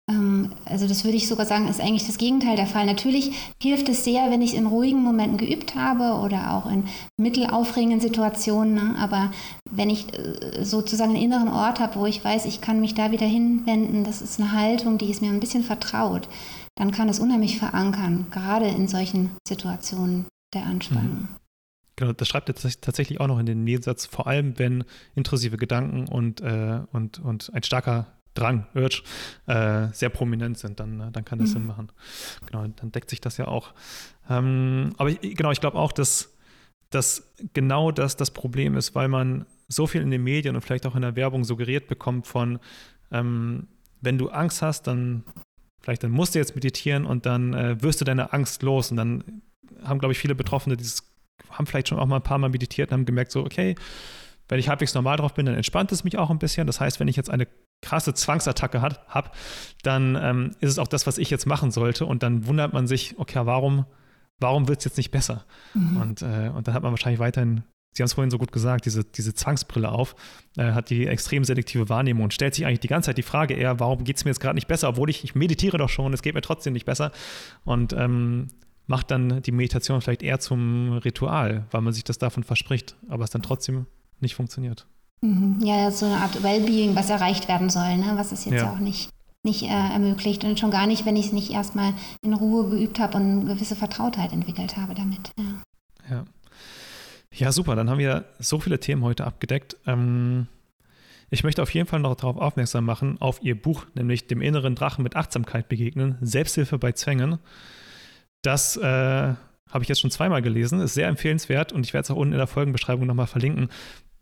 Ähm, 0.10 0.52
also 0.66 0.88
das 0.88 1.04
würde 1.04 1.18
ich 1.18 1.28
sogar 1.28 1.45
sagen, 1.45 1.68
ist 1.68 1.82
eigentlich 1.82 2.08
das 2.08 2.18
Gegenteil 2.18 2.56
der 2.56 2.68
Fall. 2.68 2.86
Natürlich 2.86 3.54
hilft 3.62 3.89
es 3.89 4.04
sehr, 4.04 4.32
wenn 4.32 4.41
ich 4.41 4.56
in 4.56 4.66
ruhigen 4.66 5.04
Momenten 5.04 5.38
geübt 5.38 5.76
habe 5.76 6.22
oder 6.24 6.54
auch 6.54 6.70
in 6.70 6.86
mittelaufregenden 7.18 8.00
Situationen. 8.00 8.74
Ne? 8.76 8.95
Aber 9.00 9.32
wenn 9.70 9.89
ich 9.89 10.08
äh, 10.18 10.64
sozusagen 10.64 11.12
einen 11.12 11.24
inneren 11.24 11.50
Ort 11.50 11.80
habe, 11.80 12.00
wo 12.00 12.06
ich 12.06 12.24
weiß, 12.24 12.45
ich 12.45 12.62
kann 12.62 12.80
mich 12.80 12.93
da 12.93 13.12
wieder 13.12 13.28
hinwenden, 13.28 14.04
das 14.04 14.22
ist 14.22 14.39
eine 14.39 14.54
Haltung, 14.54 14.98
die 14.98 15.10
ist 15.10 15.22
mir 15.22 15.32
ein 15.32 15.39
bisschen 15.39 15.64
vertraut, 15.64 16.28
dann 16.76 16.91
kann 16.91 17.10
es 17.10 17.20
unheimlich 17.20 17.58
verankern, 17.58 18.28
gerade 18.32 18.68
in 18.68 18.88
solchen 18.88 19.32
Situationen 19.48 20.26
der 20.54 20.66
Anspannung. 20.66 21.22
Mhm. 21.22 21.28
Genau, 21.95 22.14
das 22.14 22.28
schreibt 22.28 22.48
er 22.48 22.56
tatsächlich 22.56 23.20
auch 23.20 23.28
noch 23.28 23.39
in 23.39 23.48
den 23.48 23.64
Nebensatz, 23.64 24.06
vor 24.06 24.28
allem 24.28 24.60
wenn 24.60 24.84
intrusive 25.16 25.58
Gedanken 25.58 26.08
und, 26.08 26.41
äh, 26.41 26.82
und, 26.91 27.20
und 27.20 27.52
ein 27.54 27.64
starker 27.64 28.06
Drang, 28.36 28.68
Urge, 28.76 29.02
äh, 29.48 29.88
sehr 29.93 30.10
prominent 30.10 30.60
sind, 30.60 30.80
dann, 30.80 31.00
äh, 31.00 31.12
dann 31.12 31.26
kann 31.26 31.39
das 31.39 31.50
mhm. 31.50 31.54
Sinn 31.54 31.66
machen. 31.66 31.91
Genau, 32.45 32.68
dann 32.68 32.91
deckt 32.91 33.10
sich 33.10 33.20
das 33.20 33.38
ja 33.38 33.48
auch. 33.48 33.74
Ähm, 34.30 34.93
aber 34.98 35.10
ich, 35.10 35.36
genau, 35.36 35.50
ich 35.52 35.60
glaube 35.60 35.78
auch, 35.78 35.91
dass, 35.91 36.38
dass 36.91 37.34
genau 37.54 37.91
das 37.91 38.16
das 38.16 38.30
Problem 38.30 38.76
ist, 38.78 38.93
weil 38.93 39.08
man 39.08 39.48
so 39.68 39.88
viel 39.88 40.02
in 40.02 40.12
den 40.12 40.24
Medien 40.24 40.56
und 40.56 40.62
vielleicht 40.62 40.86
auch 40.86 40.95
in 40.95 41.02
der 41.02 41.16
Werbung 41.16 41.45
suggeriert 41.45 41.88
bekommt 41.88 42.28
von, 42.28 42.60
ähm, 43.12 43.68
wenn 44.02 44.20
du 44.20 44.30
Angst 44.30 44.62
hast, 44.62 44.86
dann 44.86 45.24
vielleicht 45.82 46.04
dann 46.04 46.12
musst 46.12 46.36
du 46.36 46.39
jetzt 46.39 46.54
meditieren 46.54 47.06
und 47.06 47.26
dann 47.26 47.56
äh, 47.56 47.82
wirst 47.82 48.02
du 48.02 48.06
deine 48.06 48.34
Angst 48.34 48.62
los 48.62 48.91
und 48.91 48.98
dann 48.98 49.41
haben, 49.84 49.99
glaube 49.99 50.13
ich, 50.13 50.20
viele 50.20 50.36
Betroffene 50.36 50.78
dieses, 50.78 51.03
haben 51.49 51.65
vielleicht 51.65 51.89
schon 51.89 51.99
auch 51.99 52.05
mal 52.05 52.18
ein 52.18 52.24
paar 52.24 52.38
Mal 52.38 52.49
meditiert 52.49 52.89
und 52.89 52.93
haben 52.93 53.05
gemerkt, 53.05 53.32
so, 53.32 53.41
okay, 53.41 53.76
wenn 54.49 54.59
ich 54.59 54.70
halbwegs 54.70 54.93
normal 54.93 55.18
drauf 55.18 55.34
bin, 55.34 55.45
dann 55.45 55.55
entspannt 55.55 55.91
es 55.91 56.03
mich 56.03 56.18
auch 56.18 56.30
ein 56.30 56.39
bisschen. 56.39 56.68
Das 56.68 56.80
heißt, 56.80 56.99
wenn 56.99 57.07
ich 57.07 57.15
jetzt 57.15 57.30
eine 57.30 57.47
krasse 57.82 58.13
Zwangsattacke 58.13 58.82
habe, 58.82 59.32
dann 59.84 60.18
ähm, 60.20 60.51
ist 60.59 60.72
es 60.72 60.80
auch 60.80 60.88
das, 60.88 61.05
was 61.05 61.18
ich 61.18 61.30
jetzt 61.30 61.45
machen 61.45 61.72
sollte. 61.72 62.05
Und 62.05 62.24
dann 62.24 62.47
wundert 62.47 62.74
man 62.74 62.88
sich, 62.88 63.15
okay, 63.18 63.45
warum, 63.45 63.86
warum 64.39 64.68
wird 64.68 64.80
es 64.80 64.86
jetzt 64.86 64.97
nicht 64.97 65.11
besser? 65.11 65.45
Mhm. 65.74 65.97
Und, 65.97 66.22
äh, 66.22 66.51
und 66.53 66.68
dann 66.68 66.74
hat 66.74 66.84
man 66.84 66.91
wahrscheinlich 66.91 67.20
weiterhin, 67.20 67.63
Sie 67.93 68.03
haben 68.03 68.07
es 68.07 68.13
vorhin 68.13 68.30
so 68.30 68.38
gut 68.38 68.51
gesagt, 68.51 68.86
diese, 68.86 69.03
diese 69.03 69.34
Zwangsbrille 69.34 69.89
auf, 69.89 70.15
äh, 70.55 70.72
hat 70.72 70.91
die 70.91 71.07
extrem 71.07 71.43
selektive 71.43 71.89
Wahrnehmung 71.89 72.26
und 72.26 72.34
stellt 72.34 72.53
sich 72.53 72.65
eigentlich 72.65 72.82
die 72.82 72.88
ganze 72.88 73.07
Zeit 73.07 73.18
die 73.18 73.24
Frage 73.24 73.55
eher, 73.55 73.80
warum 73.80 74.03
geht 74.03 74.18
es 74.18 74.24
mir 74.26 74.30
jetzt 74.30 74.39
gerade 74.39 74.55
nicht 74.55 74.68
besser, 74.68 74.89
obwohl 74.89 75.09
ich, 75.09 75.24
ich 75.24 75.34
meditiere 75.34 75.80
doch 75.80 75.89
schon, 75.89 76.13
es 76.13 76.22
geht 76.22 76.36
mir 76.36 76.41
trotzdem 76.41 76.74
nicht 76.74 76.86
besser. 76.86 77.11
Und 77.63 77.93
ähm, 77.93 78.49
macht 78.88 79.12
dann 79.12 79.42
die 79.42 79.52
Meditation 79.52 80.02
vielleicht 80.02 80.24
eher 80.24 80.40
zum 80.40 80.94
Ritual, 80.94 81.66
weil 81.72 81.82
man 81.82 81.94
sich 81.94 82.04
das 82.04 82.18
davon 82.18 82.44
verspricht, 82.44 82.96
aber 83.10 83.24
es 83.24 83.30
dann 83.30 83.42
trotzdem 83.42 83.86
nicht 84.20 84.36
funktioniert. 84.36 84.88
Mhm. 85.22 85.60
Ja, 85.62 85.92
so 85.92 86.06
eine 86.06 86.18
Art 86.18 86.42
Wellbeing, 86.42 86.96
was 86.96 87.10
erreicht 87.10 87.48
werden 87.48 87.70
soll, 87.70 87.98
ne? 87.98 88.14
was 88.16 88.32
es 88.32 88.46
jetzt 88.46 88.62
ja. 88.62 88.72
auch 88.72 88.80
nicht, 88.80 89.10
nicht 89.44 89.64
äh, 89.64 89.68
ermöglicht. 89.68 90.44
Und 90.44 90.60
schon 90.60 90.72
gar 90.72 90.88
nicht, 90.88 91.06
wenn 91.06 91.16
ich 91.16 91.28
es 91.28 91.34
nicht 91.34 91.52
erstmal 91.52 91.94
in 92.22 92.34
Ruhe 92.34 92.70
geübt 92.70 93.00
habe 93.00 93.18
und 93.18 93.24
eine 93.24 93.54
gewisse 93.54 93.76
Vertrautheit 93.76 94.32
entwickelt 94.32 94.78
habe 94.78 94.96
damit. 94.96 95.32
Ja. 95.38 96.16
ja. 96.16 96.26
Ja, 97.34 97.52
super. 97.52 97.76
Dann 97.76 97.90
haben 97.90 98.00
wir 98.00 98.26
so 98.40 98.60
viele 98.60 98.80
Themen 98.80 99.04
heute 99.04 99.26
abgedeckt. 99.26 99.78
Ähm, 99.86 100.48
ich 101.30 101.44
möchte 101.44 101.62
auf 101.62 101.74
jeden 101.74 101.88
Fall 101.88 102.00
noch 102.00 102.16
darauf 102.16 102.38
aufmerksam 102.38 102.86
machen, 102.86 103.18
auf 103.20 103.42
Ihr 103.44 103.62
Buch, 103.62 103.86
nämlich 103.96 104.28
dem 104.28 104.42
inneren 104.42 104.76
Drachen 104.76 105.04
mit 105.04 105.16
Achtsamkeit 105.16 105.68
begegnen, 105.68 106.18
Selbsthilfe 106.22 106.78
bei 106.80 106.94
Zwängen. 106.94 107.38
Das 108.42 108.78
äh, 108.78 108.82
habe 108.84 109.84
ich 109.84 109.90
jetzt 109.90 110.00
schon 110.00 110.12
zweimal 110.12 110.42
gelesen, 110.42 110.80
ist 110.80 110.94
sehr 110.94 111.08
empfehlenswert 111.08 111.74
und 111.74 111.86
ich 111.86 111.94
werde 111.94 112.06
es 112.06 112.12
auch 112.12 112.16
unten 112.16 112.34
in 112.34 112.40
der 112.40 112.48
Folgenbeschreibung 112.48 113.06
nochmal 113.06 113.28
verlinken. 113.28 113.70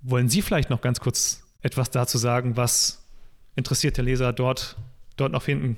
Wollen 0.01 0.29
Sie 0.29 0.41
vielleicht 0.41 0.69
noch 0.69 0.81
ganz 0.81 0.99
kurz 0.99 1.43
etwas 1.61 1.89
dazu 1.89 2.17
sagen, 2.17 2.57
was 2.57 3.07
interessierte 3.55 4.01
Leser 4.01 4.33
dort, 4.33 4.77
dort 5.17 5.31
noch 5.31 5.41
finden 5.41 5.77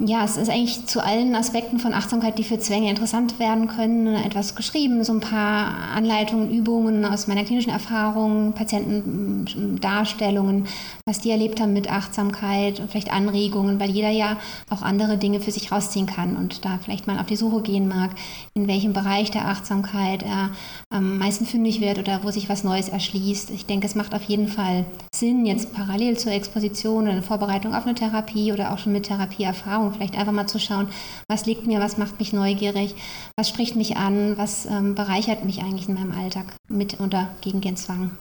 ja, 0.00 0.24
es 0.24 0.36
ist 0.36 0.48
eigentlich 0.48 0.86
zu 0.86 1.04
allen 1.04 1.34
Aspekten 1.34 1.80
von 1.80 1.92
Achtsamkeit, 1.92 2.38
die 2.38 2.44
für 2.44 2.60
Zwänge 2.60 2.88
interessant 2.88 3.40
werden 3.40 3.66
können, 3.66 4.14
etwas 4.14 4.54
geschrieben, 4.54 5.02
so 5.02 5.12
ein 5.12 5.18
paar 5.18 5.74
Anleitungen, 5.92 6.52
Übungen 6.52 7.04
aus 7.04 7.26
meiner 7.26 7.42
klinischen 7.42 7.72
Erfahrung, 7.72 8.52
Patientendarstellungen, 8.52 10.68
was 11.04 11.18
die 11.18 11.30
erlebt 11.30 11.60
haben 11.60 11.72
mit 11.72 11.90
Achtsamkeit 11.90 12.78
und 12.78 12.92
vielleicht 12.92 13.12
Anregungen, 13.12 13.80
weil 13.80 13.90
jeder 13.90 14.10
ja 14.10 14.36
auch 14.70 14.82
andere 14.82 15.18
Dinge 15.18 15.40
für 15.40 15.50
sich 15.50 15.72
rausziehen 15.72 16.06
kann 16.06 16.36
und 16.36 16.64
da 16.64 16.78
vielleicht 16.80 17.08
mal 17.08 17.18
auf 17.18 17.26
die 17.26 17.34
Suche 17.34 17.62
gehen 17.62 17.88
mag, 17.88 18.10
in 18.54 18.68
welchem 18.68 18.92
Bereich 18.92 19.32
der 19.32 19.48
Achtsamkeit 19.48 20.22
er 20.22 20.50
am 20.90 21.18
meisten 21.18 21.44
fündig 21.44 21.80
wird 21.80 21.98
oder 21.98 22.20
wo 22.22 22.30
sich 22.30 22.48
was 22.48 22.62
Neues 22.62 22.88
erschließt. 22.88 23.50
Ich 23.50 23.66
denke, 23.66 23.86
es 23.86 23.96
macht 23.96 24.14
auf 24.14 24.22
jeden 24.22 24.46
Fall 24.46 24.84
Sinn, 25.18 25.46
jetzt 25.46 25.72
parallel 25.72 26.18
zur 26.18 26.32
Exposition 26.32 27.04
oder 27.04 27.16
in 27.16 27.22
Vorbereitung 27.22 27.74
auf 27.74 27.84
eine 27.84 27.94
Therapie 27.94 28.52
oder 28.52 28.72
auch 28.72 28.78
schon 28.78 28.92
mit 28.92 29.06
Therapieerfahrung 29.06 29.58
Erfahrung, 29.68 29.92
vielleicht 29.92 30.16
einfach 30.16 30.32
mal 30.32 30.46
zu 30.46 30.58
schauen, 30.58 30.88
was 31.28 31.46
liegt 31.46 31.66
mir, 31.66 31.80
was 31.80 31.98
macht 31.98 32.18
mich 32.18 32.32
neugierig, 32.32 32.94
was 33.36 33.48
spricht 33.48 33.76
mich 33.76 33.96
an, 33.96 34.36
was 34.38 34.66
ähm, 34.66 34.94
bereichert 34.94 35.44
mich 35.44 35.60
eigentlich 35.62 35.88
in 35.88 35.94
meinem 35.94 36.12
Alltag 36.12 36.46
mit 36.68 37.00
oder 37.00 37.34
gegen 37.40 37.60
den 37.60 37.76
Zwang. 37.76 38.18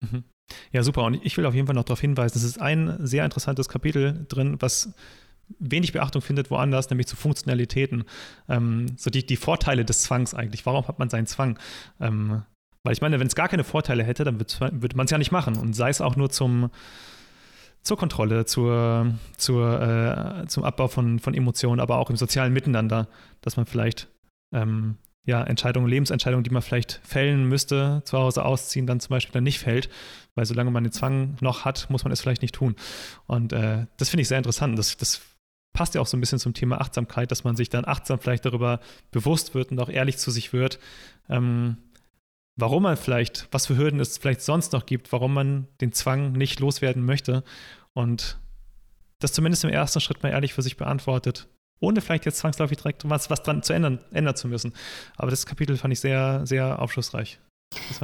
Mhm. 0.00 0.24
Ja, 0.72 0.82
super. 0.82 1.04
Und 1.04 1.24
ich 1.24 1.36
will 1.36 1.46
auf 1.46 1.54
jeden 1.54 1.66
Fall 1.66 1.76
noch 1.76 1.84
darauf 1.84 2.00
hinweisen, 2.00 2.36
es 2.36 2.44
ist 2.44 2.60
ein 2.60 2.96
sehr 3.00 3.24
interessantes 3.24 3.68
Kapitel 3.68 4.26
drin, 4.28 4.56
was 4.60 4.92
wenig 5.58 5.92
Beachtung 5.92 6.22
findet 6.22 6.50
woanders, 6.50 6.90
nämlich 6.90 7.08
zu 7.08 7.16
Funktionalitäten. 7.16 8.04
Ähm, 8.48 8.86
so 8.96 9.10
die, 9.10 9.26
die 9.26 9.36
Vorteile 9.36 9.84
des 9.84 10.02
Zwangs 10.02 10.34
eigentlich. 10.34 10.64
Warum 10.66 10.86
hat 10.86 10.98
man 10.98 11.10
seinen 11.10 11.26
Zwang? 11.26 11.58
Ähm, 12.00 12.42
weil 12.82 12.92
ich 12.92 13.00
meine, 13.00 13.20
wenn 13.20 13.26
es 13.26 13.34
gar 13.34 13.48
keine 13.48 13.64
Vorteile 13.64 14.02
hätte, 14.04 14.24
dann 14.24 14.40
würde 14.40 14.96
man 14.96 15.04
es 15.04 15.10
ja 15.10 15.18
nicht 15.18 15.32
machen. 15.32 15.56
Und 15.56 15.74
sei 15.74 15.90
es 15.90 16.00
auch 16.00 16.16
nur 16.16 16.30
zum, 16.30 16.70
zur 17.82 17.96
Kontrolle, 17.98 18.46
zur, 18.46 19.14
zur, 19.36 20.42
äh, 20.42 20.46
zum 20.46 20.64
Abbau 20.64 20.88
von, 20.88 21.18
von 21.18 21.34
Emotionen, 21.34 21.80
aber 21.80 21.98
auch 21.98 22.10
im 22.10 22.16
sozialen 22.16 22.52
Miteinander, 22.52 23.08
dass 23.42 23.56
man 23.56 23.66
vielleicht 23.66 24.08
ähm, 24.54 24.96
ja, 25.26 25.42
Entscheidungen, 25.42 25.88
Lebensentscheidungen, 25.88 26.44
die 26.44 26.50
man 26.50 26.62
vielleicht 26.62 27.00
fällen 27.04 27.44
müsste, 27.44 28.02
zu 28.04 28.18
Hause 28.18 28.44
ausziehen, 28.44 28.86
dann 28.86 29.00
zum 29.00 29.10
Beispiel 29.10 29.32
dann 29.32 29.44
nicht 29.44 29.58
fällt, 29.58 29.90
weil 30.34 30.46
solange 30.46 30.70
man 30.70 30.82
den 30.82 30.92
Zwang 30.92 31.36
noch 31.40 31.64
hat, 31.64 31.88
muss 31.90 32.04
man 32.04 32.12
es 32.12 32.20
vielleicht 32.20 32.42
nicht 32.42 32.54
tun. 32.54 32.74
Und 33.26 33.52
äh, 33.52 33.86
das 33.98 34.08
finde 34.08 34.22
ich 34.22 34.28
sehr 34.28 34.38
interessant. 34.38 34.78
Das, 34.78 34.96
das 34.96 35.20
passt 35.72 35.94
ja 35.94 36.00
auch 36.00 36.06
so 36.06 36.16
ein 36.16 36.20
bisschen 36.20 36.38
zum 36.38 36.54
Thema 36.54 36.80
Achtsamkeit, 36.80 37.30
dass 37.30 37.44
man 37.44 37.56
sich 37.56 37.68
dann 37.68 37.84
achtsam 37.84 38.18
vielleicht 38.18 38.44
darüber 38.44 38.80
bewusst 39.10 39.54
wird 39.54 39.70
und 39.70 39.78
auch 39.80 39.88
ehrlich 39.88 40.18
zu 40.18 40.30
sich 40.30 40.52
wird, 40.52 40.78
ähm, 41.28 41.76
warum 42.60 42.84
man 42.84 42.96
vielleicht, 42.96 43.48
was 43.50 43.66
für 43.66 43.76
Hürden 43.76 44.00
es 44.00 44.18
vielleicht 44.18 44.42
sonst 44.42 44.72
noch 44.72 44.86
gibt, 44.86 45.12
warum 45.12 45.34
man 45.34 45.66
den 45.80 45.92
Zwang 45.92 46.32
nicht 46.32 46.60
loswerden 46.60 47.04
möchte 47.04 47.44
und 47.92 48.38
das 49.18 49.32
zumindest 49.32 49.64
im 49.64 49.70
ersten 49.70 50.00
Schritt 50.00 50.22
mal 50.22 50.30
ehrlich 50.30 50.54
für 50.54 50.62
sich 50.62 50.76
beantwortet, 50.76 51.48
ohne 51.80 52.00
vielleicht 52.00 52.26
jetzt 52.26 52.38
zwangsläufig 52.38 52.78
direkt 52.78 53.08
was, 53.08 53.30
was 53.30 53.42
dran 53.42 53.62
zu 53.62 53.72
ändern, 53.72 53.98
ändern 54.12 54.36
zu 54.36 54.48
müssen. 54.48 54.72
Aber 55.16 55.30
das 55.30 55.46
Kapitel 55.46 55.76
fand 55.76 55.92
ich 55.92 56.00
sehr, 56.00 56.46
sehr 56.46 56.80
aufschlussreich. 56.80 57.38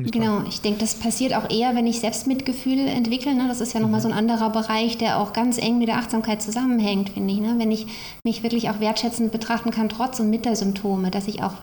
Ich 0.05 0.13
genau, 0.13 0.45
ich 0.47 0.61
denke, 0.61 0.79
das 0.79 0.95
passiert 0.95 1.35
auch 1.35 1.51
eher, 1.51 1.75
wenn 1.75 1.89
ich 1.89 1.99
Selbstmitgefühl 1.99 2.87
entwickle. 2.87 3.35
Ne? 3.35 3.49
Das 3.49 3.61
ist 3.61 3.75
ja 3.75 3.81
nochmal 3.81 3.99
mhm. 3.99 4.05
so 4.05 4.09
ein 4.11 4.15
anderer 4.15 4.51
Bereich, 4.51 4.97
der 4.97 5.19
auch 5.19 5.33
ganz 5.33 5.59
eng 5.59 5.79
mit 5.79 5.89
der 5.89 5.99
Achtsamkeit 5.99 6.41
zusammenhängt, 6.41 7.11
finde 7.11 7.35
ich. 7.35 7.41
Ne? 7.41 7.57
Wenn 7.59 7.73
ich 7.73 7.87
mich 8.25 8.45
wirklich 8.45 8.71
auch 8.71 8.79
wertschätzend 8.79 9.33
betrachten 9.33 9.73
kann, 9.73 9.89
trotz 9.89 10.21
und 10.21 10.31
mit 10.31 10.45
der 10.45 10.55
Symptome, 10.55 11.11
dass 11.11 11.27
ich 11.27 11.43
auch 11.43 11.55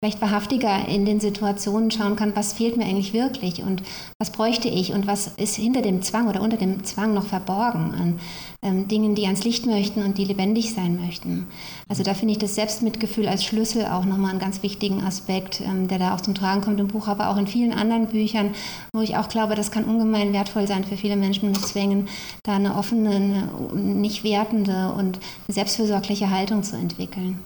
vielleicht 0.00 0.20
wahrhaftiger 0.20 0.86
in 0.86 1.04
den 1.04 1.18
Situationen 1.18 1.90
schauen 1.90 2.14
kann, 2.14 2.36
was 2.36 2.52
fehlt 2.52 2.76
mir 2.76 2.84
eigentlich 2.84 3.12
wirklich 3.12 3.64
und 3.64 3.82
was 4.20 4.30
bräuchte 4.30 4.68
ich 4.68 4.92
und 4.92 5.08
was 5.08 5.26
ist 5.26 5.56
hinter 5.56 5.82
dem 5.82 6.02
Zwang 6.02 6.28
oder 6.28 6.40
unter 6.40 6.56
dem 6.56 6.84
Zwang 6.84 7.14
noch 7.14 7.26
verborgen 7.26 7.94
an 7.94 8.20
ähm, 8.62 8.86
Dingen, 8.86 9.16
die 9.16 9.24
ans 9.24 9.42
Licht 9.42 9.66
möchten 9.66 10.04
und 10.04 10.16
die 10.16 10.24
lebendig 10.24 10.72
sein 10.72 11.04
möchten. 11.04 11.48
Also 11.88 12.04
da 12.04 12.14
finde 12.14 12.32
ich 12.32 12.38
das 12.38 12.54
Selbstmitgefühl 12.54 13.26
als 13.26 13.44
Schlüssel 13.44 13.86
auch 13.86 14.04
nochmal 14.04 14.30
einen 14.30 14.38
ganz 14.38 14.62
wichtigen 14.62 15.02
Aspekt, 15.02 15.60
ähm, 15.62 15.88
der 15.88 15.98
da 15.98 16.14
auch 16.14 16.20
zum 16.20 16.36
Tragen 16.36 16.60
kommt 16.60 16.78
im 16.78 16.86
Buch, 16.86 17.08
aber 17.08 17.28
auch 17.28 17.36
in 17.36 17.48
vielen 17.48 17.72
anderen 17.72 18.06
Büchern, 18.06 18.54
wo 18.92 19.00
ich 19.00 19.16
auch 19.16 19.28
glaube, 19.28 19.56
das 19.56 19.72
kann 19.72 19.84
ungemein 19.84 20.32
wertvoll 20.32 20.68
sein 20.68 20.84
für 20.84 20.96
viele 20.96 21.16
Menschen 21.16 21.50
mit 21.50 21.60
Zwängen, 21.60 22.08
da 22.44 22.54
eine 22.54 22.76
offene, 22.76 23.48
nicht 23.74 24.22
wertende 24.22 24.92
und 24.92 25.18
selbstfürsorgliche 25.48 26.30
Haltung 26.30 26.62
zu 26.62 26.76
entwickeln. 26.76 27.44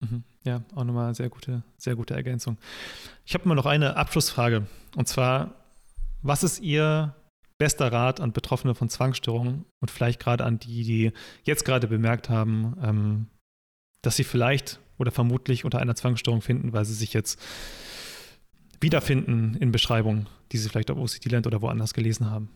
Mhm. 0.00 0.24
Ja, 0.44 0.62
auch 0.74 0.84
nochmal 0.84 1.14
sehr 1.14 1.28
gute, 1.28 1.62
sehr 1.76 1.96
gute 1.96 2.14
Ergänzung. 2.14 2.56
Ich 3.26 3.34
habe 3.34 3.44
immer 3.44 3.54
noch 3.54 3.66
eine 3.66 3.96
Abschlussfrage. 3.96 4.66
Und 4.96 5.06
zwar, 5.06 5.54
was 6.22 6.42
ist 6.42 6.60
Ihr 6.60 7.14
bester 7.58 7.92
Rat 7.92 8.20
an 8.20 8.32
Betroffene 8.32 8.74
von 8.74 8.88
Zwangsstörungen 8.88 9.66
und 9.80 9.90
vielleicht 9.90 10.18
gerade 10.18 10.44
an 10.44 10.58
die, 10.58 10.82
die 10.82 11.12
jetzt 11.44 11.66
gerade 11.66 11.88
bemerkt 11.88 12.30
haben, 12.30 12.74
ähm, 12.82 13.26
dass 14.00 14.16
sie 14.16 14.24
vielleicht 14.24 14.80
oder 14.98 15.10
vermutlich 15.10 15.66
unter 15.66 15.78
einer 15.78 15.94
Zwangsstörung 15.94 16.40
finden, 16.40 16.72
weil 16.72 16.86
sie 16.86 16.94
sich 16.94 17.12
jetzt 17.12 17.38
wiederfinden 18.80 19.56
in 19.56 19.72
Beschreibungen, 19.72 20.26
die 20.52 20.56
sie 20.58 20.70
vielleicht 20.70 20.90
auf 20.90 20.96
OCD-Land 20.96 21.46
oder 21.46 21.60
woanders 21.60 21.92
gelesen 21.92 22.30
haben? 22.30 22.48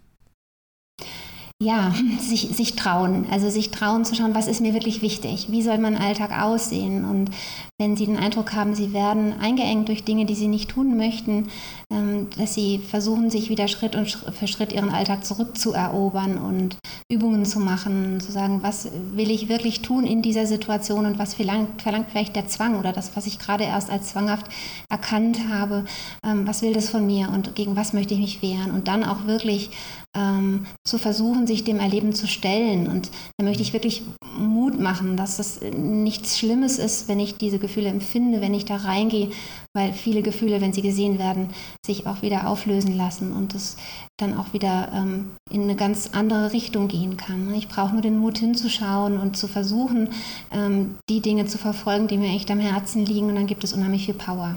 Ja, 1.64 1.94
sich, 2.20 2.48
sich 2.54 2.76
trauen. 2.76 3.26
Also 3.30 3.48
sich 3.48 3.70
trauen 3.70 4.04
zu 4.04 4.14
schauen, 4.14 4.34
was 4.34 4.46
ist 4.46 4.60
mir 4.60 4.74
wirklich 4.74 5.02
wichtig? 5.02 5.46
Wie 5.50 5.62
soll 5.62 5.78
mein 5.78 5.96
Alltag 5.96 6.38
aussehen? 6.38 7.04
Und 7.04 7.30
wenn 7.78 7.96
Sie 7.96 8.06
den 8.06 8.18
Eindruck 8.18 8.52
haben, 8.52 8.74
Sie 8.74 8.92
werden 8.92 9.32
eingeengt 9.40 9.88
durch 9.88 10.04
Dinge, 10.04 10.26
die 10.26 10.34
Sie 10.34 10.46
nicht 10.46 10.70
tun 10.70 10.96
möchten, 10.96 11.48
ähm, 11.90 12.28
dass 12.38 12.54
Sie 12.54 12.78
versuchen, 12.78 13.30
sich 13.30 13.48
wieder 13.48 13.68
Schritt 13.68 13.96
und 13.96 14.10
für 14.10 14.46
Schritt 14.46 14.72
Ihren 14.72 14.90
Alltag 14.90 15.24
zurückzuerobern 15.24 16.38
und 16.38 16.76
Übungen 17.10 17.44
zu 17.44 17.60
machen, 17.60 18.20
zu 18.20 18.30
sagen, 18.30 18.62
was 18.62 18.88
will 19.12 19.30
ich 19.30 19.48
wirklich 19.48 19.82
tun 19.82 20.04
in 20.04 20.22
dieser 20.22 20.46
Situation 20.46 21.06
und 21.06 21.18
was 21.18 21.34
verlangt, 21.34 21.82
verlangt 21.82 22.06
vielleicht 22.10 22.36
der 22.36 22.46
Zwang 22.46 22.78
oder 22.78 22.92
das, 22.92 23.16
was 23.16 23.26
ich 23.26 23.38
gerade 23.38 23.64
erst 23.64 23.90
als 23.90 24.08
zwanghaft 24.08 24.46
erkannt 24.90 25.40
habe, 25.50 25.84
ähm, 26.24 26.46
was 26.46 26.62
will 26.62 26.74
das 26.74 26.90
von 26.90 27.06
mir 27.06 27.30
und 27.30 27.54
gegen 27.54 27.76
was 27.76 27.92
möchte 27.92 28.14
ich 28.14 28.20
mich 28.20 28.42
wehren? 28.42 28.70
Und 28.70 28.88
dann 28.88 29.04
auch 29.04 29.26
wirklich 29.26 29.70
ähm, 30.14 30.66
zu 30.84 30.98
versuchen, 30.98 31.46
sich 31.46 31.64
dem 31.64 31.80
Erleben 31.80 32.12
zu 32.14 32.26
stellen. 32.26 32.86
Und 32.86 33.10
da 33.38 33.44
möchte 33.44 33.62
ich 33.62 33.72
wirklich 33.72 34.02
Mut 34.38 34.78
machen, 34.80 35.16
dass 35.16 35.36
das 35.36 35.60
nichts 35.60 36.38
Schlimmes 36.38 36.78
ist, 36.78 37.08
wenn 37.08 37.20
ich 37.20 37.36
diese 37.36 37.58
Gefühle 37.58 37.88
empfinde, 37.88 38.40
wenn 38.40 38.54
ich 38.54 38.64
da 38.64 38.76
reingehe, 38.76 39.30
weil 39.74 39.92
viele 39.92 40.22
Gefühle, 40.22 40.60
wenn 40.60 40.72
sie 40.72 40.82
gesehen 40.82 41.18
werden, 41.18 41.48
sich 41.84 42.06
auch 42.06 42.22
wieder 42.22 42.48
auflösen 42.48 42.96
lassen 42.96 43.32
und 43.32 43.54
es 43.54 43.76
dann 44.18 44.36
auch 44.36 44.52
wieder 44.52 44.90
ähm, 44.92 45.32
in 45.50 45.62
eine 45.62 45.76
ganz 45.76 46.10
andere 46.12 46.52
Richtung 46.52 46.88
gehen 46.88 47.16
kann. 47.16 47.52
Ich 47.54 47.68
brauche 47.68 47.92
nur 47.92 48.02
den 48.02 48.18
Mut 48.18 48.38
hinzuschauen 48.38 49.18
und 49.18 49.36
zu 49.36 49.48
versuchen, 49.48 50.10
ähm, 50.52 50.96
die 51.08 51.20
Dinge 51.20 51.46
zu 51.46 51.58
verfolgen, 51.58 52.08
die 52.08 52.18
mir 52.18 52.34
echt 52.34 52.50
am 52.50 52.60
Herzen 52.60 53.04
liegen 53.04 53.28
und 53.28 53.34
dann 53.34 53.46
gibt 53.46 53.64
es 53.64 53.72
unheimlich 53.72 54.06
viel 54.06 54.14
Power. 54.14 54.56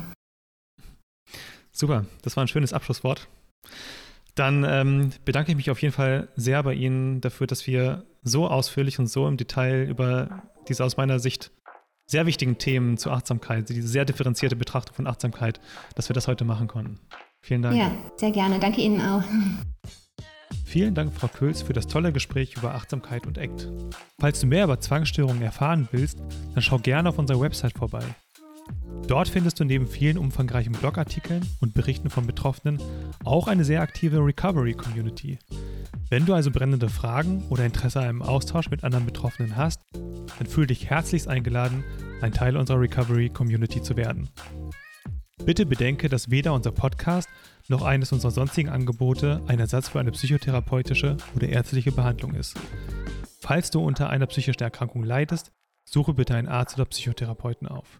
Super, 1.71 2.05
das 2.23 2.35
war 2.35 2.43
ein 2.43 2.47
schönes 2.47 2.73
Abschlusswort. 2.73 3.27
Dann 4.37 4.63
ähm, 4.63 5.09
bedanke 5.25 5.51
ich 5.51 5.57
mich 5.57 5.71
auf 5.71 5.81
jeden 5.81 5.93
Fall 5.93 6.27
sehr 6.35 6.61
bei 6.61 6.75
Ihnen 6.75 7.21
dafür, 7.21 7.47
dass 7.47 7.65
wir 7.65 8.05
so 8.21 8.47
ausführlich 8.47 8.99
und 8.99 9.07
so 9.07 9.27
im 9.27 9.35
Detail 9.35 9.87
über 9.89 10.43
diese 10.67 10.85
aus 10.85 10.95
meiner 10.95 11.17
Sicht 11.17 11.51
sehr 12.05 12.27
wichtigen 12.27 12.59
Themen 12.59 12.97
zur 12.97 13.13
Achtsamkeit, 13.13 13.67
diese 13.67 13.87
sehr 13.87 14.05
differenzierte 14.05 14.55
Betrachtung 14.55 14.95
von 14.95 15.07
Achtsamkeit, 15.07 15.59
dass 15.95 16.07
wir 16.07 16.13
das 16.13 16.27
heute 16.27 16.45
machen 16.45 16.67
konnten. 16.67 16.99
Vielen 17.41 17.63
Dank. 17.63 17.75
Ja, 17.75 17.91
sehr 18.15 18.29
gerne. 18.29 18.59
Danke 18.59 18.79
Ihnen 18.81 19.01
auch. 19.01 19.23
Vielen 20.65 20.93
Dank, 20.93 21.13
Frau 21.13 21.29
Köhls, 21.29 21.63
für 21.63 21.73
das 21.73 21.87
tolle 21.87 22.13
Gespräch 22.13 22.55
über 22.57 22.75
Achtsamkeit 22.75 23.25
und 23.25 23.39
ACT. 23.39 23.67
Falls 24.19 24.39
du 24.39 24.45
mehr 24.45 24.65
über 24.65 24.79
Zwangsstörungen 24.79 25.41
erfahren 25.41 25.87
willst, 25.91 26.19
dann 26.53 26.61
schau 26.61 26.77
gerne 26.77 27.09
auf 27.09 27.17
unserer 27.17 27.41
Website 27.41 27.75
vorbei 27.75 28.03
Dort 29.07 29.29
findest 29.29 29.59
du 29.59 29.63
neben 29.63 29.87
vielen 29.87 30.17
umfangreichen 30.17 30.73
Blogartikeln 30.73 31.45
und 31.61 31.73
Berichten 31.73 32.09
von 32.09 32.27
Betroffenen 32.27 32.81
auch 33.23 33.47
eine 33.47 33.63
sehr 33.63 33.81
aktive 33.81 34.17
Recovery-Community. 34.17 35.39
Wenn 36.09 36.25
du 36.25 36.33
also 36.33 36.51
brennende 36.51 36.89
Fragen 36.89 37.43
oder 37.49 37.65
Interesse 37.65 37.99
an 37.99 38.05
einem 38.07 38.21
Austausch 38.21 38.69
mit 38.69 38.83
anderen 38.83 39.05
Betroffenen 39.05 39.55
hast, 39.55 39.81
dann 39.93 40.47
fühle 40.47 40.67
dich 40.67 40.89
herzlichst 40.89 41.27
eingeladen, 41.27 41.83
ein 42.21 42.33
Teil 42.33 42.57
unserer 42.57 42.81
Recovery-Community 42.81 43.81
zu 43.81 43.95
werden. 43.95 44.29
Bitte 45.45 45.65
bedenke, 45.65 46.09
dass 46.09 46.29
weder 46.29 46.53
unser 46.53 46.71
Podcast 46.71 47.29
noch 47.69 47.83
eines 47.83 48.11
unserer 48.11 48.31
sonstigen 48.31 48.69
Angebote 48.69 49.41
ein 49.47 49.59
Ersatz 49.59 49.87
für 49.87 49.99
eine 49.99 50.11
psychotherapeutische 50.11 51.15
oder 51.35 51.47
ärztliche 51.47 51.93
Behandlung 51.93 52.33
ist. 52.33 52.57
Falls 53.39 53.71
du 53.71 53.81
unter 53.81 54.09
einer 54.09 54.25
psychischen 54.25 54.63
Erkrankung 54.63 55.03
leidest, 55.03 55.51
suche 55.85 56.13
bitte 56.13 56.35
einen 56.35 56.49
Arzt 56.49 56.75
oder 56.75 56.85
Psychotherapeuten 56.85 57.67
auf. 57.67 57.99